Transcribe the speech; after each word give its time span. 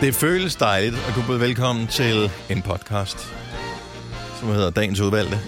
Det 0.00 0.14
føles 0.14 0.56
dejligt 0.56 0.94
at 1.08 1.14
kunne 1.14 1.26
byde 1.26 1.40
velkommen 1.40 1.86
til 1.86 2.30
en 2.50 2.62
podcast, 2.62 3.34
som 4.40 4.48
hedder 4.48 4.70
Dagens 4.70 5.00
Udvalgte, 5.00 5.38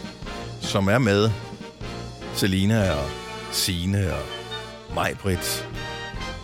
som 0.61 0.89
er 0.89 0.99
med 0.99 1.31
Selina 2.35 2.91
og 2.93 3.11
Sine 3.53 4.13
og 4.15 4.23
Majbrit 4.95 5.69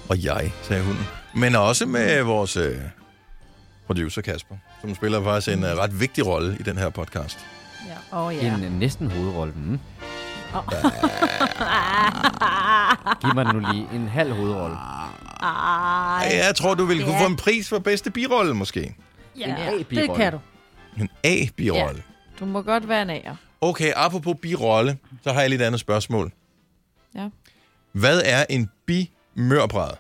og 0.09 0.25
jeg, 0.25 0.53
sagde 0.63 0.83
hun. 0.83 0.97
Men 1.35 1.57
også 1.57 1.87
med 1.87 2.23
vores 2.23 2.57
øh, 2.57 2.77
producer 3.87 4.23
Kasper, 4.23 4.55
som 4.81 4.95
spiller 4.95 5.25
faktisk 5.25 5.57
en 5.57 5.65
øh, 5.65 5.71
ret 5.77 6.01
vigtig 6.01 6.27
rolle 6.27 6.57
i 6.61 6.63
den 6.63 6.79
her 6.79 6.89
podcast. 6.91 7.39
Ja. 7.89 8.19
Oh, 8.19 8.35
Ja. 8.37 8.55
En 8.55 8.65
øh, 8.65 8.73
næsten 8.73 9.11
hovedrolle. 9.11 9.53
Mm. 9.57 9.79
Oh. 10.55 10.63
Giv 13.21 13.35
mig 13.35 13.55
nu 13.55 13.59
lige 13.73 13.89
en 13.95 14.09
halv 14.09 14.33
hovedrolle. 14.35 14.77
Ej. 15.47 16.37
Jeg 16.47 16.55
tror, 16.57 16.75
du 16.75 16.85
vil 16.85 17.03
kunne 17.05 17.15
Ja. 17.17 17.23
få 17.23 17.27
en 17.27 17.37
pris 17.37 17.69
for 17.69 17.79
bedste 17.79 18.11
birolle, 18.11 18.55
måske. 18.55 18.95
Ja, 19.39 19.45
En 19.45 19.57
det 19.57 19.81
A-birolle. 19.81 20.15
kan 20.25 20.33
du. 20.33 20.39
En 21.01 21.09
A-birolle. 21.25 22.03
Du 22.41 22.45
må 22.45 22.63
godt 22.63 22.89
være 22.89 23.03
en 23.03 23.11
A'er. 23.11 23.35
Okay, 23.61 23.93
apropos 23.97 24.37
birolle, 24.43 24.99
så 25.23 25.33
har 25.33 25.41
jeg 25.41 25.51
lidt 25.51 25.63
andet 25.63 25.81
spørgsmål. 25.81 26.33
Ja. 27.15 27.29
Hvad 27.93 28.23
er 28.25 28.45
en 28.51 28.71
bimørbræd? 28.87 29.91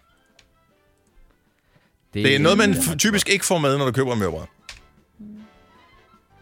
Det 2.15 2.34
er 2.34 2.38
noget, 2.38 2.59
man 2.59 2.73
f- 2.73 2.96
typisk 2.96 3.28
ikke 3.28 3.46
får 3.46 3.59
med, 3.59 3.78
når 3.78 3.84
du 3.84 3.92
køber 3.92 4.12
en 4.12 4.18
mørbræd. 4.18 4.46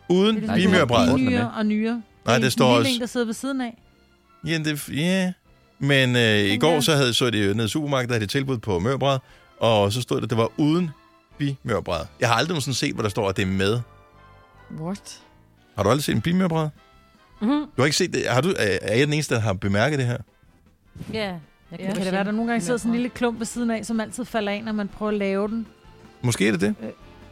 Uden 0.09 0.37
ligesom 0.37 0.55
bimørbræd. 0.55 1.09
bimør- 1.09 1.31
Nyere 1.31 1.53
og 1.57 1.67
nyere. 1.67 2.03
Nej, 2.27 2.39
det 2.39 2.53
står 2.53 2.67
også- 2.77 2.83
lille 2.83 2.95
en, 2.95 3.01
der 3.01 3.07
sidder 3.07 3.27
ved 3.27 3.35
siden 3.35 3.61
af. 3.61 3.79
Ja, 4.47 4.59
det, 4.59 4.89
ja. 4.89 5.33
Men 5.79 6.17
øh, 6.17 6.39
i 6.39 6.57
går 6.59 6.81
så 6.81 6.93
havde 6.97 7.15
så 7.15 7.31
det 7.31 7.57
nede 7.57 7.67
i 7.67 7.69
supermarkedet, 7.69 8.09
der 8.09 8.15
havde 8.15 8.27
de 8.27 8.31
tilbud 8.33 8.59
på 8.59 8.79
mørbræd, 8.79 9.19
og 9.61 9.93
så 9.93 10.03
stod 10.03 10.17
det, 10.17 10.25
at 10.25 10.31
det 10.31 10.39
var 10.39 10.49
uden 10.57 10.91
bimørbræd. 11.39 12.01
Jeg 12.21 12.29
har 12.29 12.35
aldrig 12.35 12.49
nogensinde 12.49 12.79
set, 12.79 12.95
hvor 12.95 13.03
der 13.03 13.09
står, 13.09 13.29
at 13.29 13.37
det 13.37 13.43
er 13.43 13.47
med. 13.47 13.81
What? 14.81 15.21
Har 15.77 15.83
du 15.83 15.89
aldrig 15.91 16.05
set 16.05 16.15
en 16.15 16.21
bimørbræd? 16.21 16.69
Mhm. 17.41 17.51
Du 17.51 17.67
har 17.79 17.85
ikke 17.85 17.97
set 17.97 18.13
det? 18.13 18.27
Har 18.29 18.41
du, 18.41 18.55
er 18.59 18.97
jeg 18.97 19.07
den 19.07 19.13
eneste, 19.15 19.35
der 19.35 19.41
har 19.41 19.53
bemærket 19.53 19.99
det 19.99 20.07
her? 20.07 20.19
Ja. 21.13 21.25
Jeg 21.71 21.81
Ja, 21.81 21.87
kan 21.93 22.03
det 22.05 22.13
være, 22.13 22.25
der 22.25 22.31
nogle 22.33 22.51
gange 22.51 22.65
sidder 22.65 22.79
sådan 22.79 22.91
en 22.91 22.95
lille 22.97 23.09
klump 23.09 23.39
ved 23.39 23.47
siden 23.47 23.71
af, 23.71 23.85
som 23.87 24.01
altid 24.01 24.25
falder 24.25 24.53
af, 24.53 24.65
når 24.65 24.73
man 24.73 24.89
prøver 24.89 25.13
at 25.13 25.19
lave 25.19 25.49
den? 25.49 25.67
Måske 26.23 26.49
er 26.49 26.53
det 26.53 26.61
det. 26.61 26.75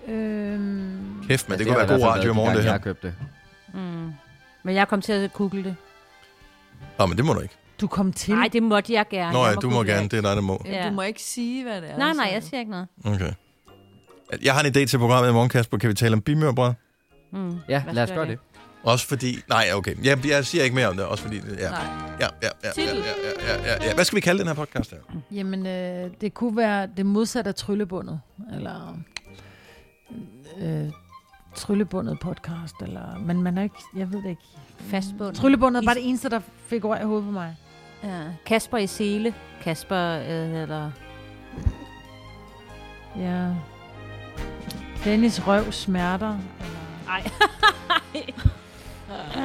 Øhm, 0.09 1.25
Kæft, 1.29 1.49
men 1.49 1.59
det, 1.59 1.65
Ja, 1.67 1.71
kunne 1.71 1.89
være 1.89 1.99
god 1.99 2.07
radio 2.07 2.31
i 2.33 2.35
morgen, 2.35 2.51
de 2.53 2.57
det 2.57 2.63
her. 2.65 2.71
Jeg 2.71 2.73
har 2.73 2.79
købt 2.85 3.03
det. 3.03 3.15
Mm. 3.75 4.13
Men 4.63 4.75
jeg 4.75 4.89
kom 4.89 5.01
til 5.03 5.13
at 5.13 5.33
google 5.33 5.65
det. 5.65 5.77
Nå, 6.99 7.07
men 7.07 7.17
det 7.17 7.25
må 7.25 7.33
du 7.33 7.41
ikke. 7.41 7.55
Du 7.83 7.87
kom 7.87 8.13
til? 8.13 8.35
Nej, 8.35 8.49
det 8.53 8.63
måtte 8.63 8.93
jeg 8.93 9.07
gerne. 9.11 9.33
Nå 9.33 9.47
ja, 9.47 9.55
du 9.55 9.71
må 9.71 9.83
gerne. 9.83 10.09
Det 10.09 10.13
er 10.19 10.21
dig, 10.21 10.37
der 10.37 10.43
må. 10.43 10.63
Ja. 10.65 10.89
Du 10.89 10.95
må 10.95 11.03
ikke 11.03 11.23
sige, 11.23 11.65
hvad 11.65 11.83
det 11.83 11.91
er. 11.91 11.99
Nej, 11.99 12.13
nej, 12.13 12.31
jeg 12.33 12.43
siger 12.43 12.59
ikke 12.59 12.71
noget. 12.71 12.89
Okay. 13.05 13.33
Jeg 14.43 14.55
har 14.55 14.61
en 14.61 14.67
idé 14.67 14.85
til 14.85 14.99
programmet 14.99 15.31
i 15.31 15.33
morgen, 15.33 15.49
Kasper. 15.49 15.79
Kan 15.79 15.89
vi 15.89 15.95
tale 15.95 16.13
om 16.13 16.21
bimørbrød? 16.21 16.73
Mm, 17.33 17.59
ja, 17.69 17.83
lad 17.93 18.03
os 18.03 18.11
gøre 18.11 18.27
det. 18.27 18.39
det. 18.39 18.61
Også 18.83 19.07
fordi... 19.07 19.39
Nej, 19.49 19.67
okay. 19.75 19.95
Jeg, 20.05 20.27
jeg 20.27 20.47
siger 20.47 20.65
ikke 20.65 20.77
mere 20.77 20.89
om 20.89 20.97
det. 20.97 21.07
Også 21.07 21.25
fordi... 21.25 21.37
Ja. 21.37 21.71
Nej. 21.71 21.81
Ja, 22.21 22.27
ja, 22.43 22.49
ja, 22.65 22.71
ja, 22.77 22.85
ja, 22.85 22.95
ja, 23.49 23.73
ja, 23.73 23.85
ja. 23.85 23.95
Hvad 23.95 24.05
skal 24.05 24.17
vi 24.17 24.21
kalde 24.21 24.39
den 24.39 24.47
her 24.47 24.55
podcast 24.55 24.91
her? 24.91 24.99
Jamen, 25.31 25.67
øh, 25.67 26.11
det 26.21 26.35
kunne 26.35 26.57
være 26.57 26.89
det 26.97 27.07
modsatte 27.07 27.49
af 27.49 27.55
tryllebundet. 27.55 28.21
Eller... 28.55 28.99
Øh, 30.63 30.91
tryllebundet 31.55 32.19
podcast. 32.21 32.75
Eller, 32.83 33.19
men 33.19 33.43
man 33.43 33.59
er 33.59 33.63
ikke... 33.63 33.77
Jeg 33.97 34.13
ved 34.13 34.23
det 34.23 34.31
ikke. 34.31 34.43
Fastbundet. 34.79 35.35
Tryllebundet 35.35 35.87
var 35.87 35.95
det 35.95 36.09
eneste, 36.09 36.31
der 36.31 36.41
fik 36.67 36.85
ord 36.85 37.01
i 37.01 37.05
hovedet 37.05 37.25
på 37.25 37.31
mig. 37.31 37.57
Ja. 38.05 38.23
Kasper 38.47 38.79
i 38.79 38.87
sele. 38.87 39.35
Kasper, 39.63 40.19
øh, 40.29 40.63
eller... 40.63 40.91
Ja. 43.19 43.49
Dennis 45.05 45.47
røv 45.47 45.73
smerter. 45.73 46.39
Nej. 47.07 47.31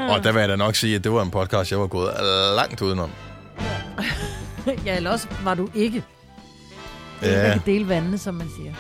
Og 0.16 0.24
der 0.24 0.32
vil 0.32 0.40
jeg 0.40 0.50
da 0.50 0.56
nok 0.56 0.76
sige, 0.76 0.96
at 0.96 1.04
det 1.04 1.12
var 1.12 1.22
en 1.22 1.32
podcast, 1.32 1.72
jeg 1.72 1.80
var 1.80 1.88
gået 1.88 2.14
langt 2.56 2.82
udenom. 2.82 3.10
ja, 4.86 4.96
eller 4.96 5.12
også 5.12 5.28
var 5.44 5.54
du 5.54 5.70
ikke. 5.76 6.04
Ja. 7.22 7.42
Jeg 7.42 7.54
kan 7.54 7.62
dele 7.66 7.90
vandene, 7.90 8.18
som 8.18 8.36
man 8.36 8.48
siger. 8.58 8.74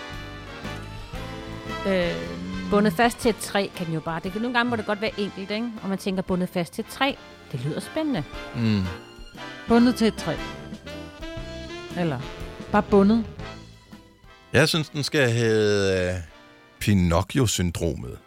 Øh, 1.87 2.15
Bundet 2.71 2.93
fast 2.93 3.17
til 3.17 3.29
et 3.29 3.37
træ 3.37 3.67
kan 3.75 3.93
jo 3.93 3.99
bare... 3.99 4.19
Det 4.23 4.31
kan, 4.31 4.41
nogle 4.41 4.57
gange 4.57 4.69
må 4.69 4.75
det 4.75 4.85
godt 4.85 5.01
være 5.01 5.19
enkelt, 5.19 5.51
ikke? 5.51 5.71
Og 5.83 5.89
man 5.89 5.97
tænker, 5.97 6.21
bundet 6.21 6.49
fast 6.49 6.73
til 6.73 6.85
et 6.85 6.91
træ. 6.91 7.13
Det 7.51 7.65
lyder 7.65 7.79
spændende. 7.79 8.23
Mm. 8.55 8.83
Bundet 9.67 9.95
til 9.95 10.07
et 10.07 10.15
træ. 10.15 10.33
Eller 11.97 12.19
bare 12.71 12.83
bundet. 12.83 13.25
Jeg 14.53 14.69
synes, 14.69 14.89
den 14.89 15.03
skal 15.03 15.29
hedde 15.29 16.09
uh, 16.13 16.19
Pinocchio-syndromet. 16.79 18.17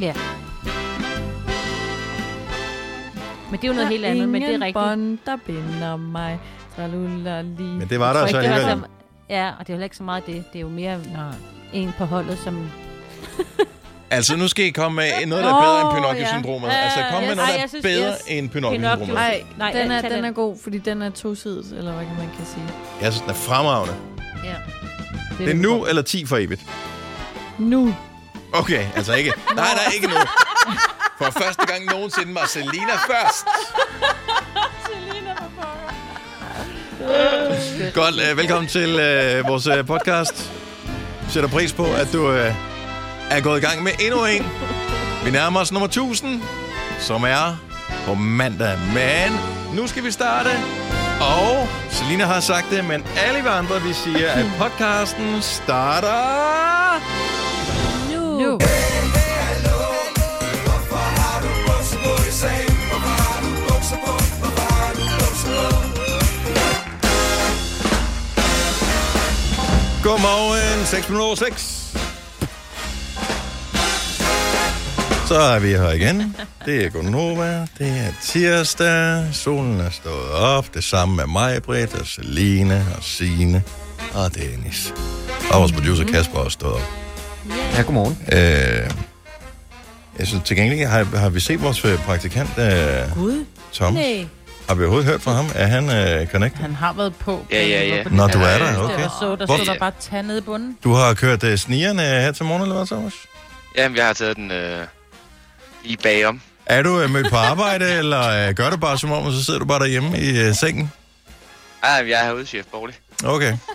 Ja. 0.00 0.14
Men 3.50 3.60
det 3.60 3.64
er 3.64 3.68
jo 3.68 3.74
noget 3.74 3.88
helt 3.88 4.04
andet, 4.04 4.28
men 4.28 4.42
det 4.42 4.50
er 4.50 4.54
rigtigt. 4.54 4.74
bånd, 4.74 5.18
der 5.26 5.36
binder 5.46 5.96
mig. 5.96 6.40
Tralulali. 6.76 7.62
Men 7.62 7.88
det 7.88 8.00
var 8.00 8.12
der 8.12 8.26
så 8.26 8.36
alligevel. 8.36 8.62
så- 8.80 8.86
Ja, 9.30 9.50
og 9.50 9.66
det 9.66 9.68
er 9.68 9.72
heller 9.72 9.84
ikke 9.84 9.96
så 9.96 10.02
meget 10.02 10.26
det. 10.26 10.44
Det 10.52 10.58
er 10.58 10.60
jo 10.60 10.68
mere 10.68 10.98
Nej. 11.12 11.34
en 11.72 11.92
på 11.98 12.04
holdet, 12.04 12.38
som... 12.38 12.70
Altså, 14.12 14.36
nu 14.36 14.48
skal 14.48 14.64
I 14.64 14.70
komme 14.70 14.96
med 14.96 15.10
noget, 15.26 15.44
der 15.44 15.54
er 15.54 15.60
bedre 15.60 15.80
end 15.80 15.90
Pinocchio-syndromet. 15.96 16.68
ja. 16.68 16.74
Altså, 16.74 16.98
kom 17.10 17.20
med 17.22 17.28
Yes. 17.30 17.36
noget, 17.36 17.50
der 17.54 17.62
er 17.64 17.68
synes, 17.68 17.82
bedre 17.82 18.10
yes. 18.12 18.18
end 18.26 18.50
Pinocchio. 18.50 18.78
Pinocchio-syndromet. 18.78 19.14
Nej, 19.14 19.42
Nej, 19.58 19.72
den, 19.72 19.90
er, 19.90 20.00
den 20.08 20.24
er 20.24 20.32
god, 20.32 20.56
fordi 20.62 20.78
den 20.78 21.02
er 21.02 21.10
tosidet, 21.10 21.78
eller 21.78 21.92
hvad 21.92 22.04
man 22.18 22.30
kan 22.36 22.46
sige. 22.46 22.64
Jeg 23.02 23.12
synes, 23.12 23.20
den 23.20 23.30
er 23.30 23.34
fremragende. 23.34 23.94
Ja. 24.44 24.54
Det 25.44 25.50
er 25.50 25.54
nu 25.54 25.86
eller 25.86 26.02
10 26.02 26.26
for 26.26 26.36
evigt? 26.36 26.60
Nu. 27.58 27.94
Okay, 28.52 28.86
altså 28.96 29.14
ikke. 29.14 29.32
Nej, 29.56 29.66
nej, 29.74 29.92
ikke 29.94 30.06
nu. 30.06 30.14
For 31.18 31.30
første 31.30 31.66
gang 31.66 31.84
nogensinde 31.84 32.34
var 32.34 32.46
Selina 32.46 32.92
først. 33.06 33.46
Godt, 37.94 38.14
øh, 38.30 38.36
velkommen 38.38 38.68
til 38.68 38.90
øh, 39.00 39.48
vores 39.48 39.66
øh, 39.66 39.86
podcast. 39.86 40.52
Sætter 41.28 41.48
pris 41.48 41.72
på, 41.72 41.84
at 41.84 42.08
du 42.12 42.30
øh, 42.32 42.54
er 43.36 43.40
gået 43.40 43.58
i 43.62 43.66
gang 43.66 43.82
med 43.82 43.92
endnu 44.00 44.24
en. 44.24 44.46
Vi 45.24 45.30
nærmer 45.30 45.60
os 45.60 45.72
nummer 45.72 45.86
1000, 45.86 46.42
som 46.98 47.24
er 47.24 47.56
på 48.06 48.14
mandag. 48.14 48.78
Men 48.94 49.40
nu 49.74 49.86
skal 49.86 50.04
vi 50.04 50.10
starte. 50.10 50.50
Og 51.20 51.68
Selina 51.90 52.24
har 52.24 52.40
sagt 52.40 52.66
det, 52.70 52.84
men 52.84 53.04
alle 53.16 53.42
vi 53.42 53.48
andre, 53.48 53.82
vi 53.82 53.92
siger, 53.92 54.30
at 54.30 54.46
podcasten 54.58 55.42
starter... 55.42 57.00
Nu. 58.10 58.40
Nu. 58.40 58.58
Godmorgen, 70.02 70.86
6 70.86 71.08
minutter 71.08 71.26
over 71.26 71.34
6. 71.34 71.81
Så 75.32 75.38
er 75.38 75.58
vi 75.58 75.68
her 75.68 75.90
igen. 75.90 76.36
Det 76.66 76.84
er 76.84 76.88
Gunova. 76.90 77.66
Det 77.78 77.88
er 77.88 78.12
tirsdag. 78.22 79.24
Solen 79.34 79.80
er 79.80 79.90
stået 79.90 80.30
op. 80.30 80.74
Det 80.74 80.84
samme 80.84 81.16
med 81.16 81.26
mig, 81.26 81.62
Britt, 81.62 81.94
og 81.94 82.06
Celine, 82.06 82.86
og 82.96 83.02
Signe, 83.02 83.62
og 84.14 84.34
Dennis. 84.34 84.94
Og 85.52 85.60
vores 85.60 85.72
producer 85.72 86.04
Kasper 86.04 86.38
er 86.38 86.42
også 86.44 86.54
stået 86.54 86.74
op. 86.74 86.80
Ja, 87.76 87.82
godmorgen. 87.82 88.18
Øh, 88.32 88.90
jeg 90.18 90.26
synes 90.26 90.42
til 90.44 90.56
gengæld, 90.56 90.88
har, 90.88 91.04
har 91.04 91.28
vi 91.28 91.40
set 91.40 91.62
vores 91.62 91.84
øh, 91.84 91.98
praktikant, 91.98 92.50
øh, 92.58 93.14
Gud. 93.14 93.44
Thomas? 93.74 93.94
Nej. 93.94 94.26
Har 94.68 94.74
vi 94.74 94.82
overhovedet 94.82 95.10
hørt 95.10 95.22
fra 95.22 95.32
ham? 95.32 95.46
Er 95.54 95.66
han 95.66 95.90
øh, 95.90 96.26
connected? 96.26 96.60
Han 96.62 96.74
har 96.74 96.92
været 96.92 97.14
på. 97.14 97.46
Ja, 97.50 97.66
ja, 97.66 97.84
ja. 97.86 98.02
Nå, 98.10 98.26
du 98.26 98.38
er 98.38 98.58
der, 98.58 98.70
ja. 98.72 98.84
okay. 98.84 98.98
Jeg 98.98 99.10
så, 99.20 99.36
der 99.36 99.46
Hvor- 99.46 99.56
stod 99.56 99.66
der 99.66 99.78
bare 99.78 99.92
tag 100.00 100.22
nede 100.22 100.38
i 100.38 100.42
bunden. 100.42 100.76
Du 100.84 100.92
har 100.92 101.14
kørt 101.14 101.44
øh, 101.44 101.58
snigerne 101.58 102.02
her 102.02 102.32
til 102.32 102.44
morgen, 102.44 102.62
eller 102.62 102.74
hvad, 102.76 102.86
Thomas? 102.86 103.12
Jamen, 103.78 103.96
jeg 103.96 104.06
har 104.06 104.12
taget 104.12 104.36
den 104.36 104.50
øh, 104.50 104.78
lige 105.84 105.96
bagom. 105.96 106.40
Er 106.66 106.82
du 106.82 107.00
øh, 107.00 107.10
mødt 107.10 107.30
på 107.30 107.36
arbejde, 107.36 107.92
eller 107.98 108.48
øh, 108.48 108.54
gør 108.54 108.70
du 108.70 108.76
bare 108.76 108.98
som 108.98 109.12
om, 109.12 109.26
og 109.26 109.32
så 109.32 109.44
sidder 109.44 109.58
du 109.58 109.64
bare 109.66 109.78
derhjemme 109.78 110.18
i 110.18 110.40
øh, 110.40 110.54
sengen? 110.54 110.92
Ej, 111.82 111.90
jeg 111.90 112.20
er 112.20 112.24
herude, 112.24 112.46
chef 112.46 112.66
Borgli. 112.72 112.92
Okay. 113.24 113.56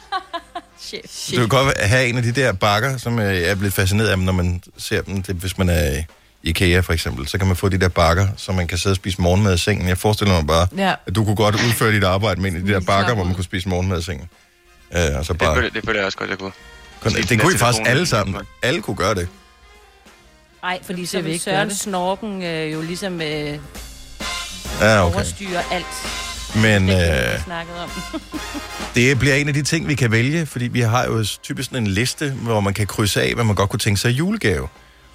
Shit. 0.80 1.32
Du 1.36 1.40
kan 1.40 1.50
godt 1.50 1.78
have 1.82 2.08
en 2.08 2.18
af 2.18 2.24
de 2.24 2.32
der 2.32 2.54
bakker, 2.54 2.98
som 2.98 3.20
øh, 3.20 3.36
jeg 3.36 3.44
er 3.50 3.56
blevet 3.56 3.74
fascineret 3.74 4.08
af, 4.10 4.20
når 4.20 4.34
man 4.34 4.64
ser 4.78 5.02
dem. 5.02 5.24
Det, 5.24 5.36
hvis 5.36 5.58
man 5.58 5.70
er 5.70 5.98
i 5.98 6.04
IKEA 6.44 6.80
for 6.80 6.94
eksempel, 6.94 7.28
så 7.28 7.38
kan 7.38 7.48
man 7.48 7.56
få 7.56 7.70
de 7.70 7.78
der 7.78 7.88
bakker, 7.90 8.28
så 8.38 8.52
man 8.52 8.68
kan 8.68 8.78
sidde 8.78 8.94
og 8.94 8.96
spise 8.96 9.22
morgenmad 9.22 9.54
i 9.54 9.58
sengen. 9.58 9.88
Jeg 9.88 9.98
forestiller 9.98 10.34
mig 10.34 10.48
bare, 10.48 10.68
Ja. 10.78 10.94
at 11.08 11.16
du 11.16 11.26
kunne 11.26 11.36
godt 11.36 11.56
udføre 11.56 11.92
dit 11.92 12.04
arbejde 12.04 12.42
med 12.42 12.52
en 12.52 12.58
af 12.58 12.64
de 12.64 12.74
der 12.74 12.80
bakker, 12.92 13.14
hvor 13.16 13.24
man 13.24 13.34
kunne 13.34 13.44
spise 13.44 13.70
morgenmad 13.70 14.00
i 14.00 14.04
sengen. 14.04 14.30
Øh, 14.96 15.02
og 15.18 15.26
så 15.26 15.34
Det, 15.34 15.40
bare, 15.42 15.56
føler, 15.56 15.70
det 15.70 15.82
føler 15.86 16.00
jeg 16.00 16.06
også 16.06 16.18
godt, 16.18 16.30
jeg 16.30 16.38
kunne. 16.38 16.52
kun, 17.02 17.12
det 17.14 17.30
den 17.30 17.40
kunne 17.40 17.54
I 17.56 17.58
faktisk 17.58 17.84
alle 17.88 18.06
sammen. 18.06 18.36
Alle 18.64 18.82
kunne 18.82 18.96
gøre 18.96 19.16
det. 19.16 19.28
Nej, 20.68 20.80
fordi 20.84 21.06
så 21.06 21.22
vil 21.22 21.40
Søren 21.40 21.70
det. 21.70 21.78
Snorken 21.78 22.44
øh, 22.44 22.74
jo 22.74 22.82
ligesom 22.82 23.22
øh, 23.22 23.60
Ja, 24.82 25.06
okay. 25.06 25.16
overstyre 25.16 25.62
alt. 25.72 25.86
Men 26.56 26.88
Det 26.88 27.42
øh, 27.50 27.84
om. 27.84 27.90
det 28.96 29.20
bliver 29.20 29.36
en 29.36 29.48
af 29.48 29.54
de 29.54 29.64
ting, 29.64 29.88
vi 29.88 29.96
kan 29.96 30.12
vælge, 30.12 30.46
fordi 30.46 30.68
vi 30.68 30.82
har 30.82 31.06
jo 31.06 31.26
typisk 31.44 31.70
sådan 31.70 31.84
en 31.84 31.88
liste, 31.88 32.32
hvor 32.32 32.60
man 32.60 32.74
kan 32.74 32.88
krydse 32.88 33.22
af, 33.22 33.34
hvad 33.34 33.44
man 33.44 33.56
godt 33.56 33.70
kunne 33.70 33.80
tænke 33.80 34.00
sig 34.00 34.12
i 34.12 34.14
julegave. 34.14 34.68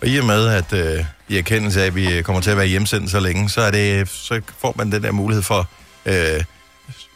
Og 0.02 0.08
i 0.08 0.18
og 0.18 0.24
med, 0.24 0.46
at 0.46 0.72
øh, 0.72 1.04
i 1.28 1.38
erkendelse 1.38 1.82
af, 1.82 1.86
at 1.86 1.94
vi 1.94 2.22
kommer 2.22 2.42
til 2.42 2.50
at 2.50 2.56
være 2.56 2.66
hjemsendt 2.66 3.10
så 3.10 3.20
længe, 3.20 3.48
så, 3.48 3.60
er 3.60 3.70
det, 3.70 4.08
så 4.08 4.40
får 4.60 4.74
man 4.76 4.92
den 4.92 5.02
der 5.02 5.12
mulighed 5.12 5.42
for 5.42 5.68
øh, 6.06 6.44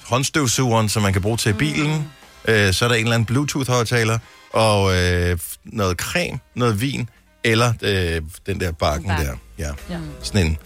håndstøvsugeren, 0.04 0.88
som 0.88 1.02
man 1.02 1.12
kan 1.12 1.22
bruge 1.22 1.36
til 1.36 1.54
bilen. 1.54 2.10
Øh, 2.44 2.72
så 2.72 2.84
er 2.84 2.88
der 2.88 2.96
en 2.96 3.02
eller 3.02 3.14
anden 3.14 3.26
Bluetooth-højtaler, 3.26 4.18
og 4.52 4.96
øh, 4.96 5.38
noget 5.64 5.96
creme, 5.96 6.38
noget 6.54 6.80
vin, 6.80 7.08
eller 7.52 7.72
øh, 7.82 8.22
den 8.46 8.60
der 8.60 8.72
bakken 8.72 9.08
Bakke. 9.08 9.24
der. 9.26 9.36
Ja. 9.58 9.70
Ja. 9.90 9.98
Sådan 10.22 10.46
en, 10.46 10.58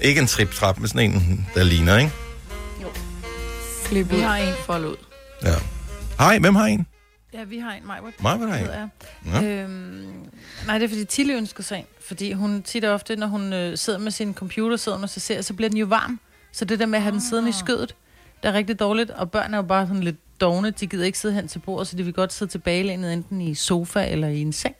ikke 0.00 0.20
en 0.20 0.26
trip-trap, 0.26 0.78
men 0.78 0.88
sådan 0.88 1.10
en, 1.10 1.46
der 1.54 1.62
ligner, 1.64 1.96
ikke? 1.98 2.12
Flip 3.84 4.10
Vi 4.10 4.16
ud. 4.16 4.20
har 4.20 4.36
en. 4.36 4.54
Fold 4.66 4.84
ud. 4.84 4.96
Ja. 5.42 5.54
Hej, 6.18 6.38
hvem 6.38 6.54
har 6.54 6.64
en? 6.66 6.86
Ja, 7.34 7.44
vi 7.44 7.58
har 7.58 7.72
en, 7.72 7.86
Majbert. 7.86 8.12
Der 8.22 8.56
hedder 8.56 8.82
en? 8.82 8.90
Ja. 9.26 9.62
Øhm, 9.62 10.04
nej, 10.66 10.78
det 10.78 10.84
er 10.84 10.88
fordi 10.88 11.04
Tilly 11.04 11.32
ønsker 11.36 11.62
sig 11.62 11.78
en. 11.78 11.84
Fordi 12.06 12.32
hun 12.32 12.62
tit 12.62 12.84
og 12.84 12.94
ofte, 12.94 13.16
når 13.16 13.26
hun 13.26 13.52
øh, 13.52 13.78
sidder 13.78 13.98
med 13.98 14.10
sin 14.10 14.34
computer, 14.34 14.76
sidder 14.76 14.98
med 14.98 15.08
sig 15.08 15.22
ser, 15.22 15.42
så 15.42 15.54
bliver 15.54 15.68
den 15.68 15.78
jo 15.78 15.86
varm. 15.86 16.20
Så 16.52 16.64
det 16.64 16.78
der 16.78 16.86
med 16.86 16.98
at 16.98 17.02
have 17.02 17.12
den 17.12 17.20
siddende 17.20 17.48
i 17.50 17.52
skødet, 17.52 17.94
det 18.42 18.48
er 18.48 18.52
rigtig 18.52 18.78
dårligt. 18.80 19.10
Og 19.10 19.30
børn 19.30 19.54
er 19.54 19.58
jo 19.58 19.62
bare 19.62 19.86
sådan 19.86 20.02
lidt 20.02 20.40
dogne. 20.40 20.70
De 20.70 20.86
gider 20.86 21.04
ikke 21.04 21.18
sidde 21.18 21.34
hen 21.34 21.48
til 21.48 21.58
bordet, 21.58 21.88
så 21.88 21.96
de 21.96 22.02
vil 22.02 22.12
godt 22.14 22.32
sidde 22.32 22.52
tilbagelænet 22.52 23.12
enten 23.12 23.40
i 23.40 23.54
sofa 23.54 24.06
eller 24.10 24.28
i 24.28 24.40
en 24.40 24.52
seng. 24.52 24.74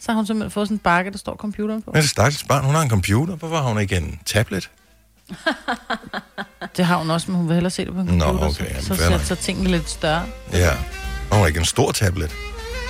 Så 0.00 0.12
har 0.12 0.16
hun 0.16 0.26
simpelthen 0.26 0.50
fået 0.50 0.68
sådan 0.68 0.74
en 0.74 0.78
bakke, 0.78 1.10
der 1.10 1.18
står 1.18 1.36
computeren 1.36 1.82
på. 1.82 1.90
Men 1.94 2.02
det 2.02 2.10
stakkels 2.10 2.44
barn, 2.44 2.64
hun 2.64 2.74
har 2.74 2.82
en 2.82 2.90
computer. 2.90 3.36
Hvorfor 3.36 3.56
har 3.56 3.68
hun 3.68 3.80
ikke 3.80 3.96
en 3.96 4.20
tablet? 4.26 4.70
Det 6.76 6.84
har 6.84 6.96
hun 6.96 7.10
også, 7.10 7.30
men 7.30 7.36
hun 7.36 7.48
vil 7.48 7.54
hellere 7.54 7.70
se 7.70 7.84
det 7.84 7.94
på 7.94 8.00
en 8.00 8.06
Nå, 8.06 8.24
computer. 8.24 8.46
okay, 8.48 8.68
jamen, 8.68 8.82
så, 8.82 8.94
så, 8.96 9.18
så, 9.18 9.26
så 9.26 9.34
tingene 9.34 9.70
lidt 9.70 9.88
større. 9.90 10.22
Ja. 10.52 10.70
Og 10.70 10.76
hun 11.32 11.38
har 11.38 11.46
ikke 11.46 11.58
en 11.60 11.64
stor 11.66 11.92
tablet. 11.92 12.30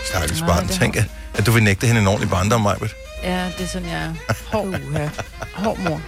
Stakkels 0.06 0.40
Nej, 0.40 0.48
barn. 0.48 0.68
Tænk, 0.68 0.96
at, 0.96 1.04
at 1.34 1.46
du 1.46 1.50
vil 1.50 1.62
nægte 1.62 1.86
hende 1.86 2.00
en 2.00 2.06
ordentlig 2.06 2.30
barndom, 2.30 2.60
Majbet. 2.60 2.90
Ja, 3.22 3.50
det 3.58 3.64
er 3.64 3.68
sådan, 3.68 3.88
jeg 3.88 4.02
er. 4.02 4.14
Hård, 4.52 4.80
hård 5.64 5.78
mor. 5.78 6.00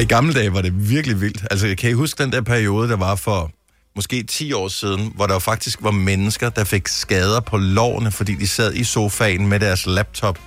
I 0.00 0.04
gamle 0.04 0.34
dage 0.34 0.52
var 0.52 0.62
det 0.62 0.90
virkelig 0.90 1.20
vildt. 1.20 1.46
Altså, 1.50 1.74
kan 1.78 1.90
I 1.90 1.92
huske 1.92 2.22
den 2.22 2.32
der 2.32 2.40
periode, 2.40 2.88
der 2.88 2.96
var 2.96 3.14
for 3.14 3.50
måske 3.96 4.22
10 4.22 4.52
år 4.52 4.68
siden, 4.68 5.12
hvor 5.14 5.26
der 5.26 5.38
faktisk 5.38 5.78
var 5.82 5.90
mennesker, 5.90 6.48
der 6.48 6.64
fik 6.64 6.88
skader 6.88 7.40
på 7.40 7.56
lårene, 7.56 8.10
fordi 8.10 8.34
de 8.34 8.48
sad 8.48 8.74
i 8.74 8.84
sofaen 8.84 9.46
med 9.46 9.60
deres 9.60 9.86
laptop, 9.86 10.38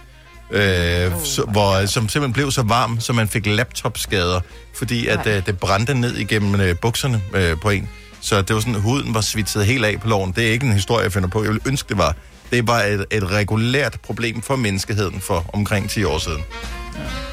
øh, 0.51 1.11
så, 1.23 1.45
hvor, 1.51 1.85
som 1.85 2.09
simpelthen 2.09 2.33
blev 2.33 2.51
så 2.51 2.61
varm, 2.61 2.99
så 2.99 3.13
man 3.13 3.27
fik 3.27 3.45
laptopskader, 3.45 4.41
fordi 4.75 5.07
at, 5.07 5.27
øh, 5.27 5.45
det 5.45 5.59
brændte 5.59 5.93
ned 5.93 6.15
igennem 6.15 6.61
øh, 6.61 6.75
bukserne 6.77 7.21
øh, 7.33 7.57
på 7.61 7.69
en. 7.69 7.89
Så 8.21 8.41
det 8.41 8.53
var 8.53 8.59
sådan, 8.59 8.81
huden 8.81 9.13
var 9.13 9.21
svitset 9.21 9.65
helt 9.65 9.85
af 9.85 9.99
på 10.01 10.07
låren. 10.07 10.31
Det 10.31 10.47
er 10.47 10.51
ikke 10.51 10.65
en 10.65 10.73
historie, 10.73 11.03
jeg 11.03 11.13
finder 11.13 11.29
på. 11.29 11.43
Jeg 11.43 11.49
ville 11.49 11.67
ønske, 11.67 11.89
det 11.89 11.97
var. 11.97 12.15
Det 12.51 12.67
var 12.67 12.81
et, 12.81 13.05
et 13.11 13.31
regulært 13.31 13.97
problem 14.03 14.41
for 14.41 14.55
menneskeheden 14.55 15.21
for 15.21 15.45
omkring 15.53 15.89
10 15.89 16.03
år 16.03 16.17
siden. 16.17 16.41
Det 16.41 17.32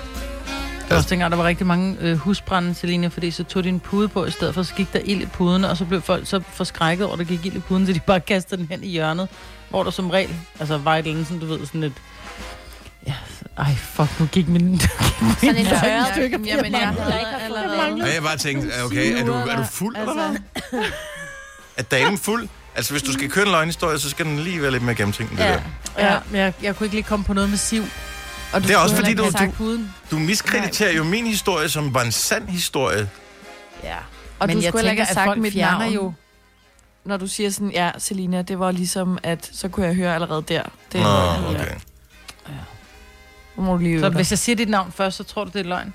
var 0.90 0.96
også 0.96 1.10
dengang, 1.10 1.30
der 1.30 1.36
var 1.36 1.44
rigtig 1.44 1.66
mange 1.66 1.96
øh, 2.00 2.16
husbrænde, 2.16 2.74
Selina, 2.74 3.06
fordi 3.08 3.30
så 3.30 3.44
tog 3.44 3.64
de 3.64 3.68
en 3.68 3.80
pude 3.80 4.08
på 4.08 4.24
i 4.24 4.30
stedet 4.30 4.54
for, 4.54 4.62
så 4.62 4.74
gik 4.74 4.92
der 4.92 5.00
ild 5.04 5.22
i 5.22 5.26
puden, 5.26 5.64
og 5.64 5.76
så 5.76 5.84
blev 5.84 6.02
folk 6.02 6.26
så 6.28 6.40
forskrækket 6.52 7.04
over, 7.06 7.12
at 7.12 7.18
der 7.18 7.24
gik 7.24 7.46
ild 7.46 7.54
i 7.56 7.58
puden, 7.60 7.86
så 7.86 7.92
de 7.92 8.00
bare 8.00 8.20
kastede 8.20 8.60
den 8.60 8.68
hen 8.70 8.84
i 8.84 8.88
hjørnet, 8.88 9.28
hvor 9.70 9.82
der 9.82 9.90
som 9.90 10.10
regel, 10.10 10.34
altså 10.60 10.78
var 10.78 10.94
et 10.94 10.98
eller 10.98 11.10
andet, 11.12 11.26
sådan, 11.26 11.40
du 11.40 11.46
ved, 11.46 11.66
sådan 11.66 11.82
et... 11.82 11.92
Ja, 13.06 13.14
ej, 13.58 13.74
fuck, 13.74 14.20
nu 14.20 14.26
gik 14.26 14.48
min... 14.48 14.80
Sådan 14.80 15.56
en 15.56 15.66
Ja. 15.66 15.80
tørret 15.82 16.06
Stykke 16.12 16.30
Jamen, 16.30 16.46
jeg 16.48 16.56
papir. 16.56 16.66
ikke 16.66 16.78
haft 16.78 17.42
allerede. 17.44 18.02
Og 18.02 18.14
jeg 18.14 18.22
bare 18.22 18.36
tænkte, 18.36 18.68
okay, 18.84 19.20
er 19.20 19.24
du, 19.26 19.32
er 19.32 19.56
du 19.56 19.64
fuld, 19.64 19.96
eller 19.96 20.12
hvad? 20.14 20.24
Altså, 20.54 20.92
Er 21.76 21.82
damen 21.82 22.18
fuld? 22.18 22.48
Altså, 22.74 22.92
hvis 22.92 23.02
du 23.02 23.12
skal 23.12 23.30
køre 23.30 23.44
en 23.44 23.50
løgnhistorie, 23.50 23.98
så 23.98 24.10
skal 24.10 24.26
den 24.26 24.38
lige 24.38 24.62
være 24.62 24.70
lidt 24.70 24.82
mere 24.82 24.94
gennemtænkt, 24.94 25.32
det 25.32 25.38
Ja. 25.38 25.60
der. 25.96 26.06
Ja, 26.12 26.18
men 26.30 26.40
jeg, 26.40 26.52
jeg 26.62 26.76
kunne 26.76 26.84
ikke 26.86 26.96
lige 26.96 27.04
komme 27.04 27.24
på 27.24 27.32
noget 27.32 27.50
med 27.50 27.58
siv. 27.58 27.84
Og 28.52 28.62
du 28.62 28.68
Det 28.68 28.74
er 28.74 28.78
også 28.78 28.96
fordi, 28.96 29.14
du- 29.14 29.30
du-. 29.58 29.78
Du 30.10 30.18
miskrediterer 30.18 30.92
jo 30.92 31.04
min 31.04 31.26
historie, 31.26 31.68
som 31.68 31.94
var 31.94 32.02
en 32.02 32.12
sand 32.12 32.48
historie. 32.48 33.08
Ja. 33.84 33.96
og 34.38 34.46
Men 34.46 34.56
du 34.56 34.62
jeg 34.62 34.68
skulle 34.68 34.80
heller 34.80 34.90
ikke 34.90 35.04
have 35.04 35.14
sagt 35.14 35.38
mit 35.40 35.56
navn. 35.56 35.92
jo... 35.92 36.12
Når 37.04 37.16
du 37.16 37.26
siger 37.26 37.50
sådan, 37.50 37.70
ja, 37.70 37.90
Selina, 37.98 38.42
det 38.42 38.58
var 38.58 38.70
ligesom, 38.70 39.18
at 39.22 39.50
så 39.52 39.68
kunne 39.68 39.86
jeg 39.86 39.94
høre 39.94 40.14
allerede 40.14 40.42
der. 40.48 40.62
Det 40.92 41.00
er 41.00 41.04
Nå, 41.04 41.42
løgn, 41.42 41.56
ja. 41.56 41.62
okay. 41.62 41.74
Nu 43.56 43.62
må 43.62 43.72
du 43.72 43.78
lige 43.78 44.00
Så 44.00 44.08
dig. 44.08 44.16
hvis 44.16 44.30
jeg 44.30 44.38
siger 44.38 44.56
dit 44.56 44.68
navn 44.68 44.92
først, 44.92 45.16
så 45.16 45.24
tror 45.24 45.44
du, 45.44 45.50
det 45.54 45.60
er 45.60 45.64
løgn? 45.64 45.94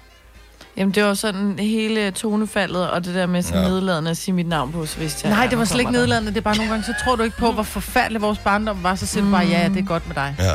Jamen, 0.77 0.93
det 0.93 1.03
var 1.03 1.13
sådan 1.13 1.59
hele 1.59 2.11
tonefaldet, 2.11 2.89
og 2.89 3.05
det 3.05 3.15
der 3.15 3.25
med 3.25 3.41
sådan 3.43 3.61
Ja. 3.63 3.67
nedladende 3.69 4.11
at 4.11 4.17
sige 4.17 4.35
mit 4.35 4.47
navn 4.47 4.71
på, 4.71 4.85
så 4.85 4.99
vidste 4.99 5.27
jeg... 5.27 5.35
Nej, 5.37 5.47
det 5.47 5.57
var 5.57 5.65
slet 5.65 5.79
ikke 5.79 5.91
der. 5.91 5.99
nedladende. 5.99 6.29
Det 6.31 6.37
er 6.37 6.41
bare 6.41 6.55
nogle 6.55 6.71
gange, 6.71 6.85
så 6.85 6.93
tror 7.03 7.15
du 7.15 7.23
ikke 7.23 7.37
på, 7.37 7.51
hvor 7.51 7.63
forfærdelig 7.63 8.21
vores 8.21 8.37
barndom 8.39 8.83
var. 8.83 8.95
Så 8.95 9.05
siger 9.05 9.23
du 9.25 9.31
bare, 9.31 9.45
ja, 9.45 9.61
ja, 9.61 9.69
det 9.69 9.77
er 9.77 9.81
godt 9.85 10.07
med 10.07 10.15
dig. 10.15 10.35
Ja. 10.39 10.51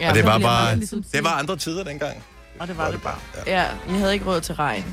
Ja, 0.00 0.08
Og 0.08 0.14
det 0.14 0.24
var 0.24 0.38
bare... 0.38 0.76
ligesom 0.76 1.04
Det 1.12 1.24
var 1.24 1.30
andre 1.30 1.56
tider 1.56 1.84
dengang. 1.84 2.22
Og 2.58 2.68
det 2.68 2.78
var 2.78 2.90
det 2.90 3.02
bare. 3.02 3.18
Ja. 3.46 3.60
Ja, 3.60 3.66
jeg 3.90 3.98
havde 3.98 4.12
ikke 4.12 4.26
råd 4.26 4.40
til 4.40 4.54
regn. 4.54 4.84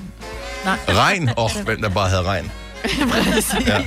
Regn. 0.89 1.29
Åh, 1.37 1.45
oh, 1.45 1.51
hvem 1.65 1.81
der 1.81 1.89
bare 1.89 2.09
havde 2.09 2.23
regn. 2.23 2.51
Præcis. 3.11 3.53
Ja. 3.67 3.77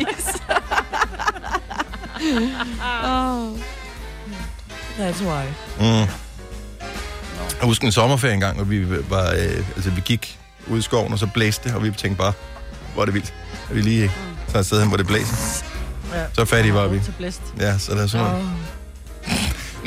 oh. 3.04 3.58
That's 4.98 5.22
why. 5.24 5.44
Mm. 5.80 6.08
Jeg 7.60 7.66
husker 7.66 7.86
en 7.86 7.92
sommerferie 7.92 8.34
engang, 8.34 8.56
hvor 8.56 8.64
vi 8.64 9.10
var, 9.10 9.30
øh, 9.30 9.66
altså 9.76 9.90
vi 9.90 10.00
gik 10.04 10.38
ud 10.66 10.78
i 10.78 10.82
skoven, 10.82 11.12
og 11.12 11.18
så 11.18 11.26
blæste 11.26 11.68
det, 11.68 11.76
og 11.76 11.82
vi 11.84 11.90
tænkte 11.90 12.18
bare, 12.18 12.32
hvor 12.94 13.02
er 13.02 13.04
det 13.04 13.14
vildt. 13.14 13.34
At 13.70 13.76
vi 13.76 13.80
lige 13.80 14.12
tager 14.48 14.60
et 14.60 14.66
sted 14.66 14.80
hen, 14.80 14.88
hvor 14.88 14.96
det 14.96 15.06
blæser. 15.06 15.64
Ja. 16.14 16.24
Så 16.32 16.44
fattige 16.44 16.74
var 16.74 16.86
vi. 16.86 17.00
Ja, 17.60 17.78
så 17.78 17.94
der 17.94 18.02
er 18.02 18.06
sådan. 18.06 18.26
Oh. 18.26 18.42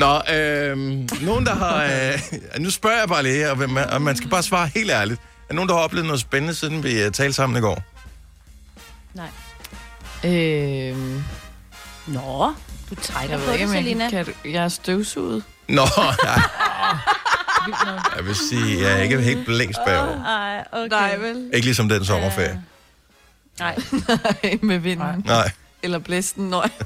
Nå, 0.02 0.34
øh, 0.34 0.76
nogen 1.22 1.46
der 1.46 1.54
har... 1.54 1.84
Øh, 1.84 2.20
nu 2.60 2.70
spørger 2.70 2.98
jeg 2.98 3.08
bare 3.08 3.22
lige, 3.22 3.50
og, 3.50 3.62
er- 3.62 3.86
og 3.94 4.02
man 4.02 4.16
skal 4.16 4.30
bare 4.30 4.42
svare 4.42 4.70
helt 4.74 4.90
ærligt. 4.90 5.20
Er 5.50 5.54
nogen, 5.54 5.68
der 5.68 5.74
har 5.74 5.82
oplevet 5.82 6.06
noget 6.06 6.20
spændende, 6.20 6.54
siden 6.54 6.82
vi 6.84 7.06
uh, 7.06 7.12
talte 7.12 7.32
sammen 7.32 7.58
i 7.58 7.60
går? 7.60 7.82
Øhm, 10.24 11.24
Nå, 12.06 12.52
du 12.90 12.94
trækker 13.02 13.36
jeg 13.38 13.46
på 13.46 13.52
det, 13.52 13.68
Selina. 13.70 14.10
kan, 14.10 14.24
kan, 14.24 14.52
jeg 14.52 14.64
er 14.64 14.68
støvsuget. 14.68 15.44
Nå, 15.68 15.82
nej. 16.24 16.40
Jeg 18.16 18.24
vil 18.26 18.34
sige, 18.36 18.82
jeg 18.82 18.92
er 18.92 19.02
ikke 19.02 19.20
helt 19.20 19.46
blæst 19.46 19.78
bagover. 19.86 20.24
Ej, 20.24 20.64
okay. 20.72 20.88
Nej, 20.88 21.16
vel? 21.16 21.50
Ikke 21.54 21.66
ligesom 21.66 21.88
den 21.88 22.04
sommerferie. 22.04 22.62
Nej. 23.58 23.76
med 24.62 24.78
vinden. 24.78 25.22
Nej. 25.26 25.50
Eller 25.82 25.98
blæsten, 25.98 26.48
nøj. 26.50 26.68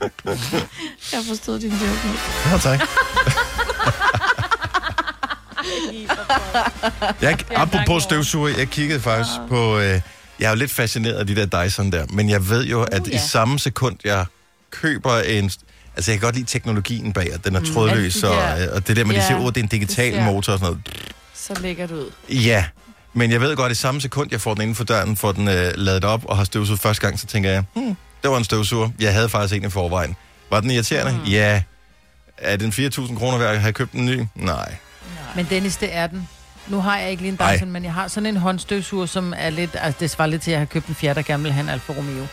jeg 0.00 1.18
har 1.18 1.22
forstået 1.28 1.62
din 1.62 1.70
joke 1.70 2.00
nu. 2.06 2.12
Nå, 2.50 2.58
tak. 2.58 2.80
Jeg, 7.22 7.38
apropos 7.56 8.02
støvsuger, 8.02 8.48
jeg 8.58 8.68
kiggede 8.68 9.00
faktisk 9.00 9.38
på... 9.48 9.78
Øh, 9.78 10.00
jeg 10.40 10.46
er 10.46 10.50
jo 10.50 10.56
lidt 10.56 10.70
fascineret 10.70 11.14
af 11.14 11.26
de 11.26 11.36
der 11.36 11.64
Dyson 11.64 11.92
der, 11.92 12.06
men 12.10 12.30
jeg 12.30 12.48
ved 12.48 12.64
jo, 12.66 12.82
at 12.82 13.06
i 13.06 13.10
ja. 13.10 13.18
samme 13.18 13.58
sekund, 13.58 13.96
jeg 14.04 14.26
køber 14.70 15.18
en... 15.18 15.50
Altså, 15.96 16.10
jeg 16.10 16.20
kan 16.20 16.26
godt 16.26 16.34
lide 16.34 16.46
teknologien 16.46 17.12
bag, 17.12 17.32
at 17.32 17.44
den 17.44 17.54
er 17.56 17.60
Mm, 17.60 17.66
trådløs, 17.66 18.14
de 18.14 18.28
og, 18.28 18.68
og 18.72 18.88
det 18.88 18.96
der 18.96 19.04
med, 19.04 19.14
at 19.14 19.20
de 19.20 19.22
Ja, 19.22 19.26
siger, 19.26 19.48
at 19.48 19.54
det 19.54 19.60
er 19.60 19.64
en 19.64 19.68
digital 19.68 20.12
det 20.14 20.22
motor 20.22 20.52
og 20.52 20.58
sådan 20.58 20.60
noget. 20.72 20.98
Så 21.34 21.54
lægger 21.62 21.86
du 21.86 21.94
ud. 21.94 22.10
Ja, 22.28 22.64
men 23.12 23.30
jeg 23.30 23.40
ved 23.40 23.56
godt, 23.56 23.70
at 23.70 23.76
i 23.76 23.80
samme 23.80 24.00
sekund, 24.00 24.28
jeg 24.32 24.40
får 24.40 24.54
den 24.54 24.62
inden 24.62 24.74
for 24.76 24.84
døren, 24.84 25.16
får 25.16 25.32
den 25.32 25.48
øh, 25.48 25.72
ladet 25.76 26.04
op 26.04 26.24
og 26.24 26.36
har 26.36 26.44
støvsuget 26.44 26.80
første 26.80 27.00
gang, 27.06 27.20
så 27.20 27.26
tænker 27.26 27.50
jeg, 27.50 27.64
hmm, 27.74 27.96
det 28.24 28.32
var 28.32 28.38
en 28.38 28.44
støvsuger. 28.44 28.90
Jeg 29.00 29.14
havde 29.14 29.28
faktisk 29.28 29.54
en 29.62 29.66
i 29.66 29.70
forvejen. 29.70 30.16
Var 30.50 30.60
den 30.60 30.70
irriterende? 30.70 31.12
Mm. 31.12 31.30
Ja. 31.30 31.62
Er 32.38 32.56
den 32.56 32.70
4.000 32.70 33.18
kroner 33.18 33.38
værd 33.38 33.54
at 33.54 33.60
have 33.60 33.72
købt 33.72 33.92
en 33.92 34.04
ny? 34.04 34.24
Nej. 34.34 34.76
Men 35.36 35.46
Dennis, 35.50 35.76
det 35.76 35.94
er 35.94 36.06
den. 36.06 36.28
Nu 36.68 36.80
har 36.80 36.98
jeg 36.98 37.10
ikke 37.10 37.22
lige 37.22 37.32
en. 37.32 37.54
Dyson, 37.54 37.70
men 37.70 37.84
jeg 37.84 37.92
har 37.92 38.08
sådan 38.08 38.26
en 38.26 38.36
håndstøvsuger, 38.36 39.06
som 39.06 39.34
er 39.36 39.50
lidt... 39.50 39.70
Altså, 39.80 40.00
det 40.00 40.10
svarer 40.10 40.28
lidt 40.28 40.42
til, 40.42 40.50
at 40.50 40.52
jeg 40.52 40.60
har 40.60 40.66
købt 40.66 40.86
en 40.86 40.94
fjerde, 40.94 41.14
der 41.14 41.22
gerne 41.22 41.42
vil 41.42 41.52
have 41.52 41.62
en 41.62 41.68
Alfa 41.68 41.92
Romeo. 41.92 42.26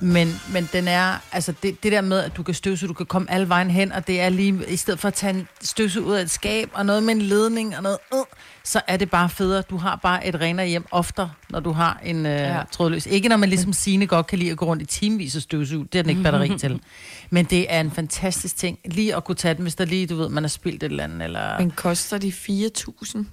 Men, 0.00 0.40
men 0.52 0.68
den 0.72 0.88
er... 0.88 1.14
Altså, 1.32 1.54
det, 1.62 1.82
det 1.82 1.92
der 1.92 2.00
med, 2.00 2.18
at 2.18 2.36
du 2.36 2.42
kan 2.42 2.54
støvsuge, 2.54 2.88
du 2.88 2.94
kan 2.94 3.06
komme 3.06 3.30
alle 3.30 3.48
vejen 3.48 3.70
hen, 3.70 3.92
og 3.92 4.06
det 4.06 4.20
er 4.20 4.28
lige... 4.28 4.60
I 4.68 4.76
stedet 4.76 5.00
for 5.00 5.08
at 5.08 5.14
tage 5.14 5.32
en 5.34 5.48
støvsug 5.62 6.04
ud 6.04 6.14
af 6.14 6.22
et 6.22 6.30
skab, 6.30 6.70
og 6.72 6.86
noget 6.86 7.02
med 7.02 7.14
en 7.14 7.22
ledning, 7.22 7.76
og 7.76 7.82
noget... 7.82 7.98
Øh, 8.14 8.18
så 8.66 8.80
er 8.86 8.96
det 8.96 9.10
bare 9.10 9.28
federe. 9.28 9.62
Du 9.62 9.76
har 9.76 9.96
bare 10.02 10.26
et 10.26 10.40
renere 10.40 10.66
hjem 10.66 10.86
oftere, 10.90 11.30
når 11.50 11.60
du 11.60 11.72
har 11.72 12.00
en 12.04 12.26
øh, 12.26 12.32
ja. 12.32 12.62
Trådløs. 12.72 13.06
Ikke 13.06 13.28
når 13.28 13.36
man 13.36 13.48
ligesom 13.48 13.72
Signe 13.72 14.06
godt 14.06 14.26
kan 14.26 14.38
lide 14.38 14.50
at 14.50 14.56
gå 14.56 14.66
rundt 14.66 14.82
i 14.82 14.86
timevis 14.86 15.36
og 15.36 15.42
støvsuge. 15.42 15.88
Det 15.92 15.98
er 15.98 16.02
den 16.02 16.10
ikke 16.10 16.22
batteri 16.22 16.58
til. 16.58 16.80
Men 17.30 17.44
det 17.44 17.66
er 17.68 17.80
en 17.80 17.90
fantastisk 17.90 18.56
ting. 18.56 18.78
Lige 18.84 19.16
at 19.16 19.24
kunne 19.24 19.34
tage 19.34 19.54
den, 19.54 19.62
hvis 19.62 19.74
der 19.74 19.84
lige, 19.84 20.06
du 20.06 20.16
ved, 20.16 20.28
man 20.28 20.42
har 20.42 20.48
spildt 20.48 20.82
et 20.82 20.90
eller 20.90 21.04
andet, 21.04 21.22
eller... 21.22 21.58
Men 21.58 21.70
koster 21.70 22.18
de 22.18 22.28
4.000? 22.28 23.18
Mm. 23.18 23.26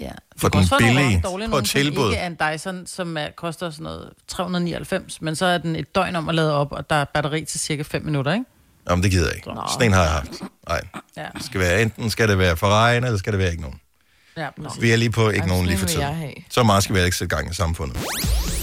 Ja. 0.00 0.10
For 0.36 0.48
den 0.48 0.64
billige 0.78 1.20
dårlige 1.24 1.48
på 1.48 1.60
tilbud. 1.60 2.10
ikke 2.10 2.16
er 2.16 2.26
en 2.26 2.36
Dyson, 2.52 2.86
som 2.86 3.16
er, 3.16 3.26
koster 3.36 3.70
sådan 3.70 3.84
noget 3.84 4.10
399, 4.28 5.22
men 5.22 5.36
så 5.36 5.46
er 5.46 5.58
den 5.58 5.76
et 5.76 5.94
døgn 5.94 6.16
om 6.16 6.28
at 6.28 6.34
lade 6.34 6.54
op, 6.54 6.72
og 6.72 6.90
der 6.90 6.96
er 6.96 7.04
batteri 7.04 7.44
til 7.44 7.60
cirka 7.60 7.82
5 7.82 8.04
minutter, 8.04 8.32
ikke? 8.32 8.44
Jamen, 8.90 9.02
det 9.02 9.10
gider 9.10 9.26
jeg 9.26 9.36
ikke. 9.36 9.48
Nå. 9.48 9.62
Sådan 9.72 9.86
en 9.86 9.92
har 9.92 10.02
jeg 10.02 10.10
haft. 10.10 10.42
Nej. 10.68 10.80
Ja. 11.16 11.26
Det 11.34 11.44
skal 11.44 11.60
være, 11.60 11.82
enten 11.82 12.10
skal 12.10 12.28
det 12.28 12.38
være 12.38 12.56
for 12.56 12.66
regn, 12.66 13.04
eller 13.04 13.18
skal 13.18 13.32
det 13.32 13.38
være 13.38 13.50
ikke 13.50 13.62
nogen. 13.62 13.80
Ja, 14.40 14.48
præcis. 14.62 14.82
Vi 14.82 14.92
er 14.92 14.96
lige 14.96 15.10
på 15.10 15.30
ikke 15.30 15.48
nogen 15.48 15.66
lige 15.66 15.78
for 15.78 15.86
tiden. 15.86 16.04
Så 16.50 16.62
meget 16.62 16.82
skal 16.84 16.94
vi 16.96 17.00
ikke 17.00 17.16
sætte 17.16 17.36
gang 17.36 17.50
i 17.50 17.54
samfundet. 17.54 17.96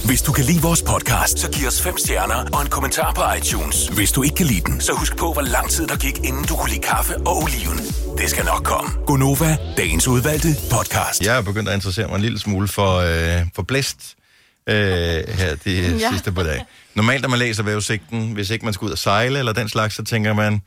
Hvis 0.06 0.22
du 0.22 0.32
kan 0.32 0.46
lide 0.46 0.62
vores 0.62 0.82
podcast, 0.82 1.40
så 1.40 1.52
giv 1.52 1.68
os 1.68 1.82
fem 1.82 1.98
stjerner 1.98 2.50
og 2.54 2.62
en 2.62 2.70
kommentar 2.70 3.14
på 3.14 3.22
iTunes. 3.38 3.88
Hvis 3.88 4.12
du 4.12 4.24
ikke 4.24 4.36
kan 4.36 4.46
lide 4.46 4.62
den, 4.62 4.82
så 4.82 4.94
husk 4.94 5.18
på, 5.18 5.34
hvor 5.34 5.42
lang 5.42 5.70
tid 5.70 5.88
der 5.88 5.98
gik, 5.98 6.18
inden 6.18 6.44
du 6.44 6.56
kunne 6.56 6.70
lide 6.70 6.82
kaffe 6.82 7.18
og 7.18 7.38
oliven. 7.44 7.78
Det 8.18 8.30
skal 8.30 8.46
nok 8.46 8.64
komme. 8.64 8.90
Gonova, 9.06 9.58
dagens 9.78 10.08
udvalgte 10.08 10.48
podcast. 10.72 11.22
Jeg 11.26 11.38
er 11.38 11.42
begyndt 11.42 11.70
at 11.70 11.76
interessere 11.76 12.08
mig 12.08 12.16
en 12.16 12.22
lille 12.22 12.40
smule 12.40 12.68
for, 12.68 12.92
øh, 12.98 13.46
for 13.56 13.64
blæst 13.64 14.16
øh, 14.70 14.76
her 14.76 15.56
de 15.66 15.72
ja. 15.72 15.92
Ja. 15.92 16.10
sidste 16.12 16.32
par 16.32 16.44
dage. 16.44 16.66
Normalt, 16.96 17.22
når 17.22 17.30
man 17.30 17.40
læser 17.40 17.64
vejrudsigten, 17.64 18.32
hvis 18.32 18.50
ikke 18.50 18.66
man 18.66 18.74
skal 18.74 18.86
ud 18.86 18.92
og 18.92 18.98
sejle 18.98 19.40
eller 19.40 19.54
den 19.54 19.70
slags, 19.70 19.96
så 19.96 20.04
tænker 20.04 20.34
man, 20.34 20.62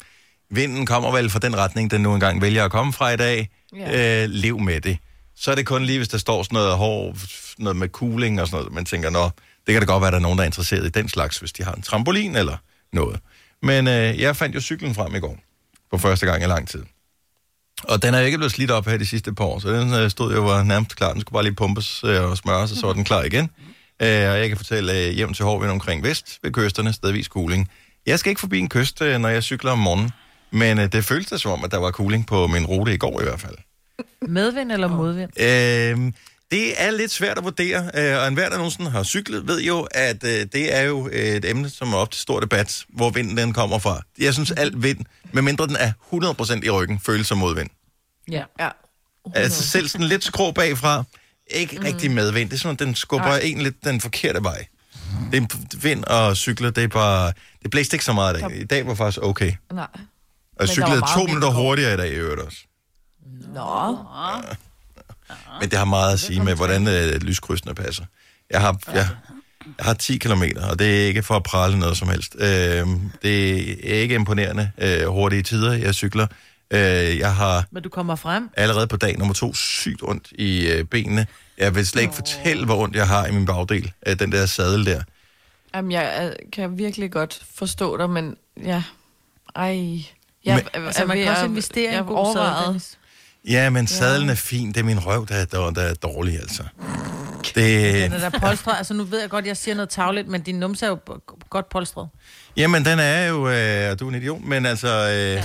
vinden 0.51 0.87
kommer 0.87 1.13
vel 1.13 1.31
fra 1.31 1.39
den 1.39 1.57
retning, 1.57 1.91
den 1.91 2.01
nu 2.01 2.15
engang 2.15 2.43
vælger 2.43 2.65
at 2.65 2.71
komme 2.71 2.93
fra 2.93 3.11
i 3.11 3.17
dag. 3.17 3.49
Ja. 3.77 4.23
Øh, 4.23 4.29
lev 4.31 4.59
med 4.59 4.81
det. 4.81 4.99
Så 5.37 5.51
er 5.51 5.55
det 5.55 5.67
kun 5.67 5.85
lige, 5.85 5.99
hvis 5.99 6.09
der 6.09 6.19
står 6.19 6.43
sådan 6.43 6.57
noget 6.57 6.77
hård, 6.77 7.17
noget 7.59 7.77
med 7.77 7.89
cooling 7.89 8.41
og 8.41 8.47
sådan 8.47 8.59
noget, 8.59 8.73
man 8.73 8.85
tænker, 8.85 9.11
nå, 9.11 9.31
det 9.67 9.73
kan 9.73 9.81
da 9.81 9.87
godt 9.87 10.01
være, 10.01 10.09
at 10.09 10.13
der 10.13 10.19
er 10.19 10.23
nogen, 10.23 10.39
der 10.39 10.43
er 10.43 10.47
interesseret 10.47 10.87
i 10.87 10.89
den 10.89 11.09
slags, 11.09 11.39
hvis 11.39 11.53
de 11.53 11.65
har 11.65 11.73
en 11.73 11.83
trampolin 11.83 12.37
eller 12.37 12.57
noget. 12.93 13.21
Men 13.63 13.89
øh, 13.89 14.21
jeg 14.21 14.37
fandt 14.37 14.55
jo 14.55 14.61
cyklen 14.61 14.95
frem 14.95 15.15
i 15.15 15.21
går, 15.21 15.39
for 15.91 15.99
første 15.99 16.27
gang 16.27 16.43
i 16.43 16.47
lang 16.47 16.69
tid. 16.69 16.85
Og 17.85 18.03
den 18.03 18.15
er 18.15 18.19
jo 18.19 18.27
ikke 18.27 18.39
blevet 18.39 18.53
slidt 18.53 18.71
op 18.71 18.87
her 18.87 18.97
de 18.97 19.07
sidste 19.07 19.35
par 19.35 19.45
år, 19.45 19.59
så 19.59 19.73
den 19.73 19.95
øh, 19.95 20.11
stod 20.11 20.35
jo 20.35 20.43
var 20.43 20.63
nærmest 20.63 20.97
klar. 20.97 21.13
Den 21.13 21.21
skulle 21.21 21.33
bare 21.33 21.43
lige 21.43 21.55
pumpes 21.55 22.05
øh, 22.05 22.31
og 22.31 22.37
smøres, 22.37 22.73
og 22.73 22.77
så 22.77 22.87
var 22.87 22.93
den 22.93 23.05
klar 23.05 23.23
igen. 23.23 23.45
Øh, 24.03 24.31
og 24.31 24.39
jeg 24.39 24.49
kan 24.49 24.57
fortælle 24.57 25.07
øh, 25.07 25.13
hjem 25.13 25.35
til 25.35 25.45
Hårvind 25.45 25.71
omkring 25.71 26.03
vest 26.03 26.39
ved 26.43 26.53
kysterne, 26.53 26.93
stedvis 26.93 27.27
cooling. 27.27 27.71
Jeg 28.07 28.19
skal 28.19 28.31
ikke 28.31 28.41
forbi 28.41 28.59
en 28.59 28.69
kyst, 28.69 29.03
øh, 29.03 29.19
når 29.21 29.29
jeg 29.29 29.43
cykler 29.43 29.71
om 29.71 29.79
morgenen, 29.79 30.11
men 30.53 30.79
øh, 30.79 30.93
det 30.93 31.05
føltes 31.05 31.31
da 31.31 31.37
som 31.37 31.51
om, 31.51 31.65
at 31.65 31.71
der 31.71 31.79
var 31.79 31.91
cooling 31.91 32.27
på 32.27 32.47
min 32.47 32.67
rute 32.67 32.95
i 32.95 32.97
går 32.97 33.21
i 33.21 33.25
hvert 33.25 33.41
fald. 33.41 33.57
Medvind 34.29 34.73
eller 34.73 34.89
modvind? 34.89 35.41
Øh, 35.41 36.13
det 36.51 36.83
er 36.83 36.91
lidt 36.91 37.11
svært 37.11 37.39
at 37.39 37.45
vurdere, 37.45 37.91
øh, 37.95 38.19
og 38.19 38.29
enhver, 38.29 38.49
der 38.49 38.57
nogensinde 38.57 38.91
har 38.91 39.03
cyklet, 39.03 39.47
ved 39.49 39.61
jo, 39.61 39.89
at 39.91 40.25
øh, 40.25 40.47
det 40.53 40.77
er 40.77 40.83
jo 40.83 41.09
et 41.13 41.45
emne, 41.45 41.71
som 41.71 41.93
er 41.93 41.97
op 41.97 42.11
til 42.11 42.21
stor 42.21 42.41
debat, 42.41 42.85
hvor 42.89 43.11
vinden 43.11 43.37
den 43.37 43.53
kommer 43.53 43.79
fra. 43.79 44.03
Jeg 44.19 44.35
synes, 44.35 44.51
alt 44.51 44.83
vind, 44.83 44.99
medmindre 45.33 45.67
den 45.67 45.77
er 45.77 45.93
100% 46.61 46.67
i 46.67 46.71
ryggen, 46.71 47.01
føles 47.01 47.27
som 47.27 47.39
modvind. 47.39 47.71
Ja. 48.31 48.43
Ja. 48.61 48.69
Altså 49.35 49.69
selv 49.69 49.89
sådan 49.89 50.07
lidt 50.07 50.25
skrå 50.25 50.51
bagfra, 50.51 51.05
ikke 51.47 51.79
mm. 51.79 51.85
rigtig 51.85 52.11
medvind. 52.11 52.51
Det 52.51 52.57
er 52.57 52.61
sådan, 52.61 52.75
at 52.75 52.79
den 52.79 52.95
skubber 52.95 53.27
Nej. 53.27 53.41
en 53.43 53.63
lidt 53.63 53.85
den 53.85 54.01
forkerte 54.01 54.43
vej. 54.43 54.67
Det 55.33 55.43
er 55.43 55.77
vind 55.77 56.05
og 56.05 56.37
cykler, 56.37 56.71
det 56.71 56.85
er 56.85 56.89
bare... 56.89 57.33
Det 57.63 57.71
blæste 57.71 57.95
ikke 57.95 58.05
så 58.05 58.13
meget 58.13 58.39
i 58.39 58.41
dag. 58.41 58.61
I 58.61 58.65
dag 58.65 58.87
var 58.87 58.95
faktisk 58.95 59.19
okay. 59.23 59.53
Nej. 59.73 59.87
Og 60.61 60.67
jeg 60.67 60.69
cyklede 60.69 61.01
to 61.17 61.25
minutter 61.27 61.49
hurtigere 61.51 61.95
i 61.95 61.97
dag 61.97 62.09
i 62.09 62.15
øvrigt 62.15 62.41
også. 62.41 62.59
Nå. 63.55 63.97
Men 65.61 65.71
det 65.71 65.79
har 65.79 65.85
meget 65.85 66.13
at 66.13 66.21
sige 66.21 66.45
med, 66.45 66.55
hvordan 66.57 66.89
øh, 66.89 67.21
lyskrydsene 67.23 67.75
passer. 67.75 68.05
Jeg 68.51 68.61
har, 68.61 68.79
jeg, 68.95 69.09
jeg 69.79 69.85
har 69.87 69.95
10 69.95 70.19
km, 70.19 70.43
og 70.71 70.79
det 70.79 71.03
er 71.03 71.07
ikke 71.07 71.23
for 71.23 71.35
at 71.37 71.43
prale 71.43 71.79
noget 71.79 71.97
som 71.97 72.09
helst. 72.09 72.37
Øh, 72.39 72.87
det 73.23 73.61
er 73.91 74.01
ikke 74.01 74.15
imponerende 74.15 74.71
øh, 74.79 75.07
hurtige 75.07 75.43
tider, 75.43 75.73
jeg 75.73 75.95
cykler. 75.95 76.27
Øh, 76.71 77.19
jeg 77.19 77.35
har 77.35 77.65
Men 77.71 77.83
du 77.83 77.89
kommer 77.89 78.17
frem. 78.17 78.51
allerede 78.57 78.87
på 78.87 78.97
dag 78.97 79.19
nummer 79.19 79.35
to 79.35 79.55
sygt 79.55 80.03
ondt 80.03 80.33
i 80.33 80.69
øh, 80.69 80.85
benene. 80.85 81.27
Jeg 81.59 81.75
vil 81.75 81.87
slet 81.87 82.03
ikke 82.03 82.15
fortælle, 82.15 82.65
hvor 82.65 82.77
ondt 82.83 82.97
jeg 82.97 83.09
har 83.09 83.27
i 83.27 83.33
min 83.33 83.47
bagdel 83.47 83.93
af 84.03 84.19
den 84.19 84.33
der 84.33 84.47
sadel 84.47 84.87
der. 84.87 85.03
Jamen, 85.75 85.93
jeg 85.93 86.31
øh, 86.41 86.51
kan 86.53 86.79
virkelig 86.79 87.13
godt 87.13 87.43
forstå 87.55 87.97
dig, 87.97 88.11
men 88.11 88.37
ja. 88.65 88.83
Ej. 89.57 90.05
Jeg, 90.45 90.55
Men- 90.75 90.85
Altså, 90.87 91.05
man 91.07 91.17
kan 91.17 91.29
også 91.29 91.45
investere 91.45 91.93
i 91.95 91.97
en 91.97 92.05
god. 92.05 92.81
Ja, 93.49 93.71
men 93.71 93.87
sadlen 93.87 94.29
er 94.29 94.35
fin. 94.35 94.69
Det 94.69 94.77
er 94.77 94.83
min 94.85 95.07
røv, 95.07 95.27
der, 95.29 95.45
der, 95.45 95.71
der 95.71 95.83
er 95.83 95.95
dårlig, 95.95 96.35
altså. 96.35 96.63
Det, 97.55 97.55
Den 97.55 98.13
er 98.13 98.31
der 98.31 98.39
polstret. 98.39 98.75
Altså, 98.79 98.95
nu 98.95 99.05
ved 99.05 99.21
jeg 99.21 99.31
godt, 99.31 99.47
jeg 99.47 99.57
siger 99.57 99.75
noget 99.75 99.89
tavligt, 99.89 100.29
men 100.29 100.43
din 100.43 100.55
numse 100.55 100.87
er 100.87 100.91
jo 100.91 100.99
godt 101.51 101.69
polstret. 101.69 102.09
jamen, 102.57 102.85
den 102.85 102.99
er 102.99 103.27
jo... 103.27 103.49
Øh, 103.49 103.99
du 104.01 104.05
er 104.05 104.09
en 104.09 104.15
idiot, 104.15 104.41
men 104.45 104.67
altså... 104.67 104.89
Øh, 104.89 105.43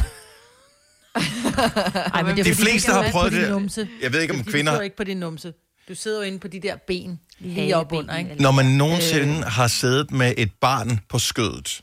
Ej, 2.14 2.24
men 2.24 2.38
det 2.38 2.46
De 2.46 2.52
er, 2.52 2.56
fordi, 2.56 2.70
fleste 2.72 2.92
har 2.92 3.12
prøvet 3.12 3.32
det. 3.34 3.50
Numse. 3.50 3.88
Jeg 4.02 4.14
ved 4.14 4.22
ikke, 4.22 4.34
om 4.34 4.40
Det 4.40 4.48
er, 4.48 4.52
kvinder- 4.52 4.72
Du 4.72 4.76
sidder 4.76 4.84
ikke 4.84 4.98
på 4.98 5.04
din 5.04 5.18
numse. 5.18 5.54
Du 5.90 5.96
sidder 5.96 6.18
jo 6.18 6.24
inde 6.24 6.40
på 6.40 6.48
de 6.48 6.60
der 6.62 6.76
ben. 6.88 7.20
Lige 7.40 7.78
op 7.78 7.92
under, 7.94 8.18
ikke? 8.18 8.36
Når 8.40 8.52
man 8.52 8.66
nogensinde 8.66 9.38
øh. 9.38 9.44
har 9.46 9.68
siddet 9.68 10.12
med 10.12 10.34
et 10.38 10.52
barn 10.62 11.00
på 11.10 11.20
skødet, 11.20 11.82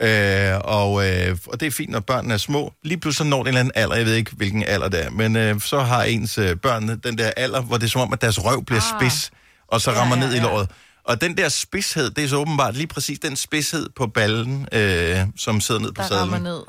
øh, 0.00 0.58
og, 0.64 1.08
øh, 1.08 1.38
og 1.46 1.60
det 1.60 1.66
er 1.66 1.70
fint, 1.70 1.90
når 1.90 2.00
børnene 2.00 2.34
er 2.34 2.38
små, 2.38 2.72
lige 2.82 2.98
pludselig 3.00 3.30
når 3.30 3.36
det 3.36 3.42
en 3.42 3.48
eller 3.48 3.60
anden 3.60 3.72
alder, 3.74 3.96
jeg 3.96 4.06
ved 4.06 4.14
ikke, 4.14 4.30
hvilken 4.36 4.62
alder 4.64 4.88
det 4.88 5.04
er, 5.04 5.10
men 5.10 5.36
øh, 5.36 5.60
så 5.60 5.80
har 5.80 6.02
ens 6.02 6.38
øh, 6.38 6.56
børn 6.56 6.88
den 7.00 7.18
der 7.18 7.30
alder, 7.36 7.60
hvor 7.62 7.76
det 7.76 7.84
er 7.84 7.90
som 7.90 8.00
om, 8.00 8.12
at 8.12 8.20
deres 8.22 8.44
røv 8.44 8.64
bliver 8.64 8.80
ah. 8.94 9.00
spids, 9.00 9.30
og 9.68 9.80
så 9.80 9.90
rammer 9.92 10.16
ja, 10.16 10.22
ja, 10.22 10.28
ned 10.28 10.36
i 10.36 10.40
låret. 10.40 10.70
Og 11.04 11.20
den 11.20 11.36
der 11.36 11.48
spidshed, 11.48 12.10
det 12.10 12.24
er 12.24 12.28
så 12.28 12.36
åbenbart 12.36 12.76
lige 12.76 12.86
præcis 12.86 13.18
den 13.18 13.36
spidshed 13.36 13.88
på 13.96 14.06
ballen, 14.06 14.68
øh, 14.72 15.16
som 15.36 15.60
sidder 15.60 15.80
ned 15.80 15.92
på 15.92 16.02
der 16.02 16.16
rammer 16.16 16.36
sadlen. 16.36 16.42
ned 16.52 16.60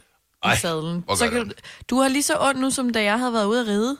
i 0.45 0.47
Ej, 0.47 0.55
sadlen. 0.57 1.03
hvor 1.05 1.15
Så 1.15 1.29
kan 1.29 1.39
det 1.39 1.47
du, 1.89 1.95
du 1.95 2.01
har 2.01 2.07
lige 2.09 2.23
så 2.23 2.33
ondt 2.39 2.59
nu, 2.61 2.69
som 2.69 2.89
da 2.93 3.03
jeg 3.03 3.19
havde 3.19 3.33
været 3.33 3.45
ude 3.45 3.61
at 3.61 3.67
ride. 3.67 3.97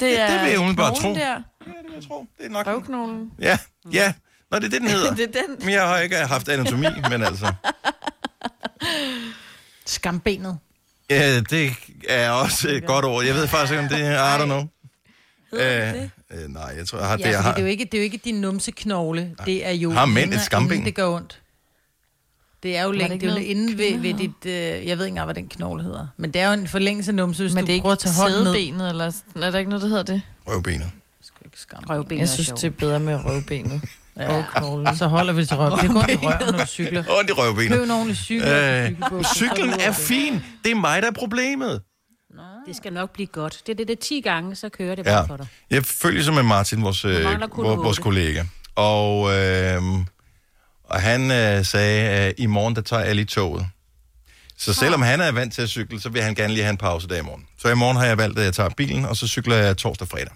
Det 0.00 0.06
Ja, 0.12 0.20
er 0.20 0.30
det 0.32 0.40
vil 0.42 0.50
jeg 0.50 0.58
umiddelbart 0.58 0.94
tro. 0.96 1.08
Der. 1.08 1.18
Ja, 1.28 1.34
det 1.34 1.66
vil 1.66 1.92
jeg 1.94 2.02
tro. 2.08 2.26
Det 2.38 2.46
er 2.46 2.50
nok... 2.50 2.66
Røvknoglen. 2.66 3.30
Ja, 3.40 3.58
ja. 3.92 4.12
Nå, 4.50 4.58
det 4.58 4.64
er 4.64 4.68
det, 4.68 4.80
den 4.80 4.88
hedder. 4.96 5.14
Det 5.14 5.36
er 5.36 5.42
den. 5.46 5.56
Men 5.66 5.74
jeg 5.74 5.88
har 5.88 5.98
ikke 5.98 6.16
haft 6.16 6.48
anatomi, 6.48 6.86
men 7.10 7.22
altså... 7.22 7.52
Skambenet. 9.86 10.58
Ja, 11.10 11.40
det 11.40 11.70
er 12.08 12.30
også 12.30 12.68
et 12.68 12.86
godt 12.86 13.04
ord. 13.04 13.24
Jeg 13.24 13.34
ved 13.34 13.46
faktisk 13.48 13.72
ikke, 13.72 13.82
om 13.82 13.88
det 13.88 14.00
er... 14.06 14.36
I 14.36 14.40
don't 14.42 14.44
know. 14.44 14.64
Hedder 15.52 15.88
Øh, 15.94 15.94
det? 15.94 16.10
øh, 16.30 16.48
nej, 16.48 16.74
jeg 16.78 16.86
tror, 16.86 16.98
jeg 16.98 17.06
har 17.08 17.18
Ja, 17.18 17.24
det, 17.24 17.30
jeg 17.30 17.42
har. 17.42 17.50
det 17.50 17.58
er 17.58 17.62
jo 17.62 17.68
ikke, 17.68 17.84
det 17.84 17.94
er 17.94 17.98
jo 17.98 18.04
ikke 18.04 18.20
din 18.24 18.34
numseknogle. 18.40 19.34
Det 19.46 19.66
er 19.66 19.70
jo 19.70 19.90
Har 19.90 20.06
mænd 20.06 20.34
et 20.34 20.40
skamben? 20.40 20.72
inden 20.72 20.86
det 20.86 20.94
gør 20.94 21.06
ondt. 21.08 21.40
Det 22.62 22.76
er 22.76 22.82
jo 22.82 22.90
længe, 22.90 23.14
ikke 23.14 23.26
det 23.26 23.30
er 23.30 23.34
jo 23.34 23.38
noget, 23.38 23.46
inde 23.50 23.78
ved, 23.78 23.98
ved 23.98 24.14
dit, 24.14 24.46
øh, 24.46 24.52
jeg 24.86 24.98
ved 24.98 25.04
ikke 25.04 25.08
engang, 25.08 25.24
hvad 25.24 25.34
den 25.34 25.48
knogle 25.48 25.82
hedder. 25.82 26.06
Men 26.16 26.32
det 26.32 26.40
er 26.42 26.46
jo 26.46 26.52
en 26.52 26.68
forlængelse 26.68 27.10
af 27.10 27.14
numse, 27.14 27.42
hvis 27.42 27.54
Men 27.54 27.64
du 27.64 27.66
det 27.66 27.76
er 27.76 27.80
prøver 27.80 27.92
at 27.92 27.98
tage 27.98 28.14
hånden 28.14 28.42
ned. 28.44 28.54
sædebenet, 28.54 28.88
eller 28.88 29.12
er 29.36 29.50
der 29.50 29.58
ikke 29.58 29.68
noget, 29.70 29.82
der 29.82 29.88
hedder 29.88 30.02
det? 30.02 30.22
Røvbenet. 30.46 30.90
Røvben 31.88 32.18
Jeg 32.18 32.28
synes, 32.28 32.48
det 32.48 32.64
er 32.64 32.70
bedre 32.70 33.00
med 33.00 33.24
røvbenet. 33.24 33.82
Ja. 34.20 34.94
Så 34.94 35.06
holder 35.06 35.32
vi 35.32 35.44
til 35.44 35.56
røv. 35.56 35.78
Det 35.82 35.90
går 35.90 36.08
i 36.10 36.16
røven, 36.16 36.52
når 36.54 36.58
du 36.58 36.66
cykler. 36.66 37.04
Ondt 37.18 37.30
i 37.30 37.32
røvbenet. 37.32 37.70
Køb 37.70 37.82
en 37.82 37.90
ordentlig 37.90 38.16
cykel. 38.16 38.48
Øh, 38.48 39.24
cyklen 39.36 39.70
er 39.80 39.92
fin. 39.92 40.42
Det 40.64 40.70
er 40.70 40.74
mig, 40.74 41.02
der 41.02 41.08
er 41.08 41.12
problemet. 41.12 41.82
Det 42.66 42.76
skal 42.76 42.92
nok 42.92 43.10
blive 43.12 43.26
godt. 43.26 43.60
Det 43.66 43.72
er 43.72 43.76
det, 43.76 43.88
det 43.88 43.96
er 43.98 44.02
10 44.02 44.20
gange, 44.20 44.54
så 44.56 44.68
kører 44.68 44.94
det 44.94 45.04
bare 45.04 45.14
Ja. 45.14 45.22
for 45.22 45.36
dig. 45.36 45.46
Jeg 45.70 45.84
følger 45.84 46.22
så 46.22 46.32
med 46.32 46.42
Martin, 46.42 46.82
vores, 46.82 47.04
øh, 47.04 47.24
kun 47.50 47.64
vores, 47.64 47.98
kollega. 47.98 48.44
Og, 48.76 49.36
øh, 49.36 49.82
og 50.84 51.00
han 51.00 51.30
øh, 51.30 51.64
sagde, 51.64 52.08
at 52.08 52.34
i 52.38 52.46
morgen, 52.46 52.76
der 52.76 52.80
tager 52.82 53.04
jeg 53.04 53.14
lige 53.14 53.24
toget. 53.24 53.66
Så 54.58 54.74
selvom 54.74 55.02
han 55.02 55.20
er 55.20 55.32
vant 55.32 55.54
til 55.54 55.62
at 55.62 55.68
cykle, 55.68 56.00
så 56.00 56.08
vil 56.08 56.22
han 56.22 56.34
gerne 56.34 56.52
lige 56.52 56.62
have 56.62 56.70
en 56.70 56.76
pause 56.76 57.08
der 57.08 57.16
i 57.16 57.22
morgen. 57.22 57.46
Så 57.58 57.68
i 57.68 57.74
morgen 57.74 57.96
har 57.96 58.04
jeg 58.04 58.18
valgt, 58.18 58.38
at 58.38 58.44
jeg 58.44 58.54
tager 58.54 58.68
bilen, 58.76 59.04
og 59.04 59.16
så 59.16 59.26
cykler 59.28 59.56
jeg 59.56 59.76
torsdag 59.76 60.04
og 60.04 60.08
fredag. 60.08 60.32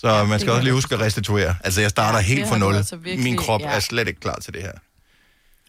Så 0.00 0.08
ja, 0.08 0.24
man 0.24 0.40
skal 0.40 0.52
også 0.52 0.62
lige 0.64 0.72
huske 0.72 0.94
at 0.94 1.00
restituere. 1.00 1.56
Altså, 1.64 1.80
jeg 1.80 1.90
starter 1.90 2.18
Ja, 2.18 2.24
helt 2.24 2.48
fra 2.48 2.58
nul. 2.58 2.74
altså 2.74 2.96
virkelig- 2.96 3.24
Min 3.24 3.36
krop 3.36 3.60
ja. 3.60 3.66
er 3.68 3.80
slet 3.80 4.08
ikke 4.08 4.20
klar 4.20 4.38
til 4.38 4.54
det 4.54 4.62
her. 4.62 4.72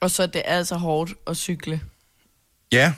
Og 0.02 0.12
så 0.12 0.26
det 0.28 0.42
er 0.46 0.58
altså 0.58 0.76
hårdt 0.76 1.12
at 1.28 1.38
cykle. 1.38 1.82
Ja, 2.72 2.94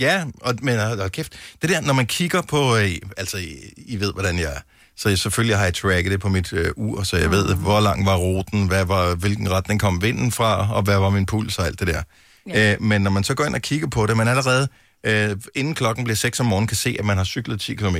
ja, 0.00 0.24
og, 0.40 0.54
men 0.62 0.78
hold 0.78 1.10
kæft, 1.10 1.32
det 1.62 1.70
der, 1.70 1.80
når 1.80 1.92
man 1.94 2.06
kigger 2.06 2.42
på, 2.42 2.76
øh, 2.76 2.90
altså, 3.16 3.36
I, 3.36 3.56
I 3.76 4.00
ved, 4.00 4.12
hvordan 4.12 4.38
jeg 4.38 4.52
er, 4.52 4.60
så 4.96 5.08
jeg, 5.08 5.18
selvfølgelig 5.18 5.56
har 5.56 5.64
jeg 5.64 5.74
tracket 5.74 6.12
det 6.12 6.20
på 6.20 6.28
mit 6.28 6.52
øh, 6.52 6.70
ur, 6.76 7.02
så 7.02 7.16
jeg 7.16 7.30
ved, 7.30 7.54
hvor 7.54 7.80
lang 7.80 8.06
var 8.06 8.16
ruten, 8.16 8.66
hvad 8.66 8.84
var, 8.84 9.14
hvilken 9.14 9.50
retning 9.50 9.80
kom 9.80 10.02
vinden 10.02 10.32
fra, 10.32 10.72
og 10.74 10.82
hvad 10.82 10.98
var 10.98 11.10
min 11.10 11.26
puls 11.26 11.58
og 11.58 11.66
alt 11.66 11.80
det 11.80 11.86
der. 11.88 12.02
Ja. 12.48 12.72
Øh, 12.72 12.82
men 12.82 13.02
når 13.02 13.10
man 13.10 13.24
så 13.24 13.34
går 13.34 13.44
ind 13.44 13.54
og 13.54 13.62
kigger 13.62 13.86
på 13.88 14.06
det, 14.06 14.16
man 14.16 14.28
allerede, 14.28 14.68
øh, 15.04 15.36
inden 15.54 15.74
klokken 15.74 16.04
bliver 16.04 16.16
6 16.16 16.40
om 16.40 16.46
morgenen, 16.46 16.68
kan 16.68 16.76
se, 16.76 16.96
at 16.98 17.04
man 17.04 17.16
har 17.16 17.24
cyklet 17.24 17.60
10 17.60 17.74
km. 17.74 17.96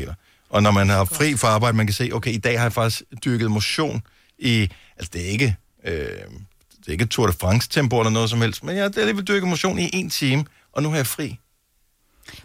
Og 0.50 0.62
når 0.62 0.70
man 0.70 0.88
har 0.88 1.04
fri 1.04 1.36
fra 1.36 1.48
arbejde, 1.48 1.76
man 1.76 1.86
kan 1.86 1.94
se, 1.94 2.10
okay, 2.12 2.32
i 2.32 2.38
dag 2.38 2.58
har 2.58 2.64
jeg 2.64 2.72
faktisk 2.72 3.02
dyrket 3.24 3.50
motion 3.50 4.02
i, 4.38 4.68
altså 4.96 5.10
det 5.12 5.20
er 5.26 5.26
ikke, 5.30 5.56
øh, 5.84 5.92
det 6.78 6.88
er 6.88 6.92
ikke 6.92 7.06
Tour 7.06 7.26
de 7.26 7.32
France-tempo 7.32 7.98
eller 8.00 8.10
noget 8.10 8.30
som 8.30 8.40
helst, 8.40 8.64
men 8.64 8.76
jeg 8.76 8.84
har 8.84 8.92
alligevel 8.96 9.24
dyrket 9.28 9.48
motion 9.48 9.78
i 9.78 9.90
en 9.92 10.10
time, 10.10 10.44
og 10.72 10.82
nu 10.82 10.88
har 10.88 10.96
jeg 10.96 11.06
fri. 11.06 11.38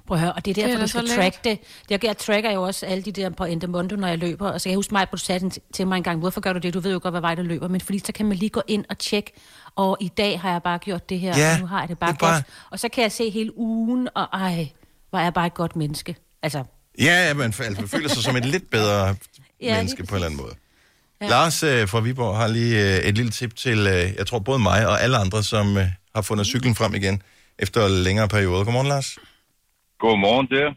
Prøv 0.07 0.15
at 0.17 0.21
høre, 0.21 0.33
og 0.33 0.45
det 0.45 0.51
er 0.51 0.55
Det 0.55 0.63
er 0.63 0.67
derfor, 0.67 0.81
du 0.81 0.87
skal 0.87 1.07
track 1.07 1.43
det. 1.43 1.59
Jeg, 1.89 2.03
jeg 2.05 2.17
tracker 2.17 2.51
jo 2.51 2.61
også 2.63 2.85
alle 2.85 3.03
de 3.03 3.11
der 3.11 3.29
på 3.29 3.43
Endemondo, 3.45 3.95
når 3.95 4.07
jeg 4.07 4.17
løber. 4.17 4.49
Og 4.49 4.61
så 4.61 4.65
kan 4.65 4.71
jeg 4.71 4.77
huske 4.77 4.93
mig, 4.93 5.01
at 5.01 5.07
du 5.11 5.17
sagde 5.17 5.51
til- 5.73 5.87
mig 5.87 5.97
en 5.97 6.03
gang, 6.03 6.19
hvorfor 6.19 6.41
gør 6.41 6.53
du 6.53 6.59
det? 6.59 6.73
Du 6.73 6.79
ved 6.79 6.91
jo 6.93 6.99
godt, 7.03 7.13
hvad 7.13 7.21
vej 7.21 7.35
du 7.35 7.41
løber. 7.41 7.67
Men 7.67 7.81
fordi 7.81 7.99
så 7.99 8.11
kan 8.11 8.25
man 8.25 8.37
lige 8.37 8.49
gå 8.49 8.61
ind 8.67 8.85
og 8.89 8.97
tjekke, 8.97 9.31
og 9.75 9.97
i 10.01 10.07
dag 10.07 10.39
har 10.41 10.51
jeg 10.51 10.63
bare 10.63 10.79
gjort 10.79 11.09
det 11.09 11.19
her, 11.19 11.37
Ja, 11.37 11.53
og 11.53 11.59
nu 11.59 11.65
har 11.67 11.79
jeg 11.79 11.89
det 11.89 11.97
bare, 11.99 12.11
det 12.11 12.19
bare- 12.19 12.33
godt. 12.33 12.43
Og 12.71 12.79
så 12.79 12.89
kan 12.89 13.01
jeg 13.01 13.11
se 13.11 13.29
hele 13.29 13.57
ugen, 13.57 14.09
og 14.15 14.23
ej, 14.33 14.69
hvor 15.09 15.19
er 15.19 15.23
jeg 15.23 15.33
bare 15.33 15.47
et 15.47 15.53
godt 15.53 15.75
menneske. 15.75 16.15
Altså, 16.43 16.63
Ja, 16.99 17.33
man 17.33 17.45
altså, 17.45 17.81
man 17.81 17.87
føler 17.95 18.09
sig 18.09 18.23
som 18.23 18.35
et 18.35 18.45
lidt 18.45 18.67
bedre 18.71 18.99
Ja, 19.61 19.75
menneske 19.77 20.03
på 20.03 20.09
en 20.11 20.15
eller 20.15 20.25
anden 20.29 20.41
måde. 20.45 20.55
Ja. 21.21 21.27
Lars 21.35 21.57
øh, 21.63 21.81
fra 21.91 21.99
Viborg 21.99 22.35
har 22.41 22.47
lige 22.47 22.75
øh, 22.85 22.97
et 23.09 23.15
lille 23.19 23.31
tip 23.39 23.55
til, 23.65 23.79
øh, 23.95 24.05
jeg 24.19 24.25
tror 24.27 24.39
både 24.49 24.59
mig 24.69 24.79
og 24.91 24.95
alle 25.03 25.17
andre, 25.23 25.39
som 25.53 25.65
øh, 25.81 25.87
har 26.15 26.21
fundet 26.29 26.45
cyklen 26.53 26.75
frem 26.79 26.93
igen 27.01 27.15
efter 27.63 27.81
længere 28.07 28.27
perioder. 28.35 28.63
Godmorgen, 28.65 28.87
Lars. 28.95 29.09
Godmorgen 30.03 30.47
der. 30.55 30.67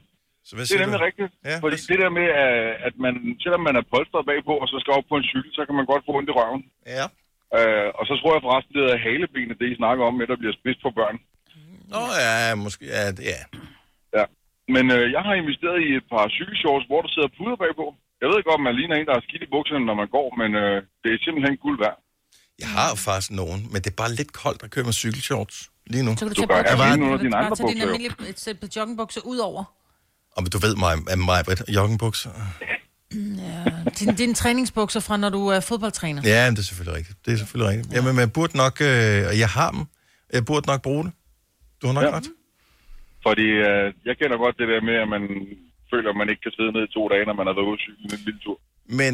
Så 0.48 0.52
hvad 0.56 0.64
Det 0.66 0.75
er 0.76 0.80
nemlig 0.84 1.00
du? 1.00 1.04
rigtigt. 1.08 1.30
Ja, 1.48 1.54
Fordi 1.64 1.76
hvad- 1.78 1.88
det 1.92 1.98
der 2.04 2.10
med, 2.18 2.26
at- 2.46 2.76
at 2.88 2.94
man, 3.04 3.14
selvom 3.44 3.62
man 3.68 3.75
er 3.80 3.84
polstret 3.94 4.25
bagpå, 4.30 4.52
og 4.62 4.66
så 4.72 4.76
skal 4.82 4.92
op 4.98 5.06
på 5.10 5.16
en 5.20 5.26
cykel, 5.32 5.50
så 5.58 5.62
kan 5.66 5.75
man 5.78 5.87
godt 5.92 6.02
få 6.06 6.10
ondt 6.18 6.28
i 6.32 6.34
røven. 6.40 6.62
Ja. 6.96 7.06
Øh, 7.58 7.88
og 7.98 8.04
så 8.08 8.12
tror 8.20 8.30
jeg 8.34 8.42
forresten, 8.48 8.72
det 8.78 8.84
er 8.92 8.98
halebenet, 9.06 9.56
det 9.60 9.66
I 9.72 9.76
snakker 9.82 10.02
om, 10.08 10.14
med 10.18 10.26
der 10.30 10.37
bliver 10.42 10.54
spidst 10.60 10.80
på 10.87 10.90
børn. 10.98 11.16
Nå 11.94 12.02
ja, 12.26 12.54
måske. 12.64 12.82
Ja, 12.96 13.04
det- 13.16 13.26
ja. 13.32 13.40
Ja. 14.18 14.25
Men 14.75 14.84
øh, 14.96 15.04
jeg 15.16 15.22
har 15.28 15.34
investeret 15.42 15.78
i 15.87 15.88
et 16.00 16.06
par 16.12 16.25
cykelshorts, 16.38 16.84
hvor 16.90 17.00
der 17.04 17.10
sidder 17.14 17.30
puder 17.38 17.56
bagpå. 17.64 17.87
Jeg 18.22 18.28
ved 18.32 18.38
godt, 18.48 18.60
man 18.68 18.75
ligner 18.78 18.94
en, 18.98 19.06
der 19.08 19.14
har 19.18 19.25
skidt 19.28 19.42
i 19.46 19.50
bukserne, 19.54 19.84
når 19.90 19.96
man 20.02 20.08
går, 20.16 20.28
men 20.40 20.50
øh, 20.62 20.76
det 21.02 21.08
er 21.14 21.18
simpelthen 21.26 21.54
guld 21.64 21.78
værd. 21.84 21.96
Jeg 22.62 22.70
har 22.78 22.88
faktisk 23.08 23.30
nogen, 23.42 23.60
men 23.72 23.78
det 23.84 23.90
er 23.94 23.98
bare 24.02 24.12
lidt 24.20 24.32
koldt 24.44 24.60
at 24.66 24.70
køre 24.75 24.84
med 24.90 24.96
cykelshorts 25.02 25.56
lige 25.92 26.04
nu. 26.06 26.10
Så 26.12 26.18
kan 26.25 26.28
du 26.28 26.34
Du 26.34 26.40
tage 26.40 26.46
gør 26.52 26.56
bukser. 26.58 26.76
gerne 26.76 26.80
var- 26.82 26.88
lige 26.90 27.00
nogle 27.04 27.14
af 27.16 27.18
Du 27.20 27.25
dine 27.25 27.37
andre 27.40 27.48
bare 27.50 27.56
tage 27.56 27.68
dine 27.68 27.80
bukser. 27.80 27.88
jo. 27.88 27.94
almindelige 27.94 28.30
et 28.32 28.40
sæt 28.44 28.56
på 28.62 28.66
joggingbukser 28.76 29.20
ud 29.32 29.38
over. 29.50 29.62
Og 30.37 30.40
men 30.42 30.50
du 30.54 30.58
ved 30.66 30.75
mig, 30.84 30.92
at 31.12 31.18
mig, 31.30 31.38
Britt, 31.46 31.62
joggingbukser. 31.78 32.30
Dine, 33.98 34.12
dine 34.22 34.34
træningsbukser 34.34 35.00
fra, 35.00 35.16
når 35.16 35.30
du 35.30 35.46
er 35.48 35.60
fodboldtræner. 35.60 36.22
Ja, 36.25 36.44
men 36.46 36.56
det 36.56 36.60
er 36.62 36.66
selvfølgelig 36.70 36.96
rigtigt. 36.98 37.18
Det 37.26 37.32
er 37.32 37.37
selvfølgelig 37.37 37.70
rigtigt. 37.72 37.94
Jamen, 37.94 38.14
men 38.14 38.20
jeg 38.20 38.32
burde 38.32 38.56
nok, 38.56 38.80
øh, 38.80 38.87
jeg 39.44 39.48
har 39.48 39.70
dem, 39.70 39.84
jeg 40.32 40.44
burde 40.44 40.66
nok 40.66 40.82
bruge 40.82 41.04
det. 41.04 41.12
Du 41.82 41.87
har 41.87 41.94
nok 41.94 42.04
Ja. 42.04 42.16
ret. 42.16 42.28
Fordi 43.26 43.46
øh, 43.68 43.87
jeg 44.08 44.14
kender 44.20 44.37
godt 44.44 44.58
det 44.58 44.68
der 44.68 44.80
med, 44.80 44.94
at 45.04 45.08
man 45.08 45.22
føler, 45.92 46.10
at 46.10 46.16
man 46.16 46.28
ikke 46.30 46.42
kan 46.42 46.52
sidde 46.56 46.72
ned 46.72 46.82
i 46.88 46.92
to 46.96 47.08
dage, 47.08 47.25
når 47.28 47.37
man 47.40 47.46
har 47.46 47.54
været 47.54 47.66
ude 47.70 47.78
at 47.78 47.84
cykle 47.87 48.04
en 48.18 48.25
lille 48.26 48.40
tur. 48.44 48.58
Men 49.00 49.12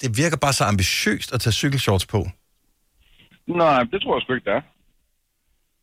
det 0.00 0.10
virker 0.22 0.36
bare 0.44 0.52
så 0.60 0.64
ambitiøst 0.64 1.28
at 1.34 1.40
tage 1.40 1.52
cykelshorts 1.62 2.06
på. 2.14 2.20
Nej, 3.62 3.82
det 3.92 3.98
tror 4.02 4.14
jeg 4.16 4.22
sgu 4.22 4.32
ikke, 4.34 4.48
det 4.50 4.56
er. 4.60 4.64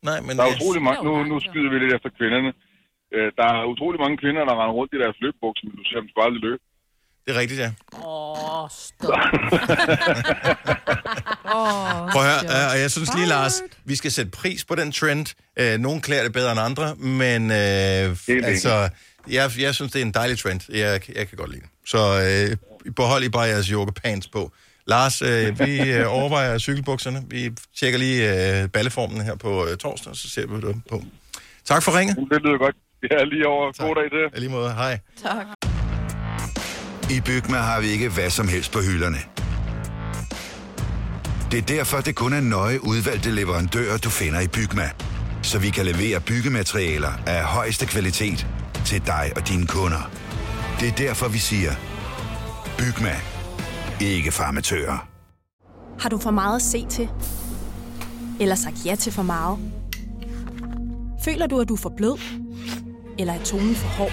Nej, 0.08 0.18
men... 0.26 0.32
Der 0.36 0.42
er 0.42 0.46
jeg- 0.52 0.58
utrolig 0.60 0.82
mange, 0.88 1.00
nu, 1.08 1.12
nu 1.32 1.36
skyder 1.48 1.70
vi 1.72 1.78
lidt 1.78 1.94
efter 1.96 2.10
kvinderne. 2.18 2.50
Øh, 3.14 3.28
der 3.38 3.46
er 3.54 3.64
utrolig 3.72 3.98
mange 4.04 4.16
kvinder, 4.22 4.42
der 4.48 4.54
render 4.60 4.74
rundt 4.78 4.94
i 4.96 4.98
deres 5.04 5.16
løbbukser, 5.24 5.64
men 5.66 5.76
du 5.80 5.84
ser 5.86 6.00
dem 6.00 6.08
sgu 6.10 6.18
aldrig 6.26 6.42
løbe. 6.48 6.62
Det 7.30 7.36
er 7.36 7.40
rigtigt, 7.40 7.60
ja. 7.60 7.70
Åh, 8.06 8.68
stop. 8.70 9.10
Åh, 11.54 12.10
Prøv 12.12 12.22
at 12.22 12.28
høre, 12.28 12.44
øh, 12.44 12.72
og 12.72 12.80
jeg 12.80 12.90
synes 12.90 13.10
lige, 13.14 13.26
Lars, 13.26 13.62
vi 13.84 13.96
skal 13.96 14.10
sætte 14.12 14.30
pris 14.30 14.64
på 14.64 14.74
den 14.74 14.92
trend. 14.92 15.26
Øh, 15.56 15.78
Nogle 15.78 16.00
klæder 16.00 16.22
det 16.22 16.32
bedre 16.32 16.52
end 16.52 16.60
andre, 16.60 16.94
men 16.96 17.50
øh, 17.50 18.16
altså, 18.44 18.88
jeg, 19.30 19.50
jeg 19.58 19.74
synes, 19.74 19.92
det 19.92 20.00
er 20.00 20.04
en 20.04 20.12
dejlig 20.14 20.38
trend. 20.38 20.60
Jeg, 20.72 21.00
jeg 21.16 21.28
kan 21.28 21.36
godt 21.38 21.50
lide 21.50 21.60
det. 21.62 21.70
Så 21.86 21.98
øh, 22.88 22.92
behold 22.96 23.24
I 23.24 23.28
bare 23.28 23.42
jeres 23.42 23.66
yoga 23.66 23.90
pants 23.90 24.28
på. 24.28 24.52
Lars, 24.86 25.22
øh, 25.22 25.60
vi 25.60 25.80
øh, 25.92 26.14
overvejer 26.14 26.58
cykelbukserne. 26.58 27.22
Vi 27.28 27.50
tjekker 27.78 27.98
lige 27.98 28.60
øh, 28.62 28.68
balleformen 28.68 29.20
her 29.20 29.34
på 29.36 29.66
øh, 29.68 29.76
torsdag, 29.76 30.16
så 30.16 30.30
ser 30.30 30.46
vi 30.46 30.66
det 30.66 30.76
på. 30.90 31.02
Tak 31.64 31.82
for 31.82 31.98
ringet. 31.98 32.16
Det 32.16 32.42
lyder 32.42 32.58
godt. 32.58 32.76
Ja, 33.10 33.24
lige 33.24 33.46
over. 33.46 33.72
God 33.86 33.94
dag 33.94 34.10
til. 34.10 34.38
I 34.38 34.40
lige 34.40 34.50
måde. 34.50 34.72
Hej. 34.74 34.98
tak. 35.22 35.46
I 37.10 37.20
Bygma 37.20 37.56
har 37.56 37.80
vi 37.80 37.86
ikke 37.86 38.08
hvad 38.08 38.30
som 38.30 38.48
helst 38.48 38.72
på 38.72 38.80
hylderne. 38.80 39.18
Det 41.50 41.58
er 41.58 41.62
derfor, 41.62 42.00
det 42.00 42.14
kun 42.14 42.32
er 42.32 42.40
nøje 42.40 42.84
udvalgte 42.84 43.30
leverandører, 43.30 43.98
du 43.98 44.10
finder 44.10 44.40
i 44.40 44.48
Bygma. 44.48 44.90
Så 45.42 45.58
vi 45.58 45.70
kan 45.70 45.86
levere 45.86 46.20
byggematerialer 46.20 47.12
af 47.26 47.44
højeste 47.44 47.86
kvalitet 47.86 48.46
til 48.84 49.06
dig 49.06 49.32
og 49.36 49.48
dine 49.48 49.66
kunder. 49.66 50.10
Det 50.80 50.88
er 50.88 50.92
derfor, 50.92 51.28
vi 51.28 51.38
siger, 51.38 51.72
Bygma. 52.78 53.16
Ikke 54.00 54.32
farmatører. 54.32 55.08
Har 56.00 56.08
du 56.08 56.18
for 56.18 56.30
meget 56.30 56.56
at 56.56 56.62
se 56.62 56.86
til? 56.90 57.08
Eller 58.40 58.54
sagt 58.54 58.76
ja 58.86 58.94
til 58.94 59.12
for 59.12 59.22
meget? 59.22 59.58
Føler 61.24 61.46
du, 61.46 61.60
at 61.60 61.68
du 61.68 61.74
er 61.74 61.78
for 61.78 61.92
blød? 61.96 62.18
Eller 63.18 63.34
er 63.34 63.44
tonen 63.44 63.74
for 63.74 63.88
hård? 63.88 64.12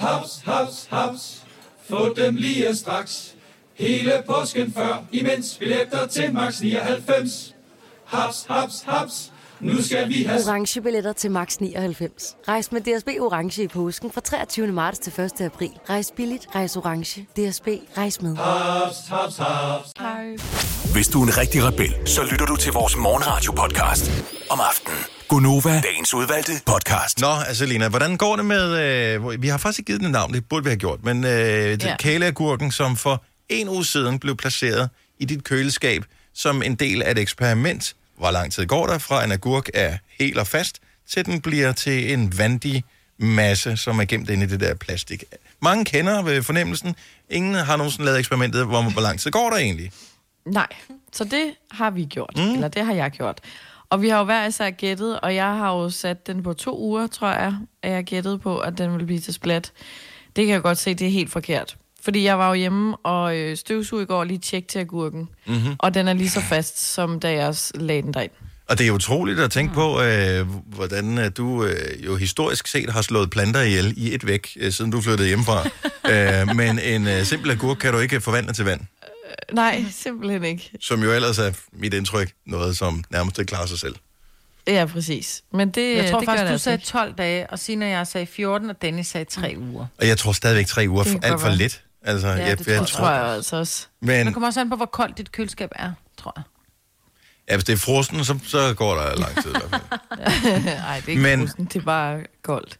Haps, 0.00 0.42
haps, 0.44 0.86
haps. 0.90 1.42
Få 1.90 2.14
dem 2.14 2.34
lige 2.34 2.76
straks. 2.76 3.34
Hele 3.74 4.22
påsken 4.26 4.72
før, 4.72 5.04
imens 5.12 5.56
billetter 5.58 6.06
til 6.06 6.34
max 6.34 6.60
99. 6.60 7.54
Haps, 8.04 8.46
haps, 8.48 8.82
haps. 8.86 9.32
Nu 9.60 9.82
skal 9.82 10.08
vi 10.08 10.22
have... 10.22 10.40
Orange 10.48 10.80
billetter 10.80 11.12
til 11.12 11.30
max 11.30 11.56
99. 11.56 12.36
Rejs 12.48 12.72
med 12.72 12.80
DSB 12.80 13.08
Orange 13.20 13.62
i 13.62 13.68
påsken 13.68 14.10
fra 14.12 14.20
23. 14.20 14.66
marts 14.66 14.98
til 14.98 15.20
1. 15.20 15.40
april. 15.40 15.70
Rejs 15.90 16.12
billigt, 16.16 16.46
rejs 16.54 16.76
orange. 16.76 17.22
DSB, 17.22 17.68
rejs 17.96 18.22
med. 18.22 18.36
Haps, 18.36 18.96
haps, 19.08 19.36
haps. 19.36 19.92
Hvis 20.92 21.08
du 21.08 21.22
er 21.22 21.26
en 21.26 21.38
rigtig 21.38 21.64
rebel, 21.64 22.08
så 22.08 22.22
lytter 22.30 22.46
du 22.46 22.56
til 22.56 22.72
vores 22.72 22.96
morgenradio-podcast 22.96 24.10
om 24.50 24.60
aftenen. 24.60 25.19
Gunova, 25.30 25.80
dagens 25.80 26.14
udvalgte 26.14 26.52
podcast. 26.66 27.20
Nå, 27.20 27.26
altså 27.48 27.66
Lena, 27.66 27.88
hvordan 27.88 28.16
går 28.16 28.36
det 28.36 28.44
med... 28.44 28.78
Øh, 29.14 29.42
vi 29.42 29.48
har 29.48 29.58
faktisk 29.58 29.78
ikke 29.78 29.86
givet 29.86 30.00
den 30.00 30.06
et 30.06 30.12
navn, 30.12 30.34
det 30.34 30.48
burde 30.48 30.64
vi 30.64 30.70
have 30.70 30.78
gjort, 30.78 31.04
men 31.04 31.24
øh, 31.24 31.30
ja. 31.30 31.76
Ja. 31.82 31.96
kæleagurken, 31.96 32.72
som 32.72 32.96
for 32.96 33.24
en 33.48 33.68
uge 33.68 33.84
siden 33.84 34.18
blev 34.18 34.36
placeret 34.36 34.90
i 35.18 35.24
dit 35.24 35.44
køleskab 35.44 36.04
som 36.34 36.62
en 36.62 36.74
del 36.74 37.02
af 37.02 37.10
et 37.10 37.18
eksperiment. 37.18 37.96
Hvor 38.18 38.30
lang 38.30 38.52
tid 38.52 38.66
går 38.66 38.86
der 38.86 38.98
fra 38.98 39.24
en 39.24 39.32
agurk 39.32 39.68
er 39.74 39.96
helt 40.18 40.38
og 40.38 40.46
fast, 40.46 40.78
til 41.10 41.26
den 41.26 41.40
bliver 41.40 41.72
til 41.72 42.12
en 42.12 42.38
vandig 42.38 42.84
masse, 43.18 43.76
som 43.76 44.00
er 44.00 44.04
gemt 44.04 44.30
inde 44.30 44.44
i 44.44 44.48
det 44.48 44.60
der 44.60 44.74
plastik. 44.74 45.24
Mange 45.62 45.84
kender 45.84 46.22
ved 46.22 46.42
fornemmelsen. 46.42 46.94
Ingen 47.30 47.54
har 47.54 47.76
nogensinde 47.76 48.04
lavet 48.04 48.18
eksperimentet, 48.18 48.66
hvor, 48.66 48.82
hvor 48.82 49.02
lang 49.02 49.20
tid 49.20 49.30
går 49.30 49.50
der 49.50 49.56
egentlig? 49.56 49.92
Nej, 50.46 50.68
så 51.12 51.24
det 51.24 51.54
har 51.70 51.90
vi 51.90 52.04
gjort, 52.04 52.36
mm. 52.36 52.52
eller 52.52 52.68
det 52.68 52.84
har 52.84 52.92
jeg 52.92 53.10
gjort. 53.10 53.40
Og 53.90 54.02
vi 54.02 54.08
har 54.08 54.18
jo 54.18 54.24
hver 54.24 54.46
især 54.46 54.70
gættet, 54.70 55.20
og 55.20 55.34
jeg 55.34 55.44
har 55.56 55.72
jo 55.76 55.90
sat 55.90 56.26
den 56.26 56.42
på 56.42 56.52
to 56.52 56.78
uger, 56.78 57.06
tror 57.06 57.28
jeg, 57.28 57.54
at 57.82 57.92
jeg 57.92 58.04
gættede 58.04 58.38
på, 58.38 58.58
at 58.58 58.78
den 58.78 58.92
ville 58.92 59.06
blive 59.06 59.20
til 59.20 59.34
splat. 59.34 59.72
Det 60.36 60.46
kan 60.46 60.52
jeg 60.54 60.62
godt 60.62 60.78
se, 60.78 60.94
det 60.94 61.06
er 61.06 61.10
helt 61.10 61.30
forkert. 61.30 61.76
Fordi 62.04 62.24
jeg 62.24 62.38
var 62.38 62.48
jo 62.48 62.54
hjemme 62.54 62.96
og 62.96 63.36
øh, 63.36 63.56
støvsug 63.56 64.00
i 64.02 64.04
går 64.04 64.24
lige 64.24 64.38
tjekke 64.38 64.68
til 64.68 64.78
agurken. 64.78 65.28
Mm-hmm. 65.46 65.74
Og 65.78 65.94
den 65.94 66.08
er 66.08 66.12
lige 66.12 66.30
så 66.30 66.40
fast, 66.40 66.92
som 66.92 67.20
da 67.20 67.32
jeg 67.32 67.54
s- 67.54 67.72
lagde 67.74 68.02
den 68.02 68.14
derind. 68.14 68.30
Og 68.68 68.78
det 68.78 68.86
er 68.86 68.90
utroligt 68.90 69.40
at 69.40 69.50
tænke 69.50 69.74
på, 69.74 70.02
øh, 70.02 70.46
hvordan 70.66 71.18
øh, 71.18 71.30
du 71.36 71.64
øh, 71.64 72.04
jo 72.06 72.16
historisk 72.16 72.66
set 72.66 72.90
har 72.90 73.02
slået 73.02 73.30
planter 73.30 73.60
ihjel 73.62 73.94
i 73.96 74.14
et 74.14 74.26
væk, 74.26 74.48
øh, 74.60 74.72
siden 74.72 74.90
du 74.90 75.00
flyttede 75.00 75.28
hjemmefra. 75.28 75.64
øh, 76.12 76.56
men 76.56 76.78
en 76.78 77.06
øh, 77.08 77.24
simpel 77.24 77.50
agurk 77.50 77.76
kan 77.76 77.92
du 77.92 77.98
ikke 77.98 78.20
forvandle 78.20 78.52
til 78.52 78.64
vand, 78.64 78.80
Nej, 79.52 79.84
simpelthen 79.90 80.44
ikke. 80.44 80.70
som 80.80 81.02
jo 81.02 81.12
ellers 81.12 81.38
er 81.38 81.52
mit 81.72 81.94
indtryk 81.94 82.32
noget, 82.46 82.76
som 82.76 83.04
nærmest 83.10 83.38
ikke 83.38 83.48
klarer 83.48 83.66
sig 83.66 83.78
selv. 83.78 83.94
Ja, 84.66 84.86
præcis. 84.92 85.42
Men 85.52 85.70
det, 85.70 85.96
Jeg 85.96 86.10
tror 86.10 86.18
det 86.20 86.26
faktisk, 86.26 86.44
du 86.46 86.48
altså 86.52 86.64
sagde 86.64 86.76
ikke. 86.76 86.86
12 86.86 87.14
dage, 87.14 87.50
og 87.50 87.58
Signe 87.58 87.84
og 87.86 87.90
jeg 87.90 88.06
sagde 88.06 88.26
14, 88.26 88.70
og 88.70 88.82
Dennis 88.82 89.06
sagde 89.06 89.24
3 89.24 89.54
uger. 89.58 89.86
Og 89.98 90.06
jeg 90.08 90.18
tror 90.18 90.32
stadigvæk 90.32 90.66
tre 90.66 90.86
uger 90.88 91.02
Det 91.02 91.12
for, 91.12 91.18
alt 91.22 91.40
for 91.40 91.48
lidt. 91.50 91.82
Altså, 92.02 92.28
Ja, 92.28 92.32
jeg, 92.34 92.58
det 92.58 92.66
jeg, 92.66 92.76
tror 92.76 92.84
Det 92.84 92.92
tror 92.92 93.10
jeg 93.10 93.24
altså 93.34 93.56
også. 93.56 93.86
Men 94.00 94.26
Det 94.26 94.34
kommer 94.34 94.46
også 94.46 94.60
an 94.60 94.70
på, 94.70 94.76
hvor 94.76 94.86
koldt 94.86 95.18
dit 95.18 95.32
køleskab 95.32 95.70
er, 95.76 95.92
tror 96.18 96.32
jeg. 96.36 96.42
ja, 97.50 97.56
hvis 97.56 97.64
det 97.64 97.72
er 97.72 97.76
frosten, 97.76 98.24
så, 98.24 98.38
så 98.46 98.74
går 98.74 98.94
der 98.94 99.16
lang 99.16 99.42
tid. 99.42 99.50
i 99.50 99.54
hvert 99.70 99.70
fald. 99.70 100.62
Nej, 100.64 100.96
det 100.96 101.04
er 101.04 101.08
ikke 101.08 101.22
Men- 101.22 101.50
Men... 101.58 101.64
det 101.66 101.76
er 101.76 101.84
bare 101.84 102.20
koldt. 102.42 102.78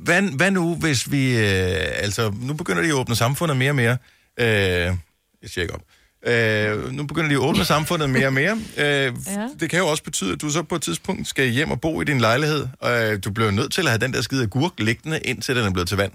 Hvad, 0.00 0.22
hvad 0.22 0.50
nu, 0.50 0.74
hvis 0.74 1.10
vi... 1.12 1.36
Øh, 1.38 1.76
altså, 1.78 2.34
nu 2.40 2.54
begynder 2.54 2.82
de 2.82 2.88
at 2.88 2.94
åbne 2.94 3.16
samfundet 3.16 3.56
mere 3.56 3.70
og 3.70 3.76
mere. 3.76 3.96
Øh, 4.40 4.92
jeg 5.42 5.50
siger 5.50 5.62
ikke 5.62 5.74
op. 5.74 5.82
Øh, 6.26 6.92
nu 6.92 7.06
begynder 7.06 7.28
de 7.28 7.34
at 7.34 7.38
åbne 7.40 7.64
samfundet 7.64 8.10
mere 8.10 8.26
og 8.26 8.32
mere. 8.32 8.58
Øh, 8.76 8.84
ja. 8.84 9.12
Det 9.60 9.70
kan 9.70 9.78
jo 9.78 9.86
også 9.86 10.02
betyde, 10.02 10.32
at 10.32 10.40
du 10.40 10.50
så 10.50 10.62
på 10.62 10.74
et 10.74 10.82
tidspunkt 10.82 11.26
skal 11.28 11.48
hjem 11.48 11.70
og 11.70 11.80
bo 11.80 12.00
i 12.00 12.04
din 12.04 12.20
lejlighed. 12.20 12.66
Og 12.80 13.04
øh, 13.04 13.18
du 13.24 13.30
bliver 13.30 13.50
nødt 13.50 13.72
til 13.72 13.82
at 13.82 13.88
have 13.88 13.98
den 13.98 14.12
der 14.12 14.22
skide 14.22 14.42
agurk 14.42 14.72
liggende, 14.78 15.20
indtil 15.20 15.56
den 15.56 15.64
er 15.64 15.70
blevet 15.70 15.88
til 15.88 15.96
vand. 15.96 16.12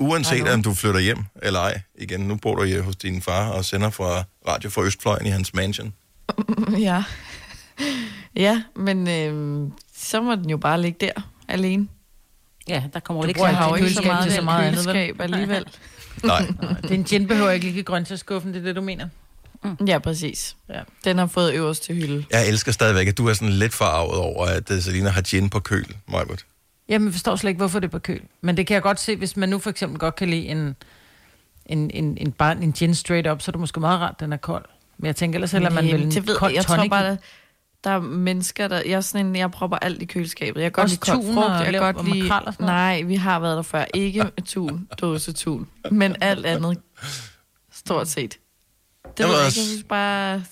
Uanset 0.00 0.38
Hallo. 0.38 0.52
om 0.52 0.62
du 0.62 0.74
flytter 0.74 1.00
hjem 1.00 1.18
eller 1.42 1.60
ej. 1.60 1.80
Igen, 1.98 2.20
nu 2.20 2.36
bor 2.36 2.54
du 2.54 2.64
hjemme 2.64 2.84
hos 2.84 2.96
din 2.96 3.22
far 3.22 3.48
og 3.50 3.64
sender 3.64 3.90
fra 3.90 4.24
radio 4.48 4.70
fra 4.70 4.82
Østfløjen 4.82 5.26
i 5.26 5.30
hans 5.30 5.54
mansion. 5.54 5.94
Ja. 6.78 7.02
Ja, 8.36 8.62
men 8.76 9.08
øh, 9.08 9.70
så 9.96 10.20
må 10.20 10.34
den 10.34 10.50
jo 10.50 10.56
bare 10.56 10.82
ligge 10.82 11.06
der 11.06 11.30
alene. 11.48 11.88
Ja, 12.68 12.82
der 12.92 13.00
kommer 13.00 13.22
Du 13.22 13.28
ikke 13.28 13.40
så 13.40 13.46
ikke 13.46 13.58
så 13.58 14.02
køleskab 14.02 14.04
meget 14.06 14.32
så 14.32 14.42
meget 14.42 14.66
andet? 14.66 14.86
Køleskab 14.86 15.20
alligevel. 15.20 15.64
Nej. 16.24 16.46
Din 16.88 17.02
gin 17.02 17.26
behøver 17.26 17.50
ikke 17.50 17.66
ligge 17.66 17.80
i 17.80 17.82
grøntsagsskuffen, 17.82 18.54
det 18.54 18.60
er 18.60 18.64
det, 18.64 18.76
du 18.76 18.80
mener? 18.80 19.08
Ja, 19.86 19.98
præcis. 19.98 20.56
Ja. 20.68 20.80
Den 21.04 21.18
har 21.18 21.26
fået 21.26 21.54
øverste 21.54 21.94
hylde. 21.94 22.24
Jeg 22.30 22.48
elsker 22.48 22.72
stadigvæk, 22.72 23.08
at 23.08 23.18
du 23.18 23.28
er 23.28 23.32
sådan 23.32 23.52
lidt 23.52 23.74
forarvet 23.74 24.16
over, 24.16 24.46
at 24.46 24.70
uh, 24.70 24.78
Selina 24.78 25.08
har 25.08 25.22
gin 25.22 25.50
på 25.50 25.60
køl, 25.60 25.96
Majbert. 26.08 26.44
Jamen, 26.88 27.06
jeg 27.06 27.12
forstår 27.12 27.36
slet 27.36 27.50
ikke, 27.50 27.58
hvorfor 27.58 27.80
det 27.80 27.86
er 27.86 27.90
på 27.90 27.98
køl. 27.98 28.20
Men 28.40 28.56
det 28.56 28.66
kan 28.66 28.74
jeg 28.74 28.82
godt 28.82 29.00
se, 29.00 29.16
hvis 29.16 29.36
man 29.36 29.48
nu 29.48 29.58
for 29.58 29.70
eksempel 29.70 29.98
godt 29.98 30.16
kan 30.16 30.28
lide 30.28 30.46
en, 30.46 30.76
en, 31.66 31.90
en, 31.90 32.18
en, 32.18 32.32
bare 32.32 32.52
en 32.62 32.72
gin 32.72 32.94
straight 32.94 33.26
up, 33.26 33.42
så 33.42 33.50
er 33.50 33.52
det 33.52 33.60
måske 33.60 33.80
meget 33.80 34.00
rart, 34.00 34.20
den 34.20 34.32
er 34.32 34.36
kold. 34.36 34.64
Men 34.98 35.06
jeg 35.06 35.16
tænker 35.16 35.36
ellers 35.36 35.52
heller, 35.52 35.70
man 35.70 35.84
vil 35.84 36.02
en 36.02 36.26
kold 36.36 36.54
jeg 36.54 36.64
tror 36.64 36.76
tonic. 36.76 36.90
bare, 36.90 37.16
der, 37.84 37.90
er 37.90 38.00
mennesker, 38.00 38.68
der... 38.68 38.76
Jeg 38.76 38.92
er 38.92 39.00
sådan 39.00 39.26
en, 39.26 39.36
jeg 39.36 39.50
propper 39.50 39.76
alt 39.76 40.02
i 40.02 40.04
køleskabet. 40.04 40.60
Jeg 40.62 40.72
kan 40.72 40.72
godt 40.72 40.84
Også 40.84 40.94
lide 40.94 41.10
kold 41.10 41.22
tun 41.26 41.34
frugt. 41.34 41.46
og 41.48 41.64
Jeg 41.64 41.72
kan 41.72 41.94
godt 41.94 42.08
lide... 42.14 42.64
Nej, 42.66 43.02
vi 43.02 43.14
har 43.14 43.40
været 43.40 43.56
der 43.56 43.62
før. 43.62 43.84
Ikke 43.94 44.24
tun, 44.46 44.88
dåse 45.00 45.32
tun. 45.32 45.66
Men 45.90 46.16
alt 46.20 46.46
andet. 46.46 46.78
Stort 47.72 48.08
set. 48.08 48.38
Det 49.04 49.20
Jamen 49.20 49.30
ved 49.32 49.38
jeg 49.38 49.46
også- 49.46 49.60
ikke. 49.60 49.66
Jeg 49.66 49.68
synes 49.68 49.84
bare... 49.88 50.42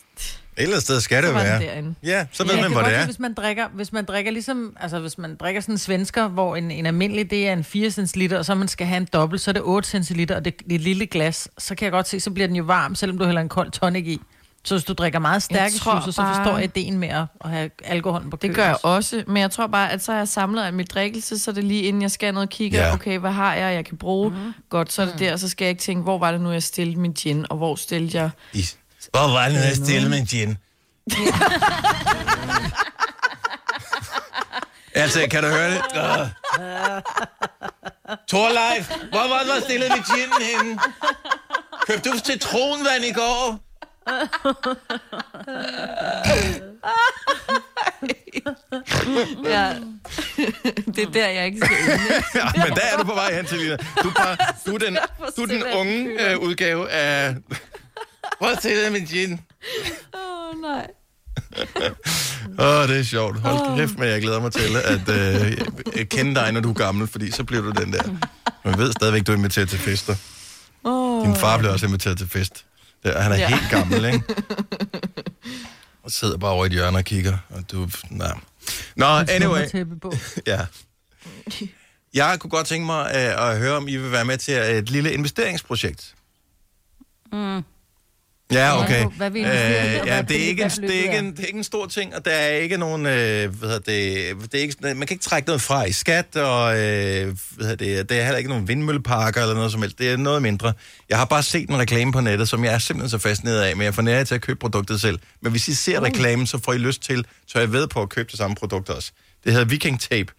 Et 0.59 0.63
eller 0.63 0.73
andet 0.75 0.83
sted 0.83 1.01
skal 1.01 1.23
det 1.23 1.35
være. 1.35 1.61
derinde. 1.63 1.95
Ja, 2.03 2.27
så 2.33 2.45
ved 2.45 2.53
jeg 2.55 2.63
man, 2.63 2.73
hvor 2.73 2.81
det 2.81 2.89
lide, 2.91 3.01
er. 3.01 3.05
Hvis 3.05 3.19
man 3.19 3.35
drikker, 3.35 3.69
hvis 3.69 3.93
man 3.93 4.05
drikker 4.05 4.31
ligesom, 4.31 4.77
altså 4.81 4.99
hvis 5.01 5.19
man 5.19 5.37
drikker 5.37 5.61
sådan 5.61 5.75
en 5.75 5.79
svensker, 5.79 6.29
hvor 6.29 6.57
en, 6.57 6.71
en 6.71 6.87
almindelig, 6.87 7.31
det 7.31 7.49
er 7.49 7.53
en 7.53 7.65
4 7.65 7.91
centiliter, 7.91 8.39
og 8.39 8.45
så 8.45 8.55
man 8.55 8.69
skal 8.69 8.87
have 8.87 8.97
en 8.97 9.09
dobbelt, 9.13 9.41
så 9.43 9.51
er 9.51 9.53
det 9.53 9.63
8 9.65 9.89
centiliter, 9.89 10.37
og 10.37 10.45
det, 10.45 10.55
det 10.69 10.75
et 10.75 10.81
lille 10.81 11.07
glas, 11.07 11.49
så 11.59 11.75
kan 11.75 11.85
jeg 11.85 11.93
godt 11.93 12.09
se, 12.09 12.21
så 12.21 12.31
bliver 12.31 12.47
den 12.47 12.57
jo 12.57 12.65
varm, 12.65 12.95
selvom 12.95 13.19
du 13.19 13.25
hælder 13.25 13.41
en 13.41 13.49
kold 13.49 13.71
tonic 13.71 14.07
i. 14.07 14.21
Så 14.67 14.75
hvis 14.75 14.85
du 14.85 14.93
drikker 14.93 15.19
meget 15.19 15.43
stærke 15.43 15.75
tror 15.79 15.95
juicer, 15.95 16.11
så 16.11 16.23
bare- 16.23 16.35
forstår 16.37 16.57
jeg 16.59 16.65
ideen 16.65 16.99
med 16.99 17.09
at, 17.09 17.25
at 17.45 17.51
have 17.51 17.71
alkoholen 17.85 18.31
på 18.31 18.37
køl. 18.37 18.49
Det 18.49 18.57
gør 18.57 18.65
jeg 18.67 18.77
også, 18.83 19.25
men 19.27 19.37
jeg 19.37 19.51
tror 19.51 19.67
bare, 19.67 19.93
at 19.93 20.05
så 20.05 20.13
har 20.13 20.19
jeg 20.19 20.29
samlet 20.29 20.63
af 20.63 20.73
mit 20.73 20.91
drikkelse, 20.95 21.39
så 21.39 21.51
er 21.51 21.55
det 21.55 21.65
lige 21.65 21.83
inden 21.83 22.03
jeg 22.03 22.11
skal 22.11 22.35
ned 22.35 22.43
og 22.43 22.49
kigge, 22.49 22.79
Ja. 22.79 22.87
ja. 22.87 22.93
okay, 22.95 23.19
hvad 23.19 23.31
har 23.33 23.55
jeg, 23.55 23.75
jeg 23.75 23.85
kan 23.85 23.97
bruge? 23.99 24.31
Mm-hmm. 24.31 24.53
Godt, 24.71 24.93
så 24.93 25.03
er 25.03 25.07
det 25.07 25.19
der, 25.19 25.37
så 25.37 25.49
skal 25.49 25.65
jeg 25.65 25.71
ikke 25.71 25.83
tænke, 25.83 26.03
hvor 26.03 26.19
var 26.19 26.31
det 26.33 26.41
nu, 26.41 26.51
jeg 26.53 26.63
stillede 26.63 27.01
min 27.01 27.13
gin, 27.13 27.47
og 27.51 27.57
hvor 27.57 27.75
stillede 27.77 28.19
jeg... 28.19 28.31
I, 28.53 28.65
hvor 29.11 29.33
var 29.33 29.45
det, 29.45 29.55
når 29.55 29.63
jeg 29.63 29.77
stille 29.77 30.09
med 30.09 30.19
en 30.19 30.27
gin? 30.27 30.59
altså, 34.95 35.27
kan 35.31 35.43
du 35.43 35.49
høre 35.49 35.71
det? 35.71 35.81
Uh. 35.95 36.29
Torleif, 38.31 38.89
hvor 39.11 39.29
var 39.29 39.39
det, 39.39 39.47
hvor 39.53 39.61
stillede 39.65 39.91
vi 39.93 40.03
ginen 40.15 40.33
henne? 40.43 40.79
Købte 41.87 42.11
du 42.11 42.19
citronvand 42.19 43.05
i 43.05 43.13
går? 43.13 43.59
Ja. 49.45 49.75
det 50.87 50.99
er 50.99 51.11
der, 51.13 51.29
jeg 51.29 51.47
ikke 51.47 51.59
skal 51.59 51.75
ja, 52.35 52.65
men 52.65 52.77
der 52.77 52.83
er 52.93 52.97
du 52.99 53.05
på 53.05 53.15
vej 53.15 53.35
hen 53.37 53.47
til, 53.47 53.59
Lina. 53.59 53.77
Du 54.03 54.11
bare, 54.11 54.37
du 54.67 54.75
er 54.75 54.79
den, 54.79 54.99
du 55.37 55.43
er 55.43 55.47
den 55.47 55.63
unge 55.75 56.31
øh, 56.31 56.39
udgave 56.39 56.91
af... 56.91 57.35
Hvor 58.39 58.59
stillede 58.59 58.91
min 58.91 59.05
gin? 59.05 59.41
Åh, 60.15 60.21
oh, 60.21 60.61
nej. 60.61 60.87
Åh, 62.59 62.67
oh, 62.67 62.89
det 62.89 62.99
er 62.99 63.03
sjovt. 63.03 63.41
Hold 63.41 63.77
kæft 63.77 63.99
med, 63.99 64.09
jeg 64.09 64.23
glæder 64.23 64.41
mig 64.41 64.53
til 64.53 64.77
at 64.77 65.09
øh, 65.09 66.07
kende 66.07 66.35
dig, 66.35 66.53
når 66.53 66.61
du 66.61 66.71
er 66.71 66.75
gammel, 66.75 67.09
fordi 67.09 67.31
så 67.31 67.45
bliver 67.45 67.63
du 67.63 67.71
den 67.71 67.93
der. 67.93 68.03
Jeg 68.65 68.79
ved 68.79 68.93
stadigvæk, 68.93 69.27
du 69.27 69.33
er 69.33 69.37
inviteret 69.37 69.69
til 69.69 69.79
fester. 69.79 70.15
Oh. 70.85 71.27
Din 71.27 71.37
far 71.37 71.59
blev 71.59 71.71
også 71.71 71.87
inviteret 71.87 72.19
til 72.19 72.29
fest. 72.29 72.65
Der, 73.03 73.21
han 73.21 73.33
er 73.33 73.37
ja. 73.37 73.49
Helt 73.49 73.71
gammel, 73.71 74.05
ikke? 74.05 74.25
Og 76.03 76.11
sidder 76.11 76.39
bare 76.39 76.51
over 76.51 76.65
i 76.65 76.67
et 76.67 76.73
hjørne 76.73 76.99
og 76.99 77.05
kigger. 77.05 77.39
Og 77.49 77.73
du, 77.73 77.89
nej. 78.11 78.39
Nå, 78.97 79.07
anyway. 79.07 79.67
Ja. 80.47 80.67
Jeg 82.15 82.37
kunne 82.41 82.51
godt 82.51 82.67
tænke 82.67 82.87
mig 82.87 83.05
uh, 83.05 83.49
at 83.51 83.59
høre, 83.59 83.77
om 83.77 83.89
I 83.89 83.97
vil 83.97 84.13
være 84.13 84.25
med 84.25 84.39
til 84.39 84.55
et 84.55 84.91
lille 84.91 85.13
investeringsprojekt. 85.13 86.15
Mm. 87.33 87.63
Ja, 88.53 88.83
okay. 88.83 89.01
Hvad- 89.01 89.17
hvad 89.17 89.31
vi 89.31 89.41
Øh, 89.41 89.47
ja, 89.47 90.23
det 90.23 90.37
er, 90.43 90.49
ikke 90.49 90.63
en, 90.65 90.71
det, 90.71 90.99
er 90.99 91.03
ikke 91.03 91.19
en, 91.19 91.31
det 91.31 91.41
er 91.41 91.47
ikke 91.47 91.57
en 91.59 91.65
stor 91.65 91.87
ting, 91.87 92.15
og 92.15 92.25
der 92.25 92.31
er 92.31 92.49
ikke 92.57 92.77
nogen, 92.77 93.07
øh, 93.07 93.55
hvad 93.55 93.69
hedder 93.69 93.79
det, 93.79 94.53
det 94.53 94.59
er 94.59 94.63
ikke, 94.63 94.77
man 94.81 94.97
kan 94.97 95.15
ikke 95.15 95.23
trække 95.25 95.47
noget 95.49 95.63
fra 95.63 95.85
i 95.85 95.93
skat, 95.93 96.37
og 96.37 96.73
øh, 96.79 97.37
hvad 97.57 97.67
hedder 97.67 97.77
det, 97.77 98.09
der 98.09 98.17
er 98.17 98.23
heller 98.23 98.39
ikke 98.39 98.51
nogen 98.51 98.69
vindmølleparker 98.69 99.43
eller 99.43 99.55
noget 99.55 99.73
som 99.73 99.83
helst. 99.83 99.99
Det 99.99 100.11
er 100.11 100.17
noget 100.17 100.43
mindre. 100.43 100.73
Jeg 101.09 101.19
har 101.19 101.25
bare 101.25 101.43
set 101.43 101.69
en 101.71 101.79
reklame 101.79 102.13
på 102.13 102.21
nettet, 102.21 102.49
som 102.49 102.65
jeg 102.65 102.75
er 102.75 102.79
simpelthen 102.79 103.11
så 103.11 103.19
fascineret 103.19 103.61
af, 103.63 103.77
men 103.77 103.85
jeg 103.85 103.95
får 103.95 104.03
nær 104.03 104.25
til 104.25 104.35
at 104.35 104.41
købe 104.41 104.59
produktet 104.59 105.01
selv. 105.01 105.19
Men 105.43 105.51
hvis 105.53 105.69
I 105.69 105.75
ser 105.75 106.01
reklamen, 106.01 106.47
så 106.47 106.59
får 106.65 106.73
I 106.73 106.79
lyst 106.79 107.03
til, 107.03 107.25
så 107.47 107.59
jeg 107.59 107.73
ved 107.73 107.89
på 107.89 108.03
at 108.03 108.09
købe 108.09 108.29
det 108.31 108.39
samme 108.39 108.57
produkt 108.57 108.89
også. 108.91 109.13
Det 109.45 109.53
hedder 109.53 109.67
Viking 109.67 110.01
Tape, 110.01 110.33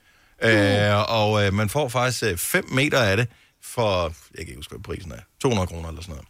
øh, 0.43 1.11
og 1.11 1.45
øh, 1.45 1.53
man 1.53 1.69
får 1.69 1.89
faktisk 1.89 2.23
5 2.37 2.65
meter 2.71 2.99
af 2.99 3.17
det 3.17 3.27
for, 3.63 4.03
jeg 4.03 4.11
kan 4.37 4.47
ikke 4.47 4.55
huske, 4.55 4.71
hvad 4.71 4.83
prisen 4.83 5.11
er, 5.11 5.19
200 5.41 5.67
kroner 5.67 5.89
eller 5.89 6.01
sådan 6.01 6.15
noget. 6.15 6.27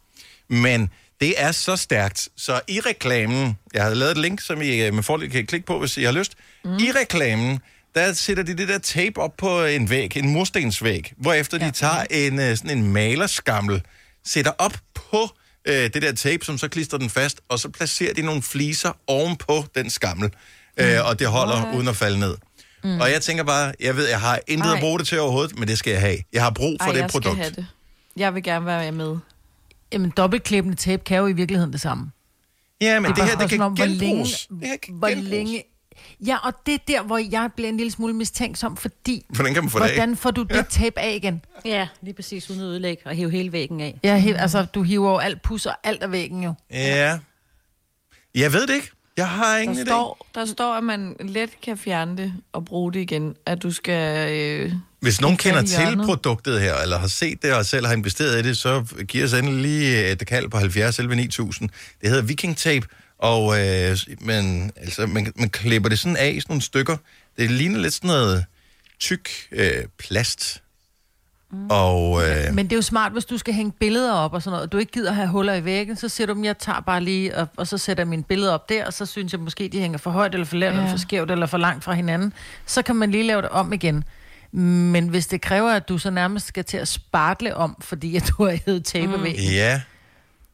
Men 0.63 0.89
det 1.21 1.33
er 1.37 1.51
så 1.51 1.75
stærkt, 1.75 2.29
så 2.37 2.61
i 2.67 2.79
reklamen, 2.79 3.57
jeg 3.73 3.83
har 3.83 3.93
lavet 3.93 4.11
et 4.11 4.17
link, 4.17 4.41
som 4.41 4.61
I 4.61 4.85
øh, 4.85 4.93
med 4.93 5.03
fordel 5.03 5.29
kan 5.29 5.45
klikke 5.45 5.65
på, 5.65 5.79
hvis 5.79 5.97
I 5.97 6.03
har 6.03 6.11
lyst. 6.11 6.33
Mm. 6.65 6.77
I 6.77 6.91
reklamen, 6.91 7.59
der 7.95 8.13
sætter 8.13 8.43
de 8.43 8.57
det 8.57 8.67
der 8.67 8.77
tape 8.77 9.21
op 9.21 9.37
på 9.37 9.63
en 9.63 9.89
væg, 9.89 10.17
en 10.17 10.29
murstensvæg, 10.29 11.13
hvorefter 11.17 11.57
ja. 11.61 11.65
de 11.65 11.71
tager 11.71 12.03
en, 12.09 12.39
øh, 12.39 12.57
sådan 12.57 12.77
en 12.77 12.93
malerskammel, 12.93 13.81
sætter 14.25 14.51
op 14.57 14.77
på 14.93 15.29
øh, 15.67 15.73
det 15.93 16.01
der 16.01 16.11
tape, 16.11 16.45
som 16.45 16.57
så 16.57 16.67
klister 16.67 16.97
den 16.97 17.09
fast, 17.09 17.41
og 17.49 17.59
så 17.59 17.69
placerer 17.69 18.13
de 18.13 18.21
nogle 18.21 18.41
fliser 18.41 18.91
ovenpå 19.07 19.65
den 19.75 19.89
skammel, 19.89 20.31
øh, 20.77 21.05
og 21.05 21.19
det 21.19 21.27
holder 21.27 21.63
What? 21.63 21.75
uden 21.75 21.87
at 21.87 21.95
falde 21.95 22.19
ned. 22.19 22.35
Mm. 22.83 23.01
Og 23.01 23.11
jeg 23.11 23.21
tænker 23.21 23.43
bare, 23.43 23.73
jeg 23.79 23.95
ved, 23.95 24.07
jeg 24.07 24.19
har 24.19 24.39
intet 24.47 24.69
Ej. 24.69 24.73
at 24.75 24.79
bruge 24.79 24.99
det 24.99 25.07
til 25.07 25.19
overhovedet, 25.19 25.59
men 25.59 25.67
det 25.67 25.77
skal 25.77 25.91
jeg 25.91 26.01
have. 26.01 26.17
Jeg 26.33 26.43
har 26.43 26.49
brug 26.49 26.77
for 26.81 26.87
Ej, 26.87 26.93
det 26.93 27.01
jeg 27.01 27.09
produkt. 27.09 27.35
skal 27.35 27.43
have 27.43 27.55
det. 27.55 27.65
Jeg 28.17 28.35
vil 28.35 28.43
gerne 28.43 28.65
være 28.65 28.91
med. 28.91 29.17
Jamen, 29.93 30.09
dobbeltklæbende 30.17 30.75
tape 30.75 31.03
kan 31.03 31.17
jo 31.17 31.27
i 31.27 31.33
virkeligheden 31.33 31.73
det 31.73 31.81
samme. 31.81 32.11
Ja, 32.81 32.99
men 32.99 33.09
det, 33.11 33.17
det 33.17 33.25
her, 33.29 33.37
det 33.37 33.49
kan 33.49 33.61
om, 33.61 33.73
hvor 33.73 33.85
længe- 33.85 33.99
genbruges. 34.05 34.47
Det 34.47 34.67
her 34.67 34.77
kan 34.77 34.93
Hvor 34.93 35.07
genbruges. 35.07 35.29
længe... 35.31 35.63
Ja, 36.25 36.37
og 36.47 36.53
det 36.65 36.73
er 36.73 36.77
der, 36.87 37.03
hvor 37.03 37.17
jeg 37.17 37.49
bliver 37.55 37.69
en 37.69 37.77
lille 37.77 37.91
smule 37.91 38.13
mistænksom, 38.13 38.77
fordi... 38.77 39.25
Hvordan 39.29 39.53
kan 39.53 39.63
man 39.63 39.69
få 39.69 39.79
det? 39.79 39.87
Hvordan 39.87 40.15
får 40.15 40.31
du 40.31 40.43
det 40.43 40.55
Ja. 40.55 40.61
tape 40.61 40.99
af 40.99 41.15
igen? 41.15 41.41
Ja, 41.65 41.87
lige 42.01 42.13
præcis 42.13 42.49
uden 42.49 42.61
at 42.61 42.65
ødelægge 42.67 43.01
og 43.05 43.15
hive 43.15 43.31
hele 43.31 43.51
væggen 43.51 43.81
af. 43.81 43.99
Ja, 44.03 44.17
helt, 44.17 44.37
altså, 44.37 44.65
du 44.65 44.83
hiver 44.83 45.11
jo 45.11 45.17
alt 45.17 45.41
pus 45.41 45.65
og 45.65 45.73
alt 45.83 46.03
af 46.03 46.11
væggen 46.11 46.43
jo. 46.43 46.53
Ja. 46.71 47.19
Jeg 48.35 48.53
ved 48.53 48.67
det 48.67 48.75
ikke. 48.75 48.91
Jeg 49.17 49.29
har 49.29 49.57
ingen 49.57 49.77
Der 49.77 49.83
idé. 49.83 49.87
står, 49.87 50.27
der 50.35 50.45
står, 50.45 50.73
at 50.73 50.83
man 50.83 51.15
let 51.19 51.49
kan 51.63 51.77
fjerne 51.77 52.17
det 52.17 52.33
og 52.53 52.65
bruge 52.65 52.93
det 52.93 52.99
igen. 52.99 53.35
At 53.45 53.63
du 53.63 53.71
skal... 53.71 54.31
Øh, 54.33 54.73
Hvis 54.99 55.21
nogen 55.21 55.37
kender 55.37 55.61
til 55.61 55.97
produktet 56.05 56.61
her, 56.61 56.75
eller 56.75 56.97
har 56.99 57.07
set 57.07 57.41
det 57.41 57.53
og 57.53 57.65
selv 57.65 57.85
har 57.85 57.93
investeret 57.93 58.45
i 58.45 58.47
det, 58.47 58.57
så 58.57 58.85
giver 59.07 59.25
os 59.25 59.33
endelig 59.33 59.61
lige 59.61 60.11
et 60.11 60.27
kald 60.27 60.49
på 60.49 60.57
70 60.57 60.99
11 60.99 61.15
9000. 61.15 61.69
Det 62.01 62.09
hedder 62.09 62.23
Viking 62.23 62.57
Tape, 62.57 62.87
og 63.19 63.59
øh, 63.59 63.97
men, 64.21 64.71
altså, 64.77 65.05
man, 65.05 65.33
man 65.35 65.49
klipper 65.49 65.89
det 65.89 65.99
sådan 65.99 66.17
af 66.17 66.29
i 66.35 66.39
sådan 66.39 66.51
nogle 66.51 66.61
stykker. 66.61 66.97
Det 67.37 67.51
ligner 67.51 67.79
lidt 67.79 67.93
sådan 67.93 68.07
noget 68.07 68.45
tyk 68.99 69.29
øh, 69.51 69.83
plast. 69.99 70.61
Mm. 71.51 71.67
Og 71.69 72.23
øh, 72.29 72.53
Men 72.53 72.65
det 72.65 72.71
er 72.71 72.75
jo 72.77 72.81
smart, 72.81 73.11
hvis 73.11 73.25
du 73.25 73.37
skal 73.37 73.53
hænge 73.53 73.71
billeder 73.71 74.13
op 74.13 74.33
og 74.33 74.41
sådan 74.43 74.51
noget, 74.51 74.65
og 74.65 74.71
du 74.71 74.77
ikke 74.77 74.91
gider 74.91 75.11
have 75.11 75.27
huller 75.27 75.53
i 75.53 75.65
væggen, 75.65 75.95
så 75.95 76.09
siger 76.09 76.27
du 76.27 76.33
dem, 76.33 76.45
jeg 76.45 76.57
tager 76.57 76.79
bare 76.81 77.01
lige, 77.03 77.35
og, 77.37 77.47
og 77.57 77.67
så 77.67 77.77
sætter 77.77 78.01
jeg 78.03 78.07
mine 78.07 78.23
billeder 78.23 78.53
op 78.53 78.69
der, 78.69 78.85
og 78.85 78.93
så 78.93 79.05
synes 79.05 79.33
jeg 79.33 79.39
måske, 79.41 79.67
de 79.67 79.79
hænger 79.79 79.97
for 79.97 80.11
højt, 80.11 80.33
eller 80.33 80.45
for 80.45 80.55
lavt, 80.55 80.71
ja. 80.73 80.77
Ja. 80.77 80.83
eller 80.83 80.91
for 80.97 80.99
skævt, 80.99 81.31
eller 81.31 81.45
for 81.45 81.57
langt 81.57 81.83
fra 81.83 81.93
hinanden. 81.93 82.33
Så 82.65 82.81
kan 82.81 82.95
man 82.95 83.11
lige 83.11 83.23
lave 83.23 83.41
det 83.41 83.49
om 83.49 83.73
igen. 83.73 84.03
Men 84.51 85.07
hvis 85.07 85.27
det 85.27 85.41
kræver, 85.41 85.71
at 85.71 85.89
du 85.89 85.97
så 85.97 86.09
nærmest 86.09 86.47
skal 86.47 86.65
til 86.65 86.77
at 86.77 86.87
spartle 86.87 87.55
om, 87.55 87.77
fordi 87.81 88.15
at 88.15 88.31
du 88.37 88.45
har 88.45 88.57
hævet 88.65 88.85
tape 88.85 89.17
mm. 89.17 89.23
væggen. 89.23 89.43
ja, 89.43 89.81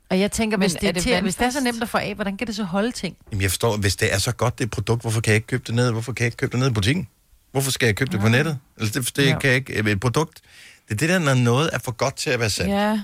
Og 0.10 0.20
jeg 0.20 0.32
tænker, 0.32 0.58
Men 0.58 0.64
hvis 0.64 0.74
det, 0.74 0.88
er 0.90 0.92
det 0.92 1.04
til, 1.04 1.22
hvis 1.22 1.36
det 1.36 1.46
er 1.46 1.50
så 1.50 1.62
nemt 1.64 1.82
at 1.84 1.90
få 1.90 1.98
af, 1.98 2.16
hvordan 2.16 2.38
kan 2.38 2.48
det 2.48 2.56
så 2.56 2.64
holde 2.64 2.92
ting? 2.92 3.16
Jamen, 3.32 3.42
jeg 3.42 3.52
forstår, 3.52 3.78
hvis 3.78 3.96
det 3.96 4.14
er 4.14 4.18
så 4.18 4.32
godt 4.32 4.60
det 4.60 4.72
produkt, 4.72 5.02
hvorfor 5.02 5.22
kan 5.22 5.32
jeg 5.32 5.36
ikke 5.36 5.48
købe 5.48 5.64
det 5.68 5.76
ned? 5.76 5.92
Hvorfor 5.92 6.14
kan 6.14 6.24
jeg 6.24 6.28
ikke 6.28 6.38
købe 6.38 6.52
det 6.52 6.60
ned 6.60 6.68
i 6.70 6.74
butikken? 6.74 7.08
Hvorfor 7.52 7.72
skal 7.72 7.86
jeg 7.86 7.96
købe 7.96 8.12
det 8.12 8.20
på 8.20 8.28
nettet? 8.28 8.58
Altså, 8.80 9.00
det, 9.00 9.16
det 9.16 9.26
Ja. 9.26 9.40
kan 9.40 9.50
jeg 9.50 9.56
ikke. 9.56 9.92
Et 9.92 10.00
produkt, 10.00 10.42
det 10.90 10.94
er 10.94 10.96
det 10.96 11.10
der, 11.10 11.20
når 11.20 11.34
noget 11.34 11.70
er 11.74 11.80
for 11.80 11.92
godt 11.92 12.16
til 12.16 12.30
at 12.30 12.40
være 12.40 12.50
sandt. 12.50 12.72
ja. 12.72 13.00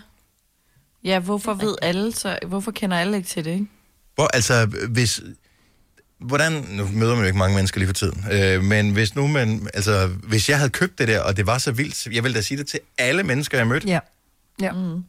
Ja, 1.04 1.20
hvorfor 1.20 1.54
ved 1.54 1.76
alle 1.82 2.12
så... 2.12 2.40
Hvorfor 2.48 2.72
kender 2.72 2.98
alle 2.98 3.18
ikke 3.18 3.30
til 3.30 3.46
det, 3.46 3.52
ikke? 3.52 3.66
Hvor, 4.16 4.28
altså, 4.34 4.66
hvis... 4.90 5.22
Hvordan... 6.20 6.52
Nu 6.70 6.88
møder 6.94 7.12
man 7.16 7.20
jo 7.22 7.26
ikke 7.26 7.38
mange 7.38 7.56
mennesker 7.56 7.80
lige 7.80 7.88
for 7.88 7.94
tiden. 7.94 8.26
Øh, 8.32 8.64
men 8.64 8.92
hvis 8.92 9.16
nu 9.16 9.28
man... 9.28 9.68
Altså, 9.74 10.08
hvis 10.08 10.50
jeg 10.50 10.58
havde 10.58 10.70
købt 10.70 11.00
det 11.00 11.08
der, 11.08 11.20
og 11.22 11.38
det 11.38 11.48
var 11.48 11.58
så 11.58 11.72
vildt, 11.72 12.06
jeg 12.16 12.24
ville 12.24 12.36
da 12.36 12.42
sige 12.42 12.58
det 12.58 12.68
til 12.68 12.80
alle 12.98 13.24
mennesker, 13.24 13.58
jeg 13.58 13.68
mødte. 13.68 13.88
Ja. 13.88 14.00
Ja. 14.62 14.72
Mm. 14.72 15.04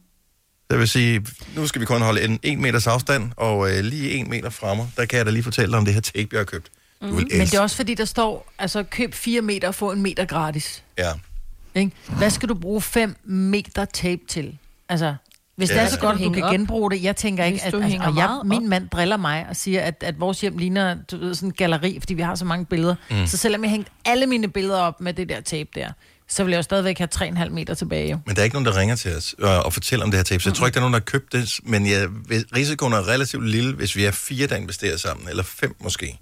Det 0.69 0.79
vil 0.79 0.87
sige, 0.89 1.25
nu 1.55 1.67
skal 1.67 1.81
vi 1.81 1.85
kun 1.85 2.01
holde 2.01 2.21
en, 2.21 2.39
en 2.43 2.61
meters 2.61 2.87
afstand, 2.87 3.31
og 3.37 3.71
øh, 3.71 3.83
lige 3.83 4.11
en 4.11 4.29
meter 4.29 4.49
fra 4.49 4.73
mig, 4.73 4.87
der 4.97 5.05
kan 5.05 5.17
jeg 5.17 5.25
da 5.25 5.31
lige 5.31 5.43
fortælle 5.43 5.71
dig 5.71 5.77
om 5.77 5.85
det 5.85 5.93
her 5.93 6.01
tape, 6.01 6.27
jeg 6.31 6.39
har 6.39 6.45
købt. 6.45 6.69
Du 7.01 7.05
vil 7.05 7.15
Men 7.15 7.25
det 7.29 7.41
elske. 7.41 7.57
er 7.57 7.61
også 7.61 7.75
fordi, 7.75 7.93
der 7.93 8.05
står, 8.05 8.51
altså 8.59 8.83
køb 8.83 9.13
4 9.13 9.41
meter 9.41 9.67
og 9.67 9.75
få 9.75 9.91
en 9.91 10.01
meter 10.01 10.25
gratis. 10.25 10.83
Ja. 10.97 11.11
Ikke? 11.75 11.91
Hvad 12.17 12.29
skal 12.29 12.49
du 12.49 12.53
bruge 12.53 12.81
5 12.81 13.15
meter 13.23 13.85
tape 13.85 14.21
til? 14.27 14.57
Altså, 14.89 15.15
hvis 15.55 15.69
Ja. 15.69 15.73
det 15.75 15.81
er 15.83 15.87
så 15.87 15.99
godt, 15.99 16.17
du 16.19 16.23
at 16.23 16.27
du 16.27 16.33
kan 16.33 16.43
op? 16.43 16.51
genbruge 16.51 16.91
det. 16.91 17.03
Jeg 17.03 17.15
tænker 17.15 17.43
ikke, 17.43 17.55
Hvis 17.55 17.65
at 17.65 17.73
du 17.73 17.81
altså, 17.81 17.99
og 18.03 18.15
jeg, 18.17 18.39
min 18.45 18.69
mand 18.69 18.89
driller 18.89 19.17
mig 19.17 19.45
og 19.49 19.55
siger, 19.55 19.81
at, 19.81 19.95
at 20.01 20.19
vores 20.19 20.41
hjem 20.41 20.57
ligner 20.57 20.95
du 21.11 21.17
ved, 21.17 21.35
sådan 21.35 21.49
en 21.49 21.53
galleri, 21.53 21.97
fordi 21.99 22.13
vi 22.13 22.21
har 22.21 22.35
så 22.35 22.45
mange 22.45 22.65
billeder. 22.65 22.95
Mm. 23.11 23.27
Så 23.27 23.37
selvom 23.37 23.63
jeg 23.63 23.71
hængte 23.71 23.91
alle 24.05 24.27
mine 24.27 24.47
billeder 24.47 24.79
op 24.79 25.01
med 25.01 25.13
det 25.13 25.29
der 25.29 25.41
tape 25.41 25.69
der, 25.75 25.89
så 26.27 26.43
vil 26.43 26.51
jeg 26.51 26.57
jo 26.57 26.63
stadigvæk 26.63 26.97
have 26.97 27.07
3,5 27.15 27.49
meter 27.49 27.73
tilbage. 27.73 28.11
Jo. 28.11 28.17
Men 28.25 28.35
der 28.35 28.41
er 28.41 28.43
ikke 28.43 28.55
nogen, 28.55 28.65
der 28.65 28.77
ringer 28.77 28.95
til 28.95 29.15
os 29.15 29.35
og, 29.39 29.63
og 29.63 29.73
fortæller 29.73 30.05
om 30.05 30.11
det 30.11 30.17
her 30.17 30.23
tape, 30.23 30.43
så 30.43 30.49
jeg 30.49 30.55
tror 30.55 30.65
ikke, 30.67 30.73
der 30.75 30.79
er 30.79 30.89
nogen, 30.89 30.93
der 30.93 30.99
har 30.99 31.05
købt 31.05 31.33
det, 31.33 31.59
men 31.63 31.81
hvis- 32.25 32.45
risikoen 32.55 32.93
er 32.93 33.07
relativt 33.07 33.47
lille, 33.49 33.73
hvis 33.73 33.95
vi 33.95 34.05
er 34.05 34.11
fire, 34.11 34.47
der 34.47 34.55
investerer 34.55 34.97
sammen, 34.97 35.29
eller 35.29 35.43
fem 35.43 35.75
måske, 35.83 36.05
i 36.05 36.19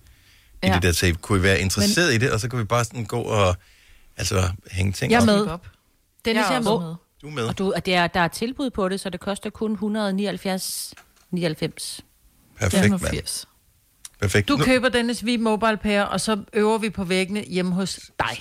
Ja. 0.64 0.74
det 0.74 0.82
der 0.84 0.92
tape. 0.92 1.18
Kunne 1.18 1.40
vi 1.40 1.44
være 1.44 1.60
interesseret 1.60 2.08
men... 2.08 2.16
i 2.16 2.18
det, 2.18 2.32
og 2.32 2.40
så 2.40 2.48
kunne 2.48 2.60
vi 2.60 2.66
bare 2.66 2.86
sådan 2.86 3.06
gå 3.06 3.20
og 3.22 3.56
Altså, 4.20 4.50
hænge 4.72 4.92
ting 4.92 5.12
Jeg 5.12 5.18
er 5.18 5.22
op. 5.22 5.48
med. 5.48 5.58
Dennis, 6.26 6.42
Jeg 6.42 6.54
er 6.54 6.58
er 6.60 6.62
med. 6.62 6.80
med. 6.88 6.96
Du 7.22 7.28
er 7.28 7.32
med. 7.32 7.44
Og 7.44 7.58
du, 7.58 7.74
og 7.76 7.86
det 7.86 7.96
er, 7.96 8.08
der 8.08 8.20
er 8.20 8.28
tilbud 8.28 8.70
på 8.70 8.90
det, 8.90 9.00
så 9.00 9.10
det 9.10 9.20
koster 9.20 9.50
kun 9.50 9.72
179 9.72 10.94
99. 11.32 12.02
Perfekt, 12.60 12.90
mand. 12.90 13.00
85. 13.00 13.46
Perfekt. 14.22 14.48
Du 14.48 14.58
Nu- 14.58 14.64
køber 14.64 14.90
Dennis 14.90 15.26
Vi 15.26 15.38
Mobile 15.38 15.78
Pair, 15.78 16.02
og 16.02 16.22
så 16.22 16.38
øver 16.54 16.78
vi 16.78 16.90
på 16.90 17.04
væggene 17.04 17.42
hjemme 17.42 17.72
hos 17.72 18.00
dig. 18.20 18.38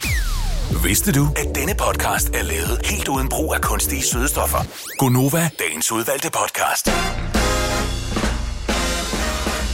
Vidste 0.85 1.12
du, 1.12 1.29
at 1.37 1.55
denne 1.55 1.75
podcast 1.75 2.29
er 2.35 2.43
lavet 2.43 2.81
helt 2.87 3.09
uden 3.09 3.29
brug 3.29 3.55
af 3.55 3.61
kunstige 3.61 4.03
sødestoffer? 4.03 4.59
Gonova, 4.99 5.51
dagens 5.59 5.93
udvalgte 5.93 6.31
podcast. 6.31 6.88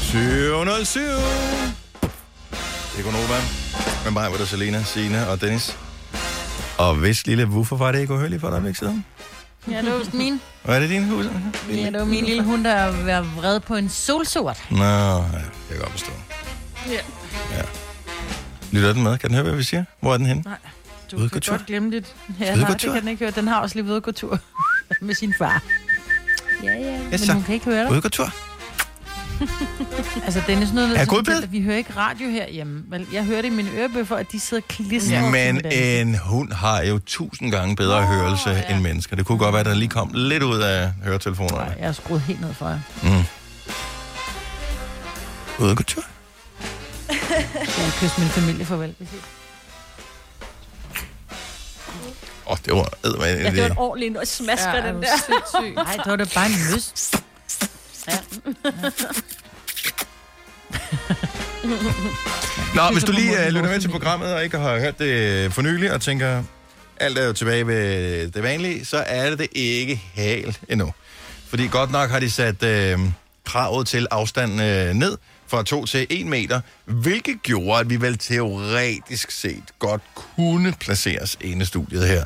707. 0.03 1.01
Det 2.93 2.99
er 2.99 3.03
Gunova. 3.03 3.41
Med 4.05 4.13
mig 4.13 4.31
var 4.31 4.37
der 4.39 4.45
Selena, 4.45 4.83
Sina 4.83 5.25
og 5.25 5.41
Dennis. 5.41 5.77
Og 6.79 6.95
hvis 6.95 7.27
lille 7.27 7.47
woofer 7.47 7.77
var 7.77 7.93
det 7.93 8.01
ikke 8.01 8.15
uhørligt 8.15 8.41
for 8.41 8.49
et 8.49 8.53
øjeblik 8.53 8.77
siden? 8.77 9.05
Ja, 9.71 9.83
det 9.83 9.93
var 9.93 9.99
vist 9.99 10.15
min. 10.15 10.41
Er 10.65 10.81
det 10.81 10.91
din 10.91 11.05
hus? 11.05 11.25
Ja, 11.71 11.75
det 11.91 11.99
var 11.99 12.05
min 12.05 12.25
lille 12.25 12.43
hund, 12.43 12.65
der 12.65 13.05
var 13.05 13.23
vred 13.37 13.61
på 13.61 13.75
en 13.77 13.89
solsort. 13.89 14.63
Nå, 14.71 14.85
ja, 14.85 15.15
det 15.17 15.23
kan 15.33 15.71
jeg 15.71 15.79
godt 15.79 15.91
forstå. 15.91 16.13
Ja. 16.91 17.63
Lytter 18.73 18.93
den 18.93 19.03
med? 19.03 19.19
Kan 19.19 19.29
den 19.31 19.35
høre, 19.35 19.45
hvad 19.45 19.57
vi 19.57 19.63
siger? 19.63 19.85
Hvor 20.01 20.13
er 20.13 20.17
den 20.17 20.27
henne? 20.27 20.43
Nej. 20.47 20.57
Du 21.11 21.17
Ude 21.17 21.29
kan 21.29 21.41
tur? 21.41 21.53
godt 21.57 21.67
glemme 21.67 21.91
det. 21.91 22.15
Ja, 22.41 22.57
nej, 22.57 22.69
det 22.71 22.79
tur? 22.79 22.93
kan 22.93 23.01
den 23.01 23.09
ikke 23.09 23.25
høre. 23.25 23.31
Den 23.31 23.49
har 23.49 23.61
også 23.61 23.77
lige 23.77 23.85
gå 24.01 24.13
tur 24.13 24.39
med 25.01 25.15
sin 25.15 25.35
far. 25.39 25.63
Ja, 26.63 26.73
ja. 26.73 26.99
Men 27.11 27.31
hun 27.33 27.43
kan 27.43 27.55
ikke 27.55 27.67
høre 27.67 27.85
dig. 27.85 27.93
Ude 27.93 28.01
tur? 28.09 28.35
Altså, 30.25 30.43
Dennis, 30.47 30.73
noget 30.73 31.01
Er 31.01 31.05
god 31.05 31.43
at 31.43 31.53
vi 31.53 31.63
hører 31.63 31.77
ikke 31.77 31.93
radio 31.97 32.29
herhjemme. 32.29 32.83
Vel, 32.89 33.07
jeg 33.13 33.25
hørte 33.25 33.49
i 33.49 33.51
mine 33.51 33.71
ørebøffer, 33.71 34.17
at 34.17 34.33
de 34.33 34.41
sidder 34.41 34.63
klistret. 34.69 35.11
Ja, 35.11 35.31
men 35.31 35.67
en 35.73 36.19
hund 36.19 36.53
har 36.53 36.83
jo 36.83 37.01
tusind 37.07 37.53
gange 37.53 37.77
bedre 37.77 37.99
oh, 37.99 38.05
hørelse 38.05 38.51
ja. 38.51 38.75
end 38.75 38.83
mennesker. 38.83 39.17
Det 39.17 39.27
kunne 39.27 39.39
godt 39.39 39.53
være, 39.53 39.61
at 39.61 39.67
der 39.67 39.75
lige 39.75 39.89
kom 39.89 40.11
lidt 40.15 40.43
ud 40.43 40.61
af 40.61 40.93
høretelefonerne. 41.05 41.75
Jeg 41.79 41.87
har 41.87 41.93
skruet 41.93 42.21
helt 42.21 42.41
ned 42.41 42.55
for 42.55 42.69
jer. 42.69 42.81
Mm. 43.03 43.25
Ude 45.65 45.71
at 45.71 45.77
gå 45.77 45.83
tur? 45.83 46.03
Jeg 47.09 47.85
har 47.85 48.01
kysset 48.01 48.19
min 48.19 48.29
familie 48.29 48.65
farvel. 48.65 48.95
Åh, 52.47 52.53
oh, 52.53 52.59
det 52.65 52.75
var 52.75 52.89
eddermame. 53.05 53.27
Ja, 53.27 53.51
det 53.51 53.63
var 53.63 53.67
en 53.67 53.79
ordentlig 53.79 54.11
noget 54.11 54.29
smasker, 54.29 54.71
Ja, 54.71 54.77
er 54.77 54.93
den 54.93 55.03
der. 55.03 55.75
Nej, 55.75 55.97
det 55.97 56.11
var 56.11 56.17
da 56.17 56.25
bare 56.35 56.47
en 56.47 56.53
møs. 56.73 56.93
Ja. 58.09 58.19
Nå, 62.75 62.83
hvis 62.93 63.05
du 63.05 63.13
lige 63.13 63.31
uh, 63.39 63.47
lytter 63.47 63.71
med 63.71 63.81
til 63.81 63.89
programmet 63.89 64.35
og 64.35 64.45
ikke 64.45 64.59
har 64.59 64.79
hørt 64.79 64.99
det 64.99 65.53
for 65.53 65.63
nylig 65.63 65.93
og 65.93 66.01
tænker, 66.01 66.43
alt 67.01 67.19
er 67.19 67.25
jo 67.27 67.33
tilbage 67.33 67.67
ved 67.67 68.29
det 68.31 68.43
vanlige, 68.43 68.85
så 68.85 68.97
er 69.07 69.31
det 69.31 69.39
det 69.39 69.49
ikke 69.53 70.03
helt 70.15 70.61
endnu. 70.69 70.93
Fordi 71.49 71.67
godt 71.67 71.91
nok 71.91 72.11
har 72.11 72.21
de 72.21 72.31
sat 72.31 72.63
øh, 72.63 72.99
kravet 73.45 73.87
til 73.87 74.07
afstanden 74.11 74.61
øh, 74.61 74.95
ned 74.95 75.19
fra 75.47 75.63
2 75.63 75.87
til 75.87 76.07
1 76.11 76.27
meter, 76.27 76.61
hvilket 76.85 77.43
gjorde, 77.43 77.81
at 77.81 77.91
vi 77.91 78.01
vel 78.01 78.19
teoretisk 78.19 79.31
set 79.31 79.63
godt 79.79 80.03
kunne 80.15 80.73
placeres 80.81 81.39
inde 81.41 81.63
i 81.63 81.67
studiet 81.67 82.09
her. 82.09 82.25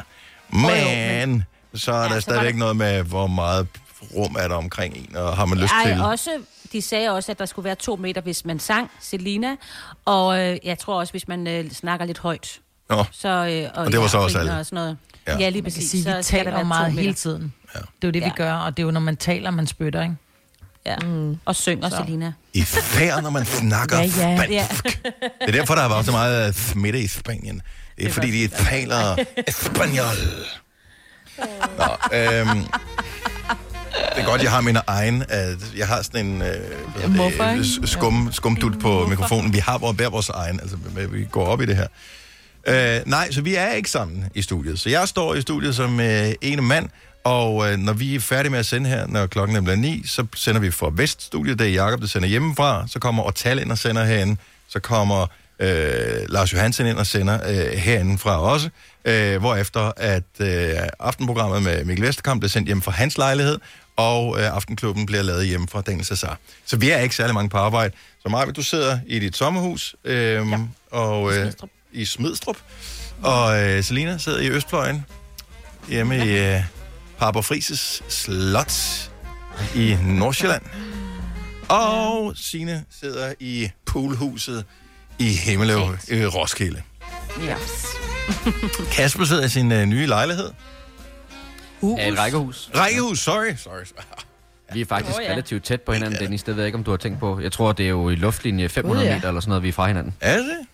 Men 0.53 1.45
så 1.75 1.93
er 1.93 2.03
der 2.03 2.09
så 2.09 2.12
var 2.14 2.21
stadigvæk 2.21 2.53
der- 2.53 2.59
noget 2.59 2.77
med, 2.77 3.03
hvor 3.03 3.27
meget 3.27 3.67
rum 4.15 4.37
er 4.39 4.49
der 4.49 4.55
omkring 4.55 4.97
en, 4.97 5.17
og 5.17 5.37
har 5.37 5.45
man 5.47 5.59
lyst 5.59 5.73
Ej, 5.73 5.93
til... 5.93 6.03
også, 6.03 6.31
de 6.73 6.83
sagde 6.83 7.11
også, 7.11 7.33
at 7.33 7.39
der 7.39 7.47
skulle 7.47 7.65
være 7.65 7.75
to 7.75 7.97
meter, 7.97 8.21
hvis 8.21 8.45
man 8.45 8.59
sang, 8.59 8.91
Selina. 9.01 9.57
Og 10.05 10.39
øh, 10.41 10.59
jeg 10.65 10.79
tror 10.79 10.99
også, 10.99 11.13
hvis 11.13 11.29
man 11.29 11.47
øh, 11.47 11.71
snakker 11.71 12.07
lidt 12.07 12.19
højt. 12.19 12.61
Nå, 12.91 13.05
Så, 13.13 13.29
øh, 13.29 13.71
og, 13.75 13.85
Og 13.85 13.93
det 13.93 14.01
var 14.01 14.07
så 14.07 14.19
ja, 14.19 14.25
også 14.25 14.39
alle. 14.39 14.53
Og 14.59 14.67
sådan 14.67 14.77
noget. 14.77 14.97
Ja. 15.27 15.33
Ja, 15.33 15.39
ja 15.39 15.49
lige 15.49 15.63
Man 15.63 15.71
kan 15.71 15.77
præcis. 15.77 15.91
sige, 15.91 16.03
så 16.03 16.09
vi 16.11 16.17
der 16.17 16.23
taler 16.23 16.51
jo 16.53 16.59
to 16.59 16.65
meget 16.65 16.91
meter. 16.93 17.03
hele 17.03 17.15
tiden. 17.15 17.53
Ja. 17.75 17.79
Det 17.81 17.87
er 17.87 18.09
jo 18.09 18.11
det, 18.11 18.23
vi 18.23 18.27
Ja. 18.27 18.33
gør, 18.37 18.53
og 18.53 18.77
det 18.77 18.83
er 18.83 18.85
jo, 18.87 18.91
når 18.91 19.01
man 19.01 19.17
taler, 19.17 19.51
man 19.51 19.67
spytter, 19.67 20.03
ikke? 20.03 20.17
Ja. 20.87 20.97
Mm. 20.97 21.37
Og 21.45 21.57
synger, 21.57 21.89
Så. 21.91 21.97
Selina. 21.97 22.33
I 22.55 22.63
færd, 22.63 23.23
når 23.23 23.31
man 23.31 23.45
snakker 23.45 23.99
Ja, 23.99 24.03
ja. 24.51 24.67
spansk. 24.71 25.03
Det 25.05 25.23
er 25.41 25.53
derfor, 25.53 25.75
der 25.75 25.83
har 25.83 25.89
været 25.89 26.05
så 26.05 26.13
meget 26.13 26.55
smitte 26.55 27.01
i 27.01 27.07
Spanien. 27.07 27.63
Det 27.99 28.07
er, 28.07 28.13
fordi, 28.13 28.31
de 28.47 28.49
taler 28.49 29.17
espanol. 29.47 30.17
Nå, 31.79 32.17
øhm, 32.17 32.67
det 34.17 34.23
er 34.23 34.27
godt, 34.27 34.43
jeg 34.43 34.51
har 34.51 34.61
min 34.61 34.77
egen... 34.87 35.25
Jeg 35.77 35.87
har 35.87 36.03
sådan 36.03 36.27
en 36.27 36.41
det, 36.41 37.53
ikke? 37.53 37.65
s- 37.65 37.91
skum, 37.91 38.29
skumdut 38.33 38.81
på 38.81 39.07
mikrofonen. 39.07 39.53
Vi 39.53 39.59
har 39.59 39.79
vores, 39.79 39.99
vores 40.13 40.29
egen, 40.29 40.61
altså 40.61 40.77
vi 41.11 41.25
går 41.31 41.47
op 41.47 41.61
i 41.61 41.67
det 41.67 41.77
her. 41.77 41.87
Øh, 42.69 43.01
nej, 43.07 43.31
så 43.31 43.41
vi 43.41 43.55
er 43.55 43.73
ikke 43.73 43.91
sammen 43.91 44.25
i 44.35 44.43
studiet. 44.43 44.79
Så 44.79 44.91
jeg 44.91 45.09
står 45.09 45.35
i 45.35 45.41
studiet 45.41 45.75
som 45.77 46.01
øh, 46.01 46.33
ene 46.43 46.63
mand, 46.63 46.89
og 47.25 47.73
øh, 47.73 47.79
når 47.79 47.93
vi 47.93 48.15
er 48.15 48.21
færdige 48.21 48.51
med 48.51 48.59
at 48.59 48.67
sende 48.67 48.91
her, 48.91 49.07
når 49.07 49.27
klokken 49.27 49.57
er 49.57 49.61
blevet 49.61 49.79
ni, 49.79 50.03
så 50.07 50.27
sender 50.35 50.61
vi 50.61 50.71
fra 50.71 50.91
Veststudiet, 50.93 51.59
det 51.59 51.69
er 51.69 51.73
Jacob, 51.85 52.01
der 52.01 52.07
sender 52.07 52.29
hjemmefra, 52.29 52.85
så 52.91 52.99
kommer 52.99 53.23
Ortal 53.23 53.59
ind 53.59 53.73
og 53.73 53.79
sender 53.79 54.05
herinde, 54.05 54.37
så 54.69 54.81
kommer 54.81 55.27
øh, 55.59 55.69
Lars 56.29 56.53
Johansen 56.53 56.87
ind 56.87 56.99
og 56.99 57.07
sender 57.07 57.39
øh, 57.49 57.79
herinde 57.79 58.19
fra 58.19 58.41
også, 58.41 58.69
øh, 59.05 59.39
hvorefter 59.41 59.93
at 59.97 60.23
øh, 60.41 60.71
aftenprogrammet 61.01 61.63
med 61.63 61.85
Mikkel 61.85 62.07
Vesterkamp 62.07 62.41
bliver 62.41 62.51
sendt 62.51 62.67
hjem 62.69 62.83
fra 62.83 62.93
hans 62.93 63.19
lejlighed, 63.19 63.59
og 63.99 64.41
øh, 64.41 64.55
Aftenklubben 64.55 65.07
bliver 65.07 65.23
lavet 65.23 65.47
hjemme 65.47 65.69
fra 65.69 65.81
Daniel 65.81 66.05
Cesar. 66.05 66.39
Så 66.67 66.77
vi 66.77 66.91
er 66.91 66.99
ikke 66.99 67.15
særlig 67.15 67.35
mange 67.35 67.51
på 67.51 67.57
arbejde. 67.57 67.95
Så 68.23 68.29
Marvind, 68.29 68.55
du 68.55 68.63
sidder 68.63 68.99
i 69.07 69.19
dit 69.19 69.37
sommerhus, 69.37 69.97
øh, 70.05 70.51
ja. 70.51 70.59
og, 70.91 71.37
øh, 71.37 71.53
i 71.93 72.05
Smidstrup, 72.05 72.57
og 73.23 73.63
øh, 73.63 73.85
Selina 73.85 74.19
sidder 74.19 74.41
i 74.41 74.49
Østfløjen, 74.49 75.05
hjemme 75.89 76.15
ja. 76.15 76.25
i 76.25 76.57
øh, 76.57 76.63
Harper 77.19 77.41
Frises 77.41 78.03
Slot 78.09 78.73
i 79.75 79.97
Nordsjælland. 80.05 80.63
Og 81.69 82.33
Sine 82.37 82.85
sidder 83.01 83.35
i 83.41 83.71
poolhuset 83.87 84.65
i 85.19 85.29
Himmeløv 85.29 85.97
i 86.09 86.25
Roskilde. 86.27 86.83
Yes. 87.43 87.87
Kasper 88.93 89.25
sidder 89.25 89.45
i 89.45 89.49
sin 89.49 89.73
øh, 89.73 89.87
nye 89.87 90.07
lejlighed. 90.07 90.51
Ja, 91.83 92.09
et 92.09 92.19
rækkehus. 92.19 92.71
Rækkehus, 92.75 93.21
sorry. 93.21 93.55
sorry. 93.57 93.85
Vi 94.75 94.81
er 94.81 94.87
faktisk 94.87 95.17
oh, 95.17 95.23
ja. 95.23 95.27
ja. 95.27 95.33
relativt 95.33 95.64
tæt 95.64 95.81
på 95.81 95.93
hinanden, 95.93 96.21
Dennis. 96.21 96.43
Det 96.43 96.57
ved 96.57 96.62
jeg 96.62 96.69
ikke, 96.69 96.79
om 96.79 96.85
du 96.85 96.91
har 96.91 96.99
tænkt 96.99 97.21
på. 97.21 97.41
Jeg 97.41 97.53
tror, 97.53 97.73
det 97.73 97.85
er 97.85 97.91
jo 97.91 98.11
i 98.11 98.14
luftlinje 98.14 98.69
500 98.69 99.01
Gud, 99.01 99.09
ja. 99.09 99.14
meter 99.14 99.29
eller 99.29 99.41
sådan 99.41 99.49
noget, 99.49 99.62
vi 99.62 99.69
er 99.69 99.73
fra 99.73 99.87
hinanden. 99.87 100.14
Er 100.21 100.37
det 100.37 100.45
det? 100.47 100.67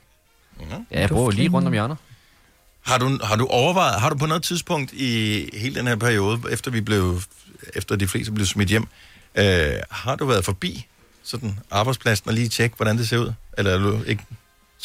Ja, 0.90 1.01
jeg 1.01 1.09
bor 1.09 1.31
lige 1.31 1.49
rundt 1.49 1.67
om 1.67 1.73
hjørnet. 1.73 1.97
Har 2.83 2.99
du, 2.99 3.19
har 3.23 3.37
du 3.37 3.47
overvejet, 3.47 4.01
har 4.01 4.11
du 4.11 4.17
på 4.17 4.27
noget 4.27 4.43
tidspunkt 4.43 4.93
i 4.93 5.49
hele 5.53 5.75
den 5.75 5.87
her 5.87 5.97
periode, 5.97 6.40
efter 6.51 6.71
vi 6.71 6.81
blev, 6.81 7.21
efter 7.75 7.97
de 7.97 8.09
fleste 8.09 8.33
blev 8.33 8.47
smidt 8.47 8.69
hjem, 8.69 8.87
øh, 9.35 9.73
har 9.90 10.17
du 10.17 10.27
været 10.27 10.45
forbi 10.45 10.87
sådan 11.23 11.59
arbejdspladsen 11.71 12.29
og 12.29 12.35
lige 12.35 12.49
tjekke, 12.49 12.77
hvordan 12.77 12.99
det 12.99 13.09
ser 13.09 13.19
ud? 13.19 13.33
Eller 13.59 13.71
er 13.71 13.79
du 13.79 14.03
ikke 14.03 14.23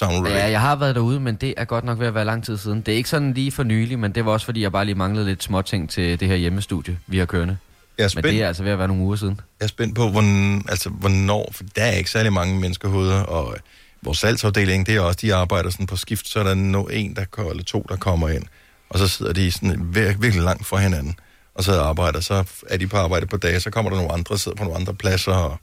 det? 0.08 0.30
Ja, 0.32 0.50
jeg 0.50 0.62
har 0.62 0.76
været 0.76 0.96
derude, 0.96 1.20
men 1.20 1.36
det 1.36 1.54
er 1.58 1.66
godt 1.66 1.84
nok 1.86 2.00
ved 2.00 2.08
at 2.08 2.14
være 2.16 2.26
lang 2.26 2.46
tid 2.46 2.58
siden. 2.58 2.82
Det 2.82 2.92
er 2.92 2.96
ikke 2.96 3.10
sådan 3.10 3.34
lige 3.34 3.52
for 3.52 3.64
nylig, 3.64 4.00
men 4.00 4.12
det 4.16 4.26
var 4.26 4.32
også, 4.32 4.46
fordi 4.46 4.62
jeg 4.62 4.72
bare 4.72 4.86
lige 4.86 4.96
manglede 4.96 5.26
lidt 5.26 5.44
småting 5.44 5.90
til 5.90 6.20
det 6.20 6.28
her 6.28 6.36
hjemmestudie, 6.36 6.98
vi 7.08 7.18
har 7.18 7.26
kørende. 7.26 7.58
Jeg 7.98 8.04
er 8.04 8.06
Men 8.08 8.10
spændt, 8.10 8.28
det 8.28 8.44
er 8.44 8.48
altså 8.48 8.64
ved 8.64 8.72
at 8.72 8.80
være 8.80 8.88
nogle 8.88 9.04
uger 9.04 9.16
siden. 9.16 9.40
jeg 9.60 9.66
er 9.66 9.68
spændt 9.68 9.96
på, 9.96 10.10
hvorn, 10.10 10.56
altså, 10.70 10.90
hvornår, 10.90 11.50
for 11.54 11.64
der 11.76 11.84
er 11.84 11.92
ikke 11.92 12.10
særlig 12.12 12.34
mange 12.34 12.60
menneskehoveder, 12.60 13.22
og 13.22 13.54
øh, 13.54 13.60
vores 14.02 14.18
salgsafdeling, 14.18 14.86
det 14.88 14.96
er 14.96 15.02
også, 15.02 15.20
de 15.22 15.34
arbejder 15.36 15.70
sådan 15.70 15.88
på 15.88 15.96
skift, 15.96 16.28
så 16.28 16.40
er 16.40 16.44
der 16.44 16.54
no, 16.54 16.84
en, 16.84 17.16
der 17.16 17.26
kommer, 17.32 17.52
eller 17.52 17.64
to, 17.64 17.86
der 17.90 17.96
kommer 17.96 18.30
ind, 18.30 18.44
og 18.90 19.00
så 19.00 19.08
sidder 19.08 19.34
de 19.34 19.52
sådan 19.52 19.72
vir- 19.96 20.18
virkelig 20.20 20.44
langt 20.44 20.66
fra 20.66 20.78
hinanden, 20.78 21.16
og 21.56 21.64
så 21.64 21.82
arbejder, 21.82 22.20
så 22.20 22.44
er 22.70 22.78
de 22.78 22.88
på 22.88 22.98
arbejde 22.98 23.26
på 23.26 23.38
dage, 23.38 23.60
så 23.60 23.70
kommer 23.70 23.92
der 23.92 23.98
nogle 23.98 24.12
andre, 24.14 24.38
sidder 24.38 24.56
på 24.58 24.64
nogle 24.64 24.80
andre 24.80 24.94
pladser, 24.94 25.32
og 25.34 25.58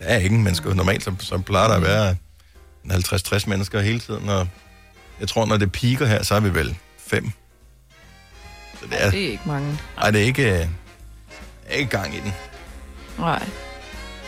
der 0.00 0.04
er 0.06 0.18
ingen 0.18 0.42
mennesker. 0.44 0.74
Normalt 0.74 1.04
så, 1.04 1.12
så 1.18 1.38
plejer 1.38 1.68
der 1.68 1.74
at 1.74 1.82
være 1.82 2.16
50-60 2.92 3.48
mennesker 3.48 3.80
hele 3.80 4.00
tiden, 4.00 4.28
og 4.28 4.48
jeg 5.20 5.28
tror, 5.28 5.46
når 5.46 5.56
det 5.56 5.72
piker 5.72 6.06
her, 6.06 6.22
så 6.22 6.34
er 6.34 6.40
vi 6.40 6.54
vel 6.54 6.76
fem. 6.98 7.30
Så 8.80 8.86
det 8.90 9.04
er, 9.04 9.10
Det 9.10 9.24
er 9.24 9.30
ikke 9.30 9.42
mange. 9.46 9.78
ej, 9.98 10.10
det 10.10 10.20
er 10.20 10.24
ikke, 10.24 10.70
ikke 11.70 11.90
gang 11.90 12.14
i 12.14 12.20
den. 12.20 12.32
Nej. 13.18 13.48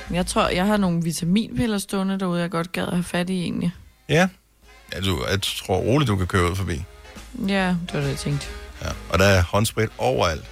Men 0.09 0.17
Jeg 0.17 0.27
tror, 0.27 0.49
jeg 0.49 0.67
har 0.67 0.77
nogle 0.77 1.03
vitaminpiller 1.03 1.79
stående 1.79 2.19
derude, 2.19 2.41
jeg 2.41 2.51
godt 2.51 2.73
gad 2.73 2.83
at 2.87 2.93
have 2.93 3.05
fat 3.05 3.31
i 3.31 3.43
egentlig. 3.43 3.73
Ja. 4.09 4.29
ja 4.95 5.01
du, 5.01 5.25
jeg 5.31 5.43
tror 5.43 5.77
roligt, 5.77 6.09
du 6.09 6.17
kan 6.17 6.27
køre 6.27 6.51
ud 6.51 6.57
forbi. 6.57 6.85
Ja, 7.49 7.67
det 7.69 7.95
var 7.95 8.01
det, 8.01 8.09
jeg 8.09 8.17
tænkte. 8.17 8.47
Ja. 8.83 8.89
Og 9.11 9.19
der 9.19 9.25
er 9.25 9.43
håndsprit 9.43 9.89
overalt. 9.99 10.45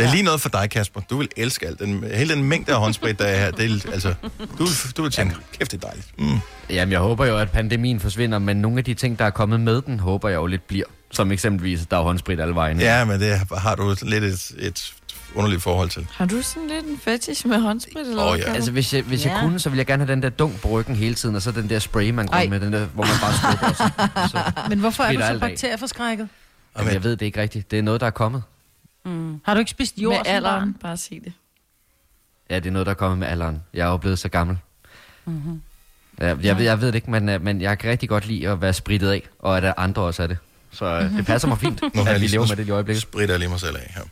Det 0.00 0.06
er 0.06 0.10
ja. 0.10 0.14
lige 0.14 0.24
noget 0.24 0.40
for 0.40 0.48
dig, 0.48 0.70
Kasper. 0.70 1.00
Du 1.10 1.18
vil 1.18 1.28
elske 1.36 1.66
alt. 1.66 1.78
Den, 1.78 2.04
hele 2.14 2.34
den 2.34 2.44
mængde 2.44 2.72
af 2.72 2.78
håndsprit, 2.80 3.18
der 3.18 3.24
er 3.24 3.38
her, 3.44 3.50
det 3.50 3.64
er, 3.84 3.92
altså, 3.92 4.14
du, 4.58 4.64
vil- 4.64 4.96
du 4.96 5.02
vil 5.02 5.10
tænke, 5.10 5.36
kæft, 5.58 5.72
det 5.72 5.84
er 5.84 5.86
dejligt. 5.88 6.08
Mm. 6.18 6.38
Jamen, 6.70 6.92
jeg 6.92 7.00
håber 7.00 7.26
jo, 7.26 7.38
at 7.38 7.50
pandemien 7.50 8.00
forsvinder, 8.00 8.38
men 8.38 8.56
nogle 8.56 8.78
af 8.78 8.84
de 8.84 8.94
ting, 8.94 9.18
der 9.18 9.24
er 9.24 9.30
kommet 9.30 9.60
med 9.60 9.82
den, 9.82 10.00
håber 10.00 10.28
jeg 10.28 10.36
jo 10.36 10.46
lidt 10.46 10.66
bliver. 10.68 10.84
Som 11.12 11.32
eksempelvis, 11.32 11.82
at 11.82 11.90
der 11.90 11.96
er 11.96 12.02
håndsprit 12.02 12.40
alle 12.40 12.54
vegne. 12.54 12.82
Ja, 12.82 13.04
men 13.04 13.20
det 13.20 13.40
har 13.58 13.74
du 13.74 13.94
lidt 14.02 14.24
et, 14.24 14.50
et 14.58 14.92
underligt 15.34 15.62
forhold 15.62 15.88
til. 15.90 16.06
Har 16.12 16.24
du 16.26 16.42
sådan 16.42 16.68
lidt 16.68 16.86
en 16.86 17.00
fetish 17.04 17.46
med 17.46 17.60
håndsprit? 17.60 18.06
Eller 18.06 18.22
Åh, 18.22 18.28
hvad, 18.30 18.38
ja. 18.38 18.44
Kasper? 18.44 18.54
Altså, 18.54 18.70
hvis 18.70 18.94
jeg, 18.94 19.02
hvis 19.02 19.24
jeg 19.24 19.32
Ja. 19.36 19.40
kunne, 19.40 19.58
så 19.58 19.68
ville 19.70 19.78
jeg 19.78 19.86
gerne 19.86 20.04
have 20.04 20.12
den 20.14 20.22
der 20.22 20.28
dunk 20.28 20.60
på 20.62 20.68
ryggen 20.68 20.96
hele 20.96 21.14
tiden, 21.14 21.36
og 21.36 21.42
så 21.42 21.50
den 21.50 21.70
der 21.70 21.78
spray, 21.78 22.10
man 22.10 22.26
går 22.26 22.48
med, 22.48 22.60
den 22.60 22.72
der, 22.72 22.86
hvor 22.86 23.04
man 23.04 23.12
bare 23.22 23.34
skubber. 23.34 23.72
så, 23.74 23.90
så 24.32 24.68
Men 24.68 24.78
hvorfor 24.78 25.02
er 25.04 25.12
du 25.12 25.20
så 25.34 25.38
bakterieforskrækket? 25.40 26.28
Jamen, 26.78 26.92
jeg 26.92 27.04
ved 27.04 27.16
det 27.16 27.26
ikke 27.26 27.40
rigtigt. 27.42 27.70
Det 27.70 27.78
er 27.78 27.82
noget, 27.82 28.00
der 28.00 28.06
er 28.06 28.10
kommet. 28.10 28.42
Mm. 29.04 29.40
Har 29.44 29.54
du 29.54 29.58
ikke 29.58 29.70
spist 29.70 29.98
jord 29.98 30.16
Med 30.16 30.24
som 30.24 30.34
alderen, 30.34 30.60
barn? 30.72 30.76
bare 30.82 30.96
sig 30.96 31.20
det. 31.24 31.32
Ja, 32.50 32.56
det 32.56 32.66
er 32.66 32.70
noget, 32.70 32.86
der 32.86 32.90
er 32.92 32.94
kommet 32.96 33.18
med 33.18 33.26
alderen. 33.28 33.62
Jeg 33.74 33.86
er 33.86 33.90
jo 33.90 33.96
blevet 33.96 34.18
så 34.18 34.28
gammel. 34.28 34.58
Mm-hmm. 35.24 35.62
Jeg, 36.18 36.38
jeg, 36.42 36.56
ved, 36.58 36.64
jeg 36.64 36.80
ved 36.80 36.86
det 36.88 36.94
ikke, 36.94 37.10
men, 37.10 37.28
øh, 37.28 37.42
men 37.42 37.60
jeg 37.60 37.78
kan 37.78 37.90
rigtig 37.90 38.08
godt 38.08 38.26
lide 38.26 38.48
at 38.48 38.60
være 38.60 38.72
spritet 38.72 39.08
af, 39.10 39.22
og 39.38 39.56
at 39.56 39.62
der 39.62 39.72
andre 39.76 40.02
også 40.02 40.22
er 40.22 40.26
det. 40.26 40.38
Så 40.72 40.84
øh, 40.84 41.16
det 41.16 41.26
passer 41.26 41.48
mig 41.48 41.58
fint, 41.58 41.80
jeg 41.94 42.06
at 42.08 42.20
vi 42.20 42.26
lever 42.26 42.46
med 42.46 42.56
det 42.56 42.66
i 42.66 42.70
øjeblikket. 42.70 43.02
Spritter 43.02 43.38
lige 43.38 43.48
mig 43.48 43.60
selv 43.60 43.76
af 43.76 43.92
her. 43.96 44.02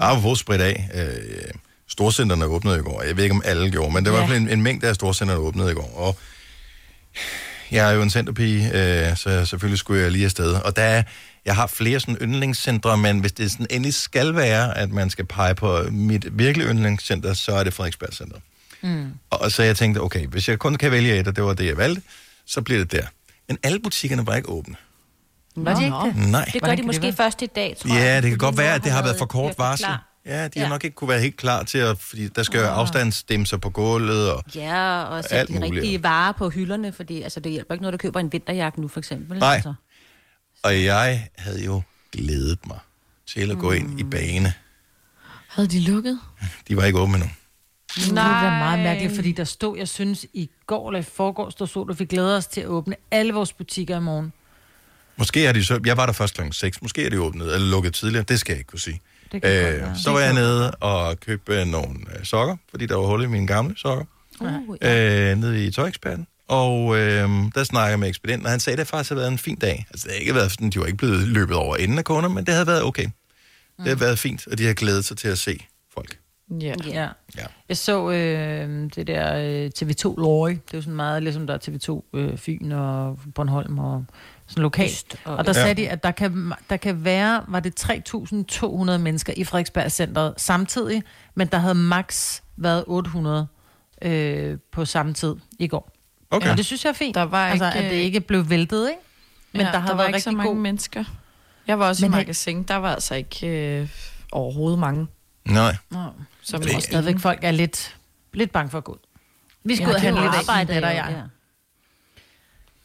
Apropos 0.00 0.38
sprit 0.38 0.60
af. 0.60 0.88
Øh, 0.94 1.50
storcenterne 1.88 2.44
åbnede 2.44 2.78
i 2.78 2.82
går. 2.82 3.02
Jeg 3.02 3.16
ved 3.16 3.24
ikke, 3.24 3.34
om 3.34 3.42
alle 3.44 3.70
gjorde, 3.70 3.92
men 3.94 4.04
der 4.04 4.10
var 4.10 4.18
i 4.18 4.20
Ja. 4.20 4.26
hvert 4.26 4.36
fald 4.36 4.42
en, 4.48 4.58
en 4.58 4.62
mængde 4.62 4.88
af 4.88 4.94
storcenter, 4.94 5.34
der 5.34 5.40
åbnede 5.42 5.70
i 5.70 5.74
går. 5.74 5.92
Og 5.96 6.16
jeg 7.70 7.88
er 7.90 7.92
jo 7.94 8.02
en 8.02 8.10
centerpige, 8.10 8.64
øh, 9.10 9.16
så 9.16 9.44
selvfølgelig 9.46 9.78
skulle 9.78 10.02
jeg 10.02 10.10
lige 10.12 10.24
afsted. 10.24 10.52
Og 10.54 10.76
der 10.76 10.82
er, 10.82 11.02
jeg 11.46 11.54
har 11.56 11.66
flere 11.66 12.00
sådan 12.00 12.16
yndlingscentre, 12.22 12.96
men 12.98 13.18
hvis 13.20 13.32
det 13.32 13.50
sådan 13.50 13.66
endelig 13.70 13.94
skal 13.94 14.34
være, 14.36 14.78
at 14.78 14.90
man 14.90 15.10
skal 15.10 15.24
pege 15.24 15.54
på 15.54 15.82
mit 15.90 16.38
virkelig 16.38 16.66
yndlingscenter, 16.68 17.32
så 17.34 17.52
er 17.52 17.64
det 17.64 17.72
Frederiksberg 17.74 18.12
Center. 18.12 18.36
Mm. 18.82 19.10
Og 19.30 19.52
så 19.52 19.62
jeg 19.62 19.76
tænkte, 19.76 19.98
okay, 20.00 20.26
hvis 20.26 20.48
jeg 20.48 20.58
kun 20.58 20.74
kan 20.74 20.90
vælge 20.90 21.18
et, 21.20 21.28
og 21.28 21.36
det 21.36 21.44
var 21.44 21.54
det, 21.54 21.66
jeg 21.66 21.76
valgte, 21.76 22.02
så 22.46 22.62
bliver 22.62 22.78
det 22.80 22.92
der. 22.92 23.06
Men 23.48 23.58
alle 23.62 23.78
butikkerne 23.80 24.26
var 24.26 24.34
ikke 24.34 24.48
åbne. 24.48 24.74
Var 25.56 25.74
det 25.74 25.84
ikke 25.84 25.96
det? 26.22 26.30
Nej. 26.30 26.50
Det 26.52 26.62
gør 26.62 26.74
de 26.74 26.82
måske 26.82 27.06
det 27.06 27.16
først 27.16 27.42
i 27.42 27.46
dag, 27.46 27.76
tror 27.82 27.94
jeg. 27.94 28.02
Ja, 28.02 28.20
det 28.20 28.28
kan 28.30 28.38
godt 28.38 28.58
være, 28.58 28.74
at 28.74 28.84
det 28.84 28.92
har 28.92 29.02
været 29.02 29.18
for 29.18 29.26
kort 29.26 29.54
varsel. 29.58 29.86
Ja, 30.26 30.48
de 30.48 30.58
har 30.58 30.66
Ja. 30.66 30.68
nok 30.68 30.84
ikke 30.84 30.94
kunne 30.94 31.08
være 31.08 31.20
helt 31.20 31.36
klar 31.36 31.62
til 31.62 31.78
at, 31.78 31.98
fordi 31.98 32.28
der 32.28 32.42
skal 32.42 32.60
jo 32.60 32.66
Ah. 32.66 32.78
afstandsstemser 32.78 33.56
på 33.56 33.70
gulvet, 33.70 34.30
og 34.32 34.44
Ja, 34.54 35.02
og 35.02 35.24
sætte 35.24 35.52
de 35.52 35.62
rigtige 35.62 36.02
varer 36.02 36.32
på 36.32 36.48
hylderne, 36.50 36.92
fordi 36.92 37.22
altså, 37.22 37.40
det 37.40 37.52
hjælper 37.52 37.74
ikke 37.74 37.82
noget, 37.82 37.92
der 37.92 37.98
køber 37.98 38.20
en 38.20 38.32
vinterjakke 38.32 38.80
nu, 38.80 38.88
for 38.88 38.98
eksempel. 39.00 39.38
Nej. 39.38 39.54
Altså. 39.54 39.74
Og 40.66 40.84
jeg 40.84 41.28
havde 41.38 41.64
jo 41.64 41.82
glædet 42.12 42.66
mig 42.66 42.78
til 43.26 43.50
at 43.50 43.58
gå 43.58 43.72
ind 43.72 44.00
i 44.00 44.02
Mm. 44.02 44.10
bane. 44.10 44.52
Havde 45.48 45.68
de 45.68 45.80
lukket? 45.80 46.18
De 46.68 46.76
var 46.76 46.84
ikke 46.84 46.98
åbne 46.98 47.14
endnu. 47.14 47.28
Nej. 48.12 48.40
Det 48.40 48.46
var 48.50 48.58
meget 48.58 48.78
mærkeligt, 48.78 49.14
fordi 49.14 49.32
der 49.32 49.44
stod, 49.44 49.78
jeg 49.78 49.88
synes, 49.88 50.26
i 50.32 50.50
går 50.66 50.88
eller 50.90 51.00
i 51.00 51.02
forgårs, 51.02 51.54
der 51.54 51.66
stod, 51.66 51.90
at 51.90 52.00
vi 52.00 52.04
glæder 52.04 52.36
os 52.36 52.46
til 52.46 52.60
at 52.60 52.66
åbne 52.66 52.96
alle 53.10 53.32
vores 53.32 53.52
butikker 53.52 53.96
i 53.96 54.00
morgen. 54.00 54.32
Måske 55.16 55.44
har 55.46 55.52
de 55.52 55.64
så... 55.64 55.80
Jeg 55.84 55.96
var 55.96 56.06
der 56.06 56.12
først 56.12 56.34
klokken 56.34 56.52
6. 56.52 56.82
Måske 56.82 57.06
er 57.06 57.10
de 57.10 57.20
åbnet 57.20 57.54
eller 57.54 57.70
lukket 57.70 57.94
tidligere. 57.94 58.24
Det 58.28 58.40
skal 58.40 58.52
jeg 58.52 58.58
ikke 58.58 58.68
kunne 58.68 58.80
sige. 58.80 59.00
Det 59.32 59.42
kan 59.42 59.80
godt 59.80 59.98
så 59.98 60.10
var 60.10 60.20
jeg 60.20 60.34
nede 60.34 60.70
og 60.70 61.20
købte 61.20 61.64
nogle 61.64 61.94
øh, 62.18 62.24
sokker, 62.24 62.56
fordi 62.70 62.86
der 62.86 62.96
var 62.96 63.06
hul 63.06 63.22
i 63.22 63.26
mine 63.26 63.46
gamle 63.46 63.74
sokker. 63.76 64.04
Uh, 64.40 64.48
øh, 64.82 65.36
nede 65.38 65.66
i 65.66 65.70
tøjeksperten. 65.70 66.26
Og 66.48 66.96
øh, 66.98 67.28
der 67.54 67.64
snakkede 67.64 67.90
jeg 67.90 67.98
med 67.98 68.08
ekspedienten, 68.08 68.46
og 68.46 68.50
han 68.50 68.60
sagde, 68.60 68.74
at 68.74 68.78
det 68.78 68.86
faktisk 68.86 69.10
har 69.10 69.16
været 69.16 69.28
en 69.32 69.38
fin 69.38 69.56
dag. 69.56 69.86
Altså, 69.90 70.04
det 70.08 70.12
har 70.14 70.20
ikke 70.20 70.34
været 70.34 70.50
sådan, 70.50 70.70
de 70.70 70.78
var 70.80 70.86
ikke 70.86 70.96
blevet 70.98 71.28
løbet 71.28 71.56
over 71.56 71.76
enden 71.76 71.98
af 71.98 72.04
kunder, 72.04 72.28
men 72.28 72.46
det 72.46 72.54
havde 72.54 72.66
været 72.66 72.82
okay. 72.82 73.06
Det 73.78 73.88
har 73.88 73.94
været 73.94 74.18
fint, 74.18 74.46
og 74.46 74.58
de 74.58 74.66
har 74.66 74.74
glædet 74.74 75.04
sig 75.04 75.16
til 75.16 75.28
at 75.28 75.38
se 75.38 75.66
folk. 75.94 76.18
Ja. 76.60 76.74
ja. 76.86 77.08
ja. 77.36 77.46
Jeg 77.68 77.76
så 77.76 78.10
øh, 78.10 78.90
det 78.94 79.06
der 79.06 79.36
øh, 79.36 79.70
TV2 79.78 80.02
Lorry. 80.20 80.50
Det 80.50 80.56
er 80.74 80.78
jo 80.78 80.82
sådan 80.82 80.94
meget, 80.96 81.22
ligesom 81.22 81.46
der 81.46 81.54
er 81.54 81.58
TV2 81.58 82.18
øh, 82.18 82.38
Fyn 82.38 82.72
og 82.72 83.18
Bornholm 83.34 83.78
og 83.78 84.04
sådan 84.46 84.62
lokalt. 84.62 85.20
Og, 85.24 85.32
og- 85.32 85.38
og 85.38 85.44
der 85.44 85.52
Ja. 85.56 85.62
sagde 85.62 85.74
de, 85.82 85.88
at 85.88 86.02
der 86.02 86.10
kan, 86.10 86.52
der 86.70 86.76
kan 86.76 87.04
være, 87.04 87.44
var 87.48 87.60
det 87.60 87.80
3.200 87.80 88.96
mennesker 88.98 89.32
i 89.36 89.44
Frederiksberg 89.44 89.92
Centeret 89.92 90.34
samtidig, 90.36 91.02
men 91.34 91.46
der 91.46 91.58
havde 91.58 91.74
max 91.74 92.40
været 92.56 92.84
800 92.86 93.46
øh, 94.02 94.58
på 94.72 94.84
samme 94.84 95.14
tid 95.14 95.34
i 95.58 95.66
går. 95.68 95.92
Okay. 96.30 96.50
Og 96.50 96.56
det 96.56 96.66
synes 96.66 96.84
jeg 96.84 96.90
er 96.90 96.94
fint. 96.94 97.14
Der 97.14 97.22
var 97.22 97.48
altså, 97.48 97.66
ikke- 97.66 97.78
at 97.78 97.90
det 97.90 97.96
ikke 97.96 98.20
blev 98.20 98.50
væltet, 98.50 98.88
ikke? 98.88 99.00
Men 99.52 99.60
ja, 99.60 99.66
der, 99.72 99.86
der 99.86 99.94
var 99.94 100.06
ikke 100.06 100.20
så 100.20 100.30
mange 100.30 100.48
god... 100.48 100.56
mennesker. 100.56 101.04
Jeg 101.66 101.78
var 101.78 101.88
også 101.88 102.04
Men 102.04 102.12
i 102.12 102.16
magasin. 102.16 102.62
Der 102.62 102.74
var 102.76 102.94
altså 102.94 103.14
ikke 103.14 103.46
øh, 103.80 103.88
overhovedet 104.32 104.78
mange. 104.78 105.06
Nej. 105.44 105.76
Nå, 105.90 105.98
Som 106.42 106.62
jeg 106.62 106.70
tror 106.70 106.80
stadigvæk, 106.80 107.18
folk 107.18 107.38
er 107.44 107.50
lidt, 107.50 107.96
lidt 108.32 108.52
bange 108.52 108.70
for 108.70 108.78
at 108.78 108.84
gå 108.84 108.92
ud. 108.92 108.98
Vi 109.64 109.76
skal 109.76 109.84
Ja, 109.84 109.88
ud 109.88 109.94
og 109.94 110.00
det 110.00 110.04
handle 110.04 110.22
lidt 110.22 110.34
arbejde, 110.34 110.60
arbejde, 110.74 110.80
der 110.80 110.90
jeg. 110.90 111.14
ja. 111.16 111.22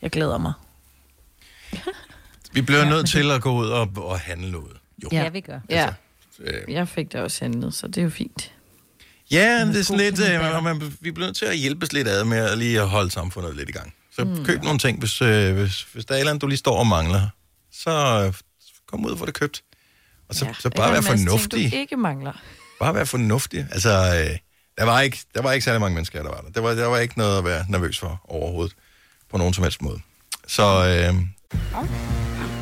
Jeg 0.01 0.11
glæder 0.11 0.37
mig. 0.37 0.53
Vi 2.53 2.61
bliver 2.61 2.85
nødt 2.85 3.09
til 3.09 3.31
at 3.31 3.41
gå 3.41 3.51
ud 3.53 3.67
og, 3.67 3.89
og 3.95 4.19
handle 4.19 4.51
noget. 4.51 4.77
Jo. 5.03 5.09
Ja, 5.11 5.29
vi 5.29 5.41
gør. 5.41 5.59
Ja. 5.69 5.93
Øh. 6.39 6.73
Jeg 6.73 6.87
fik 6.87 7.11
det 7.11 7.21
også 7.21 7.45
handlet, 7.45 7.73
så 7.73 7.87
det 7.87 7.97
er 7.97 8.01
jo 8.03 8.09
fint. 8.09 8.51
Ja, 9.31 9.65
det 9.65 9.79
er 9.79 9.83
sådan 9.83 9.97
lidt, 9.99 10.19
øh, 10.19 10.63
man, 10.63 10.93
vi 11.01 11.11
bliver 11.11 11.27
nødt 11.27 11.37
til 11.37 11.45
at 11.45 11.57
hjælpes 11.57 11.93
lidt 11.93 12.07
ad 12.07 12.23
med 12.23 12.37
at 12.37 12.57
lige 12.57 12.79
holde 12.81 13.11
samfundet 13.11 13.55
lidt 13.55 13.69
i 13.69 13.71
gang. 13.71 13.93
Så 14.15 14.23
Mm. 14.23 14.45
køb 14.45 14.63
nogle 14.63 14.79
ting, 14.79 14.99
hvis, 14.99 15.21
øh, 15.21 15.53
hvis, 15.55 15.81
hvis 15.93 16.05
der 16.05 16.13
er 16.13 16.17
et 16.17 16.19
eller 16.19 16.31
andet, 16.31 16.41
du 16.41 16.47
lige 16.47 16.57
står 16.57 16.77
og 16.77 16.87
mangler. 16.87 17.29
Så 17.73 18.23
øh, 18.27 18.33
kom 18.87 19.05
ud 19.05 19.11
og 19.11 19.17
få 19.17 19.25
det 19.25 19.33
købt. 19.33 19.63
Og 20.29 20.35
så, 20.35 20.45
ja, 20.45 20.53
så 20.59 20.69
bare 20.69 20.91
være 20.93 21.03
fornuftig. 21.03 21.59
Ting, 21.59 21.71
du 21.71 21.77
ikke 21.77 21.97
mangler. 21.97 22.33
Bare 22.79 22.95
være 22.95 23.05
fornuftig. 23.05 23.67
Altså, 23.71 23.89
øh, 23.89 24.37
der, 24.77 24.83
var 24.83 25.01
ikke, 25.01 25.17
der 25.35 25.41
var 25.41 25.51
ikke 25.51 25.63
særlig 25.65 25.81
mange 25.81 25.95
mennesker, 25.95 26.23
der 26.23 26.29
var 26.29 26.41
der. 26.41 26.49
Der 26.51 26.61
var, 26.61 26.73
der 26.73 26.85
var 26.87 26.97
ikke 26.97 27.17
noget 27.17 27.37
at 27.37 27.45
være 27.45 27.65
nervøs 27.69 27.99
for 27.99 28.21
overhovedet. 28.27 28.75
På 29.31 29.37
nogen 29.37 29.53
som 29.53 29.63
helst 29.63 29.81
måde. 29.81 29.99
Så 30.47 30.63
øh, 30.63 31.15
Oyster 31.81 32.60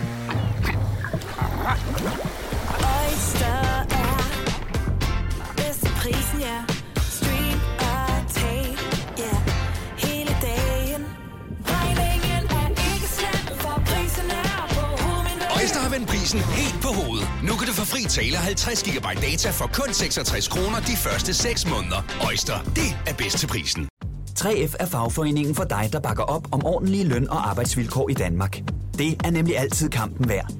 vend 15.99 16.07
prisen 16.07 16.39
helt 16.39 16.81
på 16.81 16.87
hovedet. 16.87 17.27
Nu 17.43 17.53
kan 17.53 17.67
du 17.67 17.73
få 17.73 17.85
fri 17.85 18.03
tale 18.03 18.37
50 18.37 18.83
GB 18.83 19.05
data 19.21 19.49
for 19.49 19.69
kun 19.73 19.93
66 19.93 20.47
kroner 20.47 20.79
de 20.79 20.95
første 20.97 21.33
6 21.33 21.69
måneder. 21.69 22.01
Øjster, 22.27 22.63
det 22.75 22.89
er 23.07 23.13
bedst 23.13 23.37
til 23.37 23.47
prisen. 23.47 23.87
3F 24.39 24.75
er 24.79 24.85
fagforeningen 24.85 25.55
for 25.55 25.63
dig, 25.63 25.89
der 25.93 25.99
bakker 25.99 26.23
op 26.23 26.47
om 26.51 26.65
ordentlige 26.65 27.03
løn- 27.03 27.29
og 27.29 27.49
arbejdsvilkår 27.49 28.09
i 28.09 28.13
Danmark. 28.13 28.61
Det 28.97 29.25
er 29.25 29.31
nemlig 29.31 29.57
altid 29.57 29.89
kampen 29.89 30.29
værd. 30.29 30.51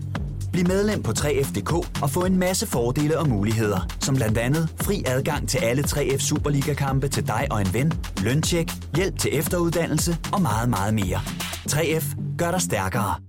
Bliv 0.52 0.68
medlem 0.68 1.04
på 1.04 1.12
3F.dk 1.12 2.02
og 2.04 2.10
få 2.10 2.26
en 2.26 2.38
masse 2.38 2.68
fordele 2.68 3.18
og 3.20 3.30
muligheder, 3.30 3.88
som 4.00 4.16
blandt 4.16 4.38
andet 4.38 4.70
fri 4.82 5.04
adgang 5.06 5.50
til 5.50 5.58
alle 5.58 5.84
3F 5.88 6.20
Superliga-kampe 6.20 7.08
til 7.08 7.28
dig 7.28 7.48
og 7.52 7.62
en 7.62 7.74
ven, 7.74 7.94
løntjek, 8.24 8.72
hjælp 8.96 9.20
til 9.20 9.38
efteruddannelse 9.38 10.18
og 10.34 10.42
meget, 10.42 10.70
meget 10.70 10.94
mere. 10.94 11.20
3F 11.72 12.06
gør 12.38 12.52
dig 12.52 12.62
stærkere. 12.62 13.29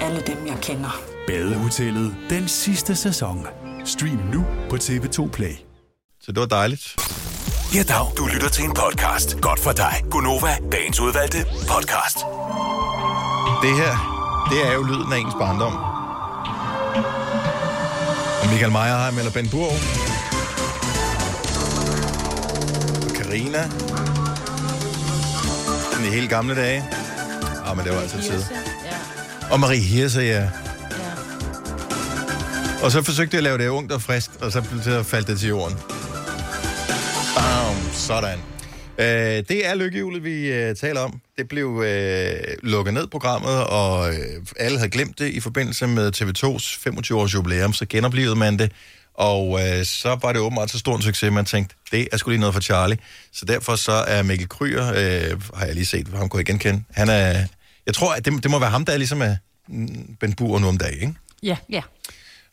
alle 0.00 0.20
dem, 0.26 0.46
jeg 0.46 0.56
kender. 0.62 1.00
Badehotellet 1.26 2.16
den 2.30 2.48
sidste 2.48 2.96
sæson. 2.96 3.46
Stream 3.84 4.20
nu 4.32 4.44
på 4.70 4.76
TV2 4.76 5.30
Play. 5.30 5.54
Så 6.20 6.32
det 6.32 6.40
var 6.40 6.46
dejligt. 6.46 6.96
Ja, 7.74 7.82
dag. 7.82 8.06
Du 8.18 8.26
lytter 8.26 8.48
til 8.48 8.64
en 8.64 8.74
podcast. 8.74 9.40
Godt 9.40 9.60
for 9.60 9.72
dig. 9.72 9.94
Gunova, 10.10 10.56
dagens 10.72 11.00
udvalgte 11.00 11.38
podcast. 11.68 12.18
Det 13.62 13.74
her, 13.76 13.92
det 14.50 14.66
er 14.68 14.74
jo 14.74 14.82
lyden 14.82 15.12
af 15.12 15.18
ens 15.18 15.34
barndom. 15.40 15.74
Og 18.42 18.46
Michael 18.50 18.72
Meyerheim 18.72 19.18
eller 19.18 19.32
Ben 19.32 19.48
Burg. 19.48 19.72
Og 23.06 23.10
Karina. 23.16 23.62
Den 25.96 26.04
i 26.04 26.14
helt 26.16 26.30
gamle 26.30 26.54
dage. 26.56 26.84
Ah, 27.66 27.76
men 27.76 27.86
det 27.86 27.94
var 27.94 28.00
altså 28.00 28.22
tid. 28.22 28.42
Og 29.50 29.60
Marie 29.60 29.80
Hirse, 29.80 30.20
ja. 30.20 30.50
Og 32.82 32.92
så 32.92 33.02
forsøgte 33.02 33.34
jeg 33.34 33.38
at 33.38 33.44
lave 33.44 33.58
det 33.58 33.68
ungt 33.68 33.92
og 33.92 34.02
friskt, 34.02 34.42
og 34.42 34.52
så, 34.52 34.62
så 34.84 35.02
faldt 35.02 35.28
det 35.28 35.38
til 35.38 35.48
jorden. 35.48 35.76
Bam, 37.36 37.92
sådan. 37.92 38.38
Øh, 38.98 39.44
det 39.48 39.66
er 39.66 39.74
lykkehjulet, 39.74 40.24
vi 40.24 40.52
øh, 40.52 40.76
taler 40.76 41.00
om. 41.00 41.20
Det 41.38 41.48
blev 41.48 41.82
øh, 41.86 42.34
lukket 42.62 42.94
ned 42.94 43.06
programmet, 43.06 43.64
og 43.64 44.08
øh, 44.14 44.18
alle 44.56 44.78
havde 44.78 44.90
glemt 44.90 45.18
det 45.18 45.28
i 45.28 45.40
forbindelse 45.40 45.86
med 45.86 46.12
TV2's 46.16 46.88
25-års 46.88 47.34
jubilæum, 47.34 47.72
så 47.72 47.86
genoplevede 47.88 48.36
man 48.36 48.58
det. 48.58 48.72
Og 49.14 49.60
øh, 49.60 49.84
så 49.84 50.18
var 50.22 50.32
det 50.32 50.40
åbenbart 50.40 50.70
så 50.70 50.78
stor 50.78 50.96
en 50.96 51.02
succes, 51.02 51.32
man 51.32 51.44
tænkte, 51.44 51.74
det 51.92 52.08
er 52.12 52.16
sgu 52.16 52.30
lige 52.30 52.40
noget 52.40 52.54
for 52.54 52.62
Charlie. 52.62 52.98
Så 53.32 53.44
derfor 53.44 53.76
så 53.76 53.92
er 53.92 54.22
Mikkel 54.22 54.48
Kryer, 54.48 54.88
øh, 54.88 55.40
har 55.54 55.66
jeg 55.66 55.74
lige 55.74 55.86
set, 55.86 56.08
ham 56.14 56.28
kunne 56.28 56.38
jeg 56.38 56.46
genkende. 56.46 56.82
Han 56.90 57.08
er, 57.08 57.44
jeg 57.86 57.94
tror, 57.94 58.14
at 58.14 58.24
det, 58.24 58.42
det 58.42 58.50
må 58.50 58.58
være 58.58 58.70
ham, 58.70 58.84
der 58.84 58.92
er 58.92 58.96
ligesom 58.96 59.22
er 59.22 59.36
mm, 59.68 60.16
Ben 60.20 60.32
Bur 60.32 60.58
nu 60.58 60.68
om 60.68 60.78
dagen, 60.78 61.00
ikke? 61.00 61.14
Ja. 61.42 61.56
Ja. 61.68 61.82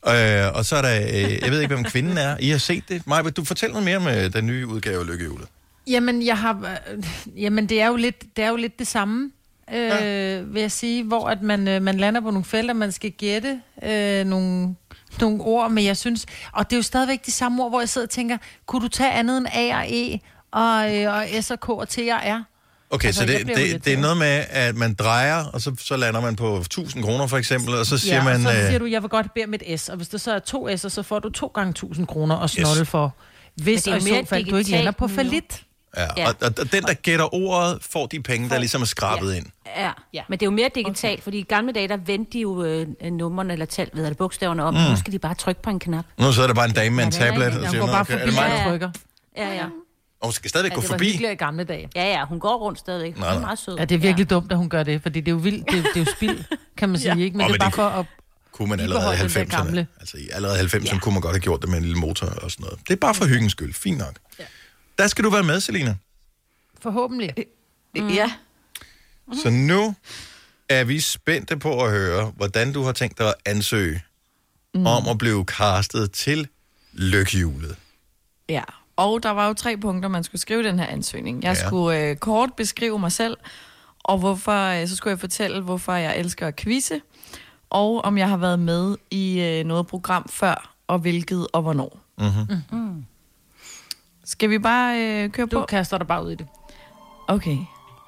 Øh, 0.08 0.56
og 0.56 0.66
så 0.66 0.76
er 0.76 0.82
der, 0.82 1.02
øh, 1.02 1.42
jeg 1.42 1.52
ved 1.52 1.62
ikke, 1.62 1.76
hvem 1.76 1.84
kvinden 1.84 2.18
er. 2.18 2.38
I 2.40 2.50
har 2.50 2.58
set 2.58 2.84
det. 2.90 3.08
Maja, 3.08 3.30
du 3.30 3.44
fortæller 3.44 3.74
noget 3.74 3.86
mere 3.86 3.98
om 3.98 4.08
øh, 4.08 4.34
den 4.34 4.48
nye 4.48 4.68
udgave 4.68 5.00
af 5.00 5.08
Lykkehjulet. 5.08 5.48
Jamen, 5.88 6.26
jeg 6.26 6.38
har, 6.38 6.78
øh, 6.94 7.04
jamen 7.44 7.70
det, 7.70 7.82
er 7.82 7.88
jo 7.88 7.96
lidt, 7.96 8.24
det 8.38 8.44
er 8.44 8.50
jo 8.50 8.56
lidt 8.56 8.80
det 8.80 8.88
samme, 8.88 9.32
øh, 9.74 9.80
ja. 9.80 10.40
vil 10.42 10.62
jeg 10.62 10.72
sige, 10.72 11.04
hvor 11.04 11.30
at 11.30 11.42
man, 11.42 11.68
øh, 11.68 11.82
man 11.82 11.98
lander 11.98 12.22
på 12.22 12.32
nogle 12.32 12.46
felter, 12.46 12.74
man 12.74 12.92
skal 12.92 13.12
gætte 13.12 13.62
øh, 13.84 14.26
nogle, 14.26 14.76
nogle 15.22 15.42
ord, 15.42 15.72
men 15.72 15.86
jeg 15.86 15.98
synes, 15.98 16.26
og 16.52 16.70
det 16.70 16.76
er 16.76 16.78
jo 16.78 16.84
stadigvæk 16.84 17.26
de 17.26 17.32
samme 17.32 17.64
ord, 17.64 17.72
hvor 17.72 17.80
jeg 17.80 17.90
sidder 17.90 18.08
og 18.08 18.12
tænker, 18.12 18.38
kunne 18.66 18.82
du 18.82 18.88
tage 18.88 19.12
andet 19.12 19.38
end 19.38 19.48
A 19.54 19.78
og 19.78 19.86
E, 19.88 20.20
og, 20.52 20.96
øh, 20.96 21.14
og 21.14 21.44
S 21.44 21.52
og 21.52 21.60
K 21.60 21.70
og 21.70 21.90
T 21.90 21.98
og 21.98 22.22
R? 22.24 22.53
Okay, 22.94 23.08
Altså, 23.08 23.22
så 23.22 23.28
det, 23.28 23.48
det, 23.48 23.86
det 23.86 23.94
er 23.94 23.98
noget 23.98 24.18
med, 24.18 24.44
at 24.50 24.76
man 24.76 24.94
drejer, 24.94 25.46
og 25.46 25.62
så, 25.62 25.76
så 25.80 25.98
lander 25.98 26.22
man 26.22 26.36
på 26.36 26.58
1000 26.58 27.04
kroner 27.04 27.28
for 27.28 27.38
eksempel, 27.38 27.76
og 27.76 27.86
så 27.86 27.98
siger 27.98 28.16
ja, 28.16 28.24
man... 28.24 28.42
så 28.44 28.50
øh, 28.50 28.56
siger 28.56 28.80
du, 28.80 28.86
jeg 28.86 29.02
vil 29.02 29.10
godt 29.10 29.34
bede 29.34 29.46
om 29.46 29.54
et 29.54 29.80
S, 29.80 29.90
og 29.90 29.98
hvis 29.98 30.08
det 30.08 30.22
så 30.22 30.32
er 30.34 30.40
to 30.40 30.70
S'er, 30.70 30.76
så 30.78 31.04
får 31.04 31.20
du 31.20 31.30
to 31.30 31.48
gange 31.48 31.70
1000 31.70 32.08
kroner 32.08 32.36
og 32.36 32.50
snolde 32.50 32.82
yes. 32.82 32.90
for, 32.90 33.16
hvis 33.56 33.80
og 33.80 33.86
det 33.86 33.92
i 33.92 33.96
er 33.96 34.00
så 34.00 34.14
mere 34.14 34.26
fald 34.26 34.46
du 34.46 34.56
ikke 34.56 34.58
digitalt 34.58 34.84
lander 34.86 34.92
på 34.92 35.08
nu. 35.08 35.14
falit. 35.16 35.64
Ja, 35.98 36.08
ja. 36.18 36.28
Og, 36.28 36.36
og, 36.42 36.54
og 36.60 36.72
den, 36.72 36.84
der 36.84 36.94
gætter 36.94 37.36
ordet, 37.36 37.78
får 37.82 38.06
de 38.06 38.22
penge, 38.24 38.50
der 38.50 38.58
ligesom 38.60 38.82
er 38.82 38.86
skrabet 38.86 39.34
ind. 39.36 39.46
Ja. 39.78 39.92
ja, 40.14 40.22
men 40.30 40.40
det 40.40 40.46
er 40.46 40.48
jo 40.48 40.52
mere 40.52 40.70
digitalt, 40.76 41.14
okay. 41.14 41.24
fordi 41.24 41.38
i 41.38 41.44
gamle 41.44 41.74
dage, 41.74 41.88
der 41.88 41.98
vendte 42.06 42.32
de 42.34 42.40
jo 42.40 42.64
øh, 42.64 42.88
numrene 43.12 43.54
eller 43.54 43.66
tal, 43.66 43.90
ved 43.94 44.06
det, 44.06 44.18
bogstaverne 44.18 44.64
om. 44.64 44.74
Mm. 44.74 44.80
Nu 44.80 44.96
skal 44.98 45.14
de 45.14 45.20
bare 45.20 45.36
trykke 45.36 45.62
på 45.62 45.70
en 45.70 45.80
knap. 45.80 46.06
Nu 46.20 46.32
så 46.32 46.44
er 46.44 46.48
der 46.48 46.54
bare 46.54 46.66
en 46.66 46.72
dame 46.74 46.96
med 46.96 47.04
en 47.04 47.14
Ja, 47.14 47.20
det 47.26 47.28
tablet, 47.34 47.64
og 47.64 47.70
siger, 47.70 47.80
går 47.80 47.88
"Nå, 47.88 47.92
bare 47.94 48.02
okay, 48.02 48.20
er 48.22 48.26
det 48.26 48.34
mig? 48.34 48.52
Ja. 48.58 48.70
trykker. 48.70 48.90
Ja, 49.38 49.54
ja. 49.56 49.66
Og 50.24 50.28
hun 50.28 50.34
skal 50.34 50.50
stadig 50.50 50.72
gå 50.72 50.82
det 50.82 50.90
var 50.90 50.94
forbi. 50.94 51.32
i 51.32 51.36
gamle 51.36 51.64
dage. 51.64 51.90
Ja, 51.96 52.04
ja, 52.12 52.26
hun 52.26 52.40
går 52.40 52.58
rundt 52.58 52.80
stadigvæk. 52.80 53.18
Nej, 53.18 53.28
Hun 53.28 53.36
er 53.36 53.40
nej. 53.40 53.42
meget 53.48 53.60
sød. 53.60 53.78
Ja, 53.78 53.86
det 53.86 53.96
er 53.96 54.00
virkelig 54.00 54.26
ja. 54.32 54.36
dumt, 54.36 54.52
at 54.52 54.58
hun 54.58 54.70
gør 54.70 54.84
det, 54.84 55.02
fordi 55.02 55.20
det 55.20 55.28
er 55.28 55.32
jo 55.32 55.38
vildt, 55.38 55.70
det 55.72 55.78
er, 55.80 55.84
det 55.84 55.96
er 55.96 56.00
jo 56.00 56.06
spild, 56.16 56.44
kan 56.78 56.90
man 56.90 57.00
sige, 57.00 57.16
Ja. 57.18 57.24
ikke? 57.24 57.38
Men 57.38 57.46
Åh, 57.46 57.54
det 57.54 57.60
er 57.62 57.66
men 57.66 57.72
bare 57.72 57.72
for 57.72 58.00
at... 58.00 58.06
Kunne 58.52 58.70
man 58.70 58.80
allerede 58.80 59.14
i 59.16 59.18
Bibeholde 59.18 59.40
den 59.40 59.50
der 59.52 59.58
90'erne. 59.58 59.66
gamle. 59.66 59.88
Altså 60.00 60.18
i 60.18 60.30
allerede 60.32 60.60
90'erne 60.60 60.94
ja. 60.94 61.00
kunne 61.00 61.14
man 61.14 61.22
godt 61.22 61.34
have 61.36 61.42
gjort 61.42 61.62
det 61.62 61.70
med 61.70 61.78
en 61.78 61.84
lille 61.84 61.98
motor 62.00 62.28
og 62.28 62.52
sådan 62.52 62.64
noget. 62.64 62.80
Det 62.88 62.94
er 62.94 62.98
bare 62.98 63.14
for 63.16 63.26
hyggens 63.26 63.52
skyld. 63.52 63.74
Fint 63.74 63.98
nok. 63.98 64.14
Ja. 64.40 64.44
Der 64.98 65.08
skal 65.08 65.24
du 65.24 65.30
være 65.30 65.44
med, 65.44 65.60
Selina. 65.60 65.96
Forhåbentlig. 66.82 67.34
Mm. 67.96 68.08
Ja. 68.10 68.32
Så 69.44 69.50
nu 69.50 69.96
er 70.70 70.84
vi 70.84 71.00
spændte 71.00 71.58
på 71.58 71.84
at 71.86 71.92
høre, 71.92 72.26
hvordan 72.36 72.74
du 72.74 72.84
har 72.84 72.92
tænkt 72.92 73.18
dig 73.18 73.28
at 73.28 73.34
ansøge 73.46 74.02
mm. 74.74 74.86
om 74.86 75.08
at 75.08 75.18
blive 75.18 75.44
castet 75.44 76.12
til 76.12 76.48
lykkehjulet. 76.94 77.76
Ja, 78.50 78.64
og 78.96 79.24
der 79.24 79.30
var 79.30 79.48
jo 79.48 79.54
tre 79.54 79.78
punkter, 79.78 80.10
man 80.10 80.24
skulle 80.24 80.42
skrive 80.42 80.64
den 80.64 80.80
her 80.80 80.86
ansøgning. 80.86 81.44
Jeg 81.44 81.58
Ja. 81.62 81.68
skulle 81.68 82.00
øh, 82.10 82.16
kort 82.16 82.54
beskrive 82.54 83.00
mig 83.00 83.12
selv, 83.12 83.38
og 84.04 84.18
hvorfor, 84.18 84.82
øh, 84.82 84.88
så 84.88 84.96
skulle 84.96 85.12
jeg 85.12 85.20
fortælle, 85.20 85.62
hvorfor 85.62 85.94
jeg 85.94 86.18
elsker 86.18 86.48
at 86.48 86.56
quizze, 86.56 87.02
og 87.70 88.06
om 88.06 88.18
jeg 88.18 88.30
har 88.30 88.38
været 88.38 88.60
med 88.60 88.98
i 89.12 89.42
øh, 89.42 89.66
noget 89.66 89.88
program 89.88 90.28
før, 90.30 90.76
og 90.88 91.00
hvilket 91.00 91.48
og 91.54 91.62
hvornår. 91.62 92.00
Mm-hmm. 92.18 92.80
Mm. 92.80 93.06
Skal 94.26 94.50
vi 94.50 94.60
bare 94.60 95.02
øh, 95.24 95.30
køre 95.30 95.48
på? 95.48 95.60
Du 95.60 95.66
kaster 95.66 95.98
dig 95.98 96.08
bare 96.08 96.26
ud 96.26 96.32
i 96.32 96.36
det. 96.36 96.48
Okay. 97.28 97.58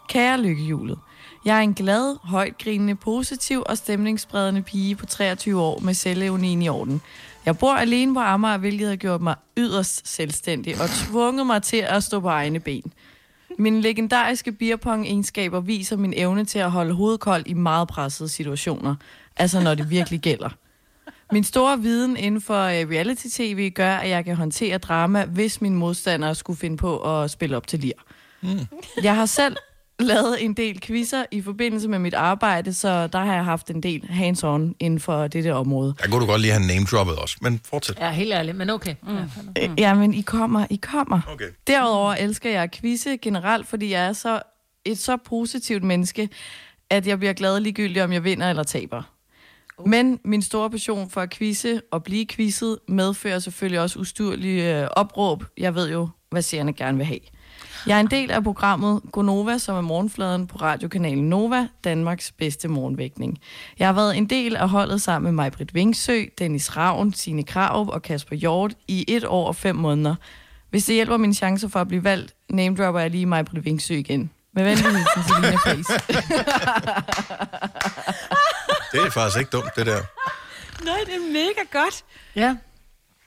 Kære 0.09 0.41
lykkehjulet. 0.41 0.99
Jeg 1.45 1.57
er 1.57 1.61
en 1.61 1.73
glad, 1.73 2.17
højtgrinende, 2.23 2.95
positiv 2.95 3.63
og 3.65 3.77
stemningsspredende 3.77 4.61
pige 4.61 4.95
på 4.95 5.05
23 5.05 5.61
år 5.61 5.79
med 5.79 5.93
selvevnen 5.93 6.61
i 6.61 6.69
orden. 6.69 7.01
Jeg 7.45 7.57
bor 7.57 7.73
alene 7.73 8.13
på 8.13 8.19
Amager, 8.19 8.57
hvilket 8.57 8.87
har 8.89 8.95
gjort 8.95 9.21
mig 9.21 9.35
yderst 9.57 10.07
selvstændig 10.07 10.81
og 10.81 10.89
tvunget 10.89 11.47
mig 11.47 11.63
til 11.63 11.77
at 11.77 12.03
stå 12.03 12.19
på 12.19 12.27
egne 12.27 12.59
ben. 12.59 12.93
Mine 13.57 13.81
legendariske 13.81 14.51
beerpong-egenskaber 14.51 15.59
viser 15.59 15.97
min 15.97 16.13
evne 16.15 16.45
til 16.45 16.59
at 16.59 16.71
holde 16.71 16.93
hovedet 16.93 17.19
koldt 17.19 17.47
i 17.47 17.53
meget 17.53 17.87
pressede 17.87 18.29
situationer. 18.29 18.95
Altså 19.37 19.59
når 19.59 19.75
det 19.75 19.89
virkelig 19.89 20.19
gælder. 20.19 20.49
Min 21.31 21.43
store 21.43 21.79
viden 21.79 22.17
inden 22.17 22.41
for 22.41 22.63
øh, 22.63 22.89
reality-tv 22.89 23.69
gør, 23.69 23.95
at 23.95 24.09
jeg 24.09 24.25
kan 24.25 24.35
håndtere 24.35 24.77
drama, 24.77 25.25
hvis 25.25 25.61
min 25.61 25.75
modstander 25.75 26.33
skulle 26.33 26.59
finde 26.59 26.77
på 26.77 27.21
at 27.21 27.31
spille 27.31 27.57
op 27.57 27.67
til 27.67 27.79
lir. 27.79 27.93
Mm. 28.41 28.59
Jeg 29.03 29.15
har 29.15 29.25
selv 29.25 29.55
lavet 30.13 30.43
en 30.43 30.53
del 30.53 30.81
quizzer 30.81 31.25
i 31.31 31.41
forbindelse 31.41 31.87
med 31.87 31.99
mit 31.99 32.13
arbejde, 32.13 32.73
så 32.73 33.07
der 33.07 33.19
har 33.19 33.33
jeg 33.33 33.45
haft 33.45 33.69
en 33.69 33.83
del 33.83 34.07
hands-on 34.09 34.75
inden 34.79 34.99
for 34.99 35.27
dette 35.27 35.53
område. 35.53 35.95
Der 36.01 36.07
kunne 36.07 36.21
du 36.21 36.25
godt 36.25 36.41
lige 36.41 36.53
have 36.53 36.67
name-droppet 36.67 37.15
også, 37.15 37.37
men 37.41 37.61
fortsæt. 37.69 37.97
Ja, 37.99 38.11
helt 38.11 38.33
ærligt, 38.33 38.57
men 38.57 38.69
okay. 38.69 38.95
Mm. 39.03 39.17
Øh, 39.57 39.69
Jamen, 39.77 40.13
I 40.13 40.21
kommer, 40.21 40.65
I 40.69 40.75
kommer. 40.75 41.21
Okay. 41.31 41.49
Derudover 41.67 42.13
elsker 42.13 42.49
jeg 42.49 42.71
quizze 42.71 43.17
generelt, 43.17 43.67
fordi 43.67 43.91
jeg 43.91 44.05
er 44.05 44.13
så 44.13 44.41
et 44.85 44.97
så 44.97 45.17
positivt 45.17 45.83
menneske, 45.83 46.29
at 46.89 47.07
jeg 47.07 47.19
bliver 47.19 47.33
glad 47.33 47.59
ligegyldigt, 47.59 48.03
om 48.03 48.11
jeg 48.11 48.23
vinder 48.23 48.49
eller 48.49 48.63
taber. 48.63 49.03
Men 49.85 50.19
min 50.25 50.41
store 50.41 50.69
passion 50.69 51.09
for 51.09 51.21
at 51.21 51.29
quizze 51.29 51.81
og 51.91 52.03
blive 52.03 52.25
quizzet 52.25 52.77
medfører 52.87 53.39
selvfølgelig 53.39 53.79
også 53.79 53.99
ustyrlige 53.99 54.81
øh, 54.81 54.87
opråb. 54.91 55.43
Jeg 55.57 55.75
ved 55.75 55.91
jo, 55.91 56.09
hvad 56.31 56.41
seerne 56.41 56.73
gerne 56.73 56.97
vil 56.97 57.05
have. 57.05 57.19
Jeg 57.87 57.95
er 57.95 57.99
en 57.99 58.07
del 58.07 58.31
af 58.31 58.43
programmet 58.43 59.01
Gonova, 59.11 59.57
som 59.57 59.75
er 59.75 59.81
morgenfladen 59.81 60.47
på 60.47 60.57
radiokanalen 60.57 61.29
Nova, 61.29 61.67
Danmarks 61.83 62.31
bedste 62.31 62.67
morgenvækning. 62.67 63.39
Jeg 63.79 63.87
har 63.87 63.93
været 63.93 64.17
en 64.17 64.25
del 64.25 64.55
af 64.55 64.69
holdet 64.69 65.01
sammen 65.01 65.23
med 65.23 65.31
Majbrit 65.31 65.73
Vingsø, 65.73 66.23
Dennis 66.39 66.77
Ravn, 66.77 67.13
Signe 67.13 67.43
Krav 67.43 67.89
og 67.89 68.01
Kasper 68.01 68.35
Hjort 68.35 68.73
i 68.87 69.05
et 69.07 69.25
år 69.25 69.47
og 69.47 69.55
fem 69.55 69.75
måneder. 69.75 70.15
Hvis 70.69 70.85
det 70.85 70.95
hjælper 70.95 71.17
mine 71.17 71.33
chancer 71.33 71.67
for 71.67 71.81
at 71.81 71.87
blive 71.87 72.03
valgt, 72.03 72.33
namedropper 72.49 73.01
jeg 73.01 73.11
lige 73.11 73.25
Majbrit 73.25 73.65
Vingsø 73.65 73.93
igen. 73.93 74.31
Med 74.53 74.63
venlig 74.63 74.85
hilsen, 74.85 75.23
Selina 75.27 75.55
Friis. 75.55 75.87
Det 78.91 79.01
er 79.01 79.09
faktisk 79.09 79.39
ikke 79.39 79.49
dumt, 79.49 79.75
det 79.75 79.85
der. 79.85 80.01
Nej, 80.83 80.97
det 81.05 81.15
er 81.15 81.33
mega 81.33 81.81
godt. 81.83 82.03
Ja. 82.35 82.55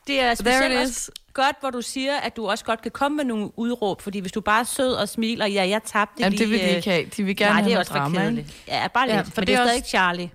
Det 0.06 0.20
er 0.20 0.34
There 0.34 0.36
specielt 0.36 0.72
it 0.72 0.80
også 0.80 1.10
godt, 1.42 1.56
hvor 1.60 1.70
du 1.70 1.82
siger, 1.82 2.16
at 2.16 2.36
du 2.36 2.46
også 2.48 2.64
godt 2.64 2.82
kan 2.82 2.90
komme 2.90 3.16
med 3.16 3.24
nogle 3.24 3.58
udråb, 3.58 4.00
fordi 4.02 4.18
hvis 4.18 4.32
du 4.32 4.40
bare 4.40 4.60
er 4.60 4.64
sød 4.64 4.92
og 4.92 5.08
smiler, 5.08 5.46
ja, 5.46 5.68
jeg 5.68 5.80
tabte 5.84 6.14
Jamen, 6.22 6.32
lige... 6.32 6.44
det 6.44 6.50
vil 6.50 6.58
de 6.60 6.64
øh, 6.70 6.76
ikke 6.76 6.90
have. 6.90 7.04
De 7.16 7.22
vil 7.22 7.36
gerne 7.36 7.52
Nej, 7.54 7.60
det 7.60 7.64
have 7.64 7.70
er 7.72 7.74
noget 7.74 7.88
også 7.88 7.92
drama, 7.98 8.20
kedeligt. 8.20 8.56
Ja, 8.68 8.88
bare 8.94 9.06
lidt, 9.06 9.12
Ja, 9.12 9.16
ja, 9.18 9.22
for 9.22 9.30
men 9.36 9.40
det 9.40 9.46
det 9.46 9.54
er 9.54 9.58
er 9.60 9.64
stadig 9.64 9.78
også- 9.80 9.88
Charlie. 9.90 10.30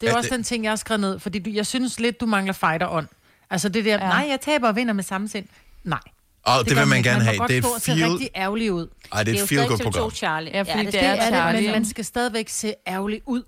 Det 0.00 0.06
er 0.06 0.10
Ja, 0.10 0.16
også 0.16 0.28
det- 0.28 0.36
den 0.36 0.44
ting, 0.44 0.64
jeg 0.64 0.70
har 0.70 0.76
skrevet 0.76 1.00
ned, 1.00 1.18
fordi 1.18 1.38
du, 1.38 1.50
jeg 1.50 1.66
synes 1.66 2.00
lidt, 2.00 2.20
du 2.20 2.26
mangler 2.26 2.52
fighter-ånd. 2.52 3.06
Altså 3.50 3.68
det 3.68 3.84
der, 3.84 3.92
ja. 3.92 3.98
nej, 3.98 4.26
jeg 4.30 4.40
taber 4.40 4.68
og 4.68 4.76
vinder 4.76 4.92
med 4.94 5.04
samme 5.04 5.28
sind. 5.28 5.46
Nej. 5.84 5.98
Og 6.42 6.64
det, 6.64 6.74
gør 6.74 6.80
vil 6.80 6.88
man 6.88 7.02
gerne 7.02 7.18
må 7.18 7.24
have. 7.24 7.38
godt 7.38 7.48
Det 7.50 7.56
er 7.58 7.62
stå 7.62 7.68
et 7.68 7.74
og 7.74 7.80
se 7.80 7.92
feel... 7.92 8.10
rigtig 8.10 8.28
ærgerlig 8.36 8.72
ud. 8.72 8.86
Ej, 9.12 9.22
det 9.22 9.30
er 9.30 9.34
et 9.34 9.40
jo 9.40 9.46
feel-good 9.46 9.76
stadig 9.76 9.92
program. 9.92 10.10
TV2 10.10 10.14
Charlie. 10.14 10.52
Ja, 10.52 10.60
fordi 10.62 10.78
det, 10.78 10.84
det 10.84 10.92
skal 10.94 11.04
er 11.04 11.14
det, 11.20 11.28
Charlie. 11.28 11.62
Men 11.62 11.72
man 11.72 11.84
skal 11.84 12.04
stadigvæk 12.04 12.48
se 12.48 12.74
ærgerlig 12.86 13.20
ud. 13.26 13.42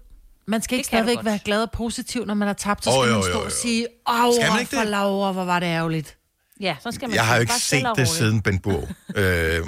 Man 0.46 0.62
skal 0.62 0.74
ikke 0.74 0.82
Det 0.82 0.86
stadigvæk 0.86 1.14
godt. 1.16 1.26
være 1.26 1.38
glad 1.44 1.62
og 1.62 1.70
positiv, 1.70 2.24
når 2.26 2.34
man 2.34 2.46
har 2.48 2.54
tabt, 2.54 2.84
så 2.84 2.90
Åh, 2.90 2.94
skal 2.96 3.08
jo, 3.08 3.14
man 3.14 3.24
jo, 3.26 3.30
stå 3.32 3.38
jo. 3.38 3.44
og 3.44 3.52
sige, 3.52 3.86
åh, 4.08 4.16
man 4.56 4.66
for 4.66 4.76
det? 4.76 4.86
Laura, 4.88 5.32
hvor 5.32 5.44
var 5.44 5.60
det 5.60 5.66
ærgerligt. 5.66 6.16
Ja, 6.60 6.76
så 6.82 6.90
skal 6.92 7.08
man 7.08 7.14
Jeg 7.16 7.26
har 7.26 7.34
jo 7.34 7.40
ikke 7.40 7.52
set 7.54 7.78
det 7.82 7.88
roligt. 7.90 8.08
siden 8.08 8.42
Ben 8.42 8.58
Burg. 8.58 8.88
øh, 9.16 9.66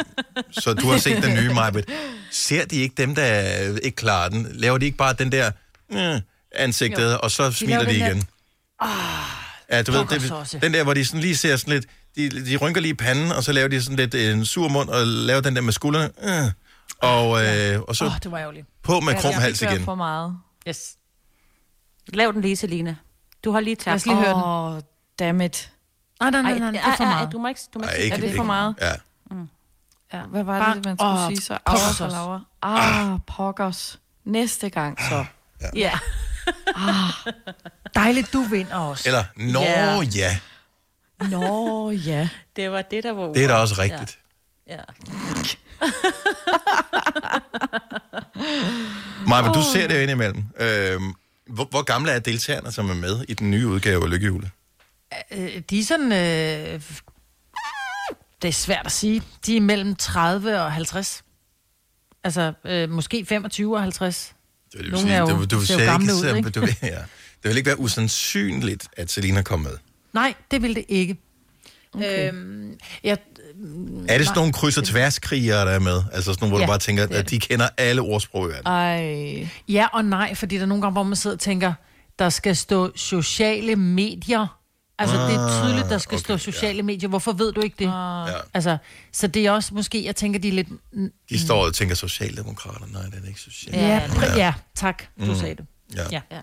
så 0.50 0.74
du 0.74 0.86
har 0.90 0.98
set 0.98 1.22
den 1.22 1.34
nye, 1.34 1.54
Majbet. 1.54 1.84
Ser 2.30 2.64
de 2.64 2.76
ikke 2.76 2.94
dem, 2.96 3.14
der 3.14 3.78
ikke 3.82 3.96
klarer 3.96 4.28
den? 4.28 4.46
Laver 4.50 4.78
de 4.78 4.84
ikke 4.86 4.98
bare 4.98 5.12
den 5.12 5.32
der 5.32 5.50
øh, 5.92 6.20
ansigtet, 6.54 7.12
Jo. 7.12 7.18
og 7.22 7.30
så 7.30 7.46
De 7.48 7.54
smiler 7.54 7.76
laver 7.82 7.84
de 7.88 7.92
den 7.94 8.00
der- 8.00 8.06
igen? 8.06 8.22
Ah, 8.80 8.88
Ja, 9.70 9.82
du 9.82 9.92
ved, 9.92 10.00
det, 10.06 10.62
den 10.62 10.74
der, 10.74 10.82
hvor 10.84 10.94
de 10.94 11.04
sådan 11.04 11.20
lige 11.20 11.36
ser 11.36 11.56
sådan 11.56 11.74
lidt, 11.74 11.86
de, 12.16 12.44
de 12.50 12.56
rynker 12.56 12.80
lige 12.80 12.90
i 12.92 12.94
panden, 12.94 13.32
og 13.32 13.44
så 13.44 13.52
laver 13.52 13.68
de 13.68 13.82
sådan 13.82 13.96
lidt 13.96 14.14
øh, 14.14 14.32
en 14.32 14.44
sur 14.46 14.68
mund, 14.68 14.88
og 14.88 15.06
laver 15.06 15.40
den 15.40 15.56
der 15.56 15.62
med 15.62 15.72
skuldrene. 15.72 16.10
Øh, 16.24 16.50
og, 16.98 17.44
øh, 17.44 17.80
og 17.80 17.96
så 17.96 18.04
Åh, 18.04 18.12
det 18.22 18.30
var 18.30 18.38
ærgerligt. 18.38 18.66
på 18.82 19.00
med 19.00 19.12
Ja, 19.12 19.20
krum 19.20 19.32
det 19.32 19.42
hals 19.42 19.62
igen. 19.62 19.84
for 19.84 19.94
meget. 19.94 20.36
Yes. 20.68 20.90
Lav 22.08 22.32
den 22.32 22.42
lige, 22.42 22.56
Selina. 22.56 22.96
Du 23.44 23.50
har 23.52 23.60
lige 23.60 23.76
tabt. 23.76 23.86
Lad 23.86 23.94
os 23.94 24.06
lige 24.06 24.16
høre 24.16 24.28
den. 24.28 24.42
Åh, 24.42 24.72
oh, 24.76 24.80
dammit. 25.18 25.71
Nej, 26.30 26.42
nej, 26.42 26.42
nej, 26.42 26.52
Ej, 26.52 26.58
nej, 26.58 26.70
det 26.70 26.80
er 26.80 26.96
for 26.96 27.04
ej, 27.04 27.10
meget. 27.14 27.32
Du 27.32 27.38
må 27.38 27.48
ikke, 27.48 27.60
du 27.74 27.78
må 27.78 27.84
Ej, 27.84 27.92
ikke 27.92 28.04
ikke- 28.04 28.16
Er 28.16 28.20
det 28.20 28.28
for 28.28 28.32
ikke- 28.34 28.44
meget? 28.44 28.74
Ja. 28.80 28.92
Ja. 30.14 30.20
Hvad 30.22 30.44
var 30.44 30.74
det, 30.74 30.84
man 30.84 30.96
skulle 30.98 31.10
Åh, 31.12 31.28
sige 31.28 31.40
så? 31.40 31.58
pokkers. 31.66 32.00
Laura. 32.00 32.40
Ah, 32.62 33.18
pokkers. 33.26 33.98
Næste 34.24 34.70
gang 34.70 34.98
så. 35.08 35.24
Ja. 35.74 35.92
Dejligt, 37.94 38.32
du 38.32 38.42
vinder 38.42 38.76
også. 38.76 39.08
Eller, 39.08 39.24
nå 39.36 39.60
Ja. 39.60 40.00
ja, 40.16 40.38
Nå, 41.30 41.90
ja. 41.90 42.28
Det 42.56 42.70
var 42.70 42.82
det, 42.82 43.04
der 43.04 43.12
var 43.12 43.32
det 43.32 43.44
er 43.44 43.48
da 43.48 43.54
også 43.54 43.74
rigtigt. 43.78 44.18
Ja. 44.68 44.74
ja. 44.76 44.82
Maja, 49.28 49.52
du 49.52 49.62
ser 49.72 49.88
det 49.88 49.94
jo 49.96 50.00
indimellem. 50.00 50.44
Øh, 50.60 51.00
hvor, 51.46 51.64
hvor 51.64 51.82
gamle 51.82 52.10
er 52.10 52.18
deltagerne, 52.18 52.72
som 52.72 52.90
er 52.90 52.94
med 52.94 53.24
i 53.28 53.34
den 53.34 53.50
nye 53.50 53.66
udgave 53.68 54.04
af 54.04 54.10
Lykkehjulet? 54.10 54.50
Øh, 55.30 55.62
de 55.70 55.78
er 55.80 55.84
sådan... 55.84 56.12
Øh, 56.12 56.80
Det 58.42 58.48
er 58.48 58.52
svært 58.52 58.86
at 58.86 58.92
sige. 58.92 59.22
De 59.46 59.56
er 59.56 59.60
mellem 59.60 59.96
30 59.96 60.60
og 60.60 60.72
50. 60.72 61.24
Altså, 62.24 62.52
øh, 62.64 62.90
måske 62.90 63.24
25 63.24 63.76
og 63.76 63.82
50. 63.82 64.34
Det 64.72 64.80
vil 64.80 64.90
Nogle 64.90 65.06
sige, 65.06 65.14
er 65.14 65.20
jo, 65.20 65.26
du, 65.26 65.44
du, 65.44 65.60
ser 65.66 65.84
jo 65.84 65.90
gamle 65.90 66.04
ikke, 66.04 66.14
ud, 66.14 66.20
så- 66.20 66.34
ikke? 66.34 66.50
Du, 66.50 66.60
ja. 66.82 66.98
Det 67.42 67.48
vil 67.48 67.56
ikke 67.56 67.66
være 67.66 67.80
usandsynligt, 67.80 68.88
at 68.96 69.10
Selina 69.10 69.42
kom 69.42 69.60
med. 69.60 69.76
Nej, 70.12 70.34
det 70.50 70.62
vil 70.62 70.74
det 70.74 70.84
ikke. 70.88 71.16
Okay. 71.94 72.28
Øhm, 72.32 72.78
jeg, 73.04 73.18
Er 74.08 74.18
det 74.18 74.26
sådan 74.26 74.38
nogle 74.38 74.52
kryds- 74.52 74.78
og 74.78 74.84
tværskrigere, 74.84 75.64
der 75.66 75.70
er 75.72 75.78
med? 75.78 76.02
Altså 76.12 76.32
sådan 76.32 76.42
nogle, 76.44 76.50
hvor 76.52 76.58
Ja, 76.60 76.66
du 76.66 76.70
bare 76.70 76.78
tænker, 76.78 77.02
er 77.02 77.18
at 77.18 77.30
de 77.30 77.38
kender 77.40 77.68
alle 77.76 78.02
ordsprog 78.02 78.46
i 78.46 78.48
verden. 78.52 78.66
Ej. 78.66 79.48
Ja 79.68 79.86
og 79.92 80.04
nej, 80.04 80.34
fordi 80.34 80.56
der 80.56 80.62
er 80.62 80.66
nogle 80.66 80.82
gange, 80.82 80.92
hvor 80.92 81.02
man 81.02 81.16
sidder 81.16 81.36
og 81.36 81.40
tænker, 81.40 81.72
der 82.18 82.28
skal 82.28 82.56
stå 82.56 82.92
sociale 82.96 83.76
medier. 83.76 84.58
Altså, 84.98 85.16
det 85.16 85.34
er 85.34 85.38
Ah, 85.46 85.64
tydeligt, 85.66 85.90
der 85.90 85.98
skal 85.98 86.14
okay, 86.14 86.24
stå 86.24 86.38
sociale 86.38 86.76
ja. 86.76 86.82
medier. 86.82 87.08
Hvorfor 87.08 87.32
ved 87.32 87.52
du 87.52 87.60
ikke 87.60 87.76
det? 87.78 87.84
Ja. 87.84 88.32
Altså, 88.54 88.76
så 89.12 89.26
det 89.26 89.46
er 89.46 89.50
også 89.50 89.74
måske, 89.74 90.04
jeg 90.04 90.16
tænker, 90.16 90.40
de 90.40 90.48
er 90.48 90.52
lidt... 90.52 90.68
De 91.30 91.40
står 91.46 91.66
og 91.66 91.74
tænker, 91.74 91.94
socialdemokrater, 91.94 92.86
nej, 92.92 93.02
det 93.02 93.20
er 93.24 93.28
ikke 93.28 93.40
social. 93.40 93.74
Ja, 93.74 94.06
pr- 94.06 94.36
ja 94.36 94.54
tak, 94.74 95.02
du 95.20 95.24
Mm. 95.24 95.34
sagde 95.34 95.54
det. 95.54 95.66
Ja. 95.96 96.02
Ja. 96.12 96.20
ja. 96.30 96.40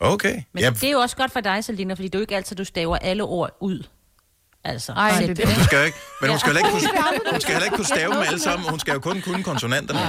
Okay. 0.00 0.42
Men 0.52 0.62
Ja, 0.62 0.70
det 0.70 0.84
er 0.84 0.90
jo 0.90 0.98
også 0.98 1.16
godt 1.16 1.32
for 1.32 1.40
dig, 1.40 1.64
Selina, 1.64 1.94
fordi 1.94 2.08
det 2.08 2.14
er 2.14 2.18
jo 2.18 2.20
ikke 2.22 2.36
altid, 2.36 2.56
du 2.56 2.64
staver 2.64 2.96
alle 2.96 3.22
ord 3.22 3.56
ud. 3.60 3.82
Altså, 4.64 4.92
Ej, 4.92 5.10
det 5.20 5.30
er 5.30 5.34
det. 5.34 5.56
du 5.58 5.64
skal 5.64 5.86
ikke, 5.86 5.98
men 6.20 6.30
hun 6.30 6.34
Ja. 6.34 6.38
skal 6.38 6.52
heller 6.52 6.68
ikke 6.68 6.70
kunne, 6.70 7.30
hun 7.30 7.40
skal 7.40 7.52
heller 7.54 7.64
ikke 7.64 7.76
kunne 7.76 7.86
stave 7.86 8.12
dem 8.14 8.22
alle 8.22 8.40
sammen. 8.40 8.68
Hun 8.70 8.78
skal 8.78 8.92
jo 8.92 8.98
kun 9.00 9.20
kunne 9.20 9.42
konsonanterne. 9.42 10.00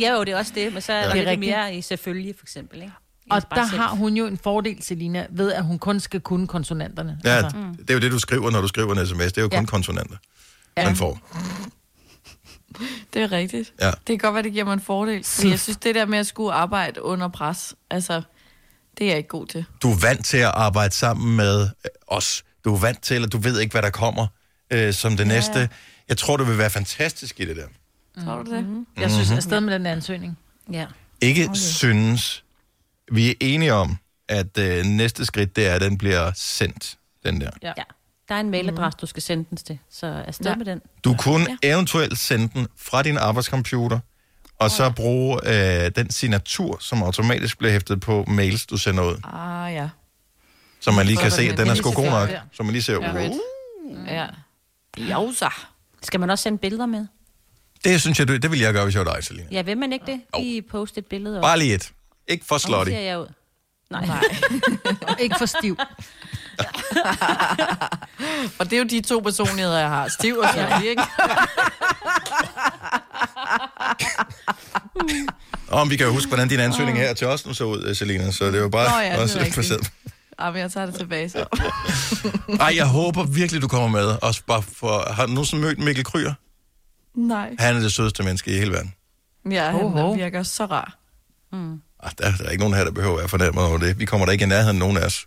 Ja, 0.00 0.12
jo, 0.12 0.24
det 0.24 0.32
er 0.32 0.36
også 0.38 0.52
det, 0.54 0.72
men 0.72 0.82
så 0.82 0.92
er 0.92 0.96
Ja. 0.96 1.02
Det 1.04 1.10
er 1.10 1.14
lidt 1.14 1.28
rigtigt. 1.28 1.50
mere 1.56 1.74
i 1.74 1.82
selvfølgelig, 1.82 2.34
for 2.38 2.44
eksempel. 2.44 2.82
Ikke? 2.82 2.92
Og 3.30 3.42
der 3.50 3.68
sæt. 3.70 3.78
har 3.78 3.88
hun 3.88 4.16
jo 4.16 4.26
en 4.26 4.38
fordel, 4.38 4.82
Selina, 4.82 5.26
ved 5.30 5.52
at 5.52 5.64
hun 5.64 5.78
kun 5.78 6.00
skal 6.00 6.20
kunne 6.20 6.46
konsonanterne. 6.46 7.18
Ja, 7.24 7.30
altså. 7.30 7.56
det 7.78 7.90
er 7.90 7.94
jo 7.94 8.00
det, 8.00 8.12
du 8.12 8.18
skriver, 8.18 8.50
når 8.50 8.60
du 8.60 8.68
skriver 8.68 8.94
en 8.94 9.06
sms. 9.06 9.18
Det 9.18 9.38
er 9.38 9.42
jo 9.42 9.48
kun 9.48 9.58
Ja. 9.58 9.64
konsonanter, 9.64 10.16
Ja. 10.76 10.84
man 10.84 10.96
får. 10.96 11.18
Det 13.14 13.22
er 13.22 13.32
rigtigt. 13.32 13.72
Ja. 13.80 13.86
Det 13.90 13.96
kan 14.06 14.18
godt 14.18 14.34
være, 14.34 14.42
det 14.42 14.52
giver 14.52 14.64
mig 14.64 14.72
en 14.72 14.80
fordel. 14.80 15.24
Fordi 15.24 15.50
jeg 15.50 15.60
synes, 15.60 15.76
det 15.76 15.94
der 15.94 16.06
med 16.06 16.18
at 16.18 16.26
skulle 16.26 16.52
arbejde 16.52 17.02
under 17.02 17.28
pres, 17.28 17.74
altså, 17.90 18.22
det 18.98 19.04
er 19.04 19.08
jeg 19.08 19.16
ikke 19.16 19.28
god 19.28 19.46
til. 19.46 19.64
Du 19.82 19.92
er 19.92 19.96
vant 20.02 20.24
til 20.24 20.36
at 20.36 20.50
arbejde 20.54 20.94
sammen 20.94 21.36
med 21.36 21.68
os. 22.06 22.44
Du 22.64 22.74
er 22.74 22.78
vant 22.80 23.02
til, 23.02 23.24
at 23.24 23.32
du 23.32 23.38
ved 23.38 23.60
ikke, 23.60 23.72
hvad 23.72 23.82
der 23.82 23.90
kommer 23.90 24.26
øh, 24.70 24.94
som 24.94 25.16
det 25.16 25.26
næste. 25.26 25.68
Jeg 26.08 26.16
tror, 26.16 26.36
du 26.36 26.44
vil 26.44 26.58
være 26.58 26.70
fantastisk 26.70 27.40
i 27.40 27.44
det 27.44 27.56
der. 27.56 27.66
Tror 28.24 28.42
du 28.42 28.50
det? 28.54 28.64
Mm-hmm. 28.64 28.86
Jeg 28.96 29.10
synes, 29.10 29.28
Mhm. 29.28 29.36
afsted 29.36 29.60
med 29.60 29.74
den 29.74 29.86
ansøgning. 29.86 30.38
Ja. 30.72 30.86
Ikke 31.20 31.44
okay. 31.44 31.54
synes. 31.54 32.44
Vi 33.12 33.30
er 33.30 33.34
enige 33.40 33.72
om, 33.74 33.96
at 34.28 34.58
øh, 34.58 34.84
næste 34.84 35.26
skridt, 35.26 35.56
det 35.56 35.66
er, 35.66 35.74
at 35.74 35.80
den 35.80 35.98
bliver 35.98 36.32
sendt, 36.34 36.96
den 37.24 37.40
der. 37.40 37.50
Ja. 37.62 37.72
ja. 37.76 37.82
Der 38.28 38.34
er 38.34 38.40
en 38.40 38.50
mailadresse, 38.50 38.98
du 39.00 39.06
skal 39.06 39.22
sende 39.22 39.44
den 39.50 39.56
til, 39.56 39.78
så 39.90 40.06
afsted 40.06 40.46
Ja. 40.46 40.56
med 40.56 40.64
den. 40.66 40.80
Du 41.04 41.14
kunne 41.18 41.46
ja. 41.62 41.68
eventuelt 41.72 42.18
sende 42.18 42.48
den 42.54 42.66
fra 42.78 43.02
din 43.02 43.16
arbejdscomputer, 43.18 43.98
og 44.58 44.70
så 44.70 44.90
bruge 44.90 45.40
øh, 45.84 45.90
den 45.96 46.10
signatur, 46.10 46.76
som 46.80 47.02
automatisk 47.02 47.58
bliver 47.58 47.72
hæftet 47.72 48.00
på 48.00 48.24
mails, 48.28 48.66
du 48.66 48.76
sender 48.76 49.04
ud. 49.04 49.16
Ah, 49.24 49.74
ja. 49.74 49.88
Så 50.80 50.90
man 50.90 51.06
lige 51.06 51.16
Så 51.16 51.22
kan 51.22 51.30
se, 51.30 51.42
at 51.42 51.58
den 51.58 51.68
er 51.68 51.74
sgu 51.74 51.92
god 51.92 52.10
nok. 52.10 52.28
Så 52.52 52.62
man 52.62 52.72
lige 52.72 52.82
ser, 52.82 53.00
Ja. 53.02 53.28
uh, 53.28 53.36
Ja. 54.06 54.26
Jausa. 54.98 55.48
Skal 56.02 56.20
man 56.20 56.30
også 56.30 56.42
sende 56.42 56.58
billeder 56.58 56.86
med? 56.86 57.06
det 57.84 58.00
synes 58.00 58.18
jeg, 58.18 58.28
du- 58.28 58.36
det 58.36 58.50
vil 58.50 58.58
jeg 58.60 58.72
gøre, 58.72 58.84
hvis 58.84 58.94
jeg 58.94 59.04
var 59.04 59.14
dig, 59.14 59.24
Selina. 59.24 59.46
Ja, 59.50 59.62
vil 59.62 59.78
man 59.78 59.92
ikke 59.92 60.06
det? 60.06 60.20
Lige 60.38 60.62
poste 60.62 60.98
et 60.98 61.06
billede 61.06 61.36
op. 61.38 61.42
Bare 61.42 61.58
lige 61.58 61.74
et. 61.74 61.92
Ikke 62.28 62.44
for 62.46 62.58
slutty. 62.58 62.90
ser 62.90 62.98
jeg 63.00 63.18
ud. 63.18 63.26
Nej. 63.90 64.06
Nej. 64.06 64.22
ikke 65.24 65.34
for 65.38 65.46
stiv. 65.46 65.76
Og 68.58 68.64
det 68.70 68.72
er 68.72 68.78
jo 68.78 68.84
de 68.84 69.00
to 69.00 69.18
personligheder, 69.20 69.78
jeg 69.78 69.88
har. 69.88 70.08
Stiv 70.08 70.36
og 70.38 70.48
slutty, 70.54 70.82
ikke? 70.82 71.02
Og 75.68 75.80
om 75.80 75.90
vi 75.90 75.96
kan 75.96 76.06
jo 76.06 76.12
huske, 76.12 76.28
hvordan 76.28 76.48
din 76.48 76.60
ansøgning 76.60 76.98
her 76.98 77.14
til 77.14 77.26
os 77.26 77.46
nu 77.46 77.54
så 77.54 77.64
ud, 77.64 77.82
øh, 77.84 77.96
Selina, 77.96 78.30
så 78.30 78.50
det 78.50 78.62
var 78.62 78.68
bare 78.68 78.90
Nå 78.90 78.96
ja, 78.98 79.10
det 79.10 79.18
er 79.18 79.22
også 79.22 79.38
rigtigt. 79.40 79.92
Ah, 80.38 80.52
men 80.52 80.62
jeg 80.62 80.72
tager 80.72 80.86
det 80.86 80.94
tilbage 80.94 81.28
så. 81.28 81.46
Ej, 82.60 82.72
jeg 82.76 82.86
håber 82.88 83.24
virkelig, 83.24 83.62
du 83.62 83.68
kommer 83.68 83.88
med. 83.88 84.16
Også 84.22 84.42
bare 84.46 84.62
for, 84.62 85.12
har 85.12 85.26
du 85.26 85.32
nogensinde 85.32 85.62
mødt 85.62 85.78
Mikkel 85.78 86.04
Kryer? 86.04 86.34
Nej. 87.14 87.54
Han 87.58 87.76
er 87.76 87.80
det 87.80 87.92
sødeste 87.92 88.22
menneske 88.22 88.50
i 88.50 88.58
hele 88.58 88.72
verden. 88.72 88.92
Ja, 89.50 89.70
Ho, 89.70 89.88
han 89.88 90.02
ho. 90.02 90.12
virker 90.12 90.42
så 90.42 90.66
rar. 90.66 90.96
Mm. 91.52 91.80
Ah, 92.06 92.12
der, 92.18 92.36
der 92.36 92.44
er 92.44 92.50
ikke 92.50 92.60
nogen 92.62 92.74
her, 92.76 92.84
der 92.84 92.90
behøver 92.90 93.14
at 93.14 93.18
være 93.18 93.28
fornærmet 93.28 93.64
over 93.64 93.78
det. 93.78 93.98
Vi 93.98 94.04
kommer 94.04 94.26
da 94.26 94.32
ikke 94.32 94.44
i 94.44 94.48
nærheden 94.48 94.78
nogen 94.78 94.96
af 94.96 95.04
os, 95.06 95.26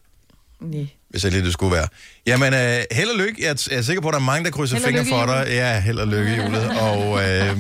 Nej. 0.62 0.88
hvis 1.10 1.24
jeg 1.24 1.32
lige 1.32 1.44
det 1.44 1.54
skulle 1.54 1.76
være. 1.76 1.88
Jamen, 2.26 2.54
øh, 2.54 2.84
held 2.92 3.10
og 3.10 3.18
lykke. 3.18 3.44
Jeg 3.44 3.50
er, 3.50 3.68
jeg 3.72 3.78
er 3.78 3.82
sikker 3.82 4.02
på, 4.02 4.08
at 4.08 4.14
der 4.14 4.20
er 4.20 4.24
mange, 4.24 4.46
der 4.46 4.52
krydser 4.52 4.80
fingre 4.80 5.06
for 5.06 5.26
dig. 5.26 5.46
Ja, 5.48 5.80
held 5.80 6.00
og 6.00 6.08
lykke 6.08 6.32
i 6.32 6.36
julet. 6.36 6.70
Og, 6.90 7.30
øh, 7.30 7.58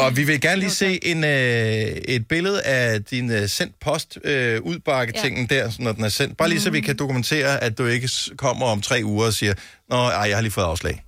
og 0.00 0.16
vi 0.16 0.24
vil 0.24 0.40
gerne 0.40 0.60
lige 0.60 0.70
se 0.70 1.04
en, 1.04 1.24
øh, 1.24 1.30
et 1.30 2.28
billede 2.28 2.62
af 2.62 3.04
din 3.04 3.30
øh, 3.30 3.48
sendt 3.48 3.80
post 3.80 4.18
øh, 4.24 4.62
udbakke-tingen 4.62 5.46
der, 5.46 5.70
så 5.70 5.82
når 5.82 5.92
den 5.92 6.04
er 6.04 6.08
sendt. 6.08 6.36
Bare 6.36 6.48
lige 6.48 6.60
så 6.60 6.70
vi 6.70 6.80
kan 6.80 6.96
dokumentere, 6.96 7.62
at 7.62 7.78
du 7.78 7.86
ikke 7.86 8.10
kommer 8.36 8.66
om 8.66 8.80
tre 8.80 9.00
uger 9.04 9.26
og 9.26 9.32
siger, 9.32 9.54
Nå, 9.90 9.96
ej, 9.96 10.28
jeg 10.28 10.36
har 10.36 10.42
lige 10.42 10.52
fået 10.52 10.64
afslag. 10.64 11.04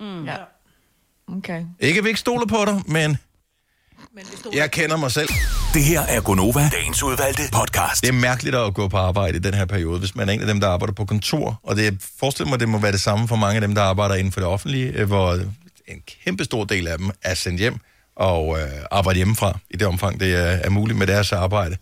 Mm. 0.00 0.24
Ja. 0.26 0.36
Okay. 1.36 1.62
Ikke, 1.80 1.98
at 1.98 2.04
vi 2.04 2.08
ikke 2.08 2.20
stoler 2.20 2.46
på 2.46 2.64
dig, 2.66 2.82
men 2.86 3.18
jeg 4.54 4.70
kender 4.70 4.96
mig 4.96 5.12
selv. 5.12 5.28
Det 5.74 5.84
her 5.84 6.00
er 6.00 6.20
Gonova, 6.20 6.68
dagens 6.72 7.02
udvalgte 7.02 7.42
podcast. 7.52 8.02
Det 8.02 8.08
er 8.08 8.12
mærkeligt 8.12 8.56
at 8.56 8.74
gå 8.74 8.88
på 8.88 8.96
arbejde 8.96 9.36
i 9.36 9.40
den 9.40 9.54
her 9.54 9.64
periode, 9.64 9.98
hvis 9.98 10.14
man 10.14 10.28
er 10.28 10.32
en 10.32 10.40
af 10.40 10.46
dem, 10.46 10.60
der 10.60 10.68
arbejder 10.68 10.94
på 10.94 11.04
kontor. 11.04 11.60
Og 11.62 11.76
det 11.76 11.98
forestil 12.18 12.46
mig, 12.46 12.60
det 12.60 12.68
må 12.68 12.78
være 12.78 12.92
det 12.92 13.00
samme 13.00 13.28
for 13.28 13.36
mange 13.36 13.54
af 13.54 13.60
dem, 13.60 13.74
der 13.74 13.82
arbejder 13.82 14.14
inden 14.14 14.32
for 14.32 14.40
det 14.40 14.48
offentlige, 14.48 14.86
øh, 14.86 15.06
hvor 15.06 15.32
en 15.88 16.02
kæmpe 16.24 16.44
stor 16.44 16.64
del 16.64 16.88
af 16.88 16.98
dem 16.98 17.10
er 17.22 17.34
sendt 17.34 17.60
hjem 17.60 17.78
og 18.16 18.58
øh, 18.60 18.68
arbejder 18.90 19.16
hjemmefra 19.16 19.58
i 19.70 19.76
det 19.76 19.86
omfang, 19.86 20.20
det 20.20 20.34
er, 20.34 20.40
er 20.40 20.70
muligt 20.70 20.98
med 20.98 21.06
deres 21.06 21.32
arbejde. 21.32 21.76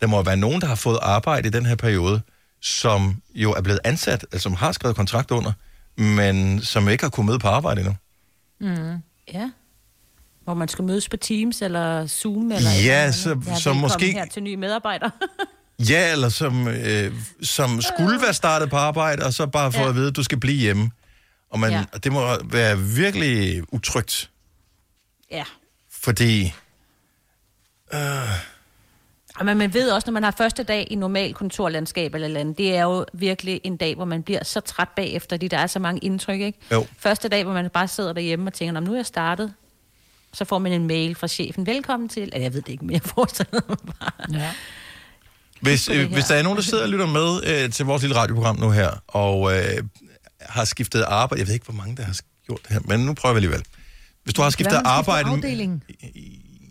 Der 0.00 0.06
må 0.06 0.22
være 0.22 0.36
nogen, 0.36 0.60
der 0.60 0.66
har 0.66 0.74
fået 0.74 0.98
arbejde 1.02 1.48
i 1.48 1.50
den 1.50 1.66
her 1.66 1.76
periode, 1.76 2.20
som 2.60 3.22
jo 3.34 3.52
er 3.52 3.60
blevet 3.60 3.80
ansat, 3.84 4.26
altså 4.32 4.42
som 4.42 4.54
har 4.54 4.72
skrevet 4.72 4.96
kontrakt 4.96 5.30
under, 5.30 5.52
men 5.96 6.62
som 6.62 6.88
ikke 6.88 7.04
har 7.04 7.10
kunnet 7.10 7.26
møde 7.26 7.38
på 7.38 7.48
arbejde 7.48 7.80
endnu. 7.80 7.94
Mm. 8.60 9.02
Ja. 9.34 9.50
Hvor 10.44 10.54
man 10.54 10.68
skal 10.68 10.84
mødes 10.84 11.08
på 11.08 11.16
Teams 11.16 11.62
eller 11.62 12.06
Zoom 12.06 12.52
eller 12.52 12.70
Ja, 12.84 13.00
eller 13.02 13.12
så- 13.12 13.40
ja, 13.46 13.54
så 13.58 13.72
måske- 13.72 14.12
her 14.12 14.24
til 14.26 14.42
nye 14.42 14.56
medarbejdere. 14.56 15.10
Ja, 15.88 16.12
eller 16.12 16.28
som, 16.28 16.68
øh, 16.68 17.12
som 17.42 17.80
skulle 17.80 18.20
være 18.22 18.34
startet 18.34 18.70
på 18.70 18.76
arbejde, 18.76 19.24
og 19.26 19.32
så 19.32 19.46
bare 19.46 19.72
få 19.72 19.80
Ja. 19.80 19.88
at 19.88 19.94
vide, 19.94 20.08
at 20.08 20.16
du 20.16 20.22
skal 20.22 20.40
blive 20.40 20.56
hjemme. 20.58 20.90
Og 21.50 21.60
man, 21.60 21.70
Ja. 21.72 21.84
det 22.04 22.12
må 22.12 22.36
være 22.44 22.78
virkelig 22.78 23.62
utrygt, 23.74 24.30
ja. 25.30 25.44
fordi... 25.90 26.54
Øh, 27.94 28.00
Og 29.38 29.44
Men 29.44 29.56
man 29.58 29.74
ved 29.74 29.90
også, 29.90 30.06
når 30.06 30.12
man 30.12 30.22
har 30.22 30.30
første 30.30 30.62
dag 30.62 30.86
i 30.90 30.94
normal 30.94 31.34
kontorlandskab 31.34 32.14
eller, 32.14 32.40
andet, 32.40 32.58
det 32.58 32.76
er 32.76 32.82
jo 32.82 33.06
virkelig 33.12 33.60
en 33.64 33.76
dag, 33.76 33.94
hvor 33.94 34.04
man 34.04 34.22
bliver 34.22 34.44
så 34.44 34.60
træt 34.60 34.88
bagefter, 34.96 35.34
fordi 35.36 35.48
der 35.48 35.58
er 35.58 35.66
så 35.66 35.78
mange 35.78 36.00
indtryk, 36.00 36.40
ikke? 36.40 36.58
Jo. 36.72 36.86
Første 36.98 37.28
dag, 37.28 37.44
hvor 37.44 37.52
man 37.52 37.70
bare 37.70 37.88
sidder 37.88 38.12
derhjemme 38.12 38.48
og 38.48 38.52
tænker, 38.54 38.72
"Nå, 38.72 38.80
nu 38.80 38.92
er 38.92 38.96
jeg 38.96 39.06
startet. 39.06 39.52
Så 40.34 40.44
får 40.44 40.58
man 40.58 40.72
en 40.72 40.86
mail 40.86 41.14
fra 41.14 41.28
chefen, 41.28 41.66
velkommen 41.66 42.08
til... 42.08 42.22
Eller 42.22 42.38
jeg 42.38 42.54
ved 42.54 42.62
det 42.62 42.72
ikke 42.72 42.84
mere, 42.84 42.94
jeg 42.94 43.10
forestiller 43.14 43.60
mig 43.68 43.78
bare. 43.78 44.40
Ja. 44.40 44.50
hvis, 45.60 45.88
øh, 45.88 46.12
hvis 46.12 46.24
der 46.24 46.34
er 46.34 46.42
nogen, 46.42 46.56
der 46.56 46.62
sidder 46.62 46.82
og 46.82 46.88
lytter 46.88 47.06
med 47.06 47.40
øh, 47.46 47.70
til 47.70 47.86
vores 47.86 48.02
lille 48.02 48.16
radioprogram 48.16 48.58
nu 48.60 48.70
her, 48.70 48.90
og 49.08 49.56
øh, 49.56 49.82
har 50.40 50.64
skiftet 50.64 51.02
arbejde... 51.02 51.40
Jeg 51.40 51.46
ved 51.46 51.54
ikke, 51.54 51.64
hvor 51.64 51.74
mange, 51.74 51.96
der 51.96 52.02
har 52.02 52.16
gjort 52.46 52.60
det 52.62 52.72
her, 52.72 52.80
men 52.84 53.00
nu 53.00 53.14
prøver 53.14 53.34
vi 53.34 53.36
alligevel. 53.36 53.62
Hvis 54.24 54.34
du 54.34 54.42
har 54.42 54.50
skiftet 54.50 54.82
arbejde... 54.84 55.30
Afdeling. 55.30 55.84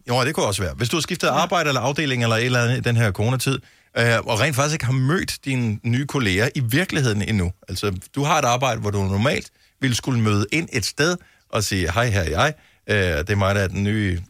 Jo, 0.10 0.26
det 0.26 0.36
kunne 0.36 0.46
også 0.46 0.62
være. 0.62 0.74
Hvis 0.74 0.90
du 0.90 0.96
har 0.96 1.02
skiftet 1.02 1.28
ja. 1.28 1.34
arbejde 1.34 1.68
eller 1.68 1.82
afdeling 1.82 2.24
eller 2.24 2.36
et 2.36 2.46
eller 2.46 2.64
andet 2.64 2.78
i 2.78 2.82
den 2.82 2.98
her 2.98 3.12
coronatid, 3.12 3.60
øh, 3.98 4.20
og 4.26 4.40
rent 4.40 4.56
faktisk 4.56 4.74
ikke 4.74 4.86
har 4.86 4.94
mødt 4.94 5.38
dine 5.46 5.80
nye 5.84 6.06
kolleger 6.06 6.50
i 6.56 6.60
virkeligheden 6.60 7.22
endnu. 7.22 7.52
Altså, 7.68 8.00
du 8.16 8.24
har 8.24 8.40
et 8.40 8.46
arbejde, 8.46 8.82
hvor 8.82 8.92
du 8.92 9.04
normalt 9.04 9.50
ville 9.82 9.96
skulle 9.96 10.22
møde 10.22 10.46
ind 10.52 10.70
et 10.72 10.86
sted 10.86 11.18
og 11.50 11.64
sige, 11.64 11.92
hej, 11.92 12.10
her 12.10 12.22
er 12.22 12.30
jeg. 12.30 12.54
Øh, 12.88 12.96
det 12.98 13.30
er 13.30 13.36
mig, 13.36 13.56
der 13.56 13.62
er 13.62 13.68
den 13.68 13.84
nye 13.84 14.22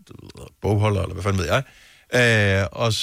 bogholder, 0.61 1.01
eller 1.01 1.13
hvad 1.13 1.23
fanden 1.23 1.41
ved 1.41 1.47
jeg. 1.47 1.63
Øh, 2.61 2.67
og, 2.71 2.93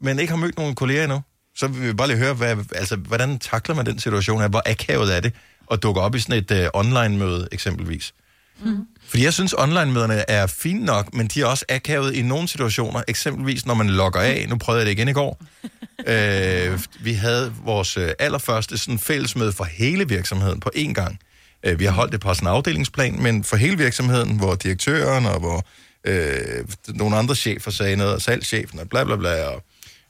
men 0.00 0.18
ikke 0.18 0.30
har 0.30 0.38
mødt 0.38 0.58
nogen 0.58 0.74
kolleger 0.74 1.04
endnu. 1.04 1.22
Så 1.56 1.68
vil 1.68 1.88
vi 1.88 1.92
bare 1.92 2.08
lige 2.08 2.18
høre, 2.18 2.34
hvad, 2.34 2.56
altså, 2.74 2.96
hvordan 2.96 3.38
takler 3.38 3.74
man 3.74 3.86
den 3.86 3.98
situation 3.98 4.40
her? 4.40 4.48
Hvor 4.48 4.62
akavet 4.66 5.16
er 5.16 5.20
det 5.20 5.32
at 5.70 5.82
dukke 5.82 6.00
op 6.00 6.14
i 6.14 6.20
sådan 6.20 6.38
et 6.38 6.50
øh, 6.50 6.68
online-møde 6.74 7.48
eksempelvis? 7.52 8.14
Mm. 8.64 8.86
Fordi 9.08 9.24
jeg 9.24 9.34
synes, 9.34 9.54
online-møderne 9.58 10.30
er 10.30 10.46
fine 10.46 10.84
nok, 10.84 11.14
men 11.14 11.26
de 11.26 11.40
er 11.40 11.46
også 11.46 11.64
akavet 11.68 12.14
i 12.14 12.22
nogle 12.22 12.48
situationer. 12.48 13.02
Eksempelvis, 13.08 13.66
når 13.66 13.74
man 13.74 13.90
logger 13.90 14.20
af. 14.20 14.46
Nu 14.48 14.56
prøvede 14.56 14.80
jeg 14.80 14.86
det 14.86 14.92
igen 14.92 15.08
i 15.08 15.12
går. 15.12 15.42
øh, 16.06 16.80
vi 17.00 17.12
havde 17.12 17.54
vores 17.64 17.96
øh, 17.96 18.10
allerførste 18.18 18.78
sådan, 18.78 18.98
fællesmøde 18.98 19.52
for 19.52 19.64
hele 19.64 20.08
virksomheden 20.08 20.60
på 20.60 20.70
én 20.76 20.92
gang. 20.92 21.18
Øh, 21.62 21.78
vi 21.78 21.84
har 21.84 21.92
holdt 21.92 22.12
det 22.12 22.20
på 22.20 22.34
sådan 22.34 22.48
en 22.48 22.54
afdelingsplan, 22.54 23.22
men 23.22 23.44
for 23.44 23.56
hele 23.56 23.76
virksomheden, 23.78 24.36
hvor 24.36 24.54
direktøren 24.54 25.26
og 25.26 25.38
hvor 25.40 25.66
øh, 26.04 26.64
nogle 26.88 27.16
andre 27.16 27.34
chefer 27.34 27.70
sagde 27.70 27.96
noget, 27.96 28.14
og 28.14 28.22
salgschefen 28.22 28.78
og 28.78 28.88
bla 28.88 29.04
bla 29.04 29.16
bla, 29.16 29.44
og 29.44 29.62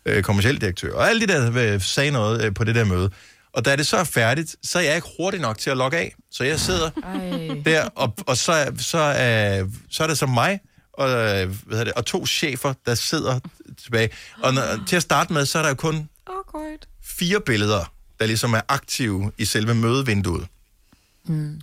øh, 0.07 0.23
kommersiel 0.23 0.61
direktør, 0.61 0.95
og 0.95 1.09
alle 1.09 1.27
de 1.27 1.33
der 1.33 1.75
øh, 1.75 1.81
sagde 1.83 2.11
noget 2.11 2.45
øh, 2.45 2.55
på 2.55 2.65
det 2.65 2.75
der 2.75 2.85
møde. 2.85 3.11
Og 3.53 3.65
da 3.65 3.77
det 3.77 3.87
så 3.87 3.97
er 3.97 4.05
færdigt, 4.05 4.57
så 4.63 4.79
er 4.79 4.83
jeg 4.83 4.97
ikke 4.97 5.09
hurtig 5.19 5.41
nok 5.41 5.59
til 5.59 5.71
at 5.71 5.77
logge 5.77 5.99
af. 5.99 6.15
Så 6.31 6.45
jeg 6.45 6.61
sidder 6.61 6.91
Ej. 7.05 7.63
der, 7.65 7.89
og, 7.95 8.15
og 8.27 8.37
så, 8.37 8.53
er- 8.53 8.71
så, 8.79 8.99
er, 8.99 9.65
så 9.91 10.03
er 10.03 10.07
det 10.07 10.19
så 10.19 10.27
mig 10.27 10.61
og, 10.93 11.09
øh, 11.11 11.17
hvad 11.17 11.49
hedder 11.71 11.85
det, 11.85 11.93
og 11.93 12.07
to 12.07 12.27
chefer, 12.27 12.73
der 12.87 12.95
sidder 12.95 13.41
tilbage. 13.85 14.11
Og 14.43 14.55
når, 14.55 14.63
til 14.87 14.97
at 14.97 15.03
starte 15.03 15.33
med, 15.33 15.47
så 15.47 15.59
er 15.59 15.63
der 15.63 15.69
jo 15.69 15.75
kun 15.75 16.09
Awkward. 16.27 16.79
fire 17.05 17.41
billeder, 17.41 17.93
der 18.21 18.27
ligesom 18.27 18.55
er 18.55 18.61
aktive 18.69 19.33
i 19.39 19.45
selve 19.45 19.75
mødevinduet. 19.75 20.47
Mm. 21.29 21.61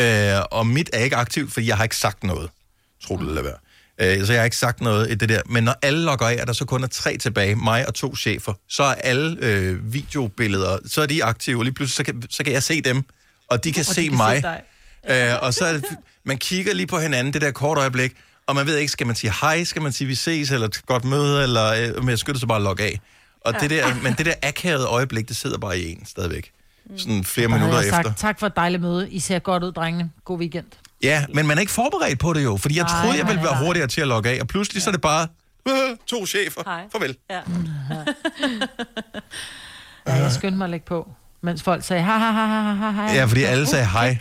Øh, 0.00 0.34
og 0.50 0.66
mit 0.66 0.90
er 0.92 0.98
ikke 0.98 1.16
aktivt, 1.16 1.52
fordi 1.52 1.66
jeg 1.66 1.76
har 1.76 1.84
ikke 1.84 1.96
sagt 1.96 2.24
noget. 2.24 2.50
Tro 3.06 3.16
det 3.16 3.28
eller 3.28 3.42
være. 3.42 3.56
Øh, 4.00 4.26
så 4.26 4.32
jeg 4.32 4.40
har 4.40 4.44
ikke 4.44 4.56
sagt 4.56 4.80
noget 4.80 5.10
i 5.10 5.14
det 5.14 5.28
der. 5.28 5.40
Men 5.46 5.64
når 5.64 5.74
alle 5.82 6.02
logger 6.04 6.26
af, 6.26 6.38
og 6.40 6.46
der 6.46 6.52
så 6.52 6.64
kun 6.64 6.82
er 6.82 6.86
tre 6.88 7.16
tilbage, 7.18 7.54
mig 7.54 7.86
og 7.88 7.94
to 7.94 8.16
chefer, 8.16 8.52
så 8.68 8.82
er 8.82 8.94
alle 8.94 9.36
øh, 9.40 9.92
videobilleder, 9.92 10.78
så 10.86 11.02
er 11.02 11.06
de 11.06 11.24
aktive, 11.24 11.58
og 11.60 11.64
lige 11.64 11.74
pludselig 11.74 11.96
så 12.06 12.12
kan, 12.12 12.22
så 12.30 12.44
kan 12.44 12.52
jeg 12.52 12.62
se 12.62 12.80
dem, 12.80 13.02
og 13.48 13.64
de 13.64 13.72
kan 13.72 13.80
Og 13.80 13.86
de 13.86 13.94
se 13.94 14.08
kan 14.08 14.16
mig. 14.16 14.36
se 14.36 14.42
dig. 14.42 15.32
øh, 15.32 15.42
og 15.42 15.54
så 15.54 15.64
er 15.64 15.72
det, 15.72 15.84
man 16.24 16.38
kigger 16.38 16.74
lige 16.74 16.86
på 16.86 16.98
hinanden, 16.98 17.32
det 17.32 17.42
der 17.42 17.50
kort 17.50 17.78
øjeblik, 17.78 18.12
og 18.46 18.54
man 18.54 18.66
ved 18.66 18.76
ikke, 18.76 18.92
skal 18.92 19.06
man 19.06 19.16
sige 19.16 19.32
hej, 19.40 19.64
skal 19.64 19.82
man 19.82 19.92
sige 19.92 20.08
vi 20.08 20.14
ses, 20.14 20.50
eller 20.50 20.68
godt 20.86 21.04
møde, 21.04 21.42
eller 21.42 21.66
øh, 21.72 21.96
men 22.02 22.08
jeg 22.08 22.18
skynder 22.18 22.40
så 22.40 22.46
bare 22.46 22.62
logge 22.62 22.82
af. 22.84 23.00
Og 23.40 23.54
det 23.60 23.70
der, 23.70 23.94
men 24.02 24.14
det 24.18 24.26
der 24.26 24.34
akavede 24.42 24.86
øjeblik, 24.86 25.28
det 25.28 25.36
sidder 25.36 25.58
bare 25.58 25.78
i 25.78 25.92
en 25.92 26.06
stadigvæk. 26.06 26.50
Sådan 26.96 27.24
flere 27.24 27.46
Der 27.48 27.50
havde 27.52 27.60
minutter 27.60 27.80
jeg 27.82 27.90
sagt, 27.90 28.06
efter. 28.06 28.18
tak 28.18 28.40
for 28.40 28.46
et 28.46 28.56
dejligt 28.56 28.82
møde. 28.82 29.10
I 29.10 29.18
ser 29.18 29.38
godt 29.38 29.62
ud, 29.62 29.72
drengene. 29.72 30.10
God 30.24 30.38
weekend. 30.38 30.66
Ja, 31.02 31.24
men 31.34 31.46
man 31.46 31.56
er 31.56 31.60
ikke 31.60 31.72
forberedt 31.72 32.18
på 32.18 32.32
det 32.32 32.44
jo, 32.44 32.56
fordi 32.56 32.76
jeg 32.76 32.84
Nej, 32.84 33.02
troede, 33.02 33.18
jeg 33.18 33.26
ville 33.26 33.42
nej, 33.42 33.50
være 33.50 33.54
nej. 33.58 33.64
hurtigere 33.66 33.88
til 33.88 34.00
at 34.00 34.08
logge 34.08 34.30
af, 34.30 34.40
og 34.40 34.46
pludselig 34.46 34.82
så 34.82 34.90
er 34.90 34.92
det 34.92 35.00
bare 35.00 35.28
øh, 35.68 35.96
to 36.06 36.26
chefer. 36.26 36.62
Hej. 36.66 36.82
Farvel. 36.92 37.16
Ja. 37.30 37.40
Ja, 40.06 40.12
jeg 40.14 40.32
skyndte 40.32 40.58
mig 40.58 40.64
at 40.64 40.70
lægge 40.70 40.86
på, 40.86 41.10
mens 41.42 41.62
folk 41.62 41.84
sagde, 41.84 42.02
ha, 42.02 42.12
ha, 42.18 42.30
ha, 42.30 42.46
ha, 42.46 42.72
ha, 42.72 42.90
ha. 42.90 43.14
Ja, 43.14 43.24
fordi 43.24 43.42
alle 43.42 43.66
sagde 43.66 43.86
hej. 43.86 44.18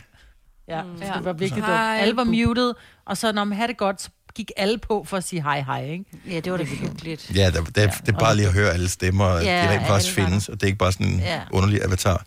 Ja, 0.68 0.82
så 0.98 1.14
det 1.18 1.26
var 1.26 1.34
virkelig 1.34 1.64
dumt. 1.64 1.74
Alle 1.80 2.16
var 2.16 2.24
muted, 2.24 2.74
og 3.06 3.18
så 3.18 3.32
når 3.32 3.44
man 3.44 3.56
havde 3.56 3.68
det 3.68 3.78
godt, 3.78 4.02
så 4.02 4.10
gik 4.36 4.52
alle 4.58 4.78
på 4.78 5.06
for 5.08 5.18
at 5.18 5.24
sige 5.24 5.42
hej, 5.42 5.62
hej, 5.62 5.86
ikke? 5.86 6.06
Ja, 6.30 6.40
det 6.40 6.52
var 6.52 6.58
da 6.58 6.64
hyggeligt. 6.64 7.32
Ja, 7.36 7.52
det, 7.52 7.66
det, 7.76 7.76
det 8.06 8.14
er 8.16 8.20
bare 8.20 8.36
lige 8.36 8.48
at 8.48 8.54
høre 8.54 8.70
alle 8.72 8.90
stemmer, 8.90 9.26
og 9.26 9.44
Ja, 9.44 9.64
de 9.64 9.70
rent 9.78 9.88
faktisk 9.88 10.14
findes, 10.16 10.50
og 10.50 10.54
det 10.56 10.64
er 10.64 10.68
ikke 10.68 10.78
bare 10.78 10.92
sådan 10.92 11.08
en 11.08 11.20
Ja. 11.20 11.42
underlig 11.52 11.84
avatar. 11.84 12.24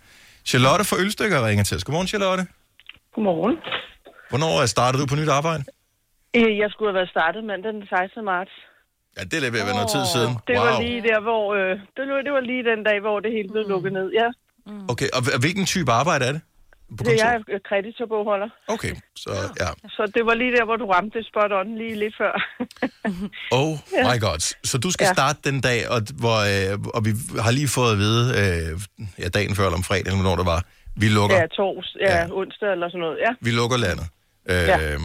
Charlotte 0.50 0.84
fra 0.84 0.96
Ølstykker 1.02 1.38
ringer 1.48 1.64
til 1.64 1.76
os. 1.76 1.84
Godmorgen, 1.84 2.08
Charlotte. 2.12 2.42
Godmorgen. 3.14 3.56
Hvornår 4.30 4.52
øh, 4.62 4.66
startede 4.74 5.02
du 5.02 5.06
på 5.12 5.16
nyt 5.20 5.28
arbejde? 5.40 5.62
Øh, 6.38 6.50
Jeg 6.62 6.68
skulle 6.72 6.88
have 6.90 6.98
været 7.00 7.10
startet 7.16 7.40
mandag 7.50 7.72
den 7.72 7.82
16. 7.88 8.24
marts. 8.32 8.54
Ja, 9.16 9.22
det 9.30 9.36
er 9.46 9.50
ved 9.54 9.60
at 9.64 9.66
være 9.70 9.78
noget 9.80 9.90
tid 9.96 10.04
siden. 10.14 10.32
Det 10.48 10.56
var 10.64 10.72
Wow. 10.74 10.82
lige 10.84 11.00
der, 11.10 11.20
hvor... 11.28 11.42
Øh, 11.58 11.72
det, 11.96 12.02
var, 12.12 12.20
det 12.26 12.32
var 12.36 12.42
lige 12.50 12.62
den 12.72 12.80
dag, 12.88 12.98
hvor 13.06 13.16
det 13.24 13.30
hele 13.36 13.48
blev 13.54 13.64
lukket 13.74 13.92
ned, 13.98 14.08
ja. 14.20 14.28
Okay, 14.92 15.08
og 15.16 15.20
hv- 15.26 15.38
hvilken 15.44 15.64
type 15.74 15.90
arbejde 16.00 16.22
er 16.28 16.32
det? 16.36 16.40
På 16.98 17.04
Det 17.04 17.12
er 17.12 17.24
jeg 17.26 17.34
er 17.56 17.58
kreditorbogholder. 17.68 18.48
Okay, 18.68 18.94
så 19.16 19.30
ja. 19.60 19.88
Så 19.88 20.02
det 20.14 20.26
var 20.26 20.34
lige 20.34 20.52
der, 20.56 20.64
hvor 20.64 20.76
du 20.76 20.86
ramte 20.86 21.18
spot 21.30 21.52
on 21.52 21.78
lige 21.78 21.94
lidt 22.02 22.14
før. 22.20 22.34
Oh 23.60 23.72
my 24.10 24.16
god. 24.26 24.38
Så 24.64 24.78
du 24.78 24.90
skal 24.90 25.04
Ja. 25.04 25.12
starte 25.12 25.38
den 25.50 25.60
dag, 25.60 25.88
og, 25.94 26.00
hvor, 26.22 26.38
øh, 26.52 26.78
og 26.94 27.00
vi 27.06 27.10
har 27.44 27.50
lige 27.50 27.68
fået 27.68 27.92
at 27.92 27.98
vide, 27.98 28.24
øh, 28.40 28.80
ja, 29.22 29.28
dagen 29.28 29.54
før 29.56 29.64
eller 29.64 29.76
om 29.76 29.82
fredagen, 29.90 30.20
hvornår 30.20 30.36
det 30.36 30.46
var, 30.46 30.60
vi 30.96 31.08
lukker, 31.08 31.36
Ja, 31.36 31.46
tors, 31.46 31.96
ja, 32.00 32.16
ja, 32.18 32.26
onsdag 32.40 32.72
eller 32.72 32.88
sådan 32.88 33.00
noget, 33.00 33.18
ja. 33.26 33.30
vi 33.40 33.50
lukker 33.50 33.76
landet. 33.86 34.06
Øh, 34.50 34.56
Ja. 34.68 34.98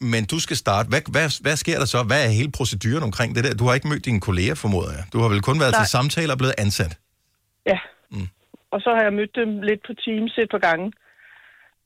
Men 0.00 0.24
du 0.32 0.38
skal 0.40 0.56
starte. 0.56 0.88
Hvad, 0.88 1.00
hvad, 1.14 1.42
hvad 1.42 1.56
sker 1.56 1.78
der 1.78 1.84
så? 1.94 2.02
Hvad 2.02 2.20
er 2.26 2.28
hele 2.40 2.52
proceduren 2.58 3.02
omkring 3.02 3.30
det 3.36 3.44
der? 3.44 3.54
Du 3.54 3.64
har 3.66 3.74
ikke 3.74 3.88
mødt 3.88 4.04
dine 4.04 4.20
kolleger, 4.20 4.54
formoder 4.54 4.92
jeg. 4.98 5.04
Du 5.12 5.18
har 5.22 5.28
vel 5.28 5.42
kun 5.48 5.60
været 5.60 5.72
Nej. 5.72 5.82
til 5.82 5.90
samtaler 5.90 6.32
og 6.32 6.38
blevet 6.38 6.54
ansat. 6.58 6.92
Ja. 7.66 7.78
Mm. 8.10 8.28
Og 8.72 8.78
så 8.84 8.90
har 8.96 9.02
jeg 9.06 9.12
mødt 9.12 9.34
dem 9.40 9.50
lidt 9.68 9.80
på 9.86 9.92
Teams 10.04 10.32
et 10.44 10.48
par 10.54 10.62
gange. 10.68 10.86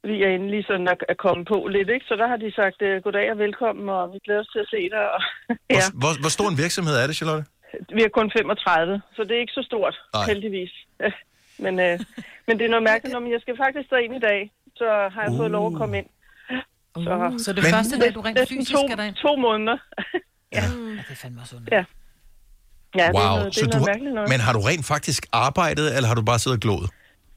Vi 0.09 0.17
er 0.25 0.31
endelig 0.37 0.63
sådan 0.71 0.89
at, 0.95 1.01
at 1.13 1.19
komme 1.27 1.43
på 1.53 1.59
lidt, 1.75 1.89
ikke? 1.95 2.07
Så 2.11 2.15
der 2.21 2.27
har 2.33 2.37
de 2.45 2.49
sagt, 2.61 2.79
øh, 2.83 3.03
goddag 3.05 3.27
og 3.33 3.39
velkommen, 3.39 3.89
og 3.89 4.03
vi 4.13 4.19
glæder 4.25 4.41
os 4.41 4.51
til 4.55 4.61
at 4.65 4.71
se 4.75 4.81
dig. 4.95 5.05
Og, 5.15 5.21
ja. 5.79 5.85
Hvor, 6.03 6.13
hvor 6.23 6.33
stor 6.37 6.49
en 6.53 6.59
virksomhed 6.65 6.95
er 7.03 7.07
det, 7.07 7.17
Charlotte? 7.17 7.45
Vi 7.97 8.03
er 8.09 8.13
kun 8.19 8.29
35, 8.39 9.03
så 9.17 9.21
det 9.27 9.33
er 9.37 9.41
ikke 9.45 9.57
så 9.59 9.65
stort. 9.71 9.95
Nej. 10.15 10.27
heldigvis. 10.31 10.73
men, 11.65 11.75
øh, 11.87 11.95
men 12.47 12.53
det 12.59 12.65
er 12.65 12.73
noget 12.75 12.87
mærkeligt, 12.93 13.13
når 13.15 13.31
jeg 13.35 13.41
skal 13.45 13.57
faktisk 13.65 13.91
derind 13.91 14.15
i 14.21 14.23
dag, 14.31 14.41
så 14.81 14.87
har 15.15 15.23
jeg 15.27 15.33
fået 15.41 15.51
lov 15.51 15.65
at 15.73 15.75
komme 15.81 15.95
ind. 16.01 16.09
Så, 17.07 17.15
Så 17.45 17.53
det 17.53 17.61
er 17.65 17.71
første 17.79 17.97
dag, 18.03 18.11
du 18.15 18.21
rent 18.21 18.39
fysisk 18.49 18.73
to, 18.77 18.83
er 18.93 18.97
derind? 18.97 19.17
to 19.27 19.37
måneder. 19.37 19.77
Ja, 20.59 20.61
det 21.07 21.11
er 21.11 21.21
fandme 21.23 21.41
også 21.41 21.57
Ja. 21.73 21.85
Ja, 23.01 23.07
det 23.09 23.17
er 23.17 23.29
wow. 23.29 23.37
noget, 23.37 23.45
det 23.47 23.55
så 23.55 23.65
er 23.65 23.69
noget 23.69 23.81
du, 23.81 23.91
mærkeligt 23.93 24.15
noget. 24.15 24.29
men 24.33 24.41
har 24.41 24.53
du 24.53 24.61
rent 24.71 24.87
faktisk 24.95 25.27
arbejdet, 25.33 25.87
eller 25.97 26.09
har 26.09 26.15
du 26.15 26.25
bare 26.31 26.39
siddet 26.39 26.57
og 26.59 26.63
gloet? 26.67 26.91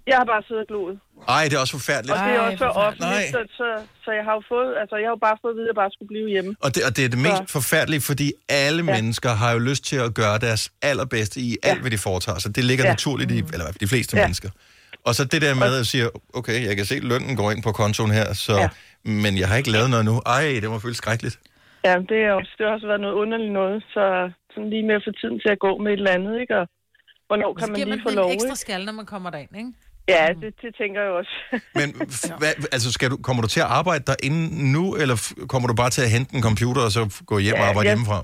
Jeg 0.07 0.17
har 0.17 0.25
bare 0.33 0.43
siddet 0.47 0.61
og 0.61 0.67
gloet. 0.67 0.95
Ej, 1.27 1.43
det 1.49 1.53
er 1.57 1.59
også 1.65 1.75
forfærdeligt. 1.79 2.13
Og 2.17 2.19
det 2.27 2.35
er 2.35 2.39
også 2.39 2.57
så 2.57 2.69
offentligt, 2.85 3.29
så, 3.35 3.41
så, 3.59 3.67
så 4.03 4.09
jeg 4.17 4.23
har 4.27 4.33
jo 4.39 4.43
fået, 4.53 4.71
altså 4.81 4.95
jeg 5.01 5.05
har 5.09 5.13
jo 5.17 5.21
bare 5.27 5.37
fået 5.41 5.51
at 5.53 5.57
vide, 5.59 5.67
at 5.67 5.71
jeg 5.73 5.79
bare 5.83 5.91
skulle 5.95 6.11
blive 6.13 6.29
hjemme. 6.35 6.51
Og 6.65 6.69
det, 6.75 6.81
og 6.87 6.91
det 6.97 7.03
er 7.05 7.09
det 7.15 7.21
mest 7.27 7.37
Så- 7.37 7.51
forfærdelige, 7.57 8.01
fordi 8.01 8.27
alle 8.49 8.81
ja. 8.85 8.91
mennesker 8.95 9.29
har 9.41 9.51
jo 9.55 9.59
lyst 9.69 9.83
til 9.91 9.97
at 10.07 10.13
gøre 10.21 10.37
deres 10.47 10.63
allerbedste 10.91 11.37
i 11.39 11.57
alt, 11.63 11.81
hvad 11.81 11.91
de 11.95 11.97
foretager 11.97 12.39
sig. 12.43 12.55
Det 12.55 12.63
ligger 12.69 12.83
ja. 12.83 12.89
Ja. 12.89 12.93
naturligt 12.93 13.31
i, 13.31 13.39
eller 13.55 13.67
de 13.83 13.87
fleste 13.87 14.11
ja. 14.15 14.21
Ja. 14.21 14.27
mennesker. 14.27 14.49
Og 15.07 15.15
så 15.17 15.21
det 15.25 15.41
der 15.41 15.53
med 15.55 15.71
at 15.79 15.85
sige, 15.93 16.05
okay, 16.39 16.57
jeg 16.67 16.75
kan 16.77 16.85
se, 16.85 16.95
at 16.95 17.03
lønnen 17.11 17.35
går 17.41 17.51
ind 17.51 17.63
på 17.63 17.71
kontoen 17.71 18.11
her, 18.11 18.33
så, 18.33 18.53
ja. 18.63 18.69
men 19.21 19.31
jeg 19.41 19.47
har 19.49 19.55
ikke 19.61 19.71
lavet 19.71 19.89
noget 19.89 20.05
nu. 20.05 20.15
Ej, 20.25 20.45
det 20.61 20.69
må 20.69 20.79
føles 20.79 20.97
skrækkeligt. 20.97 21.39
Ja, 21.87 21.95
det, 22.11 22.17
er 22.27 22.31
også, 22.39 22.51
det 22.57 22.63
har 22.65 22.73
også 22.73 22.87
været 22.87 23.01
noget 23.01 23.13
underligt 23.13 23.53
noget, 23.61 23.83
så 23.93 24.03
sådan 24.53 24.69
lige 24.69 24.85
med 24.89 24.95
at 24.95 25.03
få 25.07 25.11
tiden 25.21 25.39
til 25.43 25.49
at 25.55 25.59
gå 25.59 25.71
med 25.83 25.91
et 25.93 25.97
eller 25.97 26.11
andet, 26.11 26.33
ikke? 26.41 26.53
Og 26.59 26.65
hvornår 27.27 27.53
kan 27.53 27.67
man 27.69 27.75
giver 27.75 27.87
man 27.87 27.97
lige 27.97 28.09
få 28.09 28.15
lov, 28.15 28.31
ekstra 28.31 28.55
skal, 28.55 28.85
når 28.85 28.93
man 28.93 29.05
kommer 29.05 29.29
derind, 29.29 29.55
ikke? 29.57 29.71
Ja, 30.07 30.25
det, 30.41 30.53
det 30.61 30.71
tænker 30.81 31.01
jeg 31.01 31.11
også. 31.11 31.33
Men 31.79 31.87
hvad, 32.41 32.51
altså, 32.75 32.89
skal 32.91 33.09
du, 33.11 33.17
kommer 33.27 33.41
du 33.43 33.49
til 33.55 33.59
at 33.65 33.71
arbejde 33.79 34.03
derinde 34.11 34.41
nu, 34.75 34.83
eller 35.01 35.17
kommer 35.51 35.67
du 35.67 35.75
bare 35.81 35.89
til 35.95 36.01
at 36.07 36.11
hente 36.15 36.31
en 36.37 36.43
computer 36.49 36.81
og 36.87 36.91
så 36.97 37.01
gå 37.31 37.35
hjem 37.45 37.55
Ja, 37.55 37.61
og 37.61 37.67
arbejde 37.69 37.87
jeg- 37.89 37.95
hjemmefra? 37.97 38.19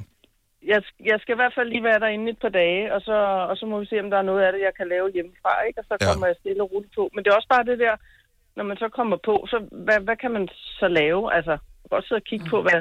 Jeg, 0.73 0.81
jeg 1.11 1.17
skal 1.21 1.33
i 1.35 1.41
hvert 1.41 1.55
fald 1.57 1.69
lige 1.69 1.83
være 1.89 1.99
derinde 2.03 2.25
et 2.31 2.39
par 2.45 2.53
dage, 2.61 2.83
og 2.95 2.99
så, 3.07 3.17
og 3.49 3.55
så 3.59 3.65
må 3.71 3.75
vi 3.79 3.85
se, 3.89 3.99
om 4.03 4.09
der 4.13 4.17
er 4.19 4.27
noget 4.31 4.41
af 4.45 4.51
det, 4.53 4.61
jeg 4.67 4.73
kan 4.79 4.87
lave 4.95 5.07
hjemmefra, 5.15 5.51
ikke? 5.67 5.79
Og 5.81 5.85
så 5.89 5.93
Ja. 6.01 6.05
kommer 6.11 6.25
jeg 6.27 6.35
stille 6.39 6.63
og 6.63 6.69
roligt 6.73 6.93
på. 6.97 7.03
Men 7.13 7.19
det 7.23 7.29
er 7.31 7.35
også 7.39 7.51
bare 7.55 7.65
det 7.71 7.79
der, 7.85 7.95
når 8.57 8.63
man 8.69 8.77
så 8.83 8.87
kommer 8.99 9.17
på, 9.29 9.35
så 9.51 9.57
hvad, 9.85 9.99
hvad 10.07 10.17
kan 10.23 10.31
man 10.37 10.45
så 10.79 10.87
lave? 10.99 11.23
Altså, 11.37 11.53
godt 11.91 12.05
sidde 12.07 12.19
og 12.23 12.27
kigge 12.31 12.45
på, 12.53 12.57
hvad, 12.65 12.79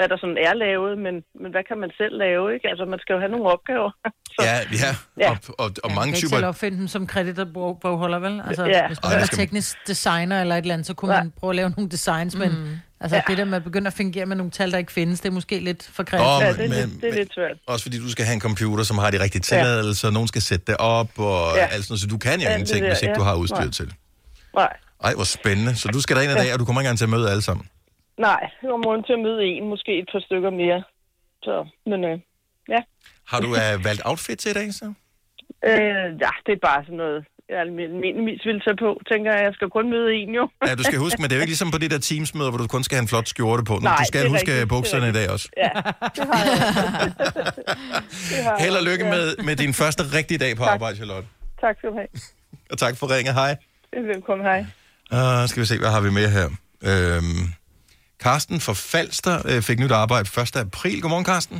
hvad 0.00 0.08
der 0.12 0.18
sådan 0.24 0.38
er 0.48 0.54
lavet, 0.64 0.92
men, 1.06 1.14
men 1.42 1.48
hvad 1.54 1.64
kan 1.70 1.76
man 1.84 1.90
selv 2.00 2.14
lave, 2.24 2.44
ikke? 2.54 2.66
Altså, 2.72 2.84
man 2.92 2.98
skal 3.02 3.12
jo 3.14 3.18
have 3.24 3.32
nogle 3.34 3.46
opgaver. 3.54 3.90
Ja, 4.48 4.56
ja. 4.82 4.90
Ja. 5.24 5.30
Og, 5.30 5.36
og, 5.58 5.64
og 5.84 5.88
Man 5.90 5.94
mange 5.94 6.00
kan 6.12 6.16
ikke 6.16 6.18
typer... 6.26 6.36
selv 6.36 6.46
opfinde 6.46 6.78
dem 6.78 6.88
som 6.88 7.06
kreditorbogholder, 7.06 8.18
vel? 8.18 8.42
Altså, 8.48 8.64
Ja. 8.64 8.86
hvis 8.86 8.98
man 9.02 9.12
Ej, 9.12 9.14
er 9.16 9.18
det 9.18 9.26
skal- 9.26 9.38
teknisk 9.38 9.76
designer 9.86 10.40
eller 10.40 10.54
et 10.56 10.60
eller 10.62 10.74
andet, 10.74 10.86
så 10.86 10.94
kunne 10.94 11.14
Ja. 11.14 11.22
man 11.22 11.32
prøve 11.40 11.50
at 11.50 11.56
lave 11.56 11.70
nogle 11.76 11.90
designs, 11.90 12.34
men 12.36 12.50
Mm. 12.50 12.76
altså, 13.00 13.16
Ja. 13.16 13.22
det 13.28 13.38
der 13.38 13.44
med 13.44 13.56
at 13.56 13.64
begynde 13.64 13.86
at 13.86 13.92
fungere 13.92 14.26
med 14.26 14.36
nogle 14.36 14.50
tal, 14.50 14.72
der 14.72 14.78
ikke 14.78 14.92
findes, 14.92 15.20
det 15.20 15.28
er 15.28 15.32
måske 15.32 15.58
lidt 15.58 15.90
for 15.92 16.02
kreativt. 16.02 16.44
Ja, 16.44 16.50
men- 16.50 16.70
det, 16.70 16.78
er 16.78 16.86
men- 16.86 16.90
lidt, 16.92 17.02
det 17.02 17.08
er 17.10 17.14
lidt 17.14 17.34
svært. 17.34 17.56
Også 17.66 17.82
fordi 17.84 17.98
du 17.98 18.10
skal 18.10 18.24
have 18.24 18.34
en 18.34 18.40
computer, 18.40 18.84
som 18.84 18.98
har 18.98 19.10
de 19.10 19.22
rigtige 19.22 19.42
tilladelser, 19.42 20.10
nogen 20.10 20.28
skal 20.28 20.42
sætte 20.42 20.64
det 20.66 20.76
op, 20.76 21.10
og 21.18 21.56
Ja. 21.56 21.60
ja. 21.60 21.66
alt 21.66 21.84
sådan 21.84 21.92
noget, 21.92 22.00
så 22.00 22.06
du 22.06 22.18
kan 22.18 22.32
jo 22.32 22.46
det 22.46 22.52
ingenting, 22.52 22.82
der, 22.84 22.90
hvis 22.90 23.02
ikke 23.02 23.12
ja. 23.12 23.18
du 23.18 23.22
har 23.22 23.34
udstyr 23.34 23.56
Nej. 23.56 23.70
til. 23.70 23.92
Nej. 24.54 24.72
Ej, 25.04 25.14
hvor 25.14 25.24
spændende. 25.24 25.76
Så 25.76 25.88
du 25.88 26.00
skal 26.00 26.16
derind 26.16 26.32
i 26.32 26.34
dag, 26.34 26.52
og 26.52 26.58
du 26.58 26.64
kommer 26.64 26.80
ikke 26.80 26.86
engang 26.86 26.98
til 26.98 27.04
at 27.04 27.10
møde 27.10 27.30
alle 27.30 27.42
sammen. 27.42 27.66
Nej, 28.28 28.42
jeg 28.62 28.70
var 28.70 28.82
morgen 28.86 29.02
til 29.04 29.12
at 29.12 29.22
møde 29.26 29.40
en, 29.44 29.68
måske 29.68 29.92
et 29.98 30.08
par 30.12 30.22
stykker 30.26 30.50
mere. 30.50 30.82
Så, 31.42 31.54
men 31.90 32.04
øh, 32.04 32.16
ja. 32.74 32.80
Har 33.30 33.40
du 33.44 33.48
uh, 33.60 33.84
valgt 33.88 34.02
outfit 34.04 34.38
til 34.38 34.50
i 34.50 34.54
dag, 34.60 34.68
så? 34.80 34.86
Øh, 35.70 36.06
ja, 36.24 36.32
det 36.46 36.52
er 36.56 36.62
bare 36.68 36.80
sådan 36.84 37.00
noget, 37.04 37.20
jeg 37.50 37.58
almindeligvis 37.66 38.42
vil 38.48 38.60
tage 38.66 38.78
på, 38.84 38.90
tænker 39.10 39.28
jeg. 39.34 39.42
Jeg 39.48 39.54
skal 39.54 39.68
kun 39.76 39.90
møde 39.94 40.08
en, 40.14 40.30
jo. 40.38 40.44
Ja, 40.66 40.74
du 40.74 40.84
skal 40.88 40.98
huske, 40.98 41.18
men 41.20 41.26
det 41.28 41.34
er 41.34 41.38
jo 41.40 41.44
ikke 41.44 41.54
ligesom 41.56 41.70
på 41.70 41.78
det 41.78 41.90
der 41.94 42.00
Teams-møder, 42.08 42.50
hvor 42.50 42.60
du 42.64 42.66
kun 42.76 42.82
skal 42.86 42.94
have 42.96 43.04
en 43.06 43.12
flot 43.12 43.28
skjorte 43.28 43.64
på. 43.70 43.74
Nej, 43.74 43.96
du 43.98 44.04
skal 44.04 44.20
huske 44.28 44.36
rigtigt, 44.36 44.62
er 44.62 44.66
bukserne 44.66 45.08
i 45.08 45.12
dag 45.18 45.26
også. 45.34 45.46
Ja, 45.64 45.72
det 46.16 46.24
har 46.30 46.42
jeg. 46.48 46.56
det 48.30 48.40
har 48.46 48.54
Held 48.64 48.76
og 48.80 48.84
lykke 48.90 49.04
ja. 49.04 49.10
med, 49.14 49.24
med 49.48 49.54
din 49.56 49.72
første 49.80 50.02
rigtige 50.18 50.38
dag 50.44 50.52
på 50.56 50.64
Tak. 50.64 50.72
arbejde, 50.74 50.96
Charlotte. 50.96 51.28
Tak 51.60 51.74
skal 51.78 51.88
du 51.90 51.94
have. 51.94 52.08
Og 52.72 52.78
tak 52.78 52.96
for 52.96 53.06
ringet. 53.14 53.34
Hej. 53.34 53.56
Velkommen, 54.12 54.46
hej. 54.46 54.60
Uh, 55.16 55.48
skal 55.48 55.60
vi 55.62 55.66
se, 55.66 55.78
hvad 55.78 55.90
har 55.96 56.00
vi 56.00 56.10
mere 56.10 56.30
her? 56.38 56.48
Øhm, 56.90 57.59
Karsten 58.26 58.60
fra 58.66 58.74
Falster 58.92 59.34
øh, 59.50 59.62
fik 59.68 59.78
nyt 59.78 59.92
arbejde 59.92 60.26
1. 60.42 60.56
april. 60.56 60.96
Godmorgen, 61.02 61.24
Karsten. 61.32 61.58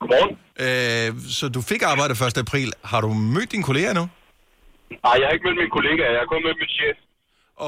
Godmorgen. 0.00 0.32
Øh, 0.64 1.08
så 1.38 1.44
du 1.56 1.60
fik 1.70 1.82
arbejde 1.92 2.12
1. 2.12 2.38
april. 2.44 2.68
Har 2.90 3.00
du 3.00 3.08
mødt 3.34 3.52
dine 3.52 3.62
kolleger 3.70 3.92
nu? 4.00 4.04
Nej, 5.04 5.14
jeg 5.20 5.26
har 5.28 5.32
ikke 5.36 5.46
mødt 5.48 5.58
min 5.64 5.70
kollega, 5.78 6.02
jeg 6.14 6.20
har 6.22 6.28
kun 6.32 6.42
mødt 6.46 6.58
min 6.62 6.72
chef. 6.78 6.96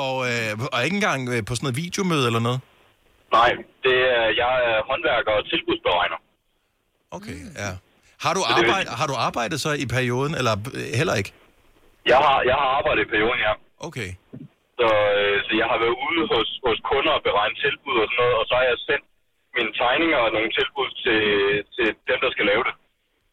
Og, 0.02 0.14
øh, 0.30 0.50
og 0.74 0.78
ikke 0.86 0.96
engang 1.00 1.20
øh, 1.32 1.38
på 1.48 1.52
sådan 1.54 1.64
noget 1.66 1.76
videomøde 1.82 2.26
eller 2.30 2.42
noget? 2.48 2.60
Nej, 3.38 3.50
det 3.84 3.96
er, 4.16 4.26
jeg 4.42 4.52
er 4.70 4.78
håndværker 4.90 5.32
og 5.38 5.42
tilbudsberegner. 5.52 6.18
Okay, 7.16 7.38
ja. 7.62 7.70
Har 8.24 8.34
du, 8.34 8.42
arbejde, 8.56 8.88
har 9.00 9.06
du 9.06 9.14
arbejdet 9.28 9.58
så 9.60 9.70
i 9.84 9.86
perioden, 9.96 10.34
eller 10.40 10.54
øh, 10.78 10.98
heller 11.00 11.14
ikke? 11.20 11.32
Jeg 12.12 12.16
har, 12.16 12.36
jeg 12.50 12.54
har 12.60 12.68
arbejdet 12.78 13.02
i 13.06 13.08
perioden, 13.14 13.40
ja. 13.48 13.52
Okay. 13.88 14.08
Så, 14.78 14.88
øh, 15.20 15.36
så 15.46 15.52
jeg 15.60 15.68
har 15.72 15.78
været 15.82 15.96
ude 16.06 16.22
hos, 16.32 16.48
hos 16.66 16.78
kunder 16.90 17.12
og 17.18 17.22
beregnet 17.28 17.58
tilbud 17.64 17.96
og 18.02 18.08
sådan 18.08 18.20
noget, 18.22 18.34
og 18.40 18.44
så 18.48 18.54
har 18.58 18.66
jeg 18.70 18.78
sendt 18.88 19.06
mine 19.56 19.72
tegninger 19.80 20.18
og 20.24 20.30
nogle 20.36 20.50
tilbud 20.58 20.88
til, 21.04 21.20
til 21.74 21.86
dem, 22.08 22.18
der 22.24 22.30
skal 22.34 22.46
lave 22.52 22.64
det. 22.68 22.74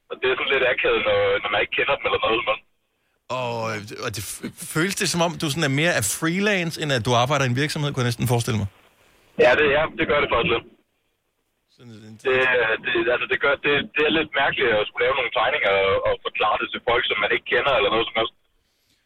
Og 0.09 0.15
det 0.19 0.27
er 0.27 0.35
sådan 0.37 0.53
lidt 0.53 0.65
akavet, 0.73 1.01
når, 1.09 1.19
når 1.41 1.49
man 1.53 1.61
ikke 1.63 1.75
kender 1.77 1.95
dem 1.97 2.05
eller 2.07 2.21
noget. 2.27 2.41
Men... 2.49 2.57
Og, 3.39 3.53
og 4.05 4.09
det 4.15 4.23
føles 4.75 4.95
det 5.01 5.07
som 5.13 5.21
om, 5.25 5.31
du 5.41 5.47
sådan 5.49 5.69
er 5.69 5.79
mere 5.81 5.93
af 5.99 6.05
freelance, 6.19 6.75
end 6.81 6.89
at 6.97 7.05
du 7.07 7.11
arbejder 7.23 7.45
i 7.45 7.51
en 7.53 7.61
virksomhed, 7.63 7.89
kunne 7.89 8.03
jeg 8.03 8.11
næsten 8.11 8.31
forestille 8.33 8.59
mig. 8.61 8.69
Ja, 9.43 9.51
det, 9.59 9.65
ja, 9.77 9.83
det 9.99 10.05
gør 10.11 10.19
det 10.23 10.29
faktisk 10.33 10.53
lidt. 10.55 10.65
Det, 12.25 12.35
det, 12.85 12.93
altså, 13.13 13.27
det, 13.31 13.39
gør, 13.43 13.53
det, 13.65 13.73
det 13.95 14.03
er 14.07 14.13
lidt 14.19 14.31
mærkeligt 14.41 14.71
at 14.79 14.87
skulle 14.87 15.05
lave 15.05 15.17
nogle 15.19 15.33
tegninger 15.39 15.73
og, 15.85 15.93
og 16.07 16.13
forklare 16.27 16.57
det 16.61 16.67
til 16.73 16.81
folk, 16.89 17.03
som 17.07 17.17
man 17.23 17.31
ikke 17.35 17.47
kender 17.53 17.73
eller 17.77 17.91
noget 17.95 18.07
som 18.07 18.17
helst. 18.19 18.35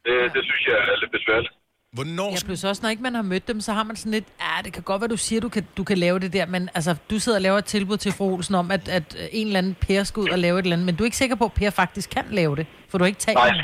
Det, 0.06 0.16
det 0.36 0.42
synes 0.48 0.64
jeg 0.70 0.78
er 0.92 0.98
lidt 1.02 1.16
besværligt. 1.18 1.54
Hvornår? 1.96 2.30
Ja, 2.32 2.46
plus 2.46 2.64
også, 2.64 2.82
når 2.84 2.90
ikke 2.90 3.04
man 3.04 3.16
har 3.16 3.22
mødt 3.22 3.48
dem, 3.48 3.60
så 3.68 3.72
har 3.78 3.84
man 3.84 3.96
sådan 3.96 4.12
lidt, 4.12 4.28
ja, 4.44 4.62
det 4.66 4.74
kan 4.74 4.84
godt 4.84 5.02
være, 5.02 5.08
du 5.08 5.18
siger, 5.28 5.40
du 5.42 5.50
kan, 5.50 5.64
du 5.78 5.84
kan 5.90 5.98
lave 5.98 6.20
det 6.20 6.34
der, 6.34 6.46
men 6.46 6.70
altså, 6.78 6.92
du 7.10 7.20
sidder 7.20 7.38
og 7.38 7.42
laver 7.42 7.58
et 7.58 7.66
tilbud 7.66 7.98
til 7.98 8.12
fru 8.18 8.26
Olsen 8.34 8.56
om, 8.56 8.72
at, 8.72 8.90
at 8.90 9.08
en 9.32 9.48
eller 9.48 9.58
anden 9.62 9.76
Per 9.86 10.04
skal 10.04 10.20
ud 10.24 10.30
og 10.30 10.40
lave 10.46 10.60
et 10.60 10.64
eller 10.64 10.76
andet, 10.76 10.86
men 10.86 10.96
du 10.96 11.04
er 11.04 11.08
ikke 11.12 11.18
sikker 11.24 11.36
på, 11.36 11.46
at 11.46 11.54
Per 11.60 11.70
faktisk 11.70 12.10
kan 12.10 12.26
lave 12.40 12.56
det, 12.56 12.66
for 12.90 12.98
du 12.98 13.04
har 13.04 13.08
ikke 13.08 13.20
talt 13.28 13.38
Nej, 13.38 13.52
med 13.52 13.64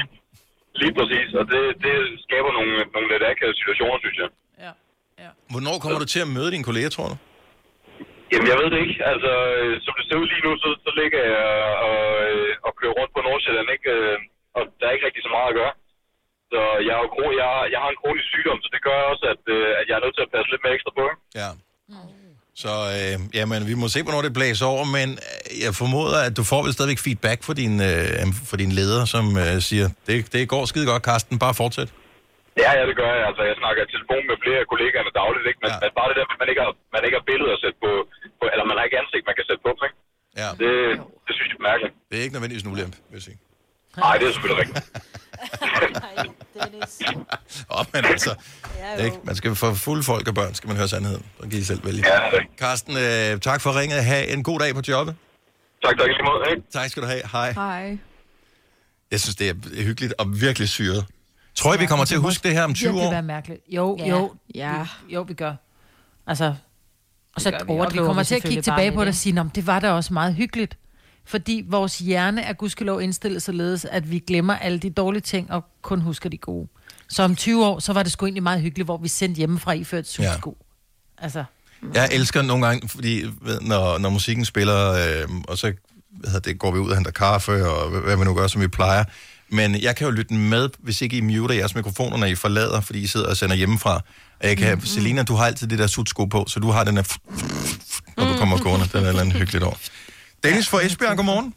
lige 0.81 0.93
præcis. 0.99 1.29
Og 1.39 1.45
det, 1.53 1.63
det 1.85 1.95
skaber 2.25 2.51
nogle, 2.57 2.73
nogle 2.95 3.07
lidt 3.13 3.23
akavede 3.29 3.57
situationer, 3.61 3.97
synes 4.05 4.17
jeg. 4.23 4.29
Hvornår 5.53 5.75
kommer 5.83 5.99
du 6.03 6.07
til 6.13 6.21
at 6.25 6.29
møde 6.37 6.49
dine 6.55 6.67
kolleger, 6.69 6.91
tror 6.95 7.07
du? 7.13 7.17
Jamen, 8.31 8.47
jeg 8.51 8.57
ved 8.61 8.67
det 8.73 8.79
ikke. 8.85 8.97
Altså, 9.11 9.31
øh, 9.59 9.73
som 9.85 9.93
det 9.97 10.05
ser 10.07 10.17
ud 10.21 10.27
lige 10.33 10.45
nu, 10.47 10.51
så, 10.63 10.69
så 10.85 10.91
ligger 11.01 11.21
jeg 11.33 11.49
og, 11.89 11.99
øh, 12.27 12.65
og 12.67 12.71
kører 12.79 12.95
rundt 12.99 13.11
på 13.15 13.21
Nordsjælland, 13.27 13.69
ikke? 13.75 13.89
Øh, 13.97 14.17
Og 14.57 14.61
der 14.77 14.85
er 14.87 14.93
ikke 14.95 15.07
rigtig 15.07 15.23
så 15.27 15.31
meget 15.37 15.49
at 15.51 15.57
gøre. 15.59 15.73
Så 16.51 16.61
jeg, 16.87 16.93
er 16.97 17.03
jo 17.03 17.27
jeg, 17.41 17.49
jeg 17.73 17.79
har 17.83 17.89
en 17.93 17.99
kronisk 18.01 18.27
sygdom, 18.33 18.57
så 18.63 18.69
det 18.75 18.81
gør 18.87 18.99
også, 19.11 19.25
at, 19.33 19.43
øh, 19.55 19.79
at 19.79 19.85
jeg 19.89 19.95
er 19.97 20.03
nødt 20.05 20.15
til 20.17 20.25
at 20.27 20.33
passe 20.35 20.49
lidt 20.51 20.63
mere 20.63 20.75
ekstra 20.77 20.93
på. 21.01 21.05
Ja. 21.41 21.49
Så 22.63 22.73
øh, 22.95 23.15
jamen, 23.37 23.59
vi 23.71 23.75
må 23.81 23.85
se, 23.93 23.99
hvornår 24.05 24.21
det 24.27 24.33
blæser 24.39 24.65
over, 24.73 24.85
men 24.97 25.09
øh, 25.27 25.63
jeg 25.65 25.71
formoder, 25.81 26.19
at 26.27 26.33
du 26.39 26.43
får 26.51 26.61
vel 26.65 26.73
stadigvæk 26.77 27.01
feedback 27.07 27.39
fra 27.47 27.55
din, 27.61 27.73
øh, 27.89 28.25
for 28.49 28.57
din 28.63 28.71
leder, 28.79 29.03
som 29.13 29.25
øh, 29.43 29.55
siger, 29.69 29.87
det, 30.07 30.15
det 30.33 30.41
går 30.53 30.63
skide 30.71 30.87
godt, 30.91 31.03
Karsten, 31.09 31.35
bare 31.45 31.55
fortsæt. 31.61 31.89
Ja, 32.63 32.69
ja, 32.77 32.83
det 32.89 32.95
gør 33.01 33.11
jeg. 33.17 33.23
Altså, 33.29 33.43
jeg 33.51 33.55
snakker 33.61 33.79
i 33.85 33.89
telefon 33.95 34.23
med 34.29 34.37
flere 34.45 34.59
af 34.63 34.67
kollegaerne 34.73 35.11
dagligt, 35.21 35.45
ikke? 35.49 35.59
Men, 35.63 35.71
ja. 35.73 35.77
men 35.83 35.89
bare 35.99 36.07
det 36.11 36.17
der, 36.19 36.25
med, 36.29 36.35
at 36.37 36.41
man 36.43 36.49
ikke 36.51 36.63
har, 36.65 36.73
man 36.95 37.01
ikke 37.05 37.17
har 37.19 37.25
billeder 37.31 37.53
at 37.57 37.61
sætte 37.63 37.77
på, 37.85 37.91
på, 38.39 38.43
eller 38.53 38.65
man 38.69 38.75
har 38.77 38.85
ikke 38.87 38.99
ansigt, 39.03 39.23
man 39.29 39.37
kan 39.39 39.45
sætte 39.49 39.63
på 39.67 39.71
ikke? 39.87 39.97
Ja. 40.41 40.49
Det, 40.61 40.71
det 41.25 41.33
synes 41.37 41.49
jeg 41.51 41.59
er 41.61 41.67
mærkeligt. 41.71 41.93
Det 42.09 42.15
er 42.19 42.23
ikke 42.25 42.35
nødvendigvis 42.35 42.65
en 42.65 42.71
ulempe, 42.75 42.97
vil 43.09 43.17
jeg 43.19 43.25
sige. 43.29 43.39
Nej, 43.97 44.17
det 44.17 44.27
er 44.27 44.31
selvfølgelig 44.31 44.67
rigtigt. 44.67 44.91
Åh, 47.71 47.79
oh, 47.79 47.85
men 47.93 48.05
altså, 48.05 48.35
ikke? 48.99 49.17
man 49.23 49.35
skal 49.35 49.55
for 49.55 49.73
fulde 49.73 50.03
folk 50.03 50.27
og 50.27 50.35
børn, 50.35 50.53
skal 50.55 50.67
man 50.67 50.77
høre 50.77 50.87
sandheden. 50.87 51.25
Så 51.41 51.49
kan 51.49 51.59
I 51.59 51.63
selv 51.63 51.85
vælge. 51.85 52.03
Ja, 52.07 52.19
Karsten, 52.57 52.97
øh, 52.97 53.39
tak 53.39 53.61
for 53.61 53.79
ringet. 53.79 54.03
Ha' 54.05 54.23
en 54.33 54.43
god 54.43 54.59
dag 54.59 54.75
på 54.75 54.81
jobbet. 54.87 55.15
Tak, 55.85 55.97
tak 55.97 56.07
lige 56.07 56.23
måde. 56.23 56.51
Ikke? 56.51 56.63
Tak 56.73 56.89
skal 56.89 57.03
du 57.03 57.07
have. 57.07 57.21
Hej. 57.31 57.51
Hej. 57.51 57.97
Jeg 59.11 59.19
synes, 59.19 59.35
det 59.35 59.49
er 59.49 59.83
hyggeligt 59.83 60.13
og 60.17 60.41
virkelig 60.41 60.69
syret. 60.69 61.05
Tror 61.55 61.73
I, 61.75 61.77
vi 61.79 61.85
kommer 61.85 62.05
til 62.05 62.15
at 62.15 62.21
huske 62.21 62.47
det 62.47 62.55
her 62.57 62.63
om 62.63 62.73
20 62.73 62.87
virkelig 62.89 63.07
år? 63.07 63.11
være 63.11 63.21
mærkeligt. 63.21 63.61
Jo, 63.69 63.97
Ja. 63.99 64.07
jo. 64.09 64.33
Ja. 64.55 64.85
Vi, 65.07 65.13
jo, 65.13 65.21
vi 65.21 65.33
gør. 65.33 65.53
Altså, 66.27 66.55
Og 67.35 67.41
så 67.41 67.51
det 67.51 67.59
gør 67.59 67.65
vi. 67.65 67.69
og 67.71 67.75
vi 67.75 67.79
overdriver 67.79 68.05
kommer 68.05 68.23
til 68.23 68.35
at 68.35 68.43
kigge 68.43 68.61
tilbage 68.61 68.91
på 68.91 69.01
det 69.01 69.07
og 69.07 69.15
sige, 69.15 69.49
det 69.55 69.67
var 69.67 69.79
da 69.79 69.91
også 69.91 70.13
meget 70.13 70.35
hyggeligt. 70.35 70.77
Fordi 71.31 71.63
vores 71.67 71.97
hjerne 71.99 72.41
er 72.41 72.53
gudskelov 72.53 73.01
indstillet 73.01 73.41
således, 73.41 73.85
at 73.85 74.11
vi 74.11 74.19
glemmer 74.19 74.55
alle 74.55 74.79
de 74.79 74.89
dårlige 74.89 75.21
ting 75.21 75.51
og 75.51 75.65
kun 75.81 76.01
husker 76.01 76.29
de 76.29 76.37
gode. 76.37 76.67
Så 77.09 77.23
om 77.23 77.35
20 77.35 77.65
år, 77.65 77.79
så 77.79 77.93
var 77.93 78.03
det 78.03 78.11
sgu 78.11 78.25
egentlig 78.25 78.43
meget 78.43 78.61
hyggeligt, 78.61 78.87
hvor 78.87 78.97
vi 78.97 79.07
sendte 79.07 79.37
hjemmefra 79.37 79.71
i 79.71 79.83
ført 79.83 80.07
sko. 80.07 80.57
Ja. 81.21 81.23
Altså, 81.23 81.43
Jeg 81.93 82.09
elsker 82.11 82.41
nogle 82.41 82.65
gange, 82.65 82.89
fordi 82.89 83.23
ved, 83.41 83.61
når, 83.61 83.97
når 83.97 84.09
musikken 84.09 84.45
spiller, 84.45 84.91
øh, 84.91 85.29
og 85.47 85.57
så 85.57 85.73
hvad 86.11 86.41
det, 86.41 86.59
går 86.59 86.71
vi 86.71 86.79
ud 86.79 86.89
og 86.89 86.95
henter 86.95 87.11
kaffe, 87.11 87.69
og 87.69 87.89
hvad, 87.89 88.17
vi 88.17 88.23
nu 88.23 88.33
gør, 88.33 88.47
som 88.47 88.61
vi 88.61 88.67
plejer. 88.67 89.03
Men 89.49 89.81
jeg 89.81 89.95
kan 89.95 90.07
jo 90.07 90.11
lytte 90.11 90.33
med, 90.33 90.69
hvis 90.79 91.01
ikke 91.01 91.17
I 91.17 91.21
muter 91.21 91.55
jeres 91.55 91.75
mikrofoner, 91.75 92.17
når 92.17 92.27
I 92.27 92.35
forlader, 92.35 92.81
fordi 92.81 92.99
I 92.99 93.07
sidder 93.07 93.29
og 93.29 93.37
sender 93.37 93.55
hjemmefra. 93.55 93.95
Og 94.39 94.47
jeg 94.47 94.57
kan, 94.57 94.75
mm. 94.75 94.85
Selina, 94.85 95.23
du 95.23 95.35
har 95.35 95.45
altid 95.45 95.67
det 95.67 95.79
der 95.79 95.87
sutsko 95.87 96.25
på, 96.25 96.45
så 96.47 96.59
du 96.59 96.71
har 96.71 96.83
den 96.83 96.95
her, 96.95 97.03
når 98.17 98.31
du 98.33 98.37
kommer 98.37 98.57
gående. 98.57 98.87
Den 98.93 98.97
er 98.97 99.01
et 99.01 99.07
eller 99.07 99.21
andet 99.21 99.35
hyggeligt 99.35 99.63
over. 99.63 99.75
Dennis 100.43 100.67
fra 100.71 100.79
Esbjerg, 100.85 101.15
godmorgen. 101.17 101.49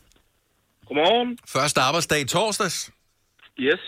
Godmorgen. 0.89 1.39
Første 1.57 1.79
arbejdsdag 1.89 2.21
i 2.21 2.27
torsdags. 2.37 2.77
Yes. 3.61 3.85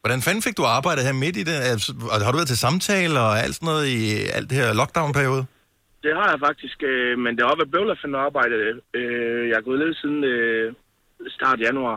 Hvordan 0.00 0.20
fanden 0.26 0.42
fik 0.46 0.56
du 0.60 0.64
arbejdet 0.78 1.04
her 1.08 1.12
midt 1.24 1.36
i 1.42 1.44
det? 1.50 1.58
Altså, 1.72 1.90
og 2.12 2.16
Har 2.24 2.32
du 2.32 2.38
været 2.40 2.52
til 2.52 2.62
samtale 2.66 3.16
og 3.26 3.32
alt 3.44 3.54
sådan 3.54 3.66
noget 3.72 3.86
i 3.96 4.00
alt 4.36 4.46
det 4.50 4.58
her 4.60 4.68
lockdown-periode? 4.80 5.42
Det 6.04 6.12
har 6.18 6.28
jeg 6.32 6.40
faktisk, 6.48 6.78
øh, 6.92 7.12
men 7.24 7.32
det 7.36 7.42
har 7.44 7.56
været 7.60 7.74
bøvlet 7.74 7.92
at 7.96 8.02
finde 8.02 8.18
arbejde. 8.28 8.54
Øh, 8.98 9.42
jeg 9.50 9.56
er 9.58 9.66
gået 9.68 9.78
lidt 9.82 9.96
siden 10.02 10.20
øh, 10.34 10.66
start 11.36 11.58
januar. 11.66 11.96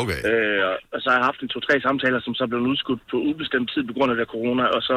Okay. 0.00 0.20
Øh, 0.30 0.60
og- 0.92 1.00
så 1.02 1.06
har 1.10 1.16
jeg 1.18 1.28
haft 1.30 1.40
en 1.42 1.48
to-tre 1.54 1.74
samtaler, 1.86 2.20
som 2.22 2.34
så 2.40 2.44
blev 2.50 2.60
udskudt 2.72 3.02
på 3.10 3.16
ubestemt 3.30 3.70
tid 3.72 3.82
på 3.88 3.92
grund 3.96 4.10
af 4.12 4.16
det 4.18 4.28
corona, 4.34 4.64
og 4.76 4.82
så 4.88 4.96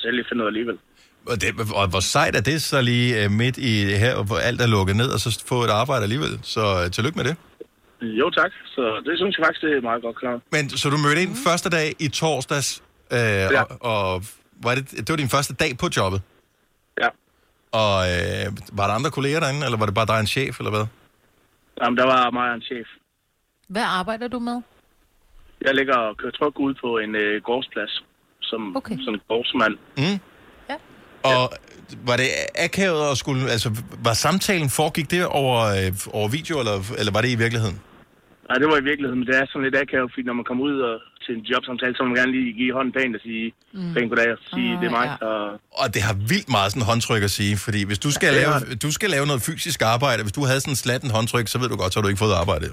så 0.00 0.02
heldig 0.08 0.22
at 0.24 0.28
finde 0.28 0.40
noget 0.42 0.52
alligevel. 0.54 0.78
Og, 1.26 1.40
det, 1.40 1.48
og 1.74 1.88
hvor 1.88 2.00
sejt 2.00 2.36
er 2.36 2.40
det 2.40 2.62
så 2.62 2.80
lige 2.80 3.24
øh, 3.24 3.30
midt 3.30 3.56
i 3.58 3.84
her, 3.84 4.22
hvor 4.22 4.36
alt 4.36 4.60
er 4.60 4.66
lukket 4.66 4.96
ned, 4.96 5.10
og 5.10 5.20
så 5.20 5.44
få 5.46 5.64
et 5.64 5.70
arbejde 5.70 6.02
alligevel. 6.02 6.40
Så 6.42 6.60
øh, 6.84 6.90
tillykke 6.90 7.18
med 7.18 7.24
det. 7.24 7.36
Jo 8.02 8.30
tak, 8.30 8.52
så 8.66 9.02
det 9.06 9.18
synes 9.18 9.38
jeg 9.38 9.46
faktisk, 9.46 9.62
det 9.62 9.76
er 9.76 9.80
meget 9.80 10.02
godt 10.02 10.16
klart. 10.16 10.40
Men 10.52 10.70
så 10.70 10.90
du 10.90 10.96
mødte 10.96 11.22
ind 11.22 11.36
første 11.46 11.70
dag 11.70 11.94
i 11.98 12.08
torsdags, 12.08 12.82
øh, 13.12 13.18
ja. 13.18 13.62
og, 13.62 13.78
og 13.80 14.22
var 14.62 14.74
det, 14.74 14.90
det 14.90 15.10
var 15.10 15.16
din 15.16 15.28
første 15.28 15.54
dag 15.54 15.78
på 15.78 15.86
jobbet? 15.96 16.22
Ja. 17.02 17.08
Og 17.72 17.96
øh, 18.12 18.46
var 18.72 18.86
der 18.86 18.94
andre 18.94 19.10
kolleger 19.10 19.40
derinde, 19.40 19.64
eller 19.64 19.78
var 19.78 19.86
det 19.86 19.94
bare 19.94 20.06
dig 20.06 20.20
en 20.20 20.26
chef, 20.26 20.58
eller 20.60 20.70
hvad? 20.70 20.86
Jamen, 21.80 21.96
der 21.96 22.04
var 22.04 22.30
mig 22.30 22.54
en 22.54 22.62
chef. 22.62 22.86
hvad 23.68 23.82
arbejder 23.82 24.28
du 24.28 24.38
med? 24.38 24.62
Jeg 25.66 25.74
ligger 25.74 25.96
og 25.96 26.16
kører 26.16 26.32
tryk 26.32 26.58
ud 26.58 26.74
på 26.74 26.98
en 26.98 27.14
øh, 27.14 27.42
gårdsplads, 27.42 28.04
som, 28.40 28.76
okay. 28.76 28.96
som 29.04 29.14
en 29.14 29.20
gårdsmand. 29.28 29.76
Mm. 29.96 30.18
Ja. 31.24 31.36
Og 31.36 31.44
var 32.06 32.16
det 32.16 32.28
akavet 32.66 33.10
at 33.12 33.18
skulle, 33.18 33.50
altså 33.50 33.70
var 34.04 34.14
samtalen, 34.14 34.68
foregik 34.70 35.10
det 35.10 35.26
over, 35.26 35.56
øh, 35.78 35.92
over 36.18 36.28
video, 36.28 36.54
eller, 36.62 36.76
eller 36.98 37.12
var 37.12 37.20
det 37.20 37.30
i 37.36 37.38
virkeligheden? 37.44 37.78
Nej, 38.48 38.58
det 38.62 38.66
var 38.72 38.78
i 38.84 38.86
virkeligheden, 38.90 39.18
men 39.20 39.26
det 39.28 39.36
er 39.40 39.46
sådan 39.52 39.64
lidt 39.68 39.76
akavet, 39.84 40.10
fordi 40.14 40.22
når 40.28 40.36
man 40.40 40.44
kommer 40.48 40.64
ud 40.70 40.76
og, 40.88 40.96
til 41.24 41.32
en 41.38 41.42
jobsamtale, 41.52 41.94
så 41.94 42.00
vil 42.02 42.08
man 42.12 42.18
gerne 42.20 42.32
lige 42.36 42.52
give 42.60 42.72
hånden 42.78 42.92
pænt 42.98 43.14
og 43.18 43.22
sige 43.28 43.46
Mm. 43.72 43.80
mm. 43.84 43.94
pænt 43.94 44.08
goddag 44.10 44.30
og 44.36 44.38
sige, 44.52 44.70
Ah, 44.74 44.78
det 44.80 44.86
er 44.86 44.94
mig. 45.00 45.06
ja. 45.20 45.26
Og, 45.26 45.44
Og 45.82 45.86
det 45.94 46.02
har 46.08 46.14
vildt 46.32 46.48
meget 46.56 46.68
sådan 46.72 46.86
håndtryk 46.90 47.22
at 47.28 47.30
sige, 47.38 47.54
fordi 47.66 47.80
hvis 47.90 47.98
du 48.06 48.10
skal, 48.18 48.30
Ja, 48.34 48.40
ja, 48.40 48.58
lave, 48.58 48.74
du 48.86 48.90
skal 48.96 49.08
lave 49.16 49.26
noget 49.30 49.42
fysisk 49.42 49.78
arbejde, 49.94 50.20
hvis 50.26 50.32
du 50.38 50.42
havde 50.48 50.60
sådan 50.60 50.72
en 50.72 50.76
slatten 50.84 51.10
håndtryk, 51.16 51.46
så 51.48 51.56
ved 51.62 51.68
du 51.72 51.76
godt, 51.82 51.92
så 51.92 51.96
har 51.98 52.02
du 52.02 52.08
ikke 52.12 52.22
fået 52.26 52.34
arbejde. 52.42 52.66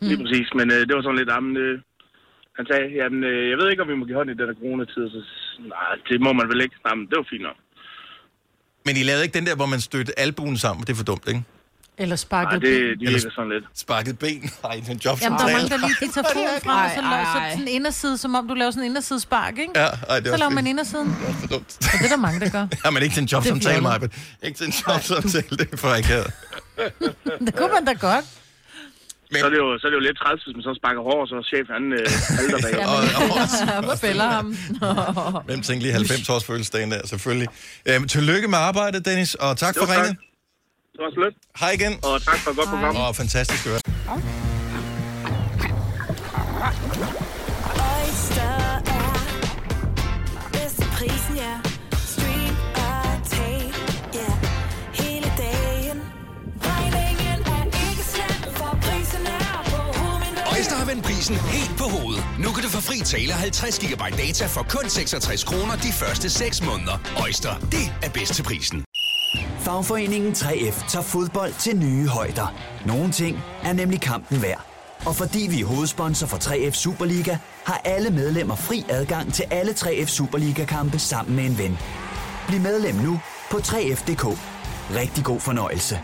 Lige 0.00 0.18
præcis, 0.24 0.48
men 0.58 0.66
øh, 0.74 0.80
det 0.86 0.92
var 0.96 1.02
sådan 1.02 1.18
lidt, 1.20 1.30
jamen, 1.34 1.56
øh, 1.56 1.74
han 2.58 2.64
sagde, 2.70 2.86
jamen, 3.00 3.20
øh, 3.30 3.40
jeg 3.50 3.56
ved 3.60 3.66
ikke, 3.70 3.82
om 3.84 3.88
vi 3.92 3.96
må 4.00 4.04
give 4.08 4.18
hånd 4.20 4.30
i 4.30 4.36
den 4.40 4.46
her 4.50 4.56
coronatid, 4.62 5.04
så 5.14 5.20
nej, 5.74 5.92
det 6.08 6.18
må 6.26 6.30
man 6.38 6.46
vel 6.52 6.60
ikke. 6.64 6.76
Jamen, 6.86 7.04
det 7.10 7.16
var 7.20 7.26
fint 7.32 7.44
nok. 7.48 7.58
Men 8.86 8.94
I 9.00 9.02
lavede 9.08 9.22
ikke 9.26 9.36
den 9.38 9.46
der, 9.48 9.56
hvor 9.60 9.66
man 9.74 9.80
stødte 9.80 10.12
albuen 10.24 10.56
sammen, 10.64 10.80
det 10.86 10.92
er 10.92 10.98
for 11.02 11.08
dumt, 11.12 11.26
ikke? 11.28 11.42
Eller 12.02 12.16
sparket 12.16 12.62
Nej, 12.62 12.70
det, 12.70 12.98
ben? 12.98 13.06
de 13.06 13.12
virker 13.12 13.30
sådan 13.36 13.50
lidt. 13.52 13.64
Sparket 13.74 14.18
ben? 14.18 14.40
Nej, 14.62 14.74
det 14.74 14.88
er 14.88 14.92
en 14.92 15.00
Jamen, 15.22 15.38
der 15.38 15.44
er 15.48 15.52
mange, 15.56 15.68
der 15.68 15.78
lige 15.86 15.96
de 16.00 16.12
tager 16.16 16.28
foden 16.34 16.60
frem, 16.64 16.84
og 16.84 16.90
så 16.96 17.00
laver 17.12 17.24
så 17.34 17.38
sådan 17.50 17.62
en 17.62 17.68
inderside, 17.68 18.18
som 18.18 18.34
om 18.34 18.48
du 18.48 18.54
laver 18.54 18.70
sådan 18.70 18.84
en 18.84 18.90
inderside 18.90 19.20
spark, 19.20 19.58
ikke? 19.58 19.72
Ja, 19.76 19.86
ej, 19.86 19.90
det 19.90 20.06
er 20.08 20.22
så 20.24 20.32
også 20.32 20.38
laver 20.38 20.50
man 20.50 20.66
indersiden. 20.66 21.08
Det 21.08 21.28
er 21.28 21.32
for 21.42 21.46
dumt. 21.46 21.70
Og 21.92 21.98
det 22.00 22.04
er 22.04 22.12
der 22.16 22.22
mange, 22.26 22.40
der 22.40 22.50
gør. 22.50 22.66
Ja, 22.84 22.90
men 22.90 23.02
ikke 23.02 23.14
til 23.14 23.22
en 23.22 23.28
jobsamtale, 23.34 23.74
Det 23.74 23.86
er 23.86 23.98
Maja. 23.98 24.46
Ikke 24.46 24.56
til 24.58 24.66
en 24.66 24.74
jobsamtale, 24.86 25.56
det 25.60 25.68
er 25.72 25.76
for 25.76 25.94
ikke 25.94 26.08
her. 26.08 26.24
det 27.46 27.52
kunne 27.56 27.72
man 27.76 27.84
da 27.84 27.92
godt. 27.92 28.24
Men... 29.32 29.38
Så, 29.40 29.46
er 29.46 29.50
det 29.54 29.58
jo, 29.64 29.68
så 29.78 29.86
er 29.86 29.90
det 29.90 29.96
jo 30.00 30.04
lidt 30.08 30.18
træls, 30.22 30.40
hvis 30.44 30.54
man 30.58 30.62
så 30.68 30.72
sparker 30.80 31.02
hårdt, 31.10 31.26
så 31.32 31.36
chef, 31.50 31.66
han 31.76 31.84
øh, 31.98 32.06
halter 32.38 32.58
bag. 32.66 32.74
Hvor 33.88 33.96
fælder 34.06 34.28
ham? 34.36 34.46
Hvem 35.48 35.60
tænkte 35.62 35.82
lige 35.86 35.92
90 35.92 36.28
års 36.34 36.44
fødselsdagen 36.44 36.90
der, 36.94 37.06
selvfølgelig. 37.12 37.48
Øhm, 37.88 38.08
tillykke 38.08 38.48
med 38.48 38.58
arbejdet, 38.58 39.04
Dennis, 39.08 39.34
og 39.34 39.50
tak 39.64 39.76
Jo, 39.76 39.80
for 39.80 39.86
tak. 39.86 39.96
ringet. 39.96 40.16
Det 40.92 41.00
var 41.04 41.10
så 41.16 41.20
lidt. 41.24 41.36
Hej 41.60 41.70
igen. 41.78 41.92
Og 42.08 42.22
tak 42.28 42.38
for 42.44 42.50
et 42.50 42.56
godt 42.56 42.68
program. 42.68 42.96
Åh, 42.96 43.14
fantastisk 43.14 43.66
at 43.66 43.70
høre. 43.72 43.82
Vend 60.88 61.02
prisen 61.02 61.36
helt 61.36 61.78
på 61.78 61.84
hovedet. 61.84 62.24
Nu 62.38 62.48
kan 62.54 62.62
du 62.64 62.68
få 62.68 62.80
fri 62.80 62.98
tale 62.98 63.32
50 63.32 63.78
GB 63.78 64.02
data 64.24 64.46
for 64.46 64.62
kun 64.74 64.88
66 64.88 65.44
kroner 65.44 65.76
de 65.76 65.92
første 65.92 66.30
6 66.30 66.62
måneder. 66.68 66.96
Øjster, 67.24 67.52
det 67.58 67.84
er 68.02 68.10
bedst 68.10 68.34
til 68.34 68.42
prisen. 68.42 68.84
Fagforeningen 69.58 70.32
3F 70.32 70.88
tager 70.88 71.02
fodbold 71.02 71.52
til 71.58 71.76
nye 71.76 72.08
højder. 72.08 72.54
Nogle 72.86 73.12
ting 73.12 73.38
er 73.62 73.72
nemlig 73.72 74.00
kampen 74.00 74.42
værd. 74.42 74.64
Og 75.06 75.14
fordi 75.16 75.46
vi 75.50 75.60
er 75.60 75.66
hovedsponsor 75.66 76.26
for 76.26 76.36
3F 76.36 76.70
Superliga, 76.70 77.36
har 77.64 77.80
alle 77.84 78.10
medlemmer 78.10 78.56
fri 78.56 78.84
adgang 78.88 79.34
til 79.34 79.44
alle 79.50 79.72
3F 79.72 80.06
Superliga-kampe 80.06 80.98
sammen 80.98 81.36
med 81.36 81.44
en 81.44 81.58
ven. 81.58 81.78
Bliv 82.48 82.60
medlem 82.60 82.94
nu 82.94 83.20
på 83.50 83.56
3F.dk. 83.56 84.24
Rigtig 84.94 85.24
god 85.24 85.40
fornøjelse. 85.40 86.00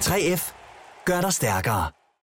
3F 0.00 0.52
gør 1.04 1.20
dig 1.20 1.32
stærkere. 1.32 1.97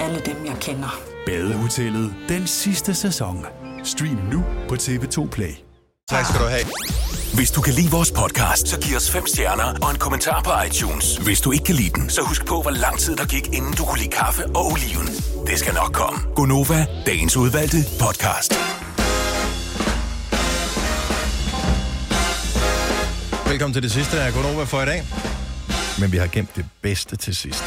alle 0.00 0.20
dem, 0.26 0.46
jeg 0.46 0.56
kender. 0.60 1.00
Badehotellet 1.26 2.14
den 2.28 2.46
sidste 2.46 2.94
sæson. 2.94 3.46
Stream 3.84 4.18
nu 4.32 4.44
på 4.68 4.74
TV2 4.74 5.28
Play. 5.28 5.54
Tak 6.10 6.24
skal 6.26 6.40
du 6.40 6.46
have. 6.46 6.64
Hvis 7.34 7.50
du 7.50 7.60
kan 7.60 7.74
lide 7.74 7.90
vores 7.90 8.12
podcast, 8.12 8.68
så 8.68 8.80
giv 8.80 8.96
os 8.96 9.10
fem 9.10 9.26
stjerner 9.26 9.74
og 9.82 9.90
en 9.90 9.98
kommentar 9.98 10.42
på 10.42 10.50
iTunes. 10.66 11.16
Hvis 11.16 11.40
du 11.40 11.52
ikke 11.52 11.64
kan 11.64 11.74
lide 11.74 11.90
den, 11.90 12.10
så 12.10 12.22
husk 12.22 12.46
på, 12.46 12.62
hvor 12.62 12.70
lang 12.70 12.98
tid 12.98 13.16
der 13.16 13.26
gik, 13.26 13.46
inden 13.46 13.72
du 13.72 13.84
kunne 13.84 13.98
lide 13.98 14.10
kaffe 14.10 14.46
og 14.46 14.66
oliven. 14.66 15.06
Det 15.46 15.58
skal 15.58 15.74
nok 15.74 15.92
komme. 15.92 16.18
Gonova, 16.34 16.86
dagens 17.06 17.36
udvalgte 17.36 17.76
podcast. 18.00 18.52
Velkommen 23.48 23.74
til 23.74 23.82
det 23.82 23.92
sidste 23.92 24.20
af 24.20 24.32
Gonova 24.32 24.64
for 24.64 24.82
i 24.82 24.86
dag. 24.86 25.06
Men 26.00 26.12
vi 26.12 26.16
har 26.16 26.26
gemt 26.26 26.56
det 26.56 26.66
bedste 26.82 27.16
til 27.16 27.36
sidst. 27.36 27.64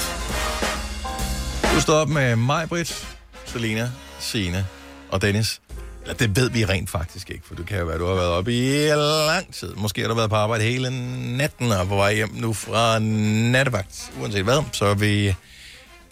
Du 1.76 1.82
står 1.82 1.94
op 1.94 2.10
med 2.10 2.36
mig, 2.36 2.70
Britt, 2.70 3.08
Selina, 3.46 3.92
Sine 4.20 4.68
og 5.10 5.22
Dennis. 5.22 5.62
Eller 6.02 6.14
det 6.14 6.36
ved 6.36 6.50
vi 6.50 6.66
rent 6.66 6.90
faktisk 6.90 7.30
ikke, 7.30 7.44
for 7.48 7.56
du 7.56 7.64
kan 7.64 7.80
jo 7.80 7.86
være, 7.86 7.98
du 7.98 8.06
har 8.06 8.14
været 8.14 8.30
oppe 8.30 8.54
i 8.54 8.88
lang 9.28 9.54
tid. 9.54 9.74
Måske 9.74 10.02
har 10.02 10.08
du 10.08 10.14
været 10.14 10.30
på 10.30 10.36
arbejde 10.36 10.64
hele 10.64 10.90
natten 11.38 11.72
og 11.72 11.88
på 11.88 11.96
vej 11.96 12.14
hjem 12.14 12.30
nu 12.34 12.54
fra 12.54 13.00
nattevagt. 13.00 14.12
Uanset 14.22 14.44
hvad, 14.44 14.64
så 14.72 14.86
er 14.86 14.96
vi 14.96 15.36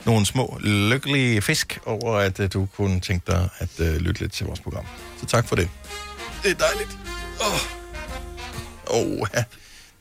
nogle 0.05 0.25
små 0.25 0.57
lykkelige 0.63 1.41
fisk 1.41 1.79
over, 1.85 2.15
at 2.15 2.39
øh, 2.39 2.49
du 2.53 2.67
kunne 2.75 2.99
tænke 2.99 3.31
dig 3.31 3.49
at 3.57 3.69
uh, 3.79 3.85
lytte 3.85 4.21
lidt 4.21 4.33
til 4.33 4.45
vores 4.45 4.59
program. 4.59 4.85
Så 5.19 5.25
tak 5.25 5.47
for 5.47 5.55
det. 5.55 5.69
Det 6.43 6.51
er 6.51 6.55
dejligt. 6.55 6.97
Åh, 7.41 7.53
oh. 8.95 9.21
oh, 9.21 9.27
ja. 9.35 9.43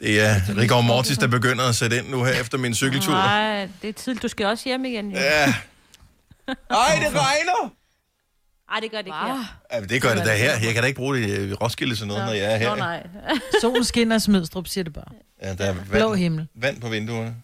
Det 0.00 0.20
er 0.20 0.34
Rigor 0.56 0.80
Mortis, 0.80 1.18
der 1.18 1.26
begynder 1.26 1.68
at 1.68 1.74
sætte 1.74 1.98
ind 1.98 2.08
nu 2.08 2.24
her 2.24 2.32
efter 2.32 2.58
min 2.58 2.74
cykeltur. 2.74 3.12
Nej, 3.12 3.68
det 3.82 3.88
er 3.88 3.92
tidligt. 3.92 4.22
Du 4.22 4.28
skal 4.28 4.46
også 4.46 4.64
hjem 4.68 4.84
igen. 4.84 5.10
Jo. 5.10 5.16
Ja. 5.18 5.54
Ej, 6.46 6.98
det 7.00 7.14
regner! 7.14 7.72
Ej, 8.72 8.80
det 8.80 8.90
gør 8.90 8.98
det 8.98 9.06
ikke 9.06 9.18
her. 9.26 9.44
Ja, 9.72 9.80
det 9.80 10.02
gør 10.02 10.14
det 10.14 10.24
da 10.26 10.36
her. 10.36 10.52
Jeg 10.64 10.74
kan 10.74 10.82
da 10.82 10.86
ikke 10.86 10.96
bruge 10.96 11.16
det 11.16 11.50
i 11.50 11.54
Roskilde 11.54 11.96
sådan 11.96 12.08
noget, 12.08 12.24
når 12.26 12.32
jeg 12.32 12.52
er 12.52 12.56
her. 12.56 12.70
Nå, 12.70 12.76
nej. 12.76 13.06
Solen 13.60 13.84
skinner 13.84 14.18
Smidstrup, 14.18 14.66
siger 14.66 14.84
det 14.84 14.92
bare. 14.92 15.04
Ja, 15.42 15.54
der 15.54 15.64
er 15.64 15.74
Blå 15.90 16.08
vand, 16.08 16.18
himmel. 16.18 16.46
vand 16.54 16.80
på 16.80 16.88
vinduerne. 16.88 17.34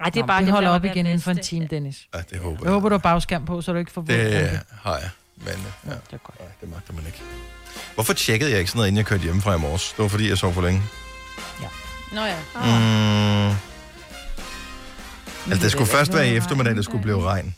Ej, 0.00 0.10
det 0.10 0.16
er 0.16 0.20
Nå, 0.20 0.26
bare 0.26 0.40
det 0.40 0.46
dem, 0.46 0.54
holder 0.54 0.68
der 0.68 0.76
op 0.76 0.84
igen 0.84 1.06
inden 1.06 1.20
for 1.20 1.30
en 1.30 1.38
time, 1.38 1.66
Dennis. 1.66 2.06
Ja, 2.14 2.18
det 2.30 2.38
håber 2.38 2.58
Jeg 2.64 2.72
håber, 2.72 2.88
du 2.88 2.92
har 2.92 2.98
bagskærm 2.98 3.44
på, 3.44 3.62
så 3.62 3.72
du 3.72 3.78
ikke 3.78 3.92
får. 3.92 4.02
Det 4.02 4.60
har 4.82 4.98
jeg, 4.98 5.10
men 5.36 5.48
øh, 5.48 5.56
ja, 5.86 5.90
det, 5.90 5.96
er 6.12 6.16
godt. 6.16 6.40
Nej, 6.40 6.48
det 6.60 6.70
magter 6.70 6.92
man 6.92 7.06
ikke. 7.06 7.22
Hvorfor 7.94 8.12
tjekkede 8.12 8.50
jeg 8.50 8.58
ikke 8.58 8.70
sådan 8.70 8.78
noget, 8.78 8.88
inden 8.88 8.96
jeg 8.98 9.06
kørte 9.06 9.22
hjemmefra 9.22 9.54
i 9.54 9.58
morges? 9.58 9.92
Det 9.96 9.98
var, 10.02 10.08
fordi 10.08 10.28
jeg 10.28 10.38
sov 10.38 10.52
for 10.52 10.62
længe. 10.62 10.82
Nå 12.12 12.24
ja. 12.24 12.36
Mm. 12.54 13.56
Altså, 15.50 15.64
det 15.64 15.72
skulle 15.72 15.90
først 15.90 16.14
være 16.14 16.28
i 16.28 16.36
eftermiddag, 16.36 16.76
det 16.76 16.84
skulle 16.84 17.02
blive 17.02 17.22
regn. 17.22 17.54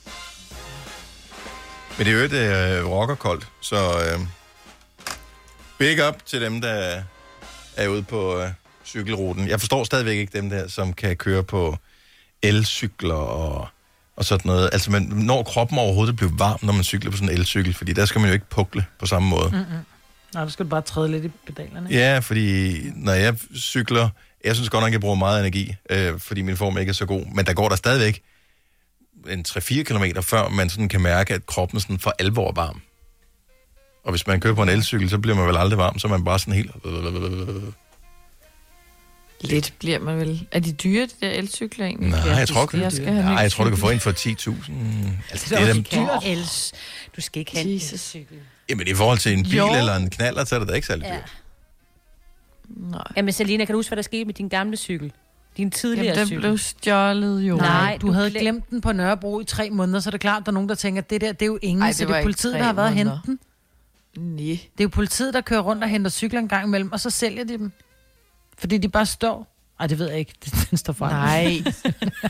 Men 1.98 2.06
det 2.06 2.12
er 2.12 2.18
jo 2.18 2.24
et 2.24 2.32
øh, 2.32 2.90
rockerkoldt, 2.90 3.48
så 3.60 3.76
øh, 3.76 4.20
big 5.78 6.08
up 6.08 6.14
til 6.26 6.40
dem, 6.40 6.60
der 6.60 7.02
er 7.76 7.88
ude 7.88 8.02
på 8.02 8.40
øh, 8.40 8.48
cykelruten. 8.86 9.48
Jeg 9.48 9.60
forstår 9.60 9.84
stadigvæk 9.84 10.18
ikke 10.18 10.38
dem 10.38 10.50
der, 10.50 10.68
som 10.68 10.92
kan 10.92 11.16
køre 11.16 11.42
på 11.42 11.76
elcykler 12.42 13.14
og, 13.14 13.68
og 14.16 14.24
sådan 14.24 14.48
noget. 14.48 14.70
Altså, 14.72 14.90
man, 14.90 15.02
når 15.02 15.42
kroppen 15.42 15.78
overhovedet 15.78 16.16
bliver 16.16 16.32
varm, 16.38 16.58
når 16.62 16.72
man 16.72 16.84
cykler 16.84 17.10
på 17.10 17.16
sådan 17.16 17.28
en 17.28 17.38
elcykel, 17.38 17.74
fordi 17.74 17.92
der 17.92 18.04
skal 18.04 18.20
man 18.20 18.28
jo 18.28 18.34
ikke 18.34 18.50
pukle 18.50 18.84
på 18.98 19.06
samme 19.06 19.28
måde. 19.28 19.50
Mm. 19.50 19.64
Nej, 20.34 20.44
du 20.44 20.50
skal 20.50 20.64
du 20.64 20.70
bare 20.70 20.82
træde 20.82 21.10
lidt 21.10 21.24
i 21.24 21.30
pedalerne. 21.46 21.88
Ja, 21.90 22.18
fordi 22.18 22.76
når 22.94 23.12
jeg 23.12 23.36
cykler, 23.56 24.08
jeg 24.44 24.54
synes 24.54 24.70
godt 24.70 24.84
nok, 24.84 24.92
jeg 24.92 25.00
bruger 25.00 25.14
meget 25.14 25.40
energi, 25.40 25.74
øh, 25.90 26.18
fordi 26.20 26.42
min 26.42 26.56
form 26.56 26.78
ikke 26.78 26.90
er 26.90 26.94
så 26.94 27.06
god, 27.06 27.26
men 27.34 27.46
der 27.46 27.52
går 27.52 27.68
der 27.68 27.76
stadigvæk 27.76 28.22
en 29.28 29.44
3-4 29.48 29.82
km, 29.82 30.04
før 30.20 30.48
man 30.48 30.70
sådan 30.70 30.88
kan 30.88 31.00
mærke, 31.00 31.34
at 31.34 31.46
kroppen 31.46 31.80
sådan 31.80 31.98
for 31.98 32.14
alvor 32.18 32.48
er 32.48 32.52
varm. 32.52 32.80
Og 34.04 34.10
hvis 34.12 34.26
man 34.26 34.40
kører 34.40 34.54
på 34.54 34.62
en 34.62 34.68
elcykel, 34.68 35.10
så 35.10 35.18
bliver 35.18 35.36
man 35.36 35.46
vel 35.46 35.56
aldrig 35.56 35.78
varm, 35.78 35.98
så 35.98 36.06
er 36.06 36.10
man 36.10 36.24
bare 36.24 36.38
sådan 36.38 36.54
helt... 36.54 36.70
Lidt 39.40 39.74
bliver 39.78 39.98
man 39.98 40.18
vel. 40.18 40.46
Er 40.52 40.60
de 40.60 40.72
dyre, 40.72 41.02
de 41.06 41.10
der 41.26 41.30
elcykler 41.30 41.86
egentlig? 41.86 42.10
Nej, 42.10 42.20
jeg 42.20 42.48
tror 42.48 42.68
Jeg 42.72 42.84
ikke, 42.84 42.96
skal 42.96 43.06
have 43.06 43.18
en 43.18 43.24
nej, 43.24 43.34
jeg 43.42 43.52
tror, 43.52 43.64
du 43.64 43.70
kan 43.70 43.78
få 43.78 43.90
en 43.90 44.00
for 44.00 44.10
10.000. 44.12 44.24
Altså, 45.30 45.46
Det 45.48 45.50
det 45.50 45.52
er 45.52 45.56
er 45.56 45.60
også 45.60 45.74
dem, 45.74 45.84
dyrt. 45.84 46.38
Els. 46.38 46.72
Du 47.16 47.20
skal 47.20 47.40
ikke 47.40 47.56
have 47.56 47.68
en 47.68 47.80
cykel. 47.80 48.36
Jamen, 48.68 48.88
i 48.88 48.94
forhold 48.94 49.18
til 49.18 49.32
en 49.38 49.42
bil 49.42 49.54
Jo. 49.56 49.74
eller 49.74 49.96
en 49.96 50.10
knaller, 50.10 50.44
så 50.44 50.54
er 50.54 50.58
det 50.58 50.68
da 50.68 50.74
ikke 50.74 50.86
særlig 50.86 51.04
dyrt. 51.06 51.32
Nej. 52.68 53.02
Jamen, 53.16 53.32
Selina, 53.32 53.64
kan 53.64 53.72
du 53.72 53.78
huske, 53.78 53.90
hvad 53.90 53.96
der 53.96 54.02
skete 54.02 54.24
med 54.24 54.34
din 54.34 54.48
gamle 54.48 54.76
cykel? 54.76 55.12
Din 55.56 55.70
tidligere 55.70 56.06
Jamen, 56.06 56.18
den 56.18 56.26
cykel? 56.26 56.40
blev 56.40 56.58
stjålet 56.58 57.40
jo. 57.42 57.56
Nej, 57.56 57.98
du, 58.00 58.06
du 58.06 58.12
havde 58.12 58.30
glem- 58.30 58.40
glemt 58.40 58.70
den 58.70 58.80
på 58.80 58.92
Nørrebro 58.92 59.40
i 59.40 59.44
tre 59.44 59.70
måneder, 59.70 60.00
så 60.00 60.08
er 60.08 60.10
det 60.10 60.20
klart, 60.20 60.40
at 60.42 60.46
der 60.46 60.52
er 60.52 60.54
nogen, 60.54 60.68
der 60.68 60.74
tænker, 60.74 61.02
at 61.02 61.10
det 61.10 61.20
der, 61.20 61.32
det 61.32 61.42
er 61.42 61.46
jo 61.46 61.58
ingen, 61.62 61.82
Ej, 61.82 61.88
det 61.88 61.96
så 61.96 62.04
det 62.06 62.16
er 62.16 62.22
politiet, 62.22 62.54
der 62.54 62.62
har 62.62 62.72
været 62.72 62.88
og 62.88 62.94
hente 62.94 63.10
måneder. 63.10 63.22
den. 63.26 63.38
Nej. 64.36 64.46
Det 64.46 64.80
er 64.80 64.84
jo 64.84 64.88
politiet, 64.88 65.34
der 65.34 65.40
kører 65.40 65.60
rundt 65.60 65.82
og 65.84 65.88
henter 65.90 66.10
cykler 66.10 66.40
en 66.40 66.48
gang 66.48 66.66
imellem, 66.66 66.92
og 66.92 67.00
så 67.00 67.10
sælger 67.10 67.44
de 67.44 67.58
dem. 67.58 67.72
Fordi 68.58 68.78
de 68.78 68.88
bare 68.88 69.06
står. 69.06 69.53
Ej, 69.80 69.86
det 69.86 69.98
ved 69.98 70.08
jeg 70.10 70.18
ikke. 70.18 70.32
Den 70.70 70.78
står 70.78 70.92
frem. 70.92 71.10
Nej. 71.12 71.62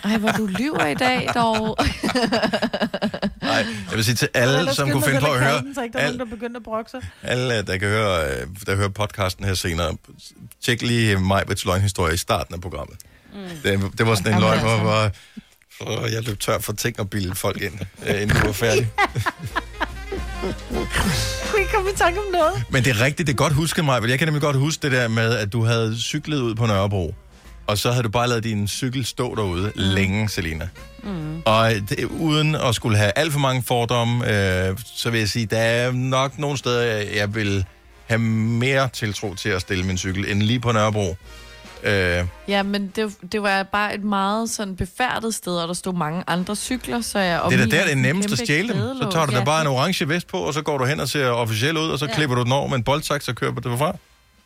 Ej, 0.05 0.17
hvor 0.19 0.31
du 0.31 0.47
lyver 0.47 0.87
i 0.87 0.95
dag, 0.95 1.29
dog. 1.35 1.77
Nej, 3.43 3.67
jeg 3.91 3.95
vil 3.97 4.05
sige 4.05 4.15
til 4.15 4.29
alle, 4.35 4.75
som 4.75 4.91
kunne 4.91 5.03
finde 5.05 5.21
på 5.21 5.27
at 5.27 5.41
høre, 5.41 5.63
Så 5.75 5.83
ikke 5.83 5.93
der 5.93 5.99
er 5.99 6.03
al, 6.07 6.17
nogen, 6.17 6.31
der 6.31 6.37
begynder 6.37 6.57
at 6.57 6.65
brokke 6.65 6.91
sig. 6.91 7.01
alle, 7.23 7.63
der 7.63 7.77
kan 7.77 7.89
høre, 7.89 8.25
øh, 8.31 8.47
der 8.67 8.77
hører 8.77 8.89
podcasten 8.89 9.45
her 9.45 9.55
senere, 9.55 9.97
tjek 10.65 10.83
lige 10.83 11.17
Majbrits 11.19 11.65
løgnhistorie 11.65 12.15
i 12.15 12.17
starten 12.17 12.55
af 12.55 12.61
programmet. 12.61 12.97
Mm. 13.35 13.41
Det, 13.63 13.99
det 13.99 14.07
var 14.07 14.15
sådan 14.15 14.35
en 14.35 14.41
løgn, 14.41 14.61
hvor 14.61 14.69
altså. 14.71 14.83
hvor- 14.83 15.11
hvor 15.81 16.07
jeg 16.07 16.23
løb 16.23 16.41
tør 16.41 16.59
for 16.59 16.73
ting 16.73 17.01
og 17.01 17.11
bilde 17.11 17.35
folk 17.35 17.63
ind, 17.63 17.73
øh, 18.07 18.23
inden 18.23 18.37
du 18.41 18.47
var 18.47 18.53
færdig. 18.53 18.89
Jeg 18.99 19.23
kunne 21.51 21.61
ikke 21.61 21.73
komme 21.75 21.91
i 21.91 21.95
tanke 21.97 22.19
om 22.19 22.25
noget. 22.33 22.63
Men 22.71 22.85
det 22.85 22.91
er 22.91 23.01
rigtigt, 23.01 23.27
det 23.27 23.33
er 23.33 23.37
godt 23.37 23.53
husket 23.53 23.85
mig, 23.85 24.09
jeg 24.09 24.19
kan 24.19 24.29
nemlig 24.29 24.43
godt 24.43 24.57
huske 24.57 24.83
det 24.83 24.93
der 24.93 25.09
med, 25.09 25.37
at 25.37 25.53
du 25.53 25.65
havde 25.65 26.01
cyklet 26.01 26.41
ud 26.41 26.55
på 26.55 26.67
Nørrebro, 26.67 27.15
og 27.67 27.79
så 27.79 27.91
havde 27.91 28.03
du 28.03 28.09
bare 28.09 28.29
lavet 28.29 28.45
din 28.45 28.69
cykel 28.69 29.05
stå 29.05 29.35
derude 29.35 29.63
mm. 29.65 29.73
længe, 29.77 30.29
Selina. 30.29 30.69
Mm. 31.03 31.43
Og 31.45 31.71
det, 31.89 32.05
uden 32.05 32.55
at 32.55 32.75
skulle 32.75 32.97
have 32.99 33.13
alt 33.17 33.33
for 33.33 33.41
mange 33.41 33.63
fordomme, 33.63 34.17
øh, 34.69 34.77
så 34.95 35.11
vil 35.11 35.19
jeg 35.21 35.29
sige, 35.29 35.47
der 35.47 35.59
er 35.59 35.93
nok 35.93 36.39
nogle 36.39 36.59
steder, 36.59 36.83
jeg, 36.83 37.09
jeg 37.17 37.35
vil 37.35 37.65
have 38.07 38.19
mere 38.19 38.89
tiltro 38.89 39.35
til 39.35 39.49
at 39.49 39.61
stille 39.61 39.85
min 39.85 39.99
cykel, 39.99 40.31
end 40.31 40.43
lige 40.43 40.61
på 40.61 40.73
Nørrebro. 40.73 41.17
Øh, 41.83 42.25
Ja, 42.49 42.63
men 42.63 42.93
det, 42.97 43.15
det 43.33 43.43
var 43.43 43.63
bare 43.63 43.95
et 43.95 44.05
meget 44.05 44.51
sådan 44.51 44.77
befærdet 44.77 45.35
sted, 45.35 45.53
og 45.57 45.69
der 45.69 45.75
stod 45.75 45.95
mange 45.95 46.25
andre 46.27 46.57
cykler, 46.57 47.01
så 47.01 47.19
jeg... 47.19 47.41
og 47.41 47.51
det 47.53 47.61
er 47.61 47.67
da 47.67 47.77
der, 47.77 47.83
det 47.85 47.93
er 47.93 47.97
nemmest 47.97 48.33
at 48.33 48.39
stjæle 48.39 48.69
dem. 48.69 48.77
Så 49.03 49.09
tager 49.13 49.27
du 49.27 49.33
da 49.33 49.39
Ja. 49.39 49.45
bare 49.45 49.61
en 49.61 49.67
orange 49.67 50.09
vest 50.09 50.27
på, 50.27 50.37
og 50.39 50.55
så 50.55 50.63
går 50.63 50.79
du 50.79 50.85
hen 50.85 51.01
og 51.01 51.09
ser 51.09 51.29
officiel 51.29 51.77
ud, 51.77 51.89
og 51.91 51.99
så 51.99 52.07
Ja. 52.07 52.15
klipper 52.15 52.37
du 52.37 52.43
den 52.45 52.53
over 52.53 52.69
med 52.69 52.77
en 52.77 52.85
boldsaks 52.85 53.29
og 53.29 53.35
kører 53.35 53.53
på 53.53 53.61
det 53.61 53.71
derfra. 53.71 53.97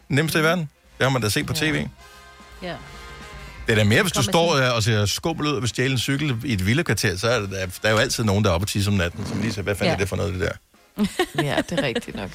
Nemmeste 0.09 0.39
i 0.39 0.43
verden. 0.43 0.69
Det 0.99 1.05
har 1.05 1.09
man 1.11 1.23
da 1.23 1.29
set 1.29 1.47
på 1.47 1.53
tv. 1.53 1.87
Ja. 2.62 2.75
Det 3.69 3.75
er 3.79 3.83
da 3.83 3.85
mere, 3.85 4.03
hvis 4.03 4.12
du 4.12 4.23
står 4.23 4.55
der 4.57 4.71
og 4.71 4.83
ser 4.83 5.07
skummel 5.07 5.47
ud 5.47 5.53
og 5.53 5.61
vil 5.62 5.69
stjæle 5.69 5.93
en 5.93 5.99
cykel 5.99 6.37
i 6.45 6.53
et 6.53 6.66
villakvarter, 6.66 7.16
så 7.16 7.29
er 7.29 7.41
det, 7.41 7.51
der, 7.51 7.66
der 7.83 7.89
er 7.89 7.93
jo 7.93 7.99
altid 7.99 8.25
nogen, 8.25 8.45
der 8.45 8.51
er 8.51 8.55
oppe 8.55 8.64
og 8.64 8.69
tisser 8.69 8.91
om 8.91 8.97
natten, 8.97 9.27
som 9.27 9.41
lige 9.41 9.53
siger, 9.53 9.62
hvad 9.62 9.75
fanden 9.75 9.87
Ja. 9.89 9.95
er 9.95 9.99
det 9.99 10.09
for 10.09 10.16
noget, 10.16 10.35
det 10.35 10.41
der? 10.41 10.53
Ja, 11.45 11.57
det 11.71 11.79
er 11.79 11.83
rigtigt 11.83 12.16
nok. 12.16 12.31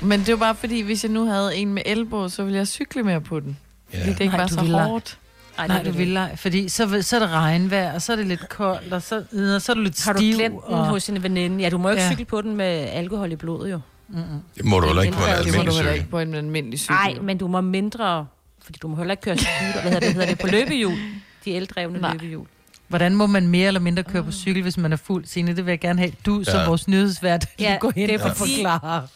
Men 0.00 0.20
det 0.20 0.28
var 0.28 0.36
bare 0.36 0.54
fordi, 0.54 0.80
hvis 0.80 1.04
jeg 1.04 1.12
nu 1.12 1.26
havde 1.26 1.56
en 1.56 1.74
med 1.74 1.82
elbåd, 1.86 2.28
så 2.30 2.42
ville 2.44 2.58
jeg 2.58 2.66
cykle 2.68 3.02
mere 3.02 3.20
på 3.20 3.40
den. 3.40 3.56
Ja. 3.92 3.98
Fordi 4.00 4.12
det 4.12 4.20
ikke 4.20 4.32
var 4.38 4.46
så 4.46 4.60
ville 4.60 4.82
hårdt. 4.82 5.18
Ej, 5.58 5.66
Nej, 5.66 5.82
det 5.82 5.92
du 5.92 5.98
vil 5.98 6.16
ej, 6.16 6.36
fordi 6.36 6.68
så, 6.68 6.98
så 7.02 7.16
er 7.16 7.20
det 7.20 7.30
regnvejr, 7.30 7.94
og 7.94 8.02
så 8.02 8.12
er 8.12 8.16
det 8.16 8.26
lidt 8.26 8.48
koldt, 8.48 8.92
og 8.92 9.02
så, 9.02 9.16
og 9.54 9.62
så 9.62 9.72
er 9.72 9.74
du 9.74 9.80
lidt 9.80 10.04
Har 10.04 10.12
du 10.12 10.18
stiv. 10.18 10.34
glemt 10.34 10.54
den 10.66 10.74
og... 10.74 10.86
hos 10.86 11.08
en 11.08 11.22
veninde? 11.22 11.62
Ja, 11.62 11.68
du 11.68 11.78
må 11.78 11.90
ikke 11.90 12.02
Ja. 12.02 12.10
cykle 12.10 12.24
på 12.24 12.42
den 12.42 12.56
med 12.56 12.66
alkohol 12.92 13.32
i 13.32 13.36
blodet, 13.36 13.70
jo. 13.72 13.80
Mm-mm. 14.08 14.22
Det 14.56 14.64
må 14.64 14.80
du 14.80 14.86
heller 14.86 15.02
ikke 15.02 15.14
på 15.16 15.22
en 15.24 15.28
Det 15.30 15.36
må 15.38 15.42
Det 15.44 15.52
må 15.54 15.58
almindelig 15.60 15.72
du 15.72 15.76
heller 15.76 15.92
ikke 15.92 16.10
på 16.10 16.18
en 16.20 16.34
almindelig 16.34 16.78
cykel. 16.78 16.94
Nej, 16.94 17.14
men 17.22 17.38
du 17.38 17.46
må 17.48 17.60
mindre, 17.60 18.26
fordi 18.66 18.78
du 18.82 18.88
må 18.88 18.96
heller 18.96 19.12
ikke 19.12 19.22
køre 19.22 19.38
scooter, 19.38 19.72
hvad 19.72 19.82
hedder 19.82 20.00
det, 20.00 20.12
hedder 20.12 20.28
det 20.28 20.38
på 20.38 20.46
løbehjul. 20.46 20.98
De 21.44 21.54
eldrevne 21.56 21.98
Nej. 22.00 22.12
løbehjul. 22.12 22.46
Hvordan 22.88 23.14
må 23.14 23.26
man 23.26 23.46
mere 23.48 23.66
eller 23.66 23.80
mindre 23.80 24.02
køre 24.02 24.24
på 24.24 24.32
cykel, 24.32 24.62
hvis 24.62 24.76
man 24.76 24.92
er 24.92 24.96
fuld? 24.96 25.24
Signe, 25.24 25.56
det 25.56 25.66
vil 25.66 25.72
jeg 25.72 25.80
gerne 25.80 25.98
have. 25.98 26.12
Du 26.26 26.44
som 26.44 26.60
Ja. 26.60 26.66
vores 26.66 26.88
nyhedsvært, 26.88 27.46
Ja, 27.60 27.64
ja, 27.72 27.76
gå 27.80 27.90
hen 27.90 28.08
det 28.08 28.14
er 28.20 28.24
og 28.30 28.36
fordi- 28.36 28.54
forklare. 28.56 29.06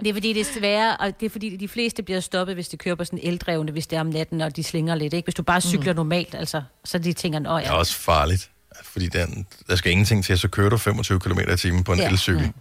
Det 0.00 0.08
er 0.08 0.12
fordi, 0.14 0.32
det 0.32 0.40
er 0.40 0.58
svære, 0.58 0.96
og 0.96 1.20
det 1.20 1.26
er 1.26 1.30
fordi, 1.30 1.56
de 1.56 1.68
fleste 1.68 2.02
bliver 2.02 2.20
stoppet, 2.20 2.54
hvis 2.56 2.68
de 2.68 2.76
kører 2.76 2.94
på 2.94 3.04
sådan 3.04 3.18
eldrevne, 3.22 3.72
hvis 3.72 3.86
det 3.86 3.96
er 3.96 4.00
om 4.00 4.06
natten, 4.06 4.40
og 4.40 4.56
de 4.56 4.62
slinger 4.64 4.94
lidt. 4.94 5.14
Ikke? 5.14 5.26
Hvis 5.26 5.34
du 5.34 5.42
bare 5.42 5.60
cykler 5.60 5.92
mm. 5.92 5.96
normalt, 5.96 6.34
altså, 6.34 6.62
så 6.84 6.98
de 6.98 7.12
tænker, 7.12 7.38
at 7.38 7.44
Det 7.44 7.50
er 7.50 7.58
ja, 7.58 7.78
også 7.78 7.94
farligt. 7.98 8.50
Fordi 8.82 9.06
den, 9.08 9.46
der 9.68 9.76
skal 9.76 9.92
ingenting 9.92 10.24
til, 10.24 10.38
så 10.38 10.48
kører 10.48 10.70
du 10.70 10.76
25 10.76 11.20
km 11.20 11.38
i 11.52 11.56
timen 11.56 11.84
på 11.84 11.92
en 11.92 11.98
Ja. 11.98 12.04
ja. 12.04 12.10
elcykel. 12.10 12.52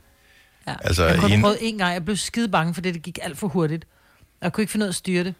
Ja. 0.68 0.74
Altså, 0.84 1.06
jeg 1.06 1.20
kun 1.20 1.32
en- 1.32 1.42
prøvet 1.42 1.58
en 1.62 1.78
gang. 1.78 1.94
Jeg 1.94 2.06
blev 2.06 2.18
skide 2.18 2.48
bange, 2.48 2.74
fordi 2.74 2.92
det 2.92 3.02
gik 3.02 3.20
alt 3.22 3.38
for 3.38 3.48
hurtigt. 3.48 3.86
Og 4.22 4.38
Jeg 4.42 4.54
kunne 4.54 4.62
ikke 4.62 4.72
finde 4.72 4.84
ud 4.84 4.88
af 4.88 4.92
at 4.92 4.96
styre 4.96 5.24
det. 5.24 5.34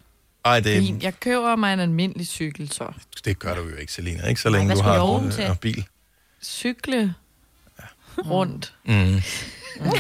Ej, 0.46 0.60
det, 0.60 0.80
Fint. 0.80 1.04
Jeg 1.04 1.20
køber 1.20 1.56
mig 1.56 1.74
en 1.74 1.80
almindelig 1.80 2.28
cykel, 2.28 2.72
så. 2.72 2.86
det 3.26 3.40
gør 3.40 3.56
du 3.56 3.62
jo 3.70 3.76
ikke, 3.76 3.94
Selina. 3.94 4.28
Ikke 4.28 4.42
så 4.42 4.50
Nej, 4.50 4.60
længe 4.60 4.74
hvad 4.74 4.84
du 4.84 4.90
har 4.90 5.26
øh, 5.26 5.32
til? 5.32 5.58
bil. 5.62 5.86
Cykle 6.44 7.14
rundt. 8.18 8.74
Mm. 8.86 9.22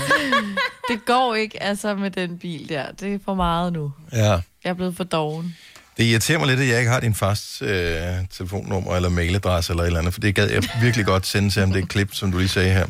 Det 0.90 1.06
går 1.06 1.36
ikke 1.36 1.64
altså 1.64 1.96
med 1.96 2.12
den 2.12 2.38
bil 2.38 2.70
der. 2.70 2.92
Det 2.92 3.14
er 3.14 3.20
for 3.26 3.34
meget 3.34 3.74
nu. 3.74 3.94
Ja. 4.12 4.32
Jeg 4.32 4.42
er 4.64 4.74
blevet 4.74 4.96
for 4.98 5.04
doven. 5.04 5.56
Det 5.98 6.04
irriterer 6.04 6.40
mig 6.40 6.48
lidt, 6.48 6.60
at 6.60 6.68
jeg 6.68 6.80
ikke 6.80 6.92
har 6.92 7.00
din 7.00 7.16
fast 7.16 7.62
øh, 7.62 8.02
telefonnummer 8.32 8.96
eller 8.96 9.10
mailadresse 9.10 9.74
eller 9.74 9.84
et 9.84 9.88
eller 9.88 10.00
andet, 10.00 10.14
for 10.14 10.22
det 10.22 10.36
gad 10.36 10.50
jeg 10.50 10.64
virkelig 10.82 11.06
godt 11.06 11.26
sende 11.28 11.50
til 11.50 11.60
ham, 11.60 11.72
det 11.72 11.90
klip, 11.90 12.14
som 12.14 12.32
du 12.32 12.38
lige 12.38 12.48
sagde 12.50 12.74
her. 12.74 12.88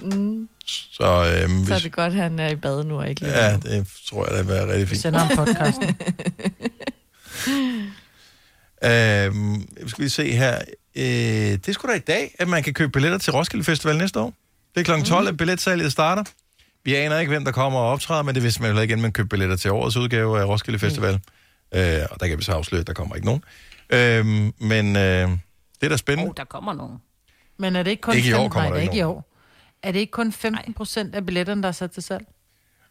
Mm. 0.00 0.48
Så, 0.66 1.04
øh, 1.04 1.30
Så 1.30 1.44
er 1.44 1.46
hvis, 1.46 1.82
det 1.82 1.92
godt, 1.92 2.12
at 2.12 2.18
han 2.18 2.38
er 2.38 2.48
i 2.48 2.56
bad 2.56 2.84
nu 2.84 2.98
og 2.98 3.08
ikke 3.08 3.20
lige 3.20 3.38
ja, 3.38 3.56
det 3.56 3.86
tror 4.08 4.26
jeg, 4.26 4.38
det 4.38 4.46
vil 4.46 4.54
være 4.54 4.72
rigtig 4.72 4.88
fint. 4.88 5.00
Sender 5.00 5.18
ham 5.18 5.36
podcasten. 5.36 5.96
Øhm, 8.84 9.68
skal 9.86 10.04
vi 10.04 10.08
se 10.08 10.32
her. 10.32 10.58
Øh, 10.96 11.04
det 11.04 11.68
er 11.68 11.72
sgu 11.72 11.88
da 11.88 11.92
i 11.92 11.98
dag, 11.98 12.34
at 12.38 12.48
man 12.48 12.62
kan 12.62 12.74
købe 12.74 12.92
billetter 12.92 13.18
til 13.18 13.32
Roskilde 13.32 13.64
Festival 13.64 13.96
næste 13.96 14.20
år. 14.20 14.34
Det 14.74 14.88
er 14.88 14.96
kl. 14.96 15.04
12, 15.04 15.28
at 15.28 15.36
billetsalget 15.36 15.92
starter. 15.92 16.24
Vi 16.84 16.94
aner 16.94 17.18
ikke, 17.18 17.30
hvem 17.30 17.44
der 17.44 17.52
kommer 17.52 17.78
og 17.78 17.90
optræder, 17.90 18.22
men 18.22 18.34
det 18.34 18.42
vidste 18.42 18.62
man 18.62 18.76
jo 18.76 18.80
igen, 18.80 19.00
man 19.00 19.12
køber 19.12 19.28
billetter 19.28 19.56
til 19.56 19.70
årets 19.70 19.96
udgave 19.96 20.40
af 20.40 20.44
Roskilde 20.44 20.78
Festival. 20.78 21.20
Mm. 21.72 21.78
Øh, 21.78 22.00
og 22.10 22.20
der 22.20 22.26
kan 22.26 22.38
vi 22.38 22.42
så 22.44 22.52
afsløre, 22.52 22.80
at 22.80 22.86
der 22.86 22.92
kommer 22.92 23.14
ikke 23.14 23.26
nogen. 23.26 23.44
Øhm, 23.90 24.52
men 24.58 24.96
øh, 24.96 25.28
det 25.80 25.82
er 25.82 25.88
da 25.88 25.96
spændende. 25.96 26.30
Oh, 26.30 26.34
der 26.36 26.44
kommer 26.44 26.72
nogen. 26.72 26.98
Men 27.58 27.76
er 27.76 27.82
det 27.82 27.90
ikke 27.90 28.00
kun 28.00 28.14
Ikke 28.14 28.28
i 28.28 28.32
år 28.32 28.36
15 28.36 28.50
kommer 28.50 28.70
der 28.70 28.76
er 28.76 28.80
ikke 28.80 28.92
ikke 28.92 28.98
i 28.98 29.02
år. 29.02 29.33
Er 29.84 29.92
det 29.92 29.98
ikke 30.00 30.10
kun 30.10 30.32
15 30.32 30.74
procent 30.74 31.14
af 31.14 31.26
billetterne, 31.26 31.62
der 31.62 31.68
er 31.68 31.72
sat 31.72 31.90
til 31.90 32.02
salg? 32.02 32.26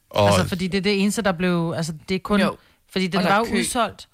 Og- 0.10 0.28
Altså, 0.28 0.48
fordi 0.48 0.68
det 0.68 0.78
er 0.78 0.82
det 0.82 1.02
eneste, 1.02 1.22
der 1.22 1.32
blev... 1.32 1.74
Altså, 1.78 1.94
det 2.10 2.16
er 2.16 2.20
kun... 2.20 2.42
Jo. 2.42 2.56
Fordi 2.92 3.08
den 3.08 3.24
var 3.24 3.38
jo 3.38 3.44
kø. 3.44 3.60
udsolgt, 3.60 4.08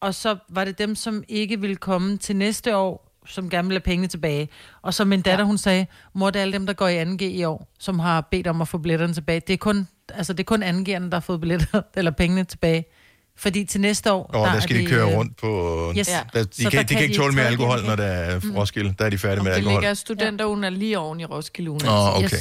og 0.00 0.14
så 0.14 0.36
var 0.48 0.64
det 0.64 0.78
dem, 0.78 0.94
som 0.94 1.24
ikke 1.28 1.60
ville 1.60 1.76
komme 1.76 2.16
til 2.18 2.36
næste 2.36 2.76
år, 2.76 3.12
som 3.26 3.50
gerne 3.50 3.68
ville 3.68 3.76
have 3.78 3.84
pengene 3.84 4.08
tilbage. 4.08 4.48
Og 4.82 4.94
så 4.94 5.04
min 5.04 5.22
datter, 5.22 5.44
ja. 5.44 5.46
hun 5.46 5.58
sagde, 5.58 5.86
mor, 6.12 6.30
det 6.30 6.38
er 6.38 6.42
alle 6.42 6.52
dem, 6.52 6.66
der 6.66 6.72
går 6.72 6.88
i 6.88 7.02
2G 7.04 7.22
i 7.24 7.44
år, 7.44 7.68
som 7.78 7.98
har 7.98 8.20
bedt 8.20 8.46
om 8.46 8.60
at 8.60 8.68
få 8.68 8.78
billetterne 8.78 9.14
tilbage. 9.14 9.40
Det 9.40 9.52
er 9.52 9.56
kun, 9.56 9.88
altså, 10.08 10.32
det 10.32 10.40
er 10.40 10.44
kun 10.44 10.62
2G'erne, 10.62 11.02
der 11.10 11.14
har 11.14 11.20
fået 11.20 11.40
billetter, 11.40 11.82
eller 11.96 12.10
pengene 12.10 12.44
tilbage. 12.44 12.84
Fordi 13.40 13.64
til 13.64 13.80
næste 13.80 14.12
år... 14.12 14.22
Og 14.34 14.46
der, 14.48 14.52
er 14.54 14.60
skal 14.60 14.76
de 14.76 14.80
det, 14.80 14.88
køre 14.88 15.10
øh, 15.10 15.16
rundt 15.16 15.36
på... 15.36 15.92
Yes. 15.98 16.06
Der, 16.06 16.14
Ja. 16.34 16.42
de, 16.42 16.46
kan, 16.46 16.46
der 16.64 16.68
de 16.70 16.70
kan 16.70 16.84
kan 16.86 17.02
ikke 17.02 17.14
tåle 17.16 17.34
mere 17.34 17.46
alkohol, 17.46 17.82
når 17.86 17.96
der 17.96 18.04
er 18.04 18.40
Mm. 18.42 18.56
Roskilde. 18.56 18.94
Der 18.98 19.04
er 19.04 19.10
de 19.10 19.18
færdige 19.18 19.42
med 19.44 19.50
Det 19.52 19.56
alkohol. 19.56 19.80
ligger 19.80 19.94
studenterugen 19.94 20.64
er 20.64 20.70
lige 20.70 20.98
oven 20.98 21.20
i 21.20 21.24
Roskilde 21.24 21.70
Ugen. 21.70 21.86
Åh, 21.88 22.16
okay. 22.16 22.36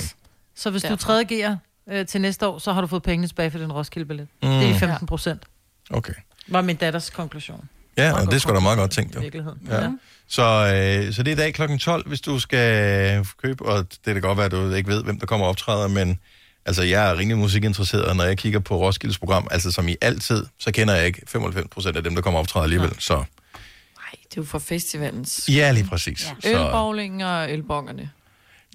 Så 0.55 0.69
hvis 0.69 0.81
Derfor. 0.81 0.95
du 0.95 1.01
tredje 1.01 1.25
G'er 1.31 1.55
øh, 1.93 2.05
til 2.05 2.21
næste 2.21 2.47
år, 2.47 2.57
så 2.59 2.73
har 2.73 2.81
du 2.81 2.87
fået 2.87 3.03
pengene 3.03 3.27
tilbage 3.27 3.51
for 3.51 3.57
din 3.59 3.71
Roskilde-billet. 3.71 4.27
Mm. 4.43 4.49
Det 4.49 4.69
er 4.69 4.73
15 4.79 5.07
procent, 5.07 5.43
Okay. 5.89 6.13
var 6.47 6.61
min 6.61 6.75
datters 6.75 7.09
konklusion. 7.09 7.69
Ja, 7.97 8.13
og 8.21 8.31
det 8.31 8.41
sgu 8.41 8.53
da 8.53 8.59
meget 8.59 8.77
godt 8.77 8.91
tænkt, 8.91 9.15
jo. 9.15 9.19
I 9.19 9.23
virkeligheden. 9.23 9.59
Ja. 9.69 9.81
Ja. 9.81 9.89
Så, 10.27 10.41
øh, 10.43 11.13
så 11.13 11.23
det 11.23 11.31
er 11.31 11.35
i 11.35 11.39
dag 11.39 11.53
kl. 11.53 11.77
12, 11.77 12.07
hvis 12.07 12.21
du 12.21 12.39
skal 12.39 13.25
købe, 13.43 13.65
og 13.65 13.85
det 14.05 14.13
kan 14.13 14.21
godt 14.21 14.37
være, 14.37 14.45
at 14.45 14.51
du 14.51 14.71
ikke 14.73 14.89
ved, 14.89 15.03
hvem 15.03 15.19
der 15.19 15.25
kommer 15.25 15.45
og 15.45 15.49
optræder, 15.49 15.87
men 15.87 16.19
altså, 16.65 16.83
jeg 16.83 17.09
er 17.09 17.17
rimelig 17.17 17.37
musikinteresseret, 17.37 18.05
og 18.05 18.15
når 18.15 18.23
jeg 18.23 18.37
kigger 18.37 18.59
på 18.59 18.77
Roskildes 18.77 19.19
program, 19.19 19.47
altså 19.51 19.71
som 19.71 19.87
i 19.87 19.95
altid, 20.01 20.45
så 20.59 20.71
kender 20.71 20.95
jeg 20.95 21.05
ikke 21.05 21.21
95 21.27 21.67
procent 21.71 21.97
af 21.97 22.03
dem, 22.03 22.15
der 22.15 22.21
kommer 22.21 22.37
og 22.37 22.41
optræder 22.41 22.63
alligevel. 22.63 22.91
Så 22.99 23.15
Det 23.15 24.37
er 24.37 24.41
jo 24.41 24.43
for 24.43 24.59
festivalens. 24.59 25.49
ja, 25.49 25.71
lige 25.71 25.87
præcis. 25.87 26.27
Ja. 26.43 26.49
Så 26.51 26.65
Ølbowling 26.65 27.25
og 27.25 27.51
ølbongerne. 27.51 28.09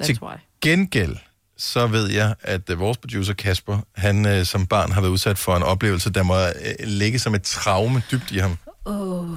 That's 0.02 0.06
Til- 0.06 0.18
why. 0.22 0.34
gengæld, 0.60 1.16
så 1.56 1.86
ved 1.86 2.10
jeg, 2.10 2.34
at 2.42 2.70
øh, 2.70 2.78
vores 2.80 2.98
producer 2.98 3.34
Kasper, 3.34 3.78
han 3.96 4.26
øh, 4.26 4.44
som 4.44 4.66
barn 4.66 4.92
har 4.92 5.00
været 5.00 5.12
udsat 5.12 5.38
for 5.38 5.56
en 5.56 5.62
oplevelse, 5.62 6.10
der 6.10 6.22
må 6.22 6.34
øh, 6.40 6.50
ligge 6.86 7.18
som 7.18 7.34
et 7.34 7.42
traume 7.42 8.02
dybt 8.10 8.30
i 8.32 8.38
ham. 8.38 8.58
Oh. 8.84 9.28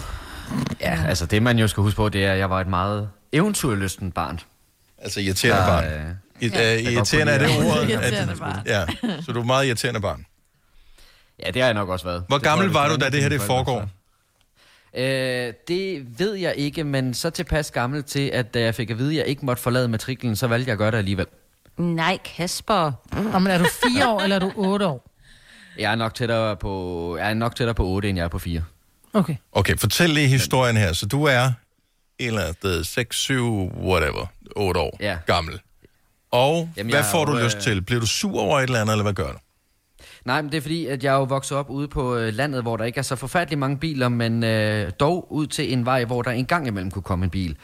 Ja, 0.82 1.04
altså 1.08 1.26
det 1.26 1.44
man 1.44 1.60
jo 1.60 1.68
skal 1.68 1.84
huske 1.84 1.96
på, 1.96 2.10
det 2.10 2.26
er, 2.26 2.32
at 2.34 2.40
jeg 2.40 2.50
var 2.50 2.62
et 2.62 2.68
meget 2.68 3.10
eventyrlysten 3.32 4.12
barn. 4.12 4.40
Altså 4.98 5.20
irriterende 5.20 5.62
Der, 5.62 5.68
barn. 5.68 5.86
øh, 5.86 6.16
I, 6.42 6.48
Ja. 6.48 6.60
Jeg 6.60 6.82
irriterende 6.82 7.34
er 7.34 7.38
det 7.38 7.48
ordet. 7.58 7.90
Irriterende 7.90 8.34
at- 8.34 8.40
barn. 8.40 8.60
Ja, 8.66 8.86
så 9.26 9.32
du 9.32 9.38
er 9.38 9.42
et 9.42 9.46
meget 9.46 9.66
irriterende 9.68 10.02
barn. 10.02 10.26
Ja, 11.46 11.52
det 11.52 11.62
har 11.62 11.68
jeg 11.68 11.74
nok 11.74 11.90
også 11.90 12.06
været. 12.06 12.24
Hvor 12.28 12.38
Det 12.38 12.44
gammel 12.44 12.70
var 12.70 12.90
du, 12.90 12.96
da 12.96 13.10
det 13.10 13.22
her 13.22 13.30
det 13.30 13.42
foregår? 13.42 13.90
Øh, 14.98 15.54
det 15.68 16.20
ved 16.20 16.34
jeg 16.34 16.54
ikke, 16.58 16.84
men 16.84 17.14
så 17.14 17.30
tilpas 17.30 17.72
gammel 17.72 18.04
til, 18.04 18.30
at 18.34 18.54
da 18.54 18.60
jeg 18.62 18.76
fik 18.76 18.90
at 18.90 18.98
vide, 18.98 19.12
at 19.12 19.18
jeg 19.18 19.26
ikke 19.28 19.46
måtte 19.46 19.62
forlade 19.64 19.88
matriklen, 19.88 20.36
så 20.36 20.48
valgte 20.48 20.68
jeg 20.68 20.74
at 20.74 20.78
gøre 20.78 20.92
det 20.92 20.98
alligevel. 20.98 21.26
Nej, 21.78 22.18
Kasper. 22.38 22.92
Nå, 23.32 23.40
men 23.40 23.48
er 23.52 23.58
du 23.58 23.66
fire 23.84 24.10
år, 24.10 24.22
eller 24.22 24.36
er 24.36 24.40
du 24.40 24.52
otte 24.56 24.86
år? 24.88 25.12
Jeg 25.80 25.92
er 25.92 25.96
nok 25.96 26.14
tættere 26.16 26.56
på, 26.58 27.18
jeg 27.20 27.30
er 27.30 27.34
nok 27.34 27.56
tættere 27.56 27.76
på 27.76 27.86
8, 27.86 28.10
end 28.10 28.18
jeg 28.18 28.24
er 28.26 28.28
på 28.28 28.40
4. 28.40 28.64
Okay. 29.14 29.36
Okay, 29.52 29.78
fortæl 29.78 30.10
lige 30.10 30.28
historien 30.28 30.78
her. 30.78 30.94
Så 30.94 31.06
du 31.06 31.24
er 31.24 31.42
et 31.44 31.52
eller 32.28 32.42
andet 32.42 32.56
sted 32.56 32.84
6, 32.84 33.18
7, 33.18 33.72
whatever, 33.82 34.26
8 34.56 34.80
år 34.80 34.98
Ja. 35.00 35.18
gammel. 35.26 35.60
Og 36.32 36.70
Jamen, 36.78 36.92
hvad 36.94 37.04
får 37.12 37.26
du 37.26 37.38
jo, 37.38 37.44
lyst 37.44 37.58
øh, 37.58 37.64
til? 37.64 37.82
Bliver 37.82 38.00
du 38.00 38.08
sur 38.08 38.42
over 38.42 38.60
et 38.60 38.64
eller 38.64 38.82
andet, 38.82 38.94
eller 38.94 39.04
hvad 39.04 39.14
gør 39.14 39.32
du? 39.32 39.38
Nej, 40.26 40.42
men 40.42 40.52
det 40.52 40.58
er 40.58 40.62
fordi, 40.62 40.86
at 40.86 41.04
jeg 41.04 41.14
jo 41.14 41.24
vokset 41.24 41.58
op 41.58 41.70
ude 41.70 41.88
på 41.88 42.16
øh, 42.16 42.34
landet, 42.34 42.62
hvor 42.62 42.78
der 42.78 42.86
ikke 42.86 42.98
er 42.98 43.04
så 43.04 43.16
forfærdeligt 43.16 43.60
mange 43.60 43.78
biler, 43.78 44.10
men 44.10 44.44
øh, 44.44 44.92
dog 45.00 45.32
ud 45.32 45.48
til 45.48 45.74
en 45.74 45.86
vej, 45.86 46.06
hvor 46.06 46.22
der 46.22 46.32
en 46.32 46.46
gang 46.46 46.68
imellem 46.68 46.92
kunne 46.92 47.04
komme 47.04 47.24
en 47.24 47.30
bil. 47.30 47.58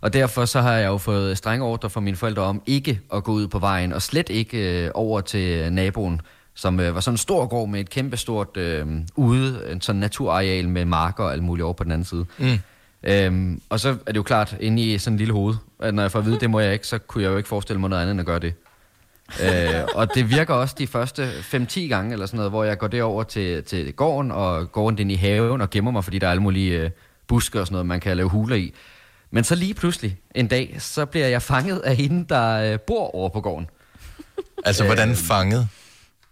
Og 0.00 0.12
derfor 0.12 0.44
så 0.44 0.60
har 0.60 0.72
jeg 0.72 0.86
jo 0.86 0.98
fået 0.98 1.38
strenge 1.38 1.64
ordre 1.64 1.90
fra 1.90 2.00
mine 2.00 2.16
forældre 2.16 2.42
om 2.42 2.62
ikke 2.66 3.00
at 3.12 3.24
gå 3.24 3.32
ud 3.32 3.48
på 3.48 3.58
vejen, 3.58 3.92
og 3.92 4.02
slet 4.02 4.28
ikke 4.28 4.84
øh, 4.84 4.90
over 4.94 5.20
til 5.20 5.72
naboen, 5.72 6.20
som 6.54 6.80
øh, 6.80 6.94
var 6.94 7.00
sådan 7.00 7.14
en 7.14 7.18
stor 7.18 7.46
gård 7.46 7.68
med 7.68 7.80
et 7.80 7.90
kæmpe 7.90 8.16
stort 8.16 8.56
øh, 8.56 8.86
ude, 9.16 9.68
en 9.72 9.80
sådan 9.80 10.00
naturareal 10.00 10.68
med 10.68 10.84
marker 10.84 11.24
og 11.24 11.32
alt 11.32 11.42
muligt 11.42 11.64
over 11.64 11.74
på 11.74 11.84
den 11.84 11.92
anden 11.92 12.04
side. 12.04 12.26
Mm. 12.38 12.58
Øhm, 13.02 13.62
og 13.68 13.80
så 13.80 13.88
er 13.88 14.12
det 14.12 14.16
jo 14.16 14.22
klart, 14.22 14.56
inde 14.60 14.82
i 14.82 14.98
sådan 14.98 15.14
en 15.14 15.18
lille 15.18 15.32
hoved, 15.32 15.54
at 15.82 15.94
når 15.94 16.02
jeg 16.02 16.12
får 16.12 16.18
at 16.18 16.26
vide, 16.26 16.40
det 16.40 16.50
må 16.50 16.60
jeg 16.60 16.72
ikke, 16.72 16.86
så 16.86 16.98
kunne 16.98 17.24
jeg 17.24 17.30
jo 17.30 17.36
ikke 17.36 17.48
forestille 17.48 17.80
mig 17.80 17.90
noget 17.90 18.02
andet 18.02 18.10
end 18.12 18.20
at 18.20 18.26
gøre 18.26 18.38
det. 18.38 18.54
øh, 19.42 19.84
og 19.94 20.14
det 20.14 20.30
virker 20.30 20.54
også 20.54 20.74
de 20.78 20.86
første 20.86 21.30
5-10 21.30 21.80
gange, 21.80 22.12
eller 22.12 22.26
sådan 22.26 22.36
noget, 22.36 22.52
hvor 22.52 22.64
jeg 22.64 22.78
går 22.78 22.86
derover 22.86 23.22
til, 23.22 23.64
til 23.64 23.92
gården, 23.92 24.30
og 24.30 24.72
går 24.72 24.82
rundt 24.82 25.00
ind 25.00 25.12
i 25.12 25.14
haven 25.14 25.60
og 25.60 25.70
gemmer 25.70 25.90
mig, 25.90 26.04
fordi 26.04 26.18
der 26.18 26.26
er 26.26 26.30
alle 26.30 26.42
mulige 26.42 26.78
øh, 26.78 26.90
buske 27.26 27.60
og 27.60 27.66
sådan 27.66 27.74
noget, 27.74 27.86
man 27.86 28.00
kan 28.00 28.16
lave 28.16 28.28
huler 28.28 28.56
i. 28.56 28.74
Men 29.30 29.44
så 29.44 29.54
lige 29.54 29.74
pludselig 29.74 30.18
en 30.34 30.46
dag, 30.46 30.76
så 30.78 31.04
bliver 31.04 31.26
jeg 31.26 31.42
fanget 31.42 31.78
af 31.78 31.96
hende, 31.96 32.26
der 32.28 32.72
øh, 32.72 32.80
bor 32.80 33.14
over 33.14 33.28
på 33.28 33.40
gården. 33.40 33.66
Altså, 34.64 34.84
hvordan 34.84 35.16
fanget? 35.16 35.68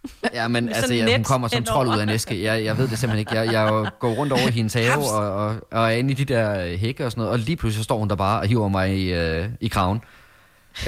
Ja, 0.33 0.47
men 0.47 0.69
altså, 0.69 0.93
ja, 0.93 1.15
hun 1.15 1.23
kommer 1.23 1.47
som 1.47 1.63
trold 1.63 1.87
ud 1.87 1.97
af 1.97 2.03
en 2.03 2.09
æske. 2.09 2.43
Jeg, 2.43 2.63
jeg 2.63 2.77
ved 2.77 2.87
det 2.87 2.99
simpelthen 2.99 3.19
ikke. 3.19 3.35
Jeg, 3.35 3.53
jeg 3.53 3.91
går 3.99 4.13
rundt 4.13 4.33
over 4.33 4.47
i 4.47 4.51
hendes 4.51 4.73
have 4.73 5.13
og, 5.13 5.33
og, 5.33 5.55
og 5.71 5.85
er 5.85 5.89
inde 5.89 6.11
i 6.11 6.13
de 6.13 6.25
der 6.25 6.65
øh, 6.65 6.79
hække 6.79 7.05
og 7.05 7.11
sådan 7.11 7.21
noget, 7.21 7.31
og 7.33 7.39
lige 7.39 7.55
pludselig 7.55 7.83
står 7.83 7.99
hun 7.99 8.09
der 8.09 8.15
bare 8.15 8.39
og 8.39 8.47
hiver 8.47 8.67
mig 8.67 8.97
i, 8.97 9.13
øh, 9.13 9.45
i 9.61 9.67
kraven. 9.67 10.01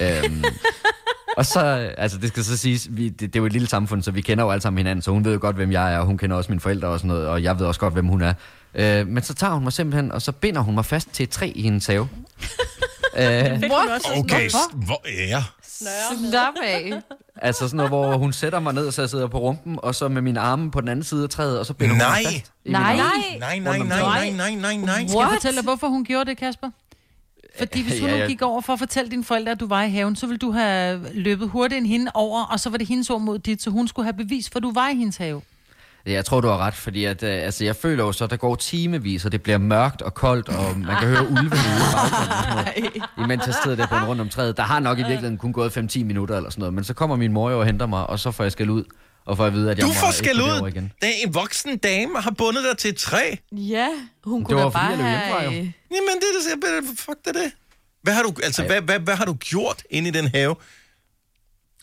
Øhm, 0.02 0.44
og 1.38 1.46
så, 1.46 1.60
altså 1.98 2.18
det 2.18 2.28
skal 2.30 2.44
så 2.44 2.58
siges, 2.58 2.88
vi, 2.92 3.10
det, 3.10 3.20
det 3.20 3.36
er 3.36 3.40
jo 3.40 3.46
et 3.46 3.54
lille 3.54 3.68
samfund, 3.68 4.04
så 4.04 4.12
vi 4.12 4.22
kender 4.22 4.44
jo 4.44 4.52
alle 4.52 4.62
sammen 4.62 4.78
hinanden, 4.78 5.02
så 5.02 5.12
hun 5.12 5.26
ved 5.26 5.34
jo 5.34 5.40
godt, 5.42 5.56
hvem 5.56 5.72
jeg 5.72 5.94
er, 5.94 5.98
og 5.98 6.06
hun 6.06 6.18
kender 6.18 6.38
også 6.38 6.52
mine 6.52 6.62
forældre 6.62 6.88
og 6.88 7.00
sådan 7.00 7.08
noget, 7.08 7.28
og 7.28 7.44
jeg 7.44 7.60
ved 7.60 7.66
også 7.66 7.80
godt, 7.80 7.94
hvem 7.94 8.08
hun 8.08 8.22
er. 8.22 8.34
Øh, 8.76 9.08
men 9.08 9.24
så 9.24 9.34
tager 9.34 9.54
hun 9.54 9.64
mig 9.64 9.74
simpelthen, 9.74 10.12
og 10.12 10.22
så 10.22 10.32
binder 10.32 10.62
hun 10.62 10.76
mig 10.76 10.86
fast 10.86 11.14
til 11.14 11.24
et 11.24 11.30
træ 11.30 11.52
i 11.56 11.62
hendes 11.62 11.88
have. 11.88 12.10
øh, 13.18 13.24
What? 13.72 14.20
Okay, 14.20 14.50
hvor 14.74 15.02
ja. 15.28 15.44
Slap 15.68 16.54
af. 16.64 16.94
Altså 17.36 17.68
sådan 17.68 17.78
noget, 17.78 17.92
hvor 17.92 18.18
hun 18.18 18.34
sætter 18.34 18.60
mig 18.60 18.74
ned, 18.74 18.92
så 18.92 19.02
jeg 19.02 19.10
sidder 19.10 19.28
på 19.28 19.40
rumpen, 19.40 19.80
og 19.84 19.96
så 19.96 20.08
med 20.08 20.22
mine 20.22 20.40
arme 20.40 20.72
på 20.72 20.82
den 20.82 20.90
anden 20.90 21.04
side 21.06 21.24
af 21.24 21.30
træet, 21.30 21.60
og 21.60 21.66
så 21.66 21.74
binder 21.74 21.94
hun 21.94 21.98
Nej. 22.00 22.22
mig 22.24 22.32
fast. 22.34 22.52
i 22.66 22.72
Nej. 22.72 22.82
arme. 22.82 22.98
Nej, 23.40 23.60
nej, 23.60 23.78
nej, 23.78 24.30
nej, 24.30 24.30
nej, 24.30 24.56
nej, 24.56 24.76
nej. 24.76 25.08
Skal 25.08 25.20
jeg 25.20 25.30
fortælle 25.34 25.56
dig, 25.58 25.64
hvorfor 25.64 25.88
hun 25.88 26.06
gjorde 26.06 26.30
det, 26.30 26.38
Kasper? 26.38 26.70
Fordi 27.60 27.82
hvis 27.84 28.00
hun 28.00 28.10
Ja, 28.10 28.16
nu 28.16 28.22
ja. 28.22 28.28
gik 28.28 28.42
over 28.42 28.62
for 28.62 28.74
at 28.74 28.80
fortælle 28.80 29.12
dine 29.12 29.24
forældre, 29.24 29.52
at 29.52 29.60
du 29.60 29.68
var 29.68 29.84
i 29.84 29.90
haven, 29.90 30.16
så 30.16 30.26
ville 30.28 30.38
du 30.38 30.52
have 30.52 31.06
løbet 31.14 31.50
hurtigt 31.50 31.78
end 31.78 31.88
hende 31.88 32.12
over, 32.14 32.44
og 32.44 32.60
så 32.60 32.70
var 32.70 32.78
det 32.78 32.88
hendes 32.88 33.10
ord 33.10 33.22
mod 33.22 33.40
dit, 33.40 33.62
så 33.62 33.70
hun 33.70 33.88
skulle 33.88 34.06
have 34.06 34.14
bevis, 34.14 34.50
for 34.50 34.60
du 34.60 34.72
var 34.74 34.90
i 34.90 34.96
hendes 34.96 35.18
have. 35.18 35.42
Ja, 36.06 36.12
Jeg 36.12 36.26
tror, 36.26 36.42
du 36.42 36.48
har 36.48 36.58
ret, 36.58 36.74
fordi 36.74 37.06
at, 37.06 37.24
øh, 37.24 37.30
altså, 37.44 37.66
jeg 37.66 37.76
føler 37.76 38.04
jo 38.04 38.12
så, 38.12 38.24
at 38.24 38.30
der 38.30 38.38
går 38.38 38.56
timevis, 38.56 39.26
og 39.26 39.32
det 39.32 39.42
bliver 39.44 39.58
mørkt 39.58 40.02
og 40.02 40.14
koldt, 40.14 40.50
og 40.50 40.78
man 40.78 40.96
kan 41.00 41.08
høre 41.08 41.24
ulvene 41.24 41.46
ude 41.46 41.52
i 41.52 41.94
baggrunden. 41.96 43.02
Imens 43.26 43.46
jeg 43.48 43.56
sidder 43.64 43.78
der 43.78 43.88
på 43.88 43.96
en 43.96 44.04
rundt 44.04 44.22
om 44.22 44.30
træet. 44.30 44.58
Der 44.58 44.64
har 44.64 44.80
nok 44.80 44.98
i 44.98 45.02
virkeligheden 45.02 45.38
kun 45.38 45.54
gået 45.54 45.78
5-10 45.78 46.04
minutter 46.04 46.38
eller 46.38 46.50
sådan 46.50 46.60
noget, 46.62 46.74
men 46.74 46.84
så 46.84 46.94
kommer 46.94 47.16
min 47.16 47.34
mor 47.34 47.50
jo 47.52 47.60
og 47.60 47.66
henter 47.66 47.86
mig, 47.86 48.08
og 48.10 48.20
så 48.20 48.32
får 48.32 48.44
jeg 48.44 48.52
skæld 48.52 48.70
ud, 48.70 48.84
og 49.26 49.38
får 49.38 49.46
at 49.46 49.54
vide, 49.54 49.72
at 49.72 49.78
jeg 49.78 49.84
Du 49.84 49.88
må 49.88 49.94
får 49.94 50.08
ikke 50.08 50.18
skæld 50.18 50.40
gå 50.40 50.46
derover 50.46 50.62
ud. 50.64 50.68
igen. 50.70 50.92
Da 51.02 51.08
en 51.26 51.34
voksen 51.34 51.78
dame 51.78 52.22
har 52.22 52.32
bundet 52.32 52.64
dig 52.70 52.78
til 52.78 52.90
et 52.90 52.98
træ. 52.98 53.36
Ja, 53.52 53.88
hun 54.24 54.40
Det 54.40 54.48
kunne 54.48 54.56
var 54.56 54.62
da 54.64 54.68
fordi, 54.70 54.74
bare 54.74 54.90
jeg 54.90 54.98
løb 54.98 55.06
have... 55.40 55.44
jo. 55.44 55.50
Jamen, 55.52 56.16
det 56.22 56.28
er 56.56 56.82
det, 56.82 57.00
fuck 57.00 57.18
det 57.26 57.36
er 57.36 57.40
det. 57.42 57.52
Hvad 58.04 58.14
har 58.14 58.24
du, 58.24 58.34
altså, 58.44 58.64
hvad, 58.66 58.82
hvad, 58.82 59.00
hvad 59.00 59.16
har 59.16 59.26
du 59.26 59.34
gjort 59.34 59.84
inde 59.90 60.08
i 60.08 60.12
den 60.12 60.28
have? 60.28 60.56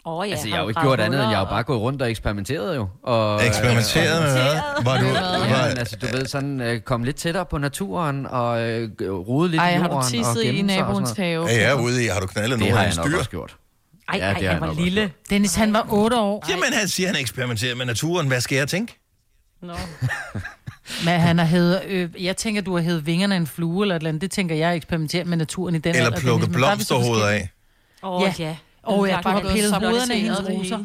Oh, 0.09 0.27
ja, 0.29 0.33
Altså, 0.33 0.49
jeg 0.49 0.57
har 0.57 0.63
jo 0.63 0.69
ikke 0.69 0.81
gjort 0.81 1.01
andet, 1.01 1.21
end 1.23 1.31
jeg 1.31 1.39
har 1.39 1.45
bare 1.45 1.63
gået 1.63 1.81
rundt 1.81 2.03
og 2.03 2.11
eksperimenteret 2.11 2.77
jo. 2.77 2.89
Og, 3.03 3.47
Eksperimenteret 3.47 4.23
med 4.23 4.33
hvad? 4.33 4.85
Var 4.85 5.01
du- 5.01 5.07
Ja, 5.07 5.13
var- 5.61 5.69
men, 5.69 5.79
altså, 5.79 5.97
du 5.97 6.07
ved, 6.07 6.27
sådan 6.27 6.61
øh, 6.61 6.81
komme 6.81 7.07
lidt 7.07 7.17
tættere 7.17 7.47
på 7.47 7.59
naturen 7.59 8.27
og 8.27 8.61
øh, 8.71 8.91
rode 9.11 9.49
lidt 9.51 9.61
Ej, 9.61 9.71
i 9.71 9.73
har 9.73 9.79
jorden. 9.89 9.97
du 10.03 10.09
tisset 10.09 10.37
og 10.37 10.45
i 10.45 10.63
naboens 10.63 11.11
have? 11.17 11.47
Ja, 11.47 11.55
jeg 11.61 11.71
er 11.71 11.75
ude 11.83 12.05
i, 12.05 12.07
har 12.07 12.21
du 12.21 12.27
knaldet 12.27 12.51
Det 12.51 12.59
nogen 12.61 12.75
har 12.77 12.83
af 12.85 12.87
jeg 12.87 12.93
en 12.93 12.97
nok 12.97 13.07
styr? 13.07 13.19
også 13.19 13.31
gjort. 13.31 13.57
Ej, 14.09 14.19
Ja, 14.19 14.25
ej, 14.25 14.29
det 14.29 14.35
har 14.35 14.35
han 14.35 14.43
jeg 14.45 14.53
var 14.61 14.67
nok 14.67 14.69
også 14.71 14.83
lille. 14.83 15.13
Dennis, 15.31 15.55
han 15.55 15.73
var 15.73 15.87
8 15.91 16.17
år. 16.21 16.45
Jamen, 16.51 16.65
han 16.73 16.89
siger, 16.89 17.07
han 17.07 17.17
eksperimenterer 17.17 17.75
med 17.75 17.87
naturen. 17.87 18.27
Hvad 18.29 18.41
skal 18.41 18.57
jeg 18.59 18.69
tænke? 18.69 18.99
Nå. 19.63 19.73
Men 21.05 21.21
han 21.21 21.39
har 21.39 21.47
hævet, 21.47 21.83
øh, 21.89 22.25
jeg 22.25 22.37
tænker, 22.37 22.63
du 22.63 22.75
har 22.77 22.83
hævet 22.83 23.07
vingerne 23.07 23.35
af 23.35 23.39
en 23.39 23.47
flue 23.47 23.85
eller 23.85 23.95
et 23.95 24.01
eller 24.01 24.09
andet. 24.09 24.23
Det 24.23 24.31
tænker 24.31 24.55
jeg 24.55 24.77
eksperimenterer 24.77 25.25
med 25.25 25.37
naturen 25.37 25.75
i 25.75 25.79
den 25.79 25.95
Eller 25.95 26.07
alder, 26.07 26.21
plukke 26.21 26.47
er 26.47 26.51
blomsterhoveder 26.51 27.27
af? 27.29 27.49
Åh, 28.03 28.23
Ja. 28.23 28.35
ja. 28.39 28.57
Åh 28.89 29.09
ja, 29.09 29.21
Bare 29.23 29.41
du 29.41 29.47
har 29.47 29.55
pillet 29.55 29.75
hovederne 29.75 30.15
af 30.15 30.21
hendes 30.21 30.41
roser. 30.49 30.85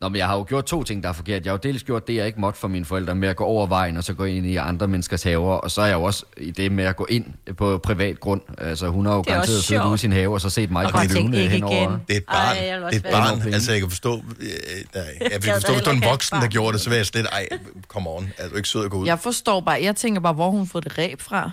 Nå, 0.00 0.08
men 0.08 0.16
jeg 0.18 0.26
har 0.26 0.36
jo 0.36 0.44
gjort 0.48 0.64
to 0.64 0.82
ting, 0.82 1.02
der 1.02 1.08
er 1.08 1.12
forkert. 1.12 1.44
Jeg 1.44 1.50
har 1.52 1.56
jo 1.56 1.60
dels 1.62 1.84
gjort 1.84 2.06
det, 2.06 2.14
jeg 2.14 2.26
ikke 2.26 2.40
måtte 2.40 2.60
for 2.60 2.68
mine 2.68 2.84
forældre, 2.84 3.14
med 3.14 3.28
at 3.28 3.36
gå 3.36 3.44
over 3.44 3.66
vejen 3.66 3.96
og 3.96 4.04
så 4.04 4.14
gå 4.14 4.24
ind 4.24 4.46
i 4.46 4.56
andre 4.56 4.88
menneskers 4.88 5.22
haver. 5.22 5.54
Og 5.54 5.70
så 5.70 5.80
er 5.82 5.86
jeg 5.86 5.94
jo 5.94 6.02
også 6.02 6.24
i 6.36 6.50
det 6.50 6.72
med 6.72 6.84
at 6.84 6.96
gå 6.96 7.06
ind 7.10 7.24
på 7.56 7.78
privat 7.78 8.20
grund. 8.20 8.40
Altså, 8.58 8.88
hun 8.88 9.06
har 9.06 9.12
jo 9.12 9.18
er 9.18 9.22
garanteret 9.22 9.56
også 9.56 9.66
siddet 9.68 9.84
ude 9.84 9.94
i 9.94 9.98
sin 9.98 10.12
have 10.12 10.32
og 10.32 10.40
så 10.40 10.50
set 10.50 10.70
mig 10.70 10.88
bare 10.92 11.08
flyvende 11.08 11.38
ikke 11.38 11.50
henover. 11.54 11.74
igen. 11.74 11.90
Det 12.08 12.14
er 12.14 12.18
et 12.18 12.24
barn. 12.26 12.56
Ej, 12.56 12.64
jeg 12.66 12.76
det 12.80 12.84
er 12.84 12.88
et 12.96 13.04
være- 13.04 13.12
barn. 13.12 13.34
Endnu 13.34 13.52
Altså, 13.52 13.72
jeg 13.72 13.80
kan 13.80 13.90
forstå... 13.90 14.14
Øh, 14.16 14.46
nej, 14.94 15.04
jeg 15.20 15.30
kan 15.30 15.42
forstå, 15.42 15.72
hvis 15.72 15.82
det 15.82 15.86
var 15.86 15.92
en 15.92 16.02
voksen, 16.04 16.36
der 16.40 16.48
gjorde 16.48 16.72
det, 16.72 16.80
så 16.80 16.90
vil 16.90 16.96
jeg 16.96 17.06
slet... 17.06 17.26
Ej, 17.32 17.48
come 17.88 18.10
on. 18.10 18.28
Er 18.38 18.48
du 18.48 18.56
ikke 18.56 18.68
sød 18.68 18.84
at 18.84 18.90
gå 18.90 18.96
ud? 18.98 19.06
Jeg 19.06 19.18
forstår 19.18 19.60
bare, 19.60 19.82
jeg 19.82 19.96
tænker 19.96 20.20
bare, 20.20 20.32
hvor 20.32 20.50
hun 20.50 20.66
fået 20.66 20.84
det 20.84 20.98
ræb 20.98 21.20
fra. 21.20 21.50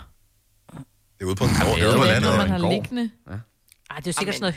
Det 0.74 0.80
er 1.22 1.26
ude 1.26 1.36
på 1.36 1.44
en 1.44 1.50
gård. 1.50 1.76
Det 1.76 1.84
er 1.84 1.90
ude 1.90 1.98
på 1.98 2.04
landet. 2.04 2.38
Man 2.38 2.50
har 2.50 2.70
liggende. 2.70 3.10
Ej, 3.94 3.98
det 4.00 4.08
er 4.08 4.12
jo 4.14 4.18
sikkert 4.20 4.36
sådan 4.36 4.44
noget 4.44 4.56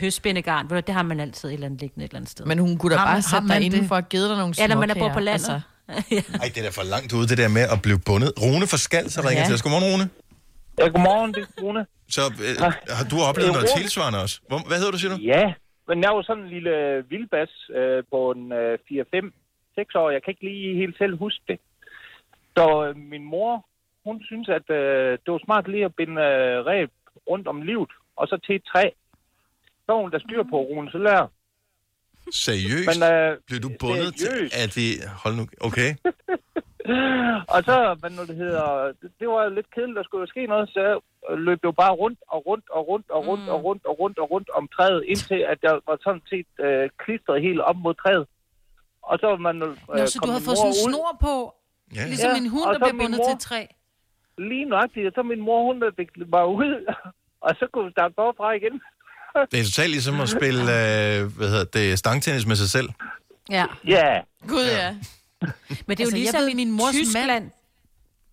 du, 0.69 0.81
Det 0.87 0.93
har 0.99 1.03
man 1.11 1.19
altid 1.19 1.49
et 1.49 1.53
eller 1.53 1.65
andet 1.69 1.81
liggende 1.81 2.03
et 2.05 2.09
eller 2.09 2.19
andet 2.19 2.31
sted. 2.35 2.45
Men 2.51 2.57
hun 2.65 2.77
kunne 2.77 2.91
da 2.93 2.97
Har 2.97 3.05
bare 3.13 3.21
sætte 3.21 3.47
dig 3.47 3.57
det? 3.59 3.65
inden 3.67 3.85
for 3.91 3.95
at 4.03 4.09
give 4.13 4.27
dig 4.31 4.37
nogle 4.41 4.53
Ja, 4.59 4.67
når 4.67 4.79
man 4.83 4.89
er 4.89 4.93
på 4.93 4.97
småkager. 4.99 5.13
på 5.13 5.19
landet. 5.29 5.49
Altså, 5.55 6.37
Ej, 6.43 6.47
det 6.53 6.57
er 6.61 6.65
da 6.69 6.71
for 6.79 6.85
langt 6.95 7.09
ude, 7.17 7.25
det 7.31 7.37
der 7.43 7.49
med 7.57 7.65
at 7.75 7.79
blive 7.85 7.99
bundet. 8.09 8.29
Rune 8.43 8.65
fra 8.71 8.79
Skald, 8.87 9.07
så 9.15 9.19
ringer 9.27 9.41
Ja. 9.43 9.47
til 9.49 9.53
os. 9.57 9.61
Godmorgen, 9.65 9.85
Rune. 9.93 10.05
Ja, 10.79 10.85
godmorgen, 10.95 11.29
det 11.35 11.41
er 11.43 11.61
Rune. 11.63 11.81
Så 12.15 12.21
øh, 12.47 12.55
har 12.99 13.05
du 13.11 13.17
oplevet 13.29 13.51
noget 13.57 13.69
tilsvarende 13.79 14.19
også? 14.25 14.35
Hvor, 14.49 14.59
hvad 14.69 14.77
hedder 14.79 14.93
du, 14.95 14.99
siger 15.01 15.11
du? 15.15 15.19
Ja, 15.33 15.45
men 15.89 15.97
jeg 16.05 16.11
var 16.15 16.21
sådan 16.29 16.43
en 16.45 16.49
lille 16.57 16.73
vildbas 17.11 17.51
øh, 17.79 17.99
på 18.11 18.19
en 18.35 18.43
øh, 18.61 18.73
4-5-6 18.91 20.01
år. 20.01 20.07
Jeg 20.15 20.21
kan 20.23 20.31
ikke 20.33 20.45
lige 20.51 20.67
helt 20.81 20.95
selv 21.01 21.13
huske 21.25 21.43
det. 21.51 21.57
Så 22.57 22.65
øh, 22.85 22.91
min 23.13 23.25
mor, 23.33 23.51
hun 24.07 24.15
synes, 24.29 24.47
at 24.57 24.67
øh, 24.79 25.11
det 25.23 25.29
var 25.35 25.41
smart 25.45 25.65
lige 25.73 25.85
at 25.89 25.95
binde 25.99 26.21
øh, 26.31 26.55
ræb 26.69 26.89
rundt 27.29 27.47
om 27.53 27.57
livet, 27.69 27.91
og 28.19 28.25
så 28.31 28.35
til 28.45 28.55
et 28.59 28.65
træ. 28.71 28.83
Hun 29.95 30.11
der 30.11 30.19
styr 30.19 30.43
på, 30.43 30.57
Rune, 30.69 30.91
så 30.91 30.97
lærer. 30.97 31.27
Seriøst? 32.31 32.87
Men, 32.91 32.99
øh, 33.13 33.37
Blev 33.47 33.59
du 33.65 33.69
bundet 33.79 34.11
til, 34.15 34.27
seriøst. 34.27 34.55
at 34.63 34.69
det... 34.75 34.89
Hold 35.23 35.35
nu... 35.39 35.43
Okay. 35.67 35.89
og 37.53 37.59
så, 37.69 37.75
hvad 37.99 38.09
nu 38.17 38.21
det 38.31 38.35
hedder, 38.43 38.67
det, 39.01 39.09
det 39.19 39.27
var 39.27 39.49
lidt 39.49 39.69
kedeligt, 39.75 39.97
der 39.97 40.03
skulle 40.03 40.27
ske 40.27 40.45
noget, 40.53 40.69
så 40.73 40.79
jeg 40.87 40.97
løb 41.47 41.59
jo 41.63 41.71
bare 41.71 41.93
rundt 42.01 42.19
og 42.27 42.39
rundt 42.47 42.65
og 42.69 42.87
rundt 42.87 43.09
og 43.15 43.21
rundt 43.27 43.49
og 43.49 43.63
rundt 43.63 43.85
og 43.85 43.99
rundt 43.99 44.17
og 44.19 44.31
rundt 44.31 44.49
om 44.49 44.67
træet, 44.75 45.03
indtil 45.07 45.39
at 45.51 45.59
jeg 45.63 45.73
var 45.87 45.97
sådan 46.03 46.21
set 46.31 46.47
øh, 46.65 46.89
klistret 47.03 47.41
helt 47.41 47.61
op 47.69 47.75
mod 47.85 47.93
træet. 47.93 48.25
Og 49.01 49.19
så 49.21 49.27
var 49.27 49.37
man... 49.47 49.55
Øh, 49.61 49.69
Nå, 49.97 50.05
så 50.05 50.19
du 50.25 50.31
har 50.31 50.41
fået 50.47 50.57
sådan 50.57 50.75
en 50.77 50.81
snor 50.87 51.11
på, 51.27 51.35
Ja. 51.95 52.03
ligesom 52.11 52.31
en 52.43 52.49
hund, 52.55 52.67
der 52.73 52.79
bliver 52.79 52.99
bundet 53.03 53.19
mor- 53.19 53.27
til 53.27 53.33
et 53.35 53.39
træ. 53.49 53.61
Lige 54.37 54.65
nøjagtigt, 54.65 55.07
og 55.07 55.13
så 55.15 55.21
min 55.23 55.41
mor, 55.47 55.59
hun 55.67 55.81
der 55.81 55.91
fik 55.99 56.09
mig 56.35 56.45
ud, 56.47 56.73
og 57.45 57.51
så 57.59 57.67
kunne 57.71 57.85
vi 57.85 57.91
starte 57.91 58.13
forfra 58.21 58.51
igen. 58.59 58.81
Det 59.51 59.59
er 59.59 59.63
totalt 59.63 59.89
ligesom 59.91 60.19
at 60.19 60.29
spille, 60.29 60.61
øh, 60.61 61.25
hvad 61.25 61.49
hedder 61.49 61.63
det, 61.63 61.99
stangtennis 61.99 62.45
med 62.45 62.55
sig 62.55 62.69
selv. 62.69 62.89
Ja. 63.51 63.65
Ja. 63.87 64.19
Gud 64.47 64.65
ja. 64.65 64.91
Men 64.91 64.97
det 65.41 65.49
er 65.49 65.85
jo 65.87 65.91
Altså, 65.99 66.03
jeg 66.03 66.11
ligesom 66.13 66.41
ved, 66.41 66.55
min 66.55 66.71
mors 66.71 66.93
Tyskland. 66.95 67.27
mand- 67.31 67.51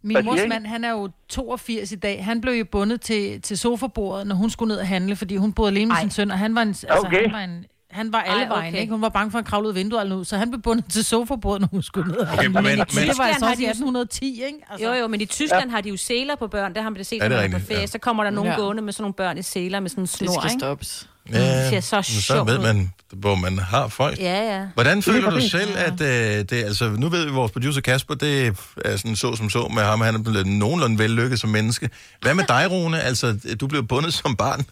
Min 0.02 0.24
mors 0.24 0.40
mand, 0.48 0.66
han 0.66 0.84
er 0.84 0.90
jo 0.90 1.10
82 1.28 1.92
i 1.92 1.94
dag. 1.96 2.24
Han 2.24 2.40
blev 2.40 2.52
jo 2.54 2.64
bundet 2.64 3.00
til, 3.00 3.42
til 3.42 3.58
sofabordet, 3.58 4.26
når 4.26 4.34
hun 4.34 4.50
skulle 4.50 4.68
ned 4.68 4.80
og 4.80 4.86
handle, 4.88 5.16
fordi 5.16 5.36
hun 5.36 5.52
boede 5.52 5.70
alene 5.70 5.86
med 5.86 5.94
Ej. 5.96 6.00
sin 6.02 6.10
søn, 6.10 6.30
og 6.30 6.38
han 6.38 6.54
var, 6.54 6.62
en, 6.62 6.68
altså, 6.68 6.86
Okay. 7.06 7.22
han 7.22 7.32
var, 7.32 7.40
en, 7.40 7.64
han 7.94 8.12
var 8.12 8.20
alle 8.22 8.42
Ej, 8.42 8.48
vejen, 8.48 8.68
okay. 8.74 8.80
ikke? 8.80 8.92
Hun 8.92 9.02
var 9.02 9.08
bange 9.08 9.30
for 9.30 9.38
at 9.38 9.44
kravle 9.44 9.64
ud 9.68 9.72
af 9.72 9.74
vinduet 9.76 10.00
eller 10.00 10.08
noget, 10.14 10.26
så 10.26 10.36
han 10.36 10.50
blev 10.50 10.62
bundet 10.62 10.84
til 10.92 11.04
sofabordet, 11.04 11.60
når 11.60 11.68
hun 11.72 11.82
skulle 11.82 12.08
ned 12.12 12.18
og 12.18 12.32
Okay, 12.32 12.46
men- 12.46 12.52
men- 12.62 12.64
det 12.64 12.78
var 12.78 12.84
Tyskland 12.84 13.08
altså 13.10 13.44
har 13.44 13.50
også 13.52 13.62
i 13.62 13.64
de 13.64 13.66
jo- 13.66 13.70
1810, 13.70 14.26
ikke? 14.46 14.58
Altså, 14.70 14.86
Jo, 14.86 14.92
jo, 14.94 15.06
men 15.08 15.20
i 15.20 15.26
Tyskland 15.26 15.64
ja. 15.64 15.70
har 15.70 15.80
de 15.80 15.88
jo 15.88 15.96
seler 15.96 16.36
på 16.36 16.46
børn. 16.46 16.74
Der 16.74 16.82
har 16.82 16.90
man 16.90 16.98
det 16.98 17.06
set, 17.06 17.18
når 17.18 17.28
det 17.28 17.36
man 17.36 17.54
er 17.54 17.58
på 17.58 17.64
ferie. 17.66 17.80
Ja. 17.80 17.86
Så 17.86 17.98
kommer 17.98 18.24
der 18.24 18.30
nogen 18.30 18.50
Ja. 18.50 18.56
gående 18.58 18.82
med 18.82 18.92
sådan 18.92 19.02
nogle 19.02 19.14
børn 19.14 19.38
i 19.38 19.42
seler 19.42 19.80
med 19.80 19.90
sådan 19.90 20.02
en 20.02 20.06
Det 20.06 20.10
snor, 20.14 20.40
skal 20.40 20.50
ikke? 20.50 20.60
stoppes. 20.60 21.08
Ja, 21.32 21.62
Det 21.62 21.70
ser 21.70 21.80
så 21.80 21.96
men 21.96 22.02
så 22.04 22.20
sjovt 22.22 22.46
ved 22.50 22.58
man, 22.58 22.92
hvor 23.12 23.34
man 23.34 23.58
har 23.58 23.88
folk. 23.88 24.18
Ja, 24.18 24.54
ja. 24.56 24.66
Hvordan 24.74 25.02
føler 25.02 25.30
du 25.30 25.40
selv, 25.40 25.70
at 25.76 26.00
øh, 26.00 26.08
det, 26.44 26.52
altså, 26.52 26.88
nu 26.90 27.08
ved 27.08 27.24
vi, 27.26 27.30
vores 27.32 27.52
producer 27.52 27.80
Kasper, 27.80 28.14
det 28.14 28.46
er 28.84 28.96
sådan 28.96 29.16
så 29.16 29.36
som 29.36 29.50
så 29.50 29.70
med 29.74 29.82
ham, 29.82 30.00
han 30.00 30.14
er 30.14 30.18
blevet 30.22 30.46
nogenlunde 30.46 30.98
vellykket 30.98 31.40
som 31.40 31.50
menneske. 31.50 31.90
Hvad 32.22 32.34
med 32.34 32.44
dig, 32.48 32.66
Rune? 32.70 33.00
Altså, 33.00 33.56
du 33.60 33.66
blev 33.66 33.86
bundet 33.86 34.14
som 34.14 34.36
barn. 34.36 34.64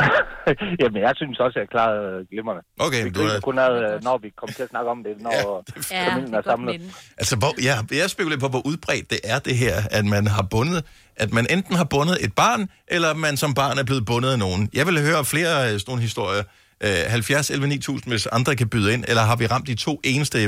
Jamen, 0.80 1.02
jeg 1.02 1.12
synes 1.16 1.38
også, 1.40 1.58
at 1.58 1.60
jeg 1.60 1.68
klarede 1.68 2.20
øh, 2.20 2.26
glimrende. 2.30 2.62
Okay, 2.78 3.04
Vi 3.04 3.10
du 3.10 3.20
er... 3.20 3.40
kun 3.40 3.58
ad, 3.58 3.94
øh, 3.94 4.04
når 4.04 4.18
vi 4.18 4.28
kommer 4.38 4.54
til 4.54 4.62
at 4.62 4.68
snakke 4.68 4.90
om 4.90 5.04
det, 5.04 5.14
når 5.20 5.64
Ja, 5.90 6.08
familien 6.08 6.34
er 6.34 6.38
er 6.38 6.42
samlet. 6.42 6.82
Altså, 7.18 7.36
hvor, 7.36 7.52
ja, 7.62 7.74
jeg 8.00 8.10
spekulerer 8.10 8.40
på, 8.40 8.48
hvor 8.48 8.66
udbredt 8.66 9.10
det 9.10 9.20
er 9.24 9.38
det 9.38 9.56
her, 9.56 9.76
at 9.90 10.04
man 10.04 10.26
har 10.26 10.42
bundet, 10.50 10.84
at 11.16 11.32
man 11.32 11.46
enten 11.50 11.74
har 11.76 11.84
bundet 11.84 12.16
et 12.24 12.34
barn, 12.34 12.68
eller 12.88 13.14
man 13.14 13.36
som 13.36 13.54
barn 13.54 13.78
er 13.78 13.84
blevet 13.84 14.06
bundet 14.06 14.30
af 14.30 14.38
nogen. 14.38 14.70
Jeg 14.74 14.86
vil 14.86 15.00
høre 15.00 15.24
flere 15.24 15.64
øh, 15.64 15.70
sådan 15.70 15.84
nogle 15.88 16.02
historier. 16.02 16.42
Øh, 16.84 16.88
70 17.08 17.50
11 17.50 17.66
9000, 17.68 18.12
hvis 18.12 18.26
andre 18.26 18.56
kan 18.56 18.68
byde 18.68 18.92
ind, 18.94 19.04
eller 19.08 19.22
har 19.22 19.36
vi 19.36 19.46
ramt 19.46 19.66
de 19.66 19.74
to 19.74 20.00
eneste 20.04 20.38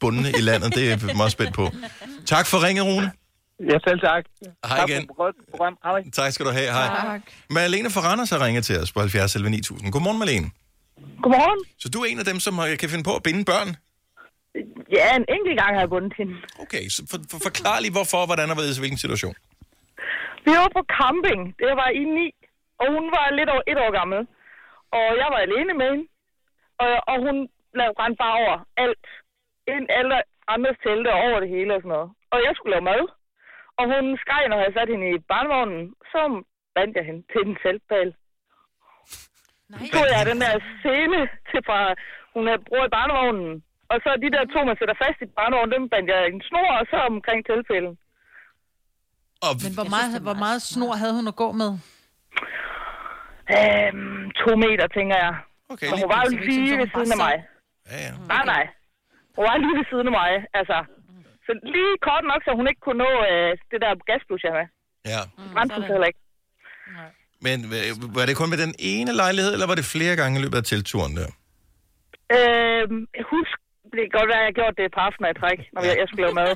bundne 0.00 0.28
i 0.38 0.40
landet? 0.40 0.74
Det 0.74 0.84
er 0.84 0.88
jeg 0.88 1.16
meget 1.16 1.32
spændt 1.32 1.54
på. 1.54 1.70
Tak 2.26 2.46
for 2.46 2.66
ringet, 2.66 2.84
Rune. 2.84 3.10
Ja, 3.70 3.76
selv 3.86 4.00
tak. 4.00 4.24
Hej 4.66 4.78
Tak 4.78 4.88
igen. 4.88 5.06
godt 5.06 5.36
program. 5.50 5.78
Hej. 5.84 6.00
Tak 6.12 6.32
skal 6.32 6.46
du 6.46 6.50
have. 6.58 6.70
Hej. 6.78 6.88
Tak. 7.10 7.20
Marlene 7.50 7.90
fra 7.94 8.00
Randers 8.08 8.30
har 8.30 8.40
ringet 8.46 8.64
til 8.64 8.76
os 8.82 8.92
på 8.92 9.00
70 9.00 9.34
11 9.36 9.50
9000. 9.50 9.92
Godmorgen, 9.92 10.18
Marlene. 10.22 10.48
Godmorgen. 11.22 11.60
Så 11.82 11.86
du 11.94 11.98
er 12.02 12.06
en 12.12 12.18
af 12.22 12.26
dem, 12.30 12.38
som 12.46 12.52
kan 12.82 12.88
finde 12.92 13.04
på 13.10 13.14
at 13.18 13.22
binde 13.28 13.42
børn? 13.52 13.68
Ja, 14.98 15.06
en 15.20 15.26
enkelt 15.36 15.56
gang 15.60 15.70
har 15.76 15.82
jeg 15.84 15.90
bundet 15.94 16.12
hende. 16.20 16.34
Okay, 16.64 16.84
så 16.94 17.00
for, 17.10 17.18
for, 17.30 17.38
forklar 17.46 17.76
lige 17.84 17.94
hvorfor, 17.96 18.20
hvordan 18.28 18.50
og 18.52 18.54
hvorledes, 18.56 18.78
i 18.78 18.82
hvilken 18.82 19.02
situation. 19.04 19.34
Vi 20.46 20.52
var 20.60 20.70
på 20.78 20.82
camping. 20.98 21.40
Det 21.62 21.72
var 21.82 21.88
i 22.00 22.02
ni, 22.16 22.28
og 22.80 22.86
hun 22.94 23.04
var 23.16 23.26
lidt 23.38 23.50
over 23.54 23.64
et 23.72 23.78
år 23.84 23.92
gammel. 23.98 24.20
Og 24.98 25.06
jeg 25.20 25.28
var 25.34 25.40
alene 25.46 25.72
med 25.80 25.88
hende. 25.92 26.06
Og, 26.82 26.90
og 27.10 27.16
hun 27.26 27.36
lavede 27.78 27.96
brændt 27.98 28.16
bare 28.24 28.36
over 28.42 28.54
alt. 28.84 29.04
Ind 29.74 29.86
alle 29.98 30.16
andres 30.54 30.78
telte 30.84 31.10
over 31.26 31.36
det 31.42 31.50
hele 31.56 31.70
og 31.76 31.80
sådan 31.82 31.94
noget. 31.96 32.08
Og 32.32 32.38
jeg 32.46 32.52
skulle 32.54 32.74
lave 32.74 32.88
mad. 32.90 33.02
Og 33.78 33.84
hun 33.92 34.04
skreg, 34.22 34.42
når 34.52 34.58
jeg 34.64 34.72
satte 34.76 34.92
hende 34.94 35.08
i 35.16 35.18
barnevognen. 35.32 35.82
Så 36.12 36.20
bandt 36.76 36.92
jeg 36.98 37.04
hende 37.08 37.22
til 37.32 37.42
den 37.48 37.56
teltbal. 37.62 38.10
Så 39.80 39.84
tog 39.94 40.04
jeg 40.14 40.22
den 40.32 40.40
der 40.44 40.52
scene 40.80 41.20
til 41.50 41.60
fra, 41.68 41.78
hun 42.34 42.44
havde 42.48 42.62
brugt 42.68 42.88
i 42.88 42.94
barnevognen. 42.98 43.50
Og 43.92 43.96
så 44.04 44.10
de 44.24 44.28
der 44.34 44.44
to, 44.54 44.58
man 44.68 44.76
sætter 44.80 44.96
fast 45.04 45.18
i 45.24 45.26
barnevognen, 45.38 45.72
dem 45.76 45.84
bandt 45.92 46.08
jeg 46.12 46.20
en 46.26 46.42
snor, 46.48 46.68
og 46.80 46.84
så 46.92 46.96
omkring 47.12 47.40
teltpælen. 47.48 47.94
Og, 49.46 49.52
Men 49.64 49.72
hvor 49.78 49.88
meget, 49.94 50.10
hvor 50.28 50.38
meget 50.44 50.60
snor 50.72 50.92
havde 51.02 51.14
hun 51.18 51.26
at 51.32 51.36
gå 51.42 51.48
med? 51.62 51.70
Øhm, 53.56 54.22
to 54.42 54.50
meter, 54.64 54.86
tænker 54.96 55.16
jeg. 55.24 55.34
Okay, 55.72 55.86
Men 55.86 55.94
lige 55.94 56.04
hun 56.04 56.10
var 56.14 56.20
jo 56.24 56.30
så 56.30 56.36
lige 56.48 56.68
så 56.72 56.76
ved 56.82 56.88
siden 56.94 57.12
af 57.16 57.20
mig. 57.26 57.34
Ja, 57.90 57.96
ja. 58.06 58.12
Nej, 58.32 58.44
nej. 58.54 58.64
Hun 59.36 59.44
var 59.48 59.56
lige 59.64 59.76
ved 59.80 59.86
siden 59.90 60.06
af 60.10 60.14
mig, 60.20 60.32
altså. 60.60 60.78
Så 61.48 61.52
lige 61.74 61.92
kort 62.08 62.24
nok, 62.32 62.40
så 62.46 62.50
hun 62.58 62.66
ikke 62.70 62.82
kunne 62.86 63.00
nå 63.06 63.10
øh, 63.30 63.50
det 63.70 63.78
der 63.84 63.90
gasblus, 64.10 64.42
jeg 64.46 64.52
havde. 64.56 64.68
ja. 65.12 65.20
Hun 65.56 65.68
så 65.70 65.82
heller 65.94 66.08
ikke. 66.12 66.22
Men 67.46 67.56
øh, 67.78 67.90
var 68.16 68.26
det 68.26 68.36
kun 68.40 68.50
med 68.54 68.58
den 68.64 68.74
ene 68.92 69.12
lejlighed, 69.22 69.52
eller 69.54 69.66
var 69.66 69.74
det 69.80 69.84
flere 69.84 70.14
gange 70.20 70.34
i 70.38 70.42
løbet 70.42 70.58
af 70.60 70.64
teltturen 70.64 71.12
der? 71.20 71.28
Øhm, 72.36 73.00
husk, 73.32 73.56
det 73.92 74.00
kan 74.04 74.12
godt 74.18 74.28
være, 74.32 74.42
at 74.44 74.46
jeg 74.48 74.54
gjorde 74.58 74.74
det 74.78 74.84
et 74.90 74.94
par 74.98 75.04
aftener 75.08 75.28
i 75.34 75.36
træk, 75.42 75.58
når 75.74 75.82
jeg, 75.88 75.94
jeg 76.00 76.06
skulle 76.08 76.22
lave 76.26 76.34
mad. 76.42 76.50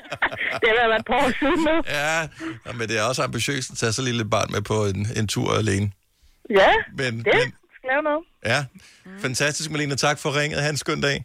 det 0.60 0.66
har 0.70 0.88
været 0.92 1.00
et 1.04 1.06
par 1.10 1.18
år 1.24 1.30
siden 1.40 1.60
nu. 1.70 1.76
Ja, 2.00 2.16
men 2.78 2.84
det 2.88 2.96
er 3.00 3.04
også 3.10 3.22
ambitiøst 3.22 3.68
at 3.72 3.76
tage 3.78 3.92
så 3.92 4.02
lille 4.02 4.24
barn 4.34 4.48
med 4.54 4.62
på 4.72 4.76
en, 4.92 5.00
en 5.20 5.26
tur 5.34 5.48
alene. 5.62 5.86
Ja, 6.60 6.72
Men, 7.00 7.12
det 7.26 7.34
men 7.38 7.46
skal 7.76 7.88
lave 7.92 8.02
noget. 8.08 8.22
ja, 8.52 8.60
fantastisk, 9.24 9.70
Malene. 9.70 9.96
Tak 9.96 10.18
for 10.22 10.30
ringet. 10.40 10.58
Ha' 10.62 10.70
en 10.70 10.76
skøn 10.76 11.00
dag. 11.00 11.24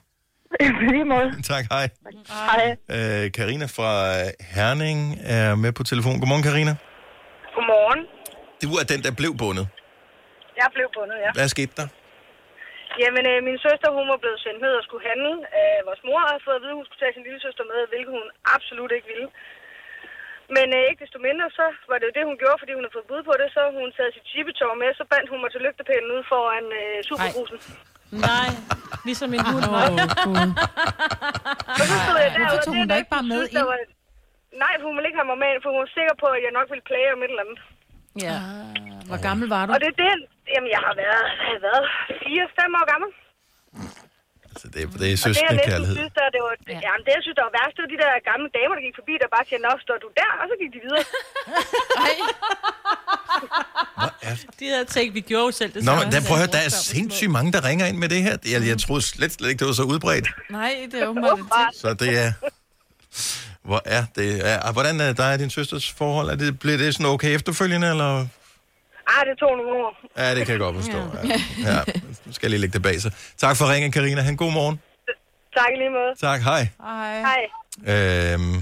Lige 0.94 1.08
måde. 1.14 1.28
Tak, 1.52 1.64
hej. 1.76 1.86
Hej. 2.50 2.64
Øh, 2.96 3.24
Karina 3.38 3.66
fra 3.78 3.92
Herning 4.56 5.00
er 5.38 5.56
med 5.64 5.72
på 5.78 5.84
telefon. 5.92 6.16
Godmorgen, 6.22 6.46
Karina. 6.50 6.74
Godmorgen. 7.56 8.02
Du 8.64 8.70
er 8.80 8.86
den, 8.94 9.00
der 9.06 9.12
blev 9.22 9.32
bundet. 9.42 9.66
Jeg 10.62 10.70
blev 10.76 10.88
bundet, 10.98 11.18
ja. 11.26 11.30
Hvad 11.38 11.48
skete 11.56 11.74
der? 11.80 11.88
Jamen, 13.02 13.24
øh, 13.32 13.38
min 13.48 13.60
søster, 13.66 13.90
hun 13.98 14.06
var 14.14 14.20
blevet 14.24 14.40
sendt 14.46 14.60
ned 14.66 14.74
og 14.80 14.84
skulle 14.88 15.06
handle. 15.12 15.34
Øh, 15.60 15.80
vores 15.90 16.02
mor 16.08 16.20
havde 16.30 16.44
fået 16.48 16.58
at 16.60 16.64
vide, 16.64 16.74
at 16.76 16.80
hun 16.80 16.88
skulle 16.88 17.02
tage 17.04 17.16
sin 17.18 17.26
lille 17.28 17.42
søster 17.46 17.66
med, 17.72 17.80
hvilket 17.92 18.14
hun 18.18 18.28
absolut 18.56 18.92
ikke 18.98 19.10
ville. 19.14 19.30
Men 20.56 20.68
øh, 20.78 20.84
ikke 20.90 21.02
desto 21.04 21.20
mindre, 21.28 21.48
så 21.60 21.66
var 21.90 21.98
det 21.98 22.06
jo 22.10 22.16
det, 22.18 22.30
hun 22.30 22.38
gjorde, 22.42 22.60
fordi 22.62 22.74
hun 22.76 22.84
havde 22.84 22.98
fået 22.98 23.10
bud 23.12 23.22
på 23.30 23.34
det. 23.42 23.48
Så 23.56 23.62
hun 23.80 23.90
taget 23.98 24.16
sit 24.16 24.28
chipetår 24.32 24.74
med, 24.82 24.90
så 25.00 25.04
bandt 25.14 25.28
hun 25.32 25.40
mig 25.44 25.52
til 25.52 25.62
lygtepælen 25.66 26.14
ude 26.16 26.26
foran 26.34 26.66
øh, 26.80 26.98
superbrusen. 27.10 27.58
Nej, 28.12 28.50
ligesom 29.08 29.30
en 29.34 29.46
hund. 29.54 29.64
Åh, 29.78 29.98
Gud. 30.26 30.48
Stod 32.06 32.20
jeg 32.26 32.32
Hvorfor 32.38 32.60
tog 32.66 32.74
og 32.74 32.80
hun 32.80 32.92
er 32.92 32.98
ikke 33.02 33.14
bare 33.18 33.28
med 33.34 33.42
ind? 33.48 33.58
Nej, 34.64 34.74
for 34.80 34.86
hun 34.90 34.96
ville 34.98 35.08
ikke 35.10 35.20
have 35.22 35.32
mig 35.32 35.40
med 35.44 35.50
ind, 35.54 35.62
for 35.64 35.70
hun 35.74 35.80
var 35.86 35.92
sikker 35.98 36.16
på, 36.24 36.28
at 36.36 36.42
jeg 36.46 36.52
nok 36.58 36.68
ville 36.74 36.86
plage 36.92 37.10
om 37.16 37.20
et 37.26 37.32
eller 37.34 37.44
andet. 37.46 37.60
Ja. 38.28 38.38
Hvor 39.10 39.20
gammel 39.28 39.46
var 39.56 39.62
du? 39.66 39.70
Og 39.74 39.80
det 39.84 39.90
er 39.94 39.98
det, 40.06 40.14
jamen 40.54 40.70
jeg 40.76 40.82
har 40.88 40.94
været, 41.04 41.24
hvad 41.38 41.46
har 41.46 41.54
jeg 41.56 41.64
været 41.68 41.84
4-5 42.58 42.80
år 42.80 42.86
gammel. 42.94 43.10
Altså, 44.58 44.68
det, 44.74 44.80
er- 44.86 44.92
det 45.02 45.08
er 45.10 45.14
Og 45.16 45.18
det 45.18 45.26
søskende 45.26 45.54
næsten 45.56 45.70
kærlighed. 45.72 45.96
synes, 46.00 46.14
der, 46.20 46.26
det 46.36 46.42
var, 46.46 46.52
ja. 46.74 46.80
jamen, 46.88 47.02
det 47.06 47.12
jeg 47.18 47.24
synes, 47.26 47.36
der 47.40 47.46
var 47.50 47.54
værst, 47.60 47.74
det 47.78 47.82
var 47.86 47.92
de 47.96 48.00
der 48.04 48.12
gamle 48.32 48.48
damer, 48.58 48.74
der 48.78 48.84
gik 48.88 48.96
forbi, 49.02 49.14
der 49.24 49.30
bare 49.36 49.46
siger, 49.50 49.62
nå, 49.68 49.72
står 49.86 49.98
du 50.06 50.10
der? 50.22 50.30
Og 50.42 50.46
så 50.50 50.54
gik 50.62 50.72
de 50.76 50.80
videre. 50.86 51.04
De 54.60 54.66
havde 54.70 54.86
tænkt, 54.86 55.14
vi 55.14 55.22
gjorde 55.22 55.46
jo 55.46 55.52
selv 55.52 55.74
det 55.74 55.84
Nå, 55.84 55.96
men 55.96 56.12
der, 56.12 56.22
prøv 56.28 56.38
at 56.38 56.44
høre, 56.44 56.52
der 56.52 56.58
er 56.66 56.70
sindssygt 56.70 57.32
mange, 57.32 57.52
der 57.52 57.66
ringer 57.66 57.86
ind 57.86 57.98
med 57.98 58.10
det 58.10 58.24
her. 58.24 58.38
Jeg, 58.52 58.68
jeg 58.68 58.80
troede 58.80 59.02
slet, 59.02 59.32
slet 59.34 59.50
ikke, 59.50 59.60
det 59.60 59.68
var 59.68 59.74
så 59.74 59.84
udbredt. 59.84 60.28
Nej, 60.50 60.76
det 60.92 61.02
er 61.02 61.08
åbenbart 61.08 61.38
det 61.40 61.78
Så 61.82 61.94
det 61.94 62.20
er... 62.26 62.32
Hvor 63.64 63.82
er 63.86 64.04
det? 64.16 64.50
Er, 64.50 64.72
hvordan 64.72 65.02
er 65.02 65.14
dig 65.14 65.34
og 65.34 65.40
din 65.40 65.50
søsters 65.50 65.92
forhold? 65.92 66.30
Er 66.30 66.36
det, 66.36 66.60
bliver 66.60 66.78
det 66.78 66.94
sådan 66.94 67.06
okay 67.06 67.36
efterfølgende, 67.36 67.90
eller? 67.90 68.28
Ah, 69.08 69.22
det 69.30 69.36
tog 69.40 69.52
nogle 69.58 69.72
år. 69.86 69.92
Ja, 70.18 70.36
det 70.36 70.46
kan 70.46 70.52
jeg 70.52 70.60
godt 70.60 70.76
forstå. 70.76 70.98
Ja. 70.98 71.42
Ja. 71.72 71.80
Nu 72.26 72.32
skal 72.36 72.46
jeg 72.46 72.50
lige 72.50 72.60
lægge 72.62 72.74
det 72.74 72.82
bag 72.82 73.02
sig. 73.02 73.12
Tak 73.38 73.58
for 73.58 73.74
ringen, 73.74 73.92
Karina. 73.92 74.22
Han 74.22 74.36
god 74.36 74.52
morgen. 74.52 74.80
Tak 75.58 75.72
lige 75.78 75.90
måde. 75.90 76.12
Tak, 76.22 76.42
hej. 76.42 76.68
Hej. 76.82 77.20
Hej. 77.20 78.34
Øhm, 78.34 78.54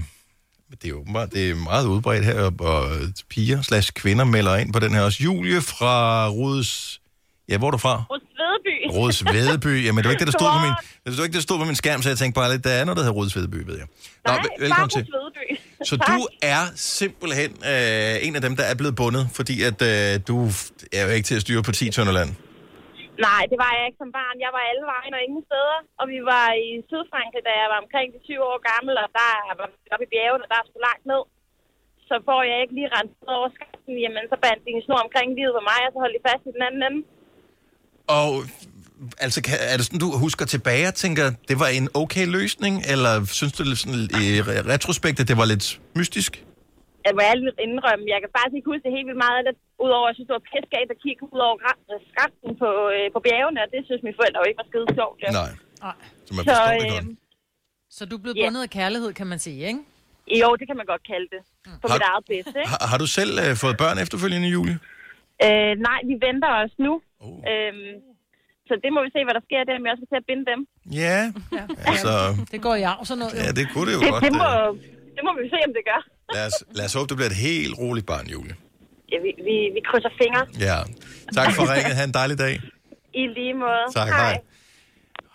det 0.70 0.84
er 0.84 0.88
jo 0.88 0.98
åbenbart, 1.00 1.30
det 1.32 1.50
er 1.50 1.54
meget 1.54 1.86
udbredt 1.86 2.24
her, 2.24 2.50
og 2.60 2.90
piger 3.30 3.62
slash 3.62 3.92
kvinder 3.92 4.24
melder 4.24 4.56
ind 4.56 4.72
på 4.72 4.78
den 4.78 4.94
her 4.94 5.00
også. 5.02 5.22
Julie 5.22 5.60
fra 5.60 6.28
Rudes... 6.28 7.00
Ja, 7.48 7.58
hvor 7.58 7.66
er 7.66 7.70
du 7.70 7.78
fra? 7.78 8.04
Rødsvedeby. 8.10 8.96
Råds 8.98 9.24
Vedeby. 9.24 9.84
Jamen, 9.86 9.96
det 9.98 10.04
var 10.04 10.10
ikke 10.10 10.24
det, 10.24 10.32
der 10.32 10.38
stod 10.38 10.50
på 10.52 10.58
min, 10.66 10.72
det 11.04 11.18
var 11.18 11.24
ikke 11.24 11.32
det, 11.32 11.34
der 11.34 11.40
stod 11.40 11.58
på 11.58 11.64
min 11.64 11.74
skærm, 11.74 12.02
så 12.02 12.08
jeg 12.08 12.18
tænkte 12.18 12.38
bare 12.40 12.52
lidt, 12.52 12.64
der 12.64 12.70
er 12.70 12.84
noget, 12.84 12.96
der 12.96 13.02
hedder 13.02 13.16
Råds 13.20 13.36
Vedeby, 13.36 13.54
ved 13.70 13.76
jeg. 13.78 13.86
Nå, 14.26 14.32
Nej, 14.32 14.36
vel- 14.42 14.50
velkommen 14.64 14.88
til. 14.90 14.98
Rødsvedeby. 15.14 15.60
Så 15.90 15.94
du 15.96 16.18
er 16.54 16.62
simpelthen 16.74 17.50
øh, 17.72 18.26
en 18.26 18.34
af 18.38 18.42
dem, 18.46 18.54
der 18.58 18.64
er 18.70 18.76
blevet 18.80 18.96
bundet, 19.02 19.24
fordi 19.38 19.56
at 19.70 19.78
øh, 19.90 20.10
du 20.28 20.36
er 20.96 21.02
jo 21.06 21.10
ikke 21.16 21.28
til 21.30 21.38
at 21.38 21.44
styre 21.46 21.62
på 21.68 21.72
10 21.72 21.90
tønder 21.96 22.14
land. 22.20 22.30
Nej, 23.28 23.42
det 23.50 23.58
var 23.64 23.72
jeg 23.76 23.84
ikke 23.88 24.02
som 24.02 24.12
barn. 24.18 24.36
Jeg 24.44 24.52
var 24.56 24.62
alle 24.70 24.84
vejen 24.94 25.12
og 25.16 25.22
ingen 25.26 25.42
steder. 25.48 25.78
Og 26.00 26.04
vi 26.12 26.18
var 26.32 26.46
i 26.66 26.68
Sydfrankrig, 26.88 27.42
da 27.48 27.52
jeg 27.62 27.68
var 27.72 27.80
omkring 27.84 28.08
de 28.14 28.20
20 28.28 28.50
år 28.50 28.58
gammel, 28.70 28.94
og 29.02 29.08
der 29.18 29.32
var 29.60 29.68
vi 29.72 29.88
oppe 29.94 30.06
i 30.06 30.12
bjergene, 30.12 30.44
og 30.44 30.50
der 30.50 30.58
er 30.60 30.66
sgu 30.68 30.78
langt 30.88 31.04
ned. 31.12 31.22
Så 32.08 32.14
får 32.28 32.40
jeg 32.50 32.56
ikke 32.62 32.74
lige 32.78 32.92
renset 32.96 33.28
over 33.36 33.48
skaften, 33.56 33.94
jamen 34.04 34.24
så 34.32 34.36
bandt 34.44 34.60
de 34.64 34.70
en 34.76 34.84
snor 34.86 35.00
omkring 35.06 35.28
livet 35.38 35.54
på 35.58 35.62
mig, 35.70 35.80
og 35.86 35.90
så 35.92 35.98
holdt 36.02 36.16
de 36.18 36.26
fast 36.28 36.44
i 36.48 36.52
den 36.56 36.66
anden 36.68 36.82
ende. 36.88 37.00
Og 38.18 38.30
altså, 39.24 39.38
kan, 39.46 39.54
er 39.72 39.76
det 39.78 39.84
sådan, 39.86 40.02
du 40.04 40.08
husker 40.26 40.44
tilbage 40.54 40.84
og 40.92 40.94
tænker, 41.04 41.26
det 41.50 41.56
var 41.62 41.68
en 41.78 41.86
okay 42.02 42.26
løsning, 42.38 42.74
eller 42.92 43.12
synes 43.38 43.52
du 43.58 43.62
sådan, 43.82 43.98
i 44.24 44.24
re- 44.48 44.64
retrospekt, 44.74 45.16
at 45.22 45.26
det 45.30 45.36
var 45.40 45.46
lidt 45.52 45.66
mystisk? 45.98 46.32
Jeg 47.06 47.12
må 47.16 47.20
ærligt 47.30 47.58
indrømme, 47.66 48.04
jeg 48.14 48.18
kan 48.22 48.30
faktisk 48.36 48.54
ikke 48.58 48.68
huske 48.72 48.84
det 48.86 48.92
helt 48.96 49.06
vildt 49.10 49.22
meget, 49.26 49.38
af 49.40 49.44
det, 49.48 49.54
udover 49.84 50.04
at 50.06 50.10
jeg 50.10 50.16
synes, 50.16 50.28
det 50.30 50.36
var 50.40 50.44
pissegalt 50.52 50.90
at 50.94 50.98
kigge 51.04 51.20
ud 51.34 51.40
over 51.48 51.56
skrænten 52.10 52.50
på, 52.62 52.70
øh, 52.94 53.06
på 53.14 53.18
bjergene, 53.26 53.58
og 53.64 53.68
det 53.74 53.80
synes 53.88 54.00
mine 54.06 54.16
forældre 54.20 54.38
jo 54.42 54.46
ikke 54.50 54.60
var 54.62 54.68
skide 54.72 54.88
sjovt. 54.98 55.18
Ja. 55.24 55.30
Nej. 55.40 55.50
Så 56.26 56.30
man 56.36 56.42
Så, 56.48 56.50
forstår 56.50 56.72
det 56.82 56.88
øh, 56.88 56.94
godt. 56.96 57.06
Så 57.96 58.00
du 58.10 58.14
er 58.18 58.22
blevet 58.24 58.36
Ja. 58.40 58.44
bundet 58.46 58.62
af 58.68 58.70
kærlighed, 58.80 59.10
kan 59.20 59.28
man 59.32 59.38
sige, 59.46 59.60
ikke? 59.70 59.80
Jo, 60.42 60.48
det 60.58 60.64
kan 60.68 60.76
man 60.80 60.86
godt 60.92 61.04
kalde 61.12 61.28
det. 61.34 61.40
På 61.82 61.86
Har- 61.88 61.96
mit 61.96 62.04
eget 62.12 62.24
bedste, 62.32 62.54
ikke? 62.62 62.70
Har, 62.72 62.80
har 62.90 62.98
du 63.02 63.06
selv 63.18 63.32
øh, 63.44 63.52
fået 63.62 63.76
børn 63.82 63.96
efterfølgende, 64.04 64.48
Julie? 64.56 64.76
Øh, 65.46 65.72
nej, 65.88 65.98
vi 66.10 66.14
venter 66.26 66.50
os 66.62 66.72
nu. 66.86 66.92
Oh. 67.24 67.38
Øhm, 67.52 67.92
så 68.68 68.72
det 68.84 68.90
må 68.94 69.00
vi 69.06 69.10
se, 69.16 69.20
hvad 69.26 69.34
der 69.38 69.44
sker 69.48 69.60
der, 69.68 69.74
om 69.80 69.84
jeg 69.86 69.92
også 69.96 70.06
til 70.12 70.18
at 70.22 70.26
binde 70.30 70.44
dem. 70.52 70.60
Ja, 71.02 71.18
altså, 71.90 72.12
Det 72.52 72.58
går 72.66 72.74
i 72.82 72.84
arv, 72.92 73.00
sådan 73.10 73.18
noget. 73.22 73.34
ja, 73.42 73.48
det 73.58 73.64
kunne 73.72 73.86
det 73.88 73.94
jo 73.98 74.00
Det, 74.04 74.10
godt. 74.12 74.22
det, 74.26 74.32
må, 74.42 74.48
øh. 74.62 74.70
det 75.16 75.22
må 75.26 75.30
vi 75.40 75.44
se, 75.54 75.58
om 75.68 75.72
det 75.78 75.84
gør. 75.90 76.00
Lad 76.36 76.44
os, 76.50 76.56
lad 76.78 76.84
os 76.88 76.94
håbe, 76.96 77.08
det 77.10 77.16
bliver 77.18 77.30
et 77.34 77.40
helt 77.50 77.74
roligt 77.82 78.06
barn, 78.12 78.26
Julie. 78.34 78.54
Ja, 79.12 79.16
vi, 79.24 79.30
vi, 79.48 79.54
vi 79.76 79.80
krydser 79.88 80.12
fingre. 80.22 80.42
Ja. 80.68 80.76
Tak 81.38 81.48
for 81.56 81.62
ringet. 81.72 81.92
Ha' 81.98 82.04
en 82.10 82.14
dejlig 82.20 82.36
dag. 82.44 82.54
I 83.20 83.22
lige 83.38 83.54
måde. 83.64 83.82
Tak, 83.98 84.08
hej. 84.22 84.34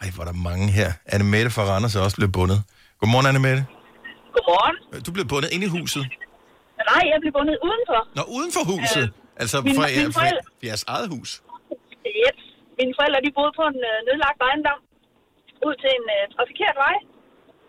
Ej, 0.02 0.08
hvor 0.16 0.22
er 0.26 0.30
der 0.32 0.38
mange 0.49 0.66
her. 0.80 0.90
Anne 1.14 1.26
Mette 1.34 1.49
fra 1.56 1.64
Randers 1.72 1.95
er 1.95 2.02
også 2.08 2.18
blevet 2.20 2.34
bundet. 2.38 2.60
Godmorgen, 2.99 3.28
Anne 3.32 3.40
Mette. 3.48 3.64
Godmorgen. 4.36 4.76
Du 5.06 5.10
blev 5.16 5.26
bundet 5.34 5.49
ind 5.56 5.64
i 5.68 5.70
huset. 5.78 6.03
Nej, 6.91 7.03
jeg 7.12 7.18
blev 7.24 7.32
bundet 7.38 7.56
udenfor. 7.68 7.99
Nå, 8.18 8.24
uden 8.38 8.52
for 8.58 8.64
huset. 8.74 9.06
Altså 9.41 9.58
Min- 9.62 9.76
fra, 9.76 9.82
fra, 9.84 9.88
forældre- 9.88 10.44
fra 10.60 10.68
jeres 10.68 10.84
eget 10.88 11.08
hus. 11.10 11.30
Yep. 12.26 12.38
Mine 12.82 12.95
forældre, 12.98 13.26
de 13.26 13.36
boede 13.38 13.53
på 13.60 13.64
en 13.72 13.80
øh, 13.91 13.98
nedlagt 14.08 14.40
ejendom 14.48 14.80
ud 15.68 15.76
til 15.82 15.91
en 15.99 16.06
øh, 16.18 16.24
trafikeret 16.36 16.78
vej. 16.86 16.95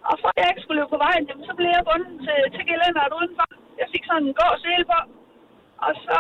Og 0.09 0.15
for 0.21 0.29
at 0.33 0.39
jeg 0.41 0.49
ikke 0.51 0.63
skulle 0.65 0.79
løbe 0.81 0.95
på 0.95 1.01
vejen, 1.07 1.23
jamen, 1.29 1.45
så 1.49 1.53
blev 1.59 1.71
jeg 1.77 1.83
bundet 1.89 2.13
til, 2.27 2.39
til 2.55 2.63
gelænderet 2.71 3.13
udenfor. 3.19 3.47
Jeg 3.81 3.89
fik 3.93 4.05
sådan 4.09 4.27
en 4.29 4.35
gård 4.41 4.57
sele 4.65 4.85
på. 4.93 4.99
Og 5.87 5.93
så 6.07 6.19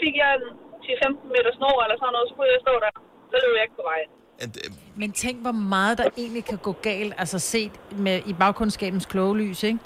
fik 0.00 0.14
jeg 0.22 0.30
en 0.38 0.46
10-15 0.84 1.32
meter 1.34 1.52
snor 1.58 1.76
eller 1.84 1.96
sådan 2.00 2.12
noget, 2.16 2.26
så 2.28 2.34
kunne 2.36 2.50
jeg 2.56 2.62
stå 2.66 2.74
der. 2.84 2.92
Så 3.30 3.36
løb 3.42 3.52
jeg 3.58 3.64
ikke 3.66 3.78
på 3.80 3.86
vejen. 3.92 4.10
Men 5.00 5.08
tænk, 5.22 5.36
hvor 5.46 5.56
meget 5.74 5.94
der 6.00 6.08
egentlig 6.22 6.44
kan 6.44 6.58
gå 6.68 6.72
galt, 6.72 7.12
altså 7.22 7.38
set 7.52 7.74
med, 8.04 8.16
i 8.30 8.32
bagkundskabens 8.32 9.06
kloge 9.12 9.34
lys, 9.42 9.62
ikke? 9.62 9.78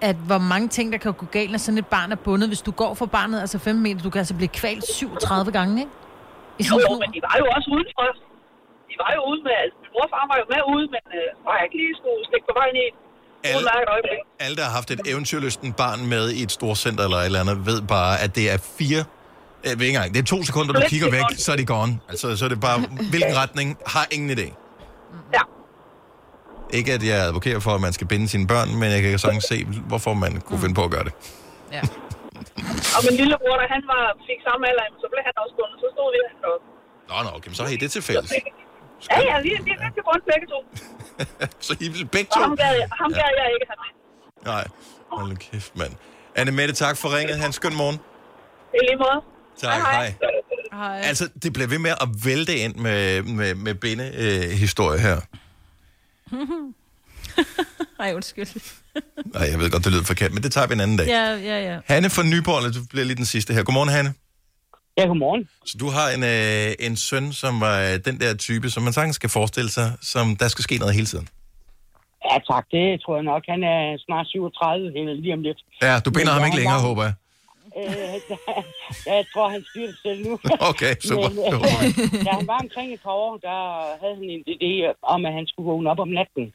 At 0.00 0.16
hvor 0.16 0.38
mange 0.52 0.68
ting, 0.68 0.86
der 0.92 0.98
kan 0.98 1.12
gå 1.22 1.26
galt, 1.26 1.50
når 1.50 1.58
sådan 1.58 1.78
et 1.78 1.86
barn 1.86 2.12
er 2.12 2.20
bundet. 2.26 2.48
Hvis 2.48 2.62
du 2.68 2.70
går 2.70 2.94
for 2.94 3.06
barnet, 3.06 3.40
altså 3.40 3.58
5 3.58 3.76
meter, 3.76 4.00
du 4.06 4.10
kan 4.10 4.18
altså 4.18 4.36
blive 4.40 4.48
kvalt 4.48 4.84
37 4.84 5.52
gange, 5.52 5.80
ikke? 5.80 5.92
I 6.60 6.62
Jo, 6.70 6.74
jo, 6.84 6.92
men 7.02 7.08
de 7.14 7.18
var 7.28 7.36
jo 7.42 7.46
også 7.56 7.68
udenfor. 7.76 8.06
De 8.90 8.94
var 9.02 9.10
jo 9.16 9.20
ude 9.30 9.40
med, 9.46 9.54
altså 9.64 9.76
min 9.82 9.90
mor 9.94 10.04
og 10.08 10.10
far 10.14 10.24
var 10.32 10.36
jo 10.42 10.46
med 10.54 10.62
ude, 10.74 10.86
men 10.94 11.04
øh, 11.18 11.28
var 11.46 11.54
jeg 11.58 11.64
ikke 11.66 11.78
lige 11.82 11.94
skulle 12.00 12.20
stikke 12.30 12.46
på 12.50 12.54
vejen 12.60 12.76
i 12.84 12.86
Alle, 13.48 13.70
alle, 14.44 14.56
der 14.60 14.64
har 14.68 14.74
haft 14.80 14.90
et 14.90 15.00
eventyrlysten 15.10 15.72
barn 15.82 16.00
med 16.14 16.24
i 16.38 16.42
et 16.46 16.52
storcenter 16.58 17.04
eller 17.04 17.16
et 17.16 17.24
eller 17.30 17.40
andet, 17.44 17.66
ved 17.66 17.78
bare, 17.96 18.12
at 18.24 18.30
det 18.38 18.44
er 18.54 18.58
fire... 18.78 19.02
Jeg 19.64 19.78
ved 19.78 19.86
ikke 19.86 19.96
engang, 19.96 20.14
det 20.14 20.20
er 20.20 20.24
to 20.36 20.42
sekunder, 20.42 20.72
du 20.72 20.82
kigger 20.88 21.10
væk, 21.10 21.24
så 21.36 21.52
er 21.52 21.56
de 21.56 21.66
gone. 21.66 21.92
Altså, 22.08 22.36
så 22.36 22.44
er 22.44 22.48
det 22.48 22.60
bare, 22.60 22.78
hvilken 23.10 23.36
retning, 23.42 23.78
har 23.86 24.06
ingen 24.10 24.30
idé. 24.38 24.46
Ja. 25.36 25.40
Ikke 26.78 26.92
at 26.92 27.02
jeg 27.06 27.18
advokerer 27.28 27.60
for, 27.60 27.70
at 27.70 27.80
man 27.80 27.92
skal 27.92 28.06
binde 28.06 28.28
sine 28.28 28.46
børn, 28.46 28.68
men 28.80 28.90
jeg 28.90 29.02
kan 29.02 29.18
sagtens 29.18 29.44
se, 29.44 29.64
hvorfor 29.64 30.14
man 30.14 30.40
kunne 30.40 30.60
finde 30.60 30.74
på 30.74 30.84
at 30.84 30.90
gøre 30.90 31.04
det. 31.04 31.12
Og 32.96 33.00
min 33.06 33.14
lillebror, 33.20 33.54
da 33.62 33.64
han 33.74 33.82
var, 33.92 34.02
fik 34.28 34.40
samme 34.48 34.62
alder, 34.70 34.86
så 35.02 35.06
blev 35.12 35.22
han 35.28 35.34
også 35.42 35.54
bundet. 35.58 35.76
Så 35.82 35.86
stod 35.94 36.08
vi 36.14 36.18
og... 36.48 36.56
Nå, 37.10 37.16
nå, 37.26 37.30
okay, 37.36 37.48
men 37.50 37.56
så 37.58 37.62
har 37.66 37.70
I 37.76 37.78
det 37.84 37.90
til 37.96 38.02
fælles. 38.08 38.30
Ja, 39.10 39.18
ja, 39.30 39.34
vi, 39.44 39.50
vi 39.66 39.70
er 39.76 39.80
rigtig 39.86 40.02
bundet 40.08 40.24
begge 40.32 40.46
to. 40.52 40.58
Så 41.66 41.72
I 41.84 41.88
vil 41.94 42.06
begge 42.16 42.30
Og 42.32 42.36
to? 42.36 42.40
ham 42.46 42.56
gad 42.62 42.72
jeg, 42.80 42.88
ham 43.02 43.10
gad 43.18 43.30
jeg 43.40 43.46
ikke 43.56 43.66
have 43.70 43.80
med. 43.84 43.92
Nej, 44.52 44.64
hold 45.12 45.28
nu 45.28 45.36
kæft, 45.46 45.76
mand. 45.80 45.92
Anne 46.34 46.52
Mette, 46.52 46.74
tak 46.74 46.96
for 46.96 47.08
ringet. 47.16 47.36
Han 47.44 47.52
skøn 47.52 47.74
morgen. 47.76 47.98
I 48.74 48.78
lige 48.88 48.98
måde. 49.04 49.18
Tak, 49.56 49.80
hej. 49.80 50.14
hej. 50.72 51.00
Altså, 51.04 51.24
det 51.42 51.52
bliver 51.52 51.68
ved 51.68 51.78
med 51.78 51.90
at 51.90 52.08
vælte 52.24 52.56
ind 52.56 52.74
med, 52.74 53.22
med, 53.22 53.54
med 53.54 53.74
binde-historie 53.74 54.44
øh, 54.44 54.58
historie 54.64 54.98
her. 55.00 55.16
Ej, 58.00 58.12
undskyld. 58.14 58.46
Nej, 59.34 59.48
jeg 59.50 59.58
ved 59.58 59.70
godt, 59.70 59.84
det 59.84 59.92
lyder 59.92 60.04
forkert, 60.04 60.32
men 60.34 60.42
det 60.42 60.52
tager 60.52 60.66
vi 60.66 60.74
en 60.74 60.80
anden 60.80 60.96
dag. 60.96 61.06
Ja, 61.06 61.24
ja, 61.50 61.72
ja. 61.72 61.78
Hanne 61.84 62.10
fra 62.10 62.22
Nyborg, 62.22 62.74
du 62.74 62.80
bliver 62.90 63.04
lige 63.04 63.16
den 63.16 63.24
sidste 63.24 63.54
her. 63.54 63.62
Godmorgen, 63.62 63.88
Hanne. 63.96 64.14
Ja, 64.98 65.04
godmorgen. 65.06 65.48
Så 65.66 65.74
du 65.82 65.88
har 65.96 66.06
en, 66.16 66.22
øh, 66.34 66.86
en 66.86 66.96
søn, 66.96 67.32
som 67.32 67.60
var 67.60 67.76
øh, 67.80 67.94
den 68.04 68.20
der 68.20 68.34
type, 68.34 68.70
som 68.70 68.82
man 68.82 68.92
sagtens 68.92 69.16
skal 69.16 69.30
forestille 69.30 69.70
sig, 69.70 69.92
som 70.02 70.36
der 70.36 70.48
skal 70.48 70.62
ske 70.62 70.76
noget 70.78 70.94
hele 70.94 71.06
tiden. 71.06 71.28
Ja, 72.30 72.36
tak. 72.50 72.64
Det 72.70 73.00
tror 73.02 73.14
jeg 73.16 73.24
nok. 73.32 73.42
Han 73.48 73.62
er 73.74 73.80
snart 74.06 74.26
37, 74.26 74.98
eller 75.00 75.14
lige 75.14 75.32
om 75.38 75.42
lidt. 75.42 75.58
Ja, 75.82 75.92
du 76.04 76.10
binder 76.10 76.32
Men 76.32 76.40
ham 76.40 76.44
ikke 76.48 76.56
længere, 76.56 76.78
lang- 76.78 76.88
håber 76.88 77.02
jeg. 77.08 77.14
Øh, 77.80 78.16
jeg 79.16 79.24
tror, 79.32 79.46
han 79.54 79.62
styrer 79.70 79.86
det 79.92 79.98
selv 80.06 80.18
nu. 80.28 80.32
Okay, 80.70 80.94
super. 81.08 81.28
Men, 81.28 81.38
øh, 81.38 82.24
da 82.26 82.30
han 82.40 82.46
var 82.52 82.58
omkring 82.66 82.88
et 82.94 83.00
par 83.06 83.16
år, 83.26 83.34
der 83.48 83.58
havde 84.00 84.14
han 84.20 84.28
en 84.36 84.42
idé 84.54 84.70
om, 85.14 85.20
at 85.28 85.32
han 85.38 85.46
skulle 85.50 85.66
vågne 85.70 85.90
op 85.92 86.00
om 86.06 86.08
natten. 86.20 86.46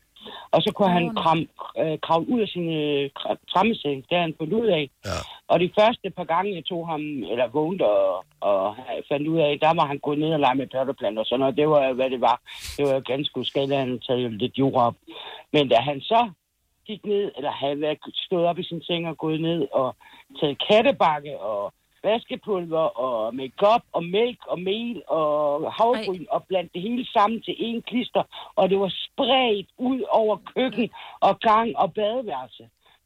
Og 0.52 0.62
så 0.62 0.72
kunne 0.76 0.94
han 0.98 1.16
kram, 1.16 1.40
øh, 1.82 1.98
kravle 2.06 2.30
ud 2.34 2.42
af 2.42 2.48
sin 2.48 2.70
øh, 2.70 3.10
kra- 3.20 3.44
trammeseng. 3.54 3.98
Det 4.10 4.18
har 4.18 4.22
han 4.22 4.36
fundet 4.38 4.54
ud 4.54 4.68
af. 4.68 4.90
Ja. 5.06 5.18
Og 5.48 5.60
de 5.60 5.72
første 5.80 6.10
par 6.10 6.24
gange, 6.24 6.56
jeg 6.56 6.66
tog 6.66 6.88
ham, 6.88 7.02
eller 7.32 7.48
vågnede 7.48 7.90
og, 7.90 8.26
og 8.40 8.76
fandt 9.10 9.28
ud 9.28 9.40
af, 9.40 9.60
der 9.60 9.74
var 9.80 9.86
han 9.86 10.00
gået 10.00 10.20
ned 10.20 10.34
og 10.34 10.40
lege 10.40 10.56
med 10.56 10.68
potteplanter 10.68 11.20
og 11.22 11.26
sådan 11.26 11.40
noget. 11.40 11.58
Det 11.58 11.70
var, 11.70 11.94
hvad 11.94 12.10
det 12.10 12.22
var. 12.22 12.42
Det 12.78 12.86
var 12.86 13.00
ganske 13.00 13.40
uskadeligt. 13.40 13.80
Han 13.80 14.00
taget 14.00 14.34
lidt 14.34 14.58
jord 14.58 14.82
op. 14.88 14.96
Men 15.54 15.70
da 15.70 15.76
han 15.76 16.02
så 16.02 16.30
gik 16.88 17.06
ned, 17.06 17.32
eller 17.38 17.52
havde 17.52 17.82
været 17.82 17.98
stået 18.14 18.46
op 18.46 18.60
i 18.60 18.64
sin 18.64 18.82
seng 18.82 19.08
og 19.08 19.18
gået 19.18 19.42
ned 19.42 19.68
og 19.72 19.96
taget 20.40 20.62
kattebakke 20.70 21.40
og 21.40 21.74
vaskepulver 22.04 22.86
og 23.06 23.36
makeup 23.36 23.84
og 23.94 24.04
mælk 24.04 24.40
og 24.48 24.60
mel 24.60 25.02
og 25.08 25.74
havregryn 25.74 26.26
og 26.36 26.44
blandt 26.50 26.74
det 26.74 26.82
hele 26.82 27.06
sammen 27.06 27.42
til 27.42 27.56
en 27.60 27.82
klister, 27.82 28.24
og 28.56 28.70
det 28.70 28.80
var 28.80 28.92
spredt 29.06 29.68
ud 29.78 30.02
over 30.10 30.38
køkken 30.56 30.90
og 31.20 31.40
gang 31.40 31.78
og 31.78 31.94
badeværelse. 31.94 32.66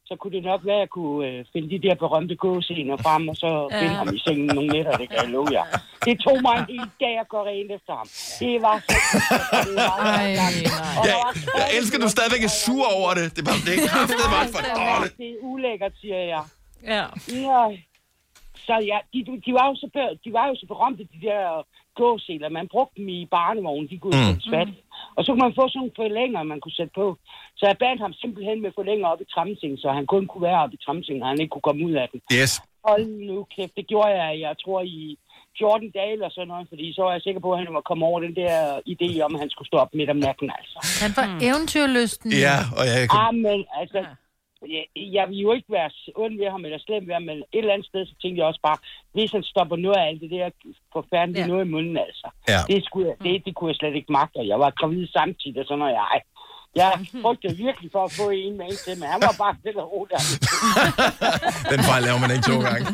så 0.10 0.16
kunne 0.20 0.36
det 0.38 0.44
nok 0.52 0.62
være, 0.66 0.76
at 0.76 0.80
jeg 0.80 0.90
kunne 0.90 1.28
øh, 1.28 1.46
finde 1.54 1.70
de 1.74 1.80
der 1.88 1.96
berømte 1.96 2.36
gåscener 2.36 2.98
frem, 3.06 3.24
og 3.32 3.36
så 3.36 3.50
Ja. 3.72 3.80
finde 3.82 3.96
ham 4.02 4.08
i 4.16 4.20
sengen 4.26 4.46
nogle 4.56 4.70
nætter, 4.76 4.92
det 5.02 5.08
kan 5.10 5.18
jeg 5.24 5.30
love 5.36 5.48
jer. 5.58 5.66
Det 6.06 6.14
tog 6.26 6.38
mig 6.46 6.56
en 6.60 6.66
hel 6.74 6.90
dag 7.04 7.16
at 7.24 7.28
gå 7.34 7.40
rent 7.50 7.72
efter 7.78 7.94
ham. 8.00 8.08
Det 8.42 8.56
var 8.66 8.78
så... 8.88 8.94
Det 9.68 9.76
var 9.76 9.96
så 9.98 10.22
Ej, 10.22 10.28
Jeg, 11.10 11.16
var 11.24 11.32
jeg 11.62 11.68
elsker, 11.78 11.96
at 12.00 12.04
du 12.06 12.10
stadigvæk 12.18 12.44
er 12.50 12.54
sur 12.66 12.86
over 13.00 13.12
det. 13.20 13.26
Det 13.36 13.40
er 13.44 13.48
bare, 13.52 13.62
det 13.68 13.74
er 13.78 13.82
kraftet 13.94 14.18
bare 14.38 14.48
for 14.56 14.62
dårligt. 14.82 15.14
Det 15.22 15.30
er 15.34 15.38
ulækkert, 15.52 15.94
siger 16.02 16.22
jeg. 16.34 16.44
Ja. 16.94 17.04
Ja. 17.48 17.64
Så 18.68 18.74
ja, 18.92 18.98
de, 19.14 19.20
de, 19.46 19.52
var 19.58 19.66
jo 19.70 19.76
så, 19.82 19.88
de 20.26 20.30
var 20.38 20.46
jo 20.48 20.56
så 20.62 20.66
berømte, 20.72 21.04
de 21.14 21.20
der 21.28 21.42
gåseler. 22.00 22.50
Man 22.50 22.68
brugte 22.74 22.96
dem 23.00 23.08
i 23.10 23.28
barnevognen, 23.38 23.90
de 23.92 23.98
kunne 24.00 24.22
Mm. 24.34 24.42
svat. 24.50 24.68
Og 25.16 25.22
så 25.24 25.30
kunne 25.32 25.46
man 25.48 25.58
få 25.60 25.66
sådan 25.68 25.80
nogle 25.80 25.98
forlænger, 26.02 26.44
man 26.44 26.60
kunne 26.62 26.78
sætte 26.80 26.94
på. 27.02 27.08
Så 27.58 27.64
jeg 27.70 27.78
bandt 27.84 28.02
ham 28.02 28.14
simpelthen 28.14 28.62
med 28.62 28.72
forlænger 28.76 29.08
op 29.08 29.22
i 29.22 29.32
tramsingen, 29.34 29.78
så 29.84 29.88
han 29.98 30.06
kun 30.14 30.26
kunne 30.28 30.46
være 30.50 30.62
oppe 30.64 30.76
i 30.78 30.84
tramsingen, 30.86 31.24
og 31.24 31.30
han 31.30 31.40
ikke 31.42 31.54
kunne 31.54 31.68
komme 31.70 31.86
ud 31.88 31.94
af 32.04 32.08
den. 32.12 32.20
Yes. 32.40 32.52
Hold 32.88 33.06
nu 33.30 33.38
kæft, 33.56 33.76
det 33.80 33.88
gjorde 33.88 34.14
jeg, 34.22 34.40
jeg 34.46 34.54
tror 34.64 34.82
i 34.82 35.18
14 35.58 35.92
dage 35.98 36.12
eller 36.12 36.30
sådan 36.30 36.48
noget, 36.48 36.68
fordi 36.72 36.94
så 36.94 37.02
var 37.06 37.12
jeg 37.12 37.22
sikker 37.22 37.42
på, 37.42 37.50
at 37.54 37.60
han 37.64 37.74
var 37.74 37.82
kommet 37.90 38.06
over 38.10 38.20
den 38.20 38.36
der 38.36 38.54
idé 38.94 39.10
om, 39.26 39.36
at 39.36 39.40
han 39.44 39.50
skulle 39.50 39.68
stå 39.68 39.78
op 39.78 39.94
midt 39.94 40.10
om 40.10 40.20
natten, 40.28 40.52
altså. 40.58 40.78
Han 41.04 41.12
var 41.20 41.26
mm. 41.34 41.40
eventyrlysten. 41.48 42.30
Ja, 42.46 42.58
og 42.78 42.84
jeg 42.92 43.10
kan... 43.10 43.20
Ah, 43.24 43.34
men 43.46 43.60
altså, 43.82 44.00
jeg, 44.76 44.86
jeg 45.18 45.26
vil 45.30 45.38
jo 45.46 45.52
ikke 45.58 45.70
være 45.78 45.90
ond 46.24 46.34
ved 46.42 46.50
ham 46.54 46.66
eller 46.66 46.80
slem 46.88 47.04
ved 47.08 47.14
ham, 47.14 47.24
men 47.30 47.38
et 47.38 47.46
eller 47.54 47.74
andet 47.74 47.88
sted, 47.92 48.02
så 48.06 48.14
tænkte 48.22 48.40
jeg 48.40 48.48
også 48.52 48.64
bare, 48.70 48.78
hvis 49.16 49.32
han 49.32 49.44
stopper 49.44 49.76
noget 49.86 49.98
af 50.02 50.08
alt 50.10 50.22
det 50.22 50.30
der 50.36 50.50
forfærdelige 50.98 51.42
ja. 51.46 51.48
noget 51.52 51.66
i 51.66 51.70
munden, 51.76 51.98
altså. 52.08 52.28
Ja. 52.54 52.60
Det, 52.72 52.86
skulle, 52.88 53.06
jeg- 53.10 53.20
det, 53.26 53.46
det 53.46 53.52
kunne 53.56 53.70
jeg 53.72 53.76
slet 53.82 53.96
ikke 54.00 54.12
magte, 54.20 54.38
og 54.42 54.48
jeg 54.52 54.60
var 54.64 54.70
gravid 54.80 55.08
samtidig, 55.18 55.60
og 55.62 55.66
sådan 55.68 55.80
noget. 55.84 55.94
Jeg, 56.02 56.22
jeg 56.82 56.92
frygtede 57.24 57.56
virkelig 57.66 57.90
for 57.96 58.04
at 58.08 58.12
få 58.20 58.26
en 58.30 58.58
med 58.58 58.66
en 58.66 58.78
til, 58.86 58.94
men 59.00 59.08
han 59.14 59.20
var 59.28 59.36
bare 59.44 59.54
og 59.84 59.88
roligt. 59.94 60.24
Den 61.72 61.80
fejl 61.90 62.04
laver 62.08 62.20
man 62.24 62.32
ikke 62.36 62.46
to 62.52 62.58
gange. 62.68 62.86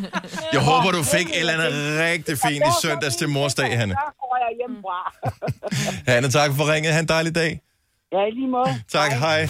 Jeg 0.56 0.62
håber, 0.70 0.88
du 0.98 1.02
fik 1.16 1.26
et 1.28 1.38
eller 1.40 1.52
andet 1.56 1.72
rigtig 2.06 2.34
fint 2.46 2.64
i 2.70 2.72
søndags 2.82 3.16
til 3.16 3.28
morsdag, 3.28 3.78
Hanne. 3.78 3.94
Så 3.94 4.12
går 4.20 4.36
jeg 4.44 4.50
hjemmefra. 4.60 4.98
Hanne, 6.12 6.28
tak 6.38 6.50
for 6.56 6.64
ringet. 6.72 6.92
Ha' 6.92 7.00
en 7.00 7.08
dejlig 7.16 7.34
dag. 7.34 7.60
ja, 8.12 8.28
lige 8.28 8.48
måde. 8.48 8.70
Tak, 8.88 9.12
hej. 9.12 9.40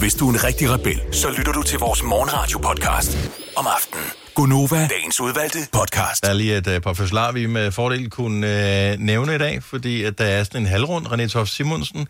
Hvis 0.00 0.14
du 0.14 0.28
er 0.28 0.32
en 0.32 0.44
rigtig 0.44 0.70
rebel, 0.70 1.02
så 1.12 1.30
lytter 1.30 1.52
du 1.52 1.62
til 1.62 1.78
vores 1.78 2.02
morgenradio-podcast 2.02 3.18
om 3.56 3.66
aftenen. 3.76 4.04
Gunova, 4.34 4.88
dagens 4.88 5.20
udvalgte 5.20 5.58
podcast. 5.72 6.22
Der 6.22 6.28
er 6.28 6.32
lige 6.32 6.56
et 6.56 6.66
uh, 6.66 6.78
par 6.78 6.92
fødslar, 6.92 7.32
vi 7.32 7.46
med 7.46 7.72
fordel 7.72 8.10
kunne 8.10 8.46
uh, 8.46 9.00
nævne 9.00 9.34
i 9.34 9.38
dag, 9.38 9.62
fordi 9.62 10.02
at 10.02 10.18
der 10.18 10.24
er 10.24 10.44
sådan 10.44 10.60
en 10.60 10.66
halvrund. 10.66 11.06
René 11.06 11.26
Toft 11.26 11.50
Simonsen, 11.50 12.08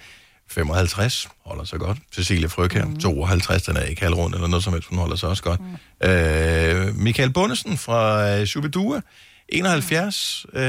55, 0.51 1.29
holder 1.47 1.65
sig 1.65 1.79
godt. 1.79 1.99
Cecilie 2.15 2.49
Frøkær, 2.49 2.85
mm. 2.85 3.01
52, 3.01 3.63
den 3.63 3.77
er 3.77 3.83
ikke 3.83 4.03
halvrund 4.03 4.35
eller 4.35 4.49
noget 4.49 4.65
som 4.65 4.73
helst, 4.73 4.89
hun 4.89 4.99
holder 4.99 5.17
sig 5.17 5.29
også 5.29 5.43
godt. 5.43 5.61
Mm. 5.61 6.87
Uh, 6.89 6.97
Michael 6.97 7.33
Bundesen 7.33 7.79
fra 7.79 8.39
uh, 8.39 8.45
Shubidua, 8.45 9.01
71, 9.49 10.47
uh, 10.49 10.61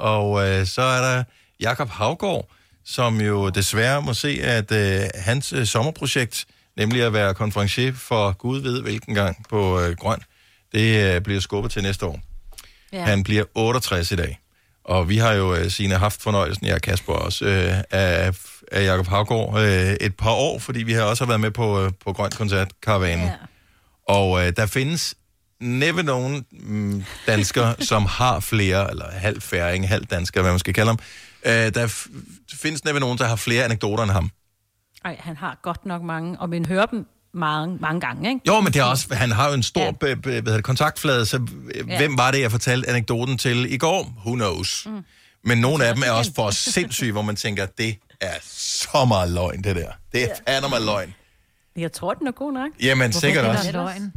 og 0.00 0.30
uh, 0.30 0.66
så 0.66 0.82
er 0.82 1.00
der 1.00 1.24
Jakob 1.60 1.88
Havgård, 1.88 2.48
som 2.84 3.20
jo 3.20 3.48
desværre 3.48 4.02
må 4.02 4.14
se, 4.14 4.38
at 4.42 4.70
uh, 4.70 5.20
hans 5.24 5.52
uh, 5.52 5.64
sommerprojekt, 5.64 6.46
nemlig 6.76 7.02
at 7.02 7.12
være 7.12 7.34
konferencier 7.34 7.92
for 7.94 8.32
Gud 8.32 8.60
ved 8.60 8.82
hvilken 8.82 9.14
gang 9.14 9.46
på 9.50 9.78
uh, 9.80 9.90
Grøn, 9.90 10.18
det 10.74 11.16
uh, 11.16 11.22
bliver 11.22 11.40
skubbet 11.40 11.72
til 11.72 11.82
næste 11.82 12.06
år. 12.06 12.20
Ja. 12.92 13.04
Han 13.04 13.22
bliver 13.22 13.44
68 13.54 14.12
i 14.12 14.16
dag. 14.16 14.40
Og 14.84 15.08
vi 15.08 15.18
har 15.18 15.32
jo, 15.32 15.54
øh, 15.54 15.70
Signe, 15.70 15.94
haft 15.94 16.22
fornøjelsen, 16.22 16.66
jeg 16.66 16.74
og 16.74 16.80
Kasper 16.80 17.12
også, 17.12 17.44
øh, 17.44 17.82
af, 17.90 18.34
af 18.72 18.84
Jacob 18.84 19.06
Havgård 19.06 19.60
øh, 19.60 19.92
et 20.00 20.16
par 20.16 20.30
år, 20.30 20.58
fordi 20.58 20.82
vi 20.82 20.92
har 20.92 21.02
også 21.02 21.24
været 21.26 21.40
med 21.40 21.50
på, 21.50 21.84
øh, 21.84 21.92
på 22.04 22.12
Grøn 22.12 22.30
Koncert 22.30 22.68
Karavanen. 22.82 23.26
Ja. 23.26 23.32
Og 24.08 24.46
øh, 24.46 24.52
der 24.56 24.66
findes 24.66 25.14
næppe 25.60 26.02
nogen 26.02 26.44
mm, 26.52 27.04
danskere, 27.26 27.74
som 27.90 28.06
har 28.06 28.40
flere, 28.40 28.90
eller 28.90 29.10
halv 29.10 29.40
færing, 29.40 29.88
halv 29.88 30.04
dansker, 30.04 30.42
hvad 30.42 30.50
man 30.52 30.58
skal 30.58 30.74
kalde 30.74 30.90
dem. 30.90 30.98
Øh, 31.46 31.74
der 31.74 31.86
f- 31.86 32.10
findes 32.56 32.84
næppe 32.84 33.00
nogen, 33.00 33.18
der 33.18 33.26
har 33.26 33.36
flere 33.36 33.64
anekdoter 33.64 34.02
end 34.02 34.12
ham. 34.12 34.30
Ej, 35.04 35.16
han 35.20 35.36
har 35.36 35.58
godt 35.62 35.86
nok 35.86 36.02
mange, 36.02 36.40
og 36.40 36.48
man 36.48 36.66
hører 36.66 36.86
dem 36.86 37.06
mange, 37.34 37.78
mange 37.80 38.00
gange, 38.00 38.28
ikke? 38.28 38.40
Jo, 38.46 38.60
men 38.60 38.72
det 38.72 38.80
er 38.80 38.84
også, 38.84 39.14
han 39.14 39.30
har 39.30 39.48
jo 39.48 39.54
en 39.54 39.62
stor 39.62 39.84
ja. 39.84 39.90
be, 39.90 40.16
be, 40.16 40.20
hvad 40.22 40.32
hedder 40.32 40.56
det, 40.56 40.64
kontaktflade, 40.64 41.26
så 41.26 41.46
ja. 41.74 41.80
Ja. 41.88 41.96
hvem 41.96 42.18
var 42.18 42.30
det, 42.30 42.40
jeg 42.40 42.50
fortalte 42.50 42.88
anekdoten 42.88 43.38
til 43.38 43.72
i 43.72 43.76
går? 43.76 44.14
Who 44.26 44.34
knows? 44.34 44.86
Mm. 44.86 45.04
Men 45.44 45.58
nogle 45.58 45.84
af 45.84 45.94
dem 45.94 46.02
er 46.06 46.10
også 46.10 46.32
for 46.34 46.50
sindssyge, 46.74 47.12
hvor 47.12 47.22
man 47.22 47.36
tænker, 47.36 47.66
det 47.66 47.96
er 48.20 48.34
så 48.42 49.04
meget 49.08 49.30
løgn, 49.30 49.64
det 49.64 49.76
der. 49.76 49.90
Det 50.12 50.24
er 50.46 50.54
ja. 50.62 50.68
meget 50.68 50.84
løgn. 50.84 51.14
Jeg 51.76 51.92
tror, 51.92 52.14
den 52.14 52.26
er 52.26 52.32
god 52.32 52.52
nok. 52.52 52.70
Jamen, 52.82 53.10
Hvorfor 53.10 53.20
sikkert 53.20 53.44
er 53.44 53.48
også. 53.48 53.72
løgn? 53.72 54.12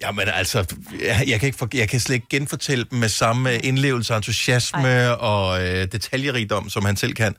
Jamen 0.00 0.28
altså, 0.28 0.74
jeg, 1.00 1.24
jeg, 1.26 1.40
kan 1.40 1.46
ikke 1.46 1.58
for, 1.58 1.68
jeg 1.74 1.88
kan 1.88 2.00
slet 2.00 2.14
ikke 2.14 2.26
genfortælle 2.30 2.84
dem 2.90 2.98
med 2.98 3.08
samme 3.08 3.58
indlevelse, 3.58 4.16
entusiasme 4.16 4.88
Ej. 4.88 5.08
og 5.08 5.68
øh, 5.68 5.92
detaljerigdom, 5.92 6.70
som 6.70 6.84
han 6.84 6.96
selv 6.96 7.14
kan. 7.14 7.36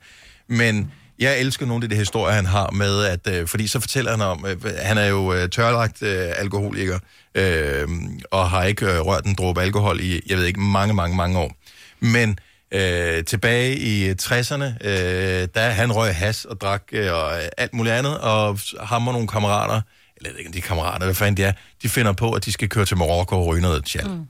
Men 0.48 0.92
jeg 1.22 1.40
elsker 1.40 1.66
nogle 1.66 1.84
af 1.84 1.90
de 1.90 1.96
historier, 1.96 2.36
han 2.36 2.46
har 2.46 2.72
med, 2.72 3.04
at, 3.04 3.28
øh, 3.28 3.48
fordi 3.48 3.68
så 3.68 3.80
fortæller 3.80 4.12
han 4.12 4.22
om, 4.22 4.46
øh, 4.48 4.76
han 4.80 4.98
er 4.98 5.06
jo 5.06 5.34
øh, 5.34 5.50
tørlagt 5.50 6.04
øh, 6.04 6.28
alkoholiker, 6.38 7.00
øh, 7.36 7.88
og 8.32 8.50
har 8.50 8.64
ikke 8.64 8.86
øh, 8.86 9.00
rørt 9.00 9.26
en 9.26 9.36
dråbe 9.36 9.62
alkohol 9.62 10.00
i, 10.00 10.22
jeg 10.30 10.38
ved 10.38 10.46
ikke, 10.46 10.60
mange, 10.60 10.94
mange, 10.94 11.16
mange 11.16 11.40
år. 11.40 11.56
Men 12.00 12.40
øh, 12.72 13.24
tilbage 13.24 13.78
i 13.78 14.12
60'erne, 14.12 14.64
øh, 14.64 15.48
der 15.56 15.70
han 15.70 15.92
røg 15.92 16.16
has 16.16 16.46
og 16.46 16.62
drak 16.62 16.84
øh, 16.92 17.14
og 17.14 17.32
alt 17.58 17.74
muligt 17.74 17.96
andet, 17.96 18.20
og 18.20 18.60
ham 18.80 19.08
og 19.08 19.14
nogle 19.14 19.28
kammerater, 19.28 19.82
eller 20.18 20.30
jeg 20.30 20.32
ved 20.32 20.40
ikke, 20.40 20.52
de 20.52 20.58
er 20.58 20.62
kammerater, 20.62 21.06
hvad 21.06 21.16
fanden 21.16 21.38
de 21.38 21.44
er, 21.44 21.54
de 21.84 21.90
finder 21.90 22.14
på, 22.14 22.32
at 22.32 22.46
de 22.46 22.52
skal 22.52 22.70
køre 22.70 22.86
til 22.86 22.98
Marokko 22.98 23.36
og 23.36 23.48
ryge 23.48 23.62
noget 23.62 23.86
tjal. 23.86 24.10
Mm. 24.10 24.26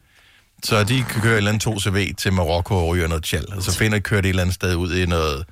Så 0.64 0.84
de 0.84 1.06
kan 1.10 1.22
køre 1.22 1.34
et 1.34 1.38
eller 1.38 1.52
andet 1.52 1.68
2CV 1.68 2.14
til 2.18 2.34
Marokko 2.34 2.76
og 2.76 2.88
ryge 2.88 3.08
noget 3.08 3.24
tjal, 3.24 3.46
og 3.56 3.64
så 3.64 3.78
finder 3.78 3.98
de 3.98 4.02
kørt 4.02 4.26
et 4.26 4.30
eller 4.30 4.42
andet 4.42 4.56
sted 4.56 4.76
ud 4.76 4.96
i 4.96 5.06
noget, 5.06 5.46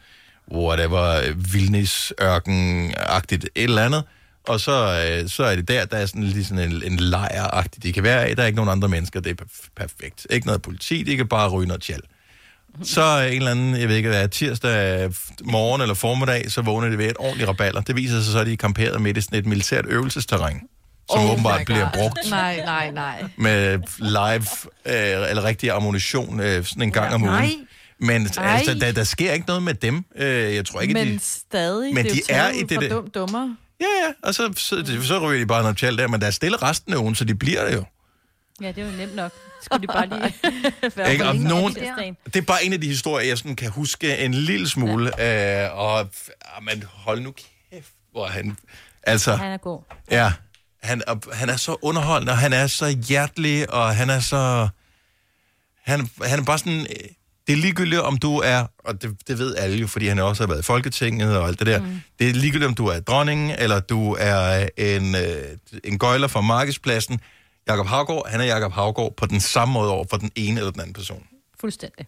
whatever, 0.52 1.34
vildnis 1.36 2.14
ørken-agtigt 2.22 3.44
et 3.56 3.64
eller 3.64 3.86
andet, 3.86 4.04
og 4.48 4.60
så, 4.60 5.06
øh, 5.12 5.30
så 5.30 5.44
er 5.44 5.56
det 5.56 5.68
der, 5.68 5.86
der 5.86 5.98
er 5.98 6.06
sådan 6.06 6.24
lige 6.24 6.46
sådan 6.46 6.72
en, 6.72 6.84
en 6.92 7.00
lejr-agtigt, 7.00 7.84
de 7.84 7.94
kan 7.94 8.04
være 8.04 8.32
i. 8.32 8.36
Der 8.36 8.42
er 8.42 8.48
ikke 8.48 8.56
nogen 8.56 8.72
andre 8.72 8.88
mennesker, 8.88 9.20
det 9.20 9.30
er 9.40 9.44
perf- 9.44 9.70
perfekt. 9.76 10.28
Ikke 10.30 10.48
noget 10.48 10.62
politi, 10.62 11.04
de 11.04 11.18
kan 11.18 11.28
bare 11.28 11.50
ryge 11.50 11.68
noget 11.68 11.82
tjal. 11.82 12.02
Så 12.84 13.02
er 13.02 13.28
en 13.28 13.34
eller 13.34 13.52
anden, 13.52 13.80
jeg 13.80 13.90
ved 13.90 13.96
ikke 13.96 14.10
hvad, 14.10 14.28
tirsdag 14.28 15.10
morgen 15.44 15.82
eller 15.82 15.96
formiddag, 15.96 16.52
så 16.52 16.62
vågner 16.62 16.90
de 16.90 16.98
ved 16.98 17.06
et 17.10 17.16
ordentligt 17.20 17.50
raballer. 17.50 17.82
Det 17.82 17.96
viser 17.96 18.22
sig 18.22 18.32
så, 18.32 18.40
at 18.40 18.48
de 18.48 18.54
er 18.54 18.58
camperet 18.58 19.02
midt 19.02 19.18
i 19.18 19.22
sådan 19.22 19.40
et 19.40 19.46
militært 19.46 19.86
øvelsesterræn, 19.88 20.62
som 21.12 21.20
oh 21.20 21.32
åbenbart 21.32 21.66
bliver 21.66 21.90
brugt 21.94 22.30
Nej, 22.30 22.62
nej, 22.66 22.92
nej. 22.92 23.24
med 23.38 23.80
live 23.98 24.46
øh, 24.86 25.30
eller 25.30 25.44
rigtig 25.44 25.72
ammunition 25.72 26.40
øh, 26.40 26.66
sådan 26.66 26.84
en 26.84 26.92
gang 26.92 27.14
om 27.14 27.22
ugen. 27.24 27.34
Nej. 27.34 27.56
Men 28.02 28.30
altså, 28.38 28.74
der, 28.74 28.92
der 28.92 29.04
sker 29.04 29.34
ikke 29.34 29.48
noget 29.48 29.64
med 29.64 29.74
dem. 29.74 30.06
Øh, 30.16 30.56
jeg 30.56 30.66
tror 30.66 30.82
ikke, 30.82 30.94
Men 30.94 31.08
de... 31.08 31.20
stadig, 31.20 31.94
Men 31.94 32.06
det 32.06 32.12
er 32.12 32.16
de 32.16 32.34
er 32.34 32.50
i 32.50 32.64
det 32.64 32.82
der- 32.82 32.90
dum, 32.90 33.10
dummer. 33.10 33.56
Ja, 33.82 33.86
ja, 34.06 34.14
og 34.24 34.36
så, 34.36 34.54
så, 34.58 35.00
så 35.04 35.20
ryger 35.20 35.40
de 35.40 35.46
bare 35.46 35.62
noget 35.62 35.78
tjal 35.78 35.98
der, 35.98 36.08
men 36.08 36.22
der 36.22 36.28
er 36.28 36.32
stille 36.32 36.58
resten 36.58 36.94
af 36.94 36.98
ugen, 36.98 37.16
så 37.16 37.24
de 37.26 37.36
bliver 37.36 37.66
det 37.70 37.76
jo. 37.76 37.84
Ja, 38.62 38.68
det 38.68 38.78
er 38.84 38.92
jo 38.92 38.98
nemt 38.98 39.16
nok. 39.16 39.32
Skulle 39.64 39.82
de 39.82 39.88
bare 39.88 40.06
lige 40.08 40.34
være 40.96 41.12
Ikke? 41.12 41.24
længe 41.24 41.48
nogen, 41.48 41.74
det 42.26 42.36
er 42.36 42.42
bare 42.42 42.64
en 42.64 42.74
af 42.74 42.82
de 42.82 42.88
historier, 42.88 43.28
jeg 43.28 43.38
sådan 43.38 43.56
kan 43.56 43.70
huske 43.70 44.18
en 44.18 44.34
lille 44.34 44.70
smule. 44.70 45.12
Ja. 45.18 45.66
Øh, 45.68 45.78
og 45.80 46.00
ah, 46.00 46.64
men 46.64 46.84
hold 46.94 47.22
nu 47.22 47.32
kæft, 47.72 47.88
hvor 48.12 48.26
han... 48.28 48.58
Altså, 49.04 49.36
Han 49.36 49.52
er 49.52 49.58
god. 49.58 49.82
Ja, 50.12 50.32
han, 50.84 51.02
og 51.08 51.22
han 51.34 51.50
er 51.50 51.58
så 51.58 51.76
underholdende, 51.82 52.32
og 52.32 52.38
han 52.38 52.54
er 52.54 52.68
så 52.68 52.88
hjertelig, 53.08 53.74
og 53.74 53.96
han 53.96 54.10
er 54.10 54.20
så... 54.20 54.68
Han, 55.84 56.10
han 56.24 56.40
er 56.40 56.44
bare 56.44 56.58
sådan... 56.58 56.80
øh, 56.80 57.10
Det 57.50 57.58
er 57.58 57.62
ligegyldigt, 57.62 58.02
om 58.02 58.18
du 58.18 58.38
er, 58.38 58.66
og 58.80 59.02
det, 59.02 59.28
det 59.28 59.40
ved 59.40 59.56
alle 59.56 59.78
jo, 59.78 59.88
fordi 59.88 60.08
han 60.08 60.20
også 60.20 60.44
har 60.44 60.48
været 60.48 60.60
i 60.60 60.64
Folketinget 60.64 61.38
og 61.38 61.48
alt 61.48 61.60
det 61.60 61.68
der. 61.68 61.80
Mm. 61.80 62.02
Det 62.20 62.30
er 62.30 62.34
ligegyldigt, 62.34 62.68
om 62.68 62.76
du 62.76 62.88
er 62.88 63.00
dronningen, 63.00 63.52
eller 63.58 63.80
du 63.80 64.16
er 64.20 64.68
en, 64.78 65.16
øh, 65.16 65.22
en 65.84 66.00
gøjler 66.00 66.28
fra 66.28 66.42
markedspladsen. 66.42 67.20
Jakob 67.68 67.88
Havgård, 67.88 68.30
han 68.30 68.42
er 68.42 68.46
Jakob 68.46 68.72
Havgård 68.72 69.16
på 69.16 69.26
den 69.26 69.40
samme 69.40 69.74
måde 69.74 69.92
over 69.92 70.06
for 70.10 70.18
den 70.18 70.32
ene 70.36 70.60
eller 70.60 70.72
den 70.72 70.82
anden 70.82 70.94
person. 70.94 71.24
Fuldstændig. 71.62 72.08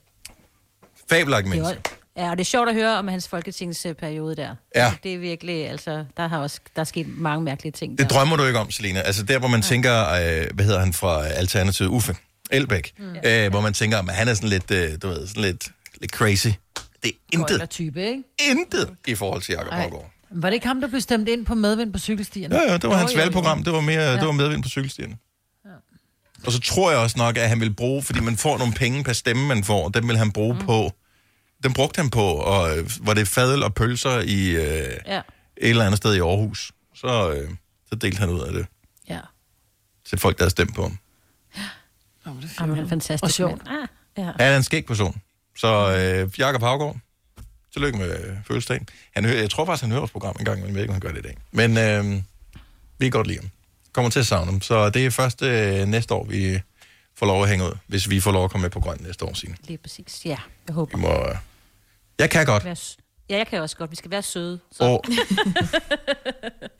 Fabelagt 1.09 1.47
menneske. 1.47 1.81
ja, 2.17 2.29
og 2.31 2.37
det 2.37 2.43
er 2.43 2.45
sjovt 2.45 2.69
at 2.69 2.75
høre 2.75 2.97
om 2.97 3.07
hans 3.07 3.27
folketingsperiode 3.27 4.35
der. 4.35 4.55
Ja. 4.75 4.83
Altså, 4.83 4.99
det 5.03 5.13
er 5.13 5.17
virkelig, 5.17 5.69
altså, 5.69 6.05
der 6.17 6.27
har 6.27 6.39
også 6.39 6.59
der 6.75 6.79
er 6.81 6.85
sket 6.85 7.17
mange 7.17 7.43
mærkelige 7.43 7.71
ting. 7.71 7.97
Det 7.97 8.09
der. 8.09 8.15
drømmer 8.15 8.35
du 8.35 8.43
ikke 8.45 8.59
om, 8.59 8.71
Selina. 8.71 8.99
Altså 8.99 9.23
der, 9.23 9.39
hvor 9.39 9.47
man 9.47 9.61
tænker, 9.61 10.09
øh, 10.09 10.47
hvad 10.53 10.65
hedder 10.65 10.79
han 10.79 10.93
fra 10.93 11.25
Alternativet? 11.27 11.89
Uffe 11.89 12.15
Elbæk. 12.51 12.93
Mm. 12.97 13.15
Øh, 13.25 13.49
hvor 13.49 13.61
man 13.61 13.73
tænker, 13.73 13.97
at 13.97 14.09
han 14.15 14.27
er 14.27 14.33
sådan 14.33 14.49
lidt, 14.49 14.71
øh, 14.71 14.89
du 15.01 15.07
ved, 15.07 15.27
sådan 15.27 15.43
lidt, 15.43 15.67
lidt 16.01 16.11
crazy. 16.11 16.47
Det 17.03 17.11
er 17.11 17.11
intet, 17.33 17.69
type, 17.69 18.05
ikke? 18.07 18.23
intet 18.51 18.89
i 19.07 19.15
forhold 19.15 19.41
til 19.41 19.51
Jacob 19.53 19.71
Ej. 19.71 19.81
Havgård. 19.81 20.11
Var 20.31 20.49
det 20.49 20.53
ikke 20.53 20.67
ham, 20.67 20.81
der 20.81 20.87
blev 20.87 21.01
stemt 21.01 21.29
ind 21.29 21.45
på 21.45 21.55
medvind 21.55 21.93
på 21.93 21.99
cykelstierne? 21.99 22.55
Ja, 22.55 22.61
ja, 22.71 22.73
det 22.77 22.89
var 22.89 22.95
hans 22.95 23.15
valgprogram. 23.15 23.63
Det 23.63 23.73
var, 23.73 23.81
mere, 23.81 24.01
Ja. 24.01 24.13
det 24.13 24.25
var 24.25 24.31
medvind 24.31 24.63
på 24.63 24.69
cykelstierne. 24.69 25.17
Og 26.45 26.51
så 26.51 26.59
tror 26.59 26.91
jeg 26.91 26.99
også 26.99 27.17
nok, 27.17 27.37
at 27.37 27.49
han 27.49 27.59
vil 27.59 27.73
bruge, 27.73 28.03
fordi 28.03 28.19
man 28.19 28.37
får 28.37 28.57
nogle 28.57 28.73
penge 28.73 29.03
per 29.03 29.13
stemme, 29.13 29.47
man 29.47 29.63
får, 29.63 29.89
dem 29.89 30.07
vil 30.07 30.17
han 30.17 30.31
bruge 30.31 30.53
mm. 30.53 30.59
på, 30.65 30.91
dem 31.63 31.73
brugte 31.73 32.01
han 32.01 32.09
på, 32.09 32.23
og 32.25 32.77
øh, 32.77 32.89
var 33.01 33.13
det 33.13 33.27
fadel 33.27 33.63
og 33.63 33.73
pølser 33.73 34.19
i 34.19 34.49
øh, 34.49 34.97
Ja. 35.07 35.17
et 35.17 35.69
eller 35.69 35.85
andet 35.85 35.97
sted 35.97 36.15
i 36.15 36.19
Aarhus. 36.19 36.71
Så, 36.95 37.31
øh, 37.33 37.49
så 37.89 37.95
delte 37.95 38.19
han 38.19 38.29
ud 38.29 38.39
af 38.41 38.53
det. 38.53 38.65
Ja. 39.09 39.19
til 40.09 40.17
folk, 40.19 40.37
der 40.37 40.43
har 40.45 40.49
stemt 40.49 40.75
på 40.75 40.81
ham. 40.81 40.97
Jamen, 42.25 42.75
han 42.75 42.85
er 42.85 42.89
fantastisk. 42.89 43.39
Og. 43.39 43.59
Ah, 43.67 43.87
ja. 44.17 44.23
Han 44.23 44.33
er 44.39 44.57
en 44.57 44.63
skæg 44.63 44.85
person. 44.85 45.21
Så 45.57 45.67
øh, 45.97 46.39
Jakob 46.39 46.61
Havgaard, 46.61 46.97
tillykke 47.73 47.97
med 47.97 48.09
øh, 48.11 48.37
fødselsdagen. 48.47 48.87
Han 49.15 49.25
hører, 49.25 49.37
jeg 49.39 49.49
tror 49.49 49.65
faktisk, 49.65 49.81
han 49.81 49.91
hører 49.91 49.99
vores 50.01 50.11
program 50.11 50.35
en 50.39 50.45
gang, 50.45 50.59
men 50.59 50.67
jeg 50.67 50.75
ved 50.75 50.81
ikke, 50.81 50.91
om 50.91 50.93
han 50.93 51.01
gør 51.01 51.11
det 51.11 51.19
i 51.19 51.21
dag. 51.21 51.37
Men 51.51 51.77
øh, 51.77 52.21
vi 52.97 53.05
kan 53.05 53.11
godt 53.11 53.27
lide 53.27 53.39
ham. 53.39 53.49
Kommer 53.93 54.11
til 54.11 54.19
at 54.19 54.27
savne 54.27 54.51
ham. 54.51 54.61
Så 54.61 54.89
det 54.89 55.05
er 55.05 55.09
først 55.09 55.41
øh, 55.41 55.85
næste 55.87 56.13
år, 56.13 56.23
vi 56.23 56.59
får 57.15 57.25
lov 57.25 57.43
at 57.43 57.49
hænge 57.49 57.65
ud, 57.65 57.77
hvis 57.87 58.09
vi 58.09 58.19
får 58.19 58.31
lov 58.31 58.43
at 58.45 58.51
komme 58.51 58.61
med 58.61 58.69
på 58.69 58.79
grøn 58.79 58.97
næste 59.01 59.25
år, 59.25 59.33
Signe. 59.33 59.55
Lige 59.67 59.77
præcis. 59.77 60.21
Ja, 60.25 60.37
jeg 60.67 60.73
håber. 60.73 60.97
Vi 60.97 61.01
må, 61.01 61.09
øh, 61.29 61.35
jeg 62.19 62.29
kan 62.29 62.45
godt. 62.45 62.65
Ja, 63.29 63.37
jeg 63.37 63.47
kan 63.47 63.61
også 63.61 63.77
godt. 63.77 63.91
Vi 63.91 63.95
skal 63.95 64.11
være 64.11 64.21
søde. 64.21 64.59
Så. 64.71 64.83
Og, 64.83 65.03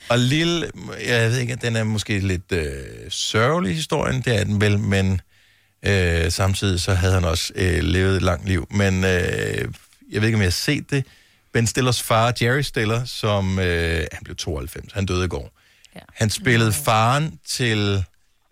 og 0.10 0.20
lille, 0.20 0.72
jeg 1.08 1.30
ved 1.32 1.38
ikke, 1.38 1.56
den 1.56 1.76
er 1.76 1.84
måske 1.84 2.20
lidt 2.20 2.52
øh, 2.52 2.72
sørgelig 3.10 3.76
historien, 3.76 4.22
det 4.22 4.40
er 4.40 4.44
den 4.44 4.62
vel, 4.62 4.80
men 4.80 5.22
øh, 5.86 6.32
samtidig 6.32 6.82
så 6.82 6.94
havde 6.94 7.14
han 7.14 7.24
også 7.24 7.53
øh, 7.56 7.84
levet 7.84 8.16
et 8.16 8.22
langt 8.22 8.48
liv. 8.48 8.68
Men 8.72 9.03
øh, 9.03 9.74
jeg 10.12 10.22
ved 10.22 10.24
ikke, 10.24 10.36
om 10.36 10.41
jeg 10.41 10.45
har 10.45 10.49
set 10.52 10.90
det. 10.90 11.06
Ben 11.53 11.68
Stillers 11.68 12.02
far, 12.02 12.34
Jerry 12.41 12.62
Stiller, 12.62 13.06
som 13.06 13.60
øh, 13.60 14.06
han 14.12 14.24
blev 14.24 14.36
92, 14.36 14.94
han 14.94 15.06
døde 15.06 15.26
i 15.26 15.28
går. 15.28 15.52
Ja. 15.95 15.99
Han 16.14 16.30
spillede 16.30 16.74
faren 16.74 17.40
til 17.45 18.06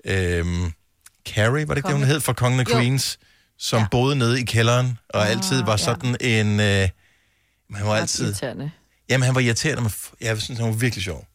øh, 0.05 0.45
Carrie, 1.25 1.67
var 1.67 1.73
det 1.73 1.77
ikke 1.77 1.87
det, 1.87 1.95
hun 1.95 2.03
hed, 2.03 2.19
fra 2.19 2.33
Kongen 2.33 2.59
af. 2.59 2.67
Queens, 2.67 3.19
som 3.57 3.79
ja. 3.79 3.87
boede 3.91 4.15
nede 4.15 4.41
i 4.41 4.43
kælderen, 4.43 4.97
og 5.09 5.21
ah, 5.21 5.31
altid 5.31 5.63
var 5.63 5.77
sådan 5.77 6.17
en... 6.21 6.59
Øh, 6.59 6.89
han 7.75 7.85
var 7.85 7.95
altid... 7.95 8.25
Irriterende. 8.25 8.71
Jamen, 9.09 9.25
han 9.25 9.35
var 9.35 9.41
irriterende, 9.41 9.81
men 9.81 9.91
jeg 10.21 10.41
synes, 10.41 10.59
han 10.59 10.69
var 10.69 10.75
virkelig 10.75 11.03
sjov. 11.03 11.27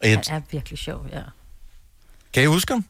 Og 0.00 0.08
jeg, 0.08 0.22
Han 0.28 0.42
er 0.42 0.46
virkelig 0.50 0.78
sjov, 0.78 1.06
ja. 1.12 1.22
kan 2.32 2.42
I 2.42 2.46
huske 2.46 2.72
ham? 2.72 2.84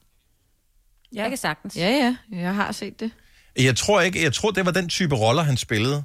Ja. 1.15 1.21
Jeg 1.23 1.29
kan 1.31 1.39
sagtens. 1.39 1.77
Ja, 1.77 1.89
ja. 1.91 2.39
Jeg 2.39 2.55
har 2.55 2.73
set 2.73 3.01
det. 3.01 3.11
Jeg 3.59 3.77
tror 3.77 4.01
ikke, 4.01 4.23
jeg 4.23 4.33
tror, 4.33 4.51
det 4.51 4.67
var 4.67 4.73
den 4.73 4.89
type 4.89 5.15
roller, 5.15 5.43
han 5.43 5.57
spillede. 5.57 6.03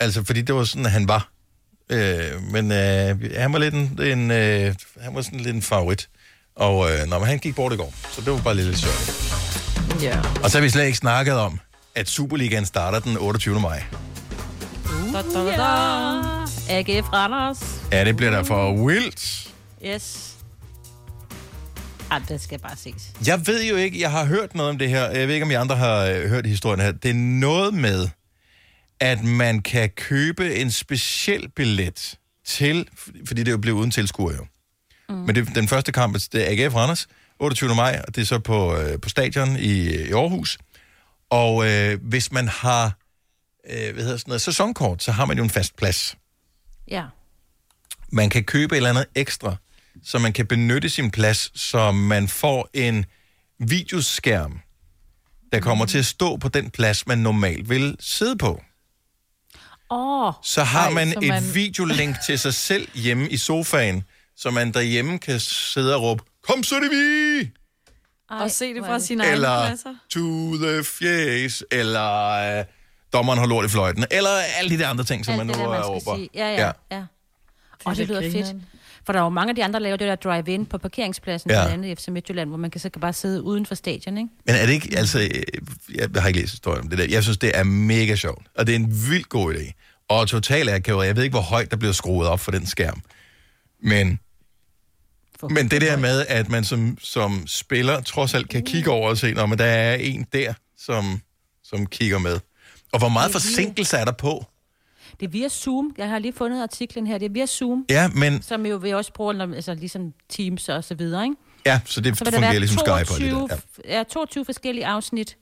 Altså, 0.00 0.24
fordi 0.24 0.42
det 0.42 0.54
var 0.54 0.64
sådan, 0.64 0.86
han 0.86 1.08
var. 1.08 1.28
Øh, 1.90 2.42
men 2.42 2.72
øh, 2.72 3.32
han 3.36 3.52
var 3.52 3.58
lidt 3.58 3.74
en, 3.74 3.98
en 4.02 4.30
øh, 4.30 4.74
han 5.00 5.14
var 5.14 5.22
sådan 5.22 5.40
lidt 5.40 5.56
en 5.56 5.62
favorit. 5.62 6.08
Og 6.56 6.90
øh, 6.90 7.06
når 7.06 7.24
han 7.24 7.38
gik 7.38 7.54
bort 7.54 7.72
i 7.72 7.76
går, 7.76 7.92
så 8.12 8.20
det 8.20 8.32
var 8.32 8.38
bare 8.38 8.54
lidt 8.54 8.78
sørgeligt. 8.78 10.02
Ja. 10.02 10.20
Og 10.44 10.50
så 10.50 10.58
har 10.58 10.62
vi 10.62 10.70
slet 10.70 10.84
ikke 10.86 10.98
snakket 10.98 11.34
om, 11.34 11.60
at 11.94 12.08
Superligaen 12.08 12.66
starter 12.66 12.98
den 13.00 13.16
28. 13.18 13.60
maj. 13.60 13.82
Da, 15.12 15.22
da, 15.22 15.44
da, 15.44 15.56
da. 15.56 15.64
AGF 16.68 17.12
Randers. 17.12 17.80
Ja, 17.92 18.04
det 18.04 18.16
bliver 18.16 18.30
der 18.30 18.42
for 18.42 18.86
vildt. 18.86 19.48
Yes. 19.86 20.34
Ej, 22.10 22.22
det 22.28 22.40
skal 22.40 22.58
bare 22.58 22.76
ses. 22.76 23.12
Jeg 23.26 23.46
ved 23.46 23.64
jo 23.64 23.76
ikke, 23.76 24.00
jeg 24.00 24.10
har 24.10 24.24
hørt 24.24 24.54
noget 24.54 24.70
om 24.70 24.78
det 24.78 24.88
her. 24.88 25.10
Jeg 25.10 25.28
ved 25.28 25.34
ikke, 25.34 25.44
om 25.44 25.50
I 25.50 25.54
andre 25.54 25.76
har 25.76 26.04
øh, 26.04 26.28
hørt 26.28 26.46
historien 26.46 26.80
her. 26.80 26.92
Det 26.92 27.10
er 27.10 27.14
noget 27.14 27.74
med, 27.74 28.08
at 29.00 29.24
man 29.24 29.62
kan 29.62 29.90
købe 29.90 30.54
en 30.54 30.70
speciel 30.70 31.48
billet 31.48 32.18
til, 32.44 32.88
fordi 33.26 33.42
det 33.42 33.50
jo 33.50 33.58
blevet 33.58 33.78
uden 33.78 33.90
tilskuer 33.90 34.34
jo. 34.34 34.46
Mm. 35.08 35.14
Men 35.14 35.34
det, 35.34 35.54
den 35.54 35.68
første 35.68 35.92
kamp, 35.92 36.14
det 36.32 36.34
er 36.34 36.64
AGF 36.66 36.74
Randers, 36.74 37.06
28. 37.38 37.74
maj, 37.74 38.02
og 38.08 38.14
det 38.14 38.22
er 38.22 38.26
så 38.26 38.38
på, 38.38 38.76
øh, 38.76 39.00
på 39.00 39.08
stadion 39.08 39.56
i, 39.56 40.08
i 40.08 40.12
Aarhus. 40.12 40.58
Og 41.30 41.68
øh, 41.68 41.98
hvis 42.02 42.32
man 42.32 42.48
har 42.48 42.98
øh, 43.70 43.94
hvad 43.94 44.04
hedder 44.04 44.16
sådan 44.16 44.30
noget, 44.30 44.40
sæsonkort, 44.40 45.02
så 45.02 45.12
har 45.12 45.24
man 45.24 45.36
jo 45.36 45.44
en 45.44 45.50
fast 45.50 45.76
plads. 45.76 46.16
Ja. 46.88 47.04
Man 48.12 48.30
kan 48.30 48.44
købe 48.44 48.74
et 48.74 48.76
eller 48.76 48.90
andet 48.90 49.06
ekstra, 49.14 49.56
så 50.04 50.18
man 50.18 50.32
kan 50.32 50.46
benytte 50.46 50.88
sin 50.88 51.10
plads, 51.10 51.60
så 51.60 51.92
man 51.92 52.28
får 52.28 52.68
en 52.74 53.04
videoskærm, 53.58 54.60
der 55.52 55.60
kommer 55.60 55.86
til 55.86 55.98
at 55.98 56.06
stå 56.06 56.36
på 56.36 56.48
den 56.48 56.70
plads, 56.70 57.06
man 57.06 57.18
normalt 57.18 57.68
vil 57.70 57.96
sidde 58.00 58.38
på. 58.38 58.62
Åh. 59.90 60.26
Oh, 60.26 60.32
Så 60.42 60.62
har 60.64 60.90
man 60.90 61.08
et 61.22 61.28
man... 61.28 61.54
videolink 61.54 62.16
til 62.26 62.38
sig 62.38 62.54
selv 62.68 62.88
hjemme 62.94 63.28
i 63.28 63.36
sofaen, 63.36 64.04
så 64.36 64.50
man 64.50 64.72
derhjemme 64.74 65.18
kan 65.18 65.40
sidde 65.40 65.94
og 65.94 66.02
råbe, 66.02 66.22
kom 66.42 66.62
så 66.62 66.74
det 66.74 66.90
vi! 66.90 67.50
Og 68.30 68.50
se 68.50 68.74
det 68.74 68.84
fra 68.86 68.98
sine 69.00 69.22
egne 69.22 69.32
Eller 69.32 69.66
pladser. 69.66 69.94
to 70.10 70.56
the 70.56 70.84
face, 70.84 71.64
eller 71.70 72.58
øh, 72.58 72.64
dommeren 73.12 73.38
har 73.38 73.46
lort 73.46 73.64
i 73.64 73.68
fløjten, 73.68 74.04
eller 74.10 74.30
alle 74.30 74.70
de 74.70 74.78
der 74.78 74.88
andre 74.88 75.04
ting, 75.04 75.24
som 75.24 75.32
Alt 75.32 75.38
man 75.38 75.46
nu 75.46 75.52
det 75.52 75.60
der, 75.60 75.68
man 75.68 75.82
råber. 75.82 76.16
sige. 76.16 76.28
Ja, 76.34 76.48
ja, 76.54 76.66
ja. 76.66 76.72
ja. 76.96 77.04
Og 77.84 77.96
det 77.96 78.08
lidt 78.08 78.08
lyder 78.08 78.32
fedt. 78.32 78.56
For 79.08 79.12
der 79.12 79.20
er 79.20 79.24
jo 79.24 79.28
mange 79.28 79.50
af 79.50 79.54
de 79.56 79.64
andre, 79.64 79.78
der 79.78 79.82
laver 79.82 79.96
det 79.96 80.08
der 80.08 80.14
drive-in 80.30 80.66
på 80.66 80.78
parkeringspladsen, 80.78 81.50
Ja. 81.50 81.64
blandt 81.66 81.72
andet 81.84 81.88
i 81.88 82.02
FC 82.02 82.08
Midtjylland, 82.08 82.48
hvor 82.48 82.56
man 82.58 82.70
kan 82.70 82.80
så 82.80 82.88
kan 82.90 83.00
bare 83.00 83.12
sidde 83.12 83.42
uden 83.42 83.66
for 83.66 83.74
stadion, 83.74 84.18
ikke? 84.18 84.30
Men 84.46 84.54
er 84.54 84.66
det 84.66 84.72
ikke, 84.72 84.98
altså, 84.98 85.20
øh, 85.20 85.30
jeg 85.94 86.08
har 86.22 86.28
ikke 86.28 86.40
læst 86.40 86.52
historien 86.52 86.82
om 86.82 86.88
det 86.88 86.98
der. 86.98 87.06
Jeg 87.10 87.22
synes, 87.22 87.38
det 87.38 87.50
er 87.54 87.64
mega 87.64 88.16
sjovt, 88.16 88.46
og 88.54 88.66
det 88.66 88.72
er 88.72 88.76
en 88.76 88.90
vildt 89.10 89.28
god 89.28 89.54
idé. 89.54 89.72
Og 90.08 90.28
totalt 90.28 90.70
akavet. 90.70 91.06
Jeg 91.06 91.16
ved 91.16 91.22
ikke, 91.22 91.32
hvor 91.34 91.40
højt 91.42 91.70
der 91.70 91.76
bliver 91.76 91.92
skruet 91.92 92.28
op 92.28 92.40
for 92.40 92.50
den 92.50 92.66
skærm. 92.66 93.02
Men, 93.82 94.18
men 95.50 95.70
det 95.70 95.80
der 95.80 95.96
med, 95.96 96.26
at 96.28 96.48
man 96.48 96.64
som, 96.64 96.98
som 97.00 97.46
spiller 97.46 98.00
trods 98.00 98.34
alt 98.34 98.48
kan 98.48 98.64
kigge 98.64 98.90
over 98.90 99.08
og 99.08 99.18
se, 99.18 99.32
når 99.34 99.46
der 99.46 99.64
er 99.64 99.94
en 99.94 100.26
der, 100.32 100.52
som, 100.78 101.20
som 101.64 101.86
kigger 101.86 102.18
med. 102.18 102.40
Og 102.92 102.98
hvor 102.98 103.08
meget 103.08 103.32
forsinkelse 103.32 103.96
er 103.96 104.04
der 104.04 104.12
på? 104.12 104.44
Det 105.20 105.26
er 105.26 105.30
via 105.30 105.48
Zoom. 105.48 105.94
Jeg 105.98 106.08
har 106.08 106.18
lige 106.18 106.32
fundet 106.32 106.62
artiklen 106.62 107.06
her. 107.06 107.18
Det 107.18 107.26
er 107.26 107.30
via 107.30 107.46
Zoom. 107.46 107.84
Ja, 107.90 108.08
men- 108.08 108.42
Som 108.42 108.66
jo 108.66 108.76
vi 108.76 108.90
også 108.90 109.12
bruger, 109.12 109.54
altså 109.54 109.74
ligesom 109.74 110.12
Teams 110.28 110.68
og 110.68 110.84
så 110.84 110.94
videre, 110.94 111.24
ikke? 111.24 111.36
Ja, 111.66 111.80
så 111.84 112.00
det 112.00 112.18
Så 112.18 112.24
fungerer 112.24 112.40
være 112.40 112.58
ligesom 112.58 112.78
Skype 112.78 112.92
og 112.92 113.06
22, 113.06 113.40
det 113.42 113.50
der. 113.50 113.56
Ja. 113.88 113.96
ja. 113.96 114.02
22 114.02 114.44
forskellige 114.44 114.86
afsnit, 114.86 115.36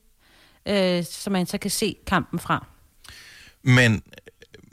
øh, 0.69 1.05
som 1.05 1.33
man 1.33 1.47
så 1.47 1.59
kan 1.59 1.71
se 1.71 1.97
kampen 2.07 2.39
fra. 2.39 2.67
Men, 3.63 4.03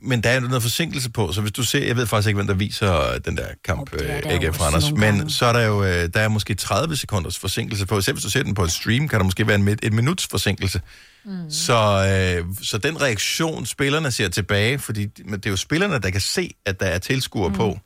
men 0.04 0.24
der 0.24 0.30
er 0.30 0.40
noget 0.40 0.62
forsinkelse 0.62 1.12
på, 1.12 1.32
så 1.32 1.42
hvis 1.42 1.52
du 1.52 1.64
ser, 1.64 1.86
jeg 1.86 1.96
ved 1.96 2.08
faktisk 2.08 2.28
ikke, 2.28 2.36
hvem 2.36 2.48
der 2.48 2.54
viser 2.54 3.20
den 3.26 3.38
der 3.38 3.48
kamp, 3.64 3.92
der 3.92 4.18
øh, 4.18 4.22
AGF 4.26 4.48
også 4.48 4.64
Randers, 4.64 4.92
men 4.92 5.30
så 5.30 5.46
er 5.46 5.54
der 5.54 5.62
jo, 5.62 5.84
øh, 5.84 6.10
der 6.14 6.20
er 6.20 6.28
måske 6.28 6.54
30 6.54 6.96
sekunders 6.96 7.40
forsinkelse 7.40 7.86
på. 7.86 8.02
Selv 8.02 8.16
hvis 8.16 8.24
du 8.24 8.30
ser 8.30 8.44
den 8.44 8.54
på 8.54 8.64
et 8.64 8.72
stream, 8.72 9.08
kan 9.08 9.20
der 9.20 9.24
måske 9.24 9.48
være 9.48 9.56
en, 9.56 9.68
et 9.68 9.94
minuts 9.94 10.28
forsinkelse. 10.28 10.82
Mm. 11.26 11.50
Så, 11.50 11.74
øh, 11.74 12.56
så 12.64 12.78
den 12.78 13.02
reaktion, 13.02 13.66
spillerne 13.66 14.12
ser 14.12 14.30
tilbage, 14.30 14.80
fordi 14.80 15.06
det 15.06 15.46
er 15.46 15.50
jo 15.50 15.58
spillerne, 15.58 16.00
der 16.00 16.10
kan 16.10 16.22
se, 16.22 16.56
at 16.66 16.80
der 16.80 16.86
er 16.86 16.98
tilskuere 16.98 17.50
mm. 17.50 17.56
på, 17.56 17.80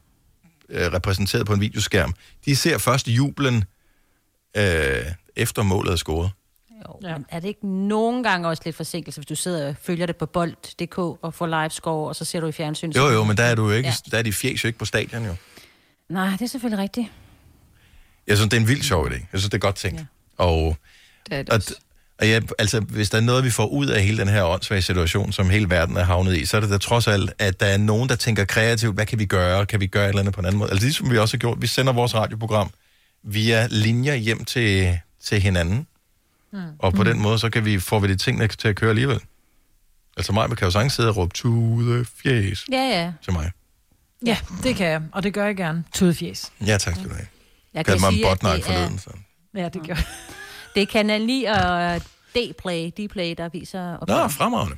øh, 0.69 0.93
repræsenteret 0.93 1.45
på 1.45 1.53
en 1.53 1.61
videoskærm. 1.61 2.13
De 2.45 2.55
ser 2.55 2.77
først 2.77 3.07
jublen, 3.07 3.63
øh, 4.57 5.05
efter 5.35 5.63
målet 5.63 5.91
er 5.91 5.95
scoret. 5.95 6.31
Jo, 6.85 6.99
ja. 7.09 7.13
men 7.17 7.25
er 7.29 7.39
det 7.39 7.47
ikke 7.47 7.67
nogen 7.67 8.23
gange 8.23 8.47
også 8.47 8.61
lidt 8.65 8.75
forsinkelse, 8.75 9.19
hvis 9.19 9.25
du 9.27 9.35
sidder 9.35 9.67
og 9.69 9.75
følger 9.81 10.05
det 10.05 10.15
på 10.17 10.25
bold.dk 10.25 10.97
og 10.97 11.33
får 11.33 11.47
live 11.47 11.69
score, 11.69 12.07
og 12.09 12.15
så 12.15 12.25
ser 12.25 12.39
du 12.39 12.47
i 12.47 12.51
fjernsynet? 12.51 12.95
Jo, 12.95 13.07
jo, 13.09 13.23
men 13.23 13.37
der 13.37 13.43
er 13.43 13.55
du 13.55 13.63
jo 13.69 13.71
ikke, 13.71 13.87
Ja. 13.89 13.93
ja. 14.05 14.11
der 14.11 14.17
er 14.17 14.21
de 14.21 14.33
fjæs 14.33 14.63
jo 14.63 14.67
ikke 14.67 14.79
på 14.79 14.85
stadion 14.85 15.25
jo. 15.25 15.35
Nej, 16.09 16.29
det 16.29 16.41
er 16.41 16.45
selvfølgelig 16.47 16.83
rigtigt. 16.83 17.07
Jeg 18.27 18.37
synes, 18.37 18.49
det 18.49 18.57
er 18.57 18.61
en 18.61 18.67
vild 18.67 18.81
sjov 18.81 19.07
idé. 19.07 19.13
Jeg 19.13 19.27
synes, 19.33 19.43
det 19.45 19.53
er 19.53 19.57
godt 19.57 19.75
tænkt. 19.75 19.99
Ja. 19.99 20.05
Og, 20.37 20.77
det 21.29 21.37
er 21.37 21.43
det 21.43 21.53
og, 21.53 21.61
og 22.19 22.27
ja, 22.27 22.39
altså, 22.59 22.79
hvis 22.79 23.09
der 23.09 23.17
er 23.17 23.21
noget, 23.21 23.43
vi 23.43 23.49
får 23.49 23.65
ud 23.65 23.87
af 23.87 24.03
hele 24.03 24.17
den 24.17 24.27
her 24.27 24.43
åndssvage 24.43 24.81
situation, 24.81 25.31
som 25.31 25.49
hele 25.49 25.69
verden 25.69 25.97
er 25.97 26.03
havnet 26.03 26.37
i, 26.37 26.45
så 26.45 26.57
er 26.57 26.61
det 26.61 26.69
da 26.69 26.77
trods 26.77 27.07
alt, 27.07 27.33
at 27.39 27.59
der 27.59 27.65
er 27.65 27.77
nogen, 27.77 28.09
der 28.09 28.15
tænker 28.15 28.45
kreativt, 28.45 28.95
hvad 28.95 29.05
kan 29.05 29.19
vi 29.19 29.25
gøre? 29.25 29.65
Kan 29.65 29.79
vi 29.79 29.87
gøre 29.87 30.03
et 30.05 30.09
eller 30.09 30.19
andet 30.19 30.33
på 30.33 30.39
en 30.39 30.45
anden 30.45 30.59
måde? 30.59 30.69
Altså 30.71 30.85
ligesom 30.85 31.11
vi 31.11 31.17
også 31.17 31.33
har 31.37 31.39
gjort, 31.39 31.61
vi 31.61 31.67
sender 31.67 31.93
vores 31.93 32.15
radioprogram 32.15 32.69
via 33.23 33.67
linjer 33.71 34.15
hjem 34.15 34.45
til, 34.45 34.99
til 35.23 35.41
hinanden, 35.41 35.87
Mm. 36.57 36.71
og 36.79 36.93
på 36.93 37.03
den 37.03 37.21
måde, 37.21 37.39
så 37.39 37.49
kan 37.49 37.65
vi, 37.65 37.79
får 37.79 37.99
vi 37.99 38.07
de 38.07 38.15
tingene 38.15 38.47
til 38.47 38.67
at 38.67 38.75
køre 38.75 38.89
alligevel. 38.89 39.19
Altså 40.17 40.33
mig 40.33 40.49
kan 40.57 40.65
jo 40.65 40.71
sagtens 40.71 40.93
sidde 40.93 41.09
og 41.09 41.17
råbe, 41.17 41.33
to 41.33 41.49
the 41.81 42.05
fjes 42.23 42.65
Ja, 42.71 42.77
ja. 42.77 43.11
til 43.23 43.33
mig. 43.33 43.51
Ja, 44.25 44.37
det 44.63 44.75
kan 44.75 44.87
jeg, 44.87 45.01
og 45.11 45.23
det 45.23 45.33
gør 45.33 45.45
jeg 45.45 45.55
gerne. 45.57 45.83
Tudefjes. 45.93 46.51
Ja, 46.65 46.77
tak 46.77 46.95
skal 46.95 47.09
du 47.09 47.13
have. 47.13 47.27
Jeg 47.73 47.85
Kaldte 47.85 48.01
mig 48.01 48.07
en 48.07 48.13
sige, 48.13 48.25
at 48.27 48.31
botnak 48.39 48.55
det 48.55 48.65
forleden, 48.65 48.93
er- 48.95 48.97
så. 48.99 49.09
Ja, 49.55 49.63
det 49.69 49.81
gør 49.87 49.95
jeg. 49.95 50.03
Det 50.75 50.81
er 50.83 50.87
Kanal 50.87 51.25
9 51.25 51.43
og 51.43 51.95
D-Play, 52.37 52.91
D-Play, 52.99 53.33
der 53.37 53.49
viser... 53.53 54.05
Nå, 54.07 54.27
fremragende. 54.27 54.75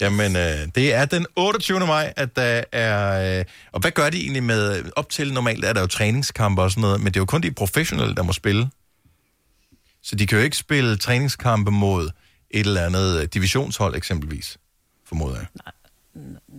Jamen, 0.00 0.36
øh, 0.36 0.68
det 0.74 0.94
er 0.94 1.04
den 1.04 1.26
28. 1.36 1.80
maj, 1.86 2.12
at 2.16 2.36
der 2.36 2.62
er... 2.72 3.38
Øh, 3.38 3.44
og 3.72 3.80
hvad 3.80 3.90
gør 3.90 4.10
de 4.10 4.20
egentlig 4.20 4.42
med... 4.42 4.84
Op 4.96 5.08
til 5.10 5.32
normalt 5.32 5.64
er 5.64 5.72
der 5.72 5.80
jo 5.80 5.86
træningskampe 5.86 6.62
og 6.62 6.70
sådan 6.70 6.80
noget, 6.80 7.00
men 7.00 7.06
det 7.06 7.16
er 7.16 7.20
jo 7.20 7.24
kun 7.24 7.42
de 7.42 7.50
professionelle, 7.52 8.14
der 8.14 8.22
må 8.22 8.32
spille. 8.32 8.70
Så 10.02 10.16
de 10.16 10.26
kan 10.26 10.38
jo 10.38 10.44
ikke 10.44 10.56
spille 10.56 10.96
træningskampe 10.96 11.70
mod 11.70 12.10
et 12.50 12.66
eller 12.66 12.86
andet 12.86 13.20
øh, 13.20 13.28
divisionshold 13.34 13.96
eksempelvis, 13.96 14.58
formoder 15.08 15.36
jeg. 15.36 15.46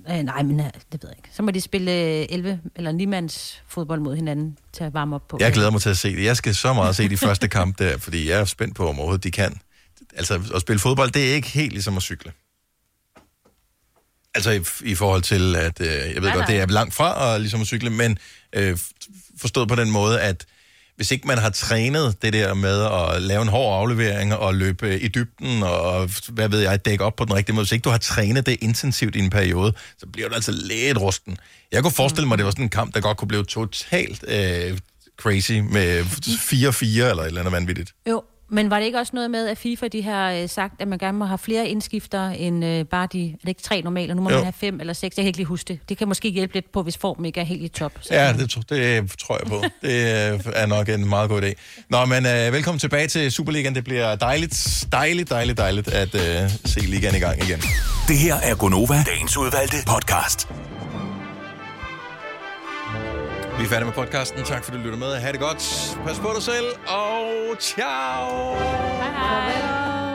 Øh, 0.09 0.23
nej, 0.23 0.43
men 0.43 0.59
øh, 0.59 0.65
det 0.65 1.03
ved 1.03 1.09
jeg 1.09 1.17
ikke. 1.17 1.29
Så 1.33 1.43
må 1.43 1.51
de 1.51 1.61
spille 1.61 1.91
øh, 1.91 2.25
11 2.29 2.61
eller 2.75 2.91
9 2.91 3.05
mands 3.05 3.63
fodbold 3.67 3.99
mod 3.99 4.15
hinanden 4.15 4.57
til 4.73 4.83
at 4.83 4.93
varme 4.93 5.15
op 5.15 5.27
på. 5.27 5.37
Jeg 5.39 5.53
glæder 5.53 5.69
mig 5.71 5.81
til 5.81 5.89
at 5.89 5.97
se 5.97 6.15
det. 6.15 6.23
Jeg 6.23 6.37
skal 6.37 6.55
så 6.55 6.73
meget 6.73 6.95
se 6.95 7.09
de 7.09 7.17
første 7.17 7.47
kamp 7.47 7.79
der, 7.79 7.97
fordi 7.97 8.29
jeg 8.29 8.39
er 8.39 8.45
spændt 8.45 8.75
på, 8.75 8.89
om 8.89 8.99
overhovedet 8.99 9.23
de 9.23 9.31
kan. 9.31 9.59
Altså, 10.15 10.41
at 10.55 10.61
spille 10.61 10.79
fodbold, 10.79 11.11
det 11.11 11.31
er 11.31 11.35
ikke 11.35 11.47
helt 11.47 11.71
ligesom 11.73 11.97
at 11.97 12.03
cykle. 12.03 12.31
Altså 14.35 14.51
i, 14.51 14.89
i 14.91 14.95
forhold 14.95 15.21
til, 15.21 15.55
at 15.55 15.81
øh, 15.81 15.87
jeg 15.87 16.15
ved 16.15 16.21
Nej, 16.21 16.35
godt, 16.35 16.35
nej. 16.35 16.45
det 16.45 16.59
er 16.59 16.65
langt 16.65 16.93
fra 16.93 17.35
at, 17.35 17.41
ligesom 17.41 17.61
at 17.61 17.67
cykle, 17.67 17.89
men 17.89 18.17
øh, 18.53 18.77
forstået 19.37 19.67
på 19.67 19.75
den 19.75 19.91
måde, 19.91 20.21
at 20.21 20.45
hvis 20.95 21.11
ikke 21.11 21.27
man 21.27 21.37
har 21.37 21.49
trænet 21.49 22.21
det 22.21 22.33
der 22.33 22.53
med 22.53 22.83
at 22.83 23.21
lave 23.21 23.41
en 23.41 23.47
hård 23.47 23.79
aflevering 23.79 24.35
og 24.35 24.55
løbe 24.55 24.87
øh, 24.87 25.03
i 25.03 25.07
dybden 25.07 25.63
og, 25.63 26.09
hvad 26.29 26.49
ved 26.49 26.59
jeg, 26.59 26.85
dække 26.85 27.03
op 27.03 27.15
på 27.15 27.25
den 27.25 27.33
rigtige 27.33 27.55
måde, 27.55 27.63
hvis 27.63 27.71
ikke 27.71 27.83
du 27.83 27.89
har 27.89 27.97
trænet 27.97 28.45
det 28.45 28.57
intensivt 28.61 29.15
i 29.15 29.19
en 29.19 29.29
periode, 29.29 29.73
så 29.97 30.05
bliver 30.13 30.29
du 30.29 30.35
altså 30.35 30.51
lidt 30.51 30.97
rusten. 30.97 31.37
Jeg 31.71 31.83
kunne 31.83 31.93
forestille 31.93 32.27
mig, 32.27 32.35
at 32.35 32.37
det 32.37 32.45
var 32.45 32.51
sådan 32.51 32.65
en 32.65 32.69
kamp, 32.69 32.93
der 32.93 33.01
godt 33.01 33.17
kunne 33.17 33.27
blive 33.27 33.43
totalt 33.43 34.25
øh, 34.27 34.77
crazy 35.17 35.51
med 35.51 36.01
4-4 36.01 36.85
eller 36.85 37.23
et 37.23 37.27
eller 37.27 37.41
andet 37.41 37.51
vanvittigt. 37.51 37.93
Jo, 38.09 38.23
men 38.49 38.69
var 38.69 38.79
det 38.79 38.85
ikke 38.85 38.99
også 38.99 39.11
noget 39.15 39.31
med, 39.31 39.47
at 39.47 39.57
FIFA 39.57 39.87
de 39.87 40.03
har 40.03 40.31
øh, 40.31 40.49
sagt, 40.49 40.73
at 40.79 40.87
man 40.87 40.99
gerne 40.99 41.17
må 41.17 41.25
have 41.25 41.37
flere 41.37 41.67
indskifter 41.67 42.29
end 42.29 42.65
øh, 42.65 42.85
bare 42.85 43.07
de, 43.13 43.27
er 43.29 43.37
det 43.41 43.47
ikke 43.49 43.61
tre 43.61 43.81
normale, 43.81 44.15
nu 44.15 44.21
må 44.21 44.29
Jo. 44.29 44.35
man 44.35 44.43
have 44.45 44.53
fem 44.53 44.79
eller 44.79 44.93
seks, 44.93 45.17
jeg 45.17 45.23
kan 45.23 45.27
ikke 45.27 45.39
lige 45.39 45.45
huske 45.47 45.67
det. 45.67 45.79
Det 45.89 45.97
kan 45.97 46.07
måske 46.07 46.29
hjælpe 46.29 46.53
lidt 46.53 46.71
på, 46.71 46.83
hvis 46.83 46.97
formen 46.97 47.25
ikke 47.25 47.39
er 47.39 47.43
helt 47.45 47.63
i 47.63 47.67
top. 47.67 47.91
Så. 48.01 48.13
Ja, 48.13 48.33
det, 48.33 48.39
det 48.69 49.11
tror 49.19 49.37
jeg 49.43 49.47
på. 49.47 49.63
Det 49.87 50.33
øh, 50.33 50.39
er 50.55 50.65
nok 50.65 50.89
en 50.89 51.09
meget 51.09 51.29
god 51.29 51.41
idé. 51.41 51.53
Nå, 51.89 52.05
men 52.05 52.25
øh, 52.25 52.53
velkommen 52.53 52.79
tilbage 52.79 53.07
til 53.07 53.31
Superligaen. 53.31 53.75
Det 53.75 53.83
bliver 53.83 54.15
dejligt, 54.15 54.85
dejligt, 54.91 55.29
dejligt, 55.29 55.57
dejligt 55.57 55.87
at 55.87 56.15
øh, 56.15 56.49
se 56.65 56.79
ligaen 56.79 57.15
i 57.15 57.19
gang 57.19 57.43
igen. 57.43 57.59
Det 58.07 58.17
her 58.17 58.35
er 58.35 58.55
Gonova, 58.55 59.03
dagens 59.07 59.37
udvalgte 59.37 59.77
podcast. 59.87 60.47
Vi 63.57 63.63
er 63.63 63.67
færdige 63.67 63.85
med 63.85 63.93
podcasten. 63.93 64.43
Tak 64.43 64.63
fordi 64.63 64.77
du 64.77 64.83
lytter 64.83 64.97
med. 64.99 65.15
Ha' 65.15 65.31
det 65.31 65.39
godt. 65.39 65.97
Pas 66.05 66.19
på 66.19 66.31
dig 66.35 66.43
selv, 66.43 66.65
og 66.87 67.55
ciao! 67.59 68.55
Hej 68.55 69.11
hej! 69.11 70.12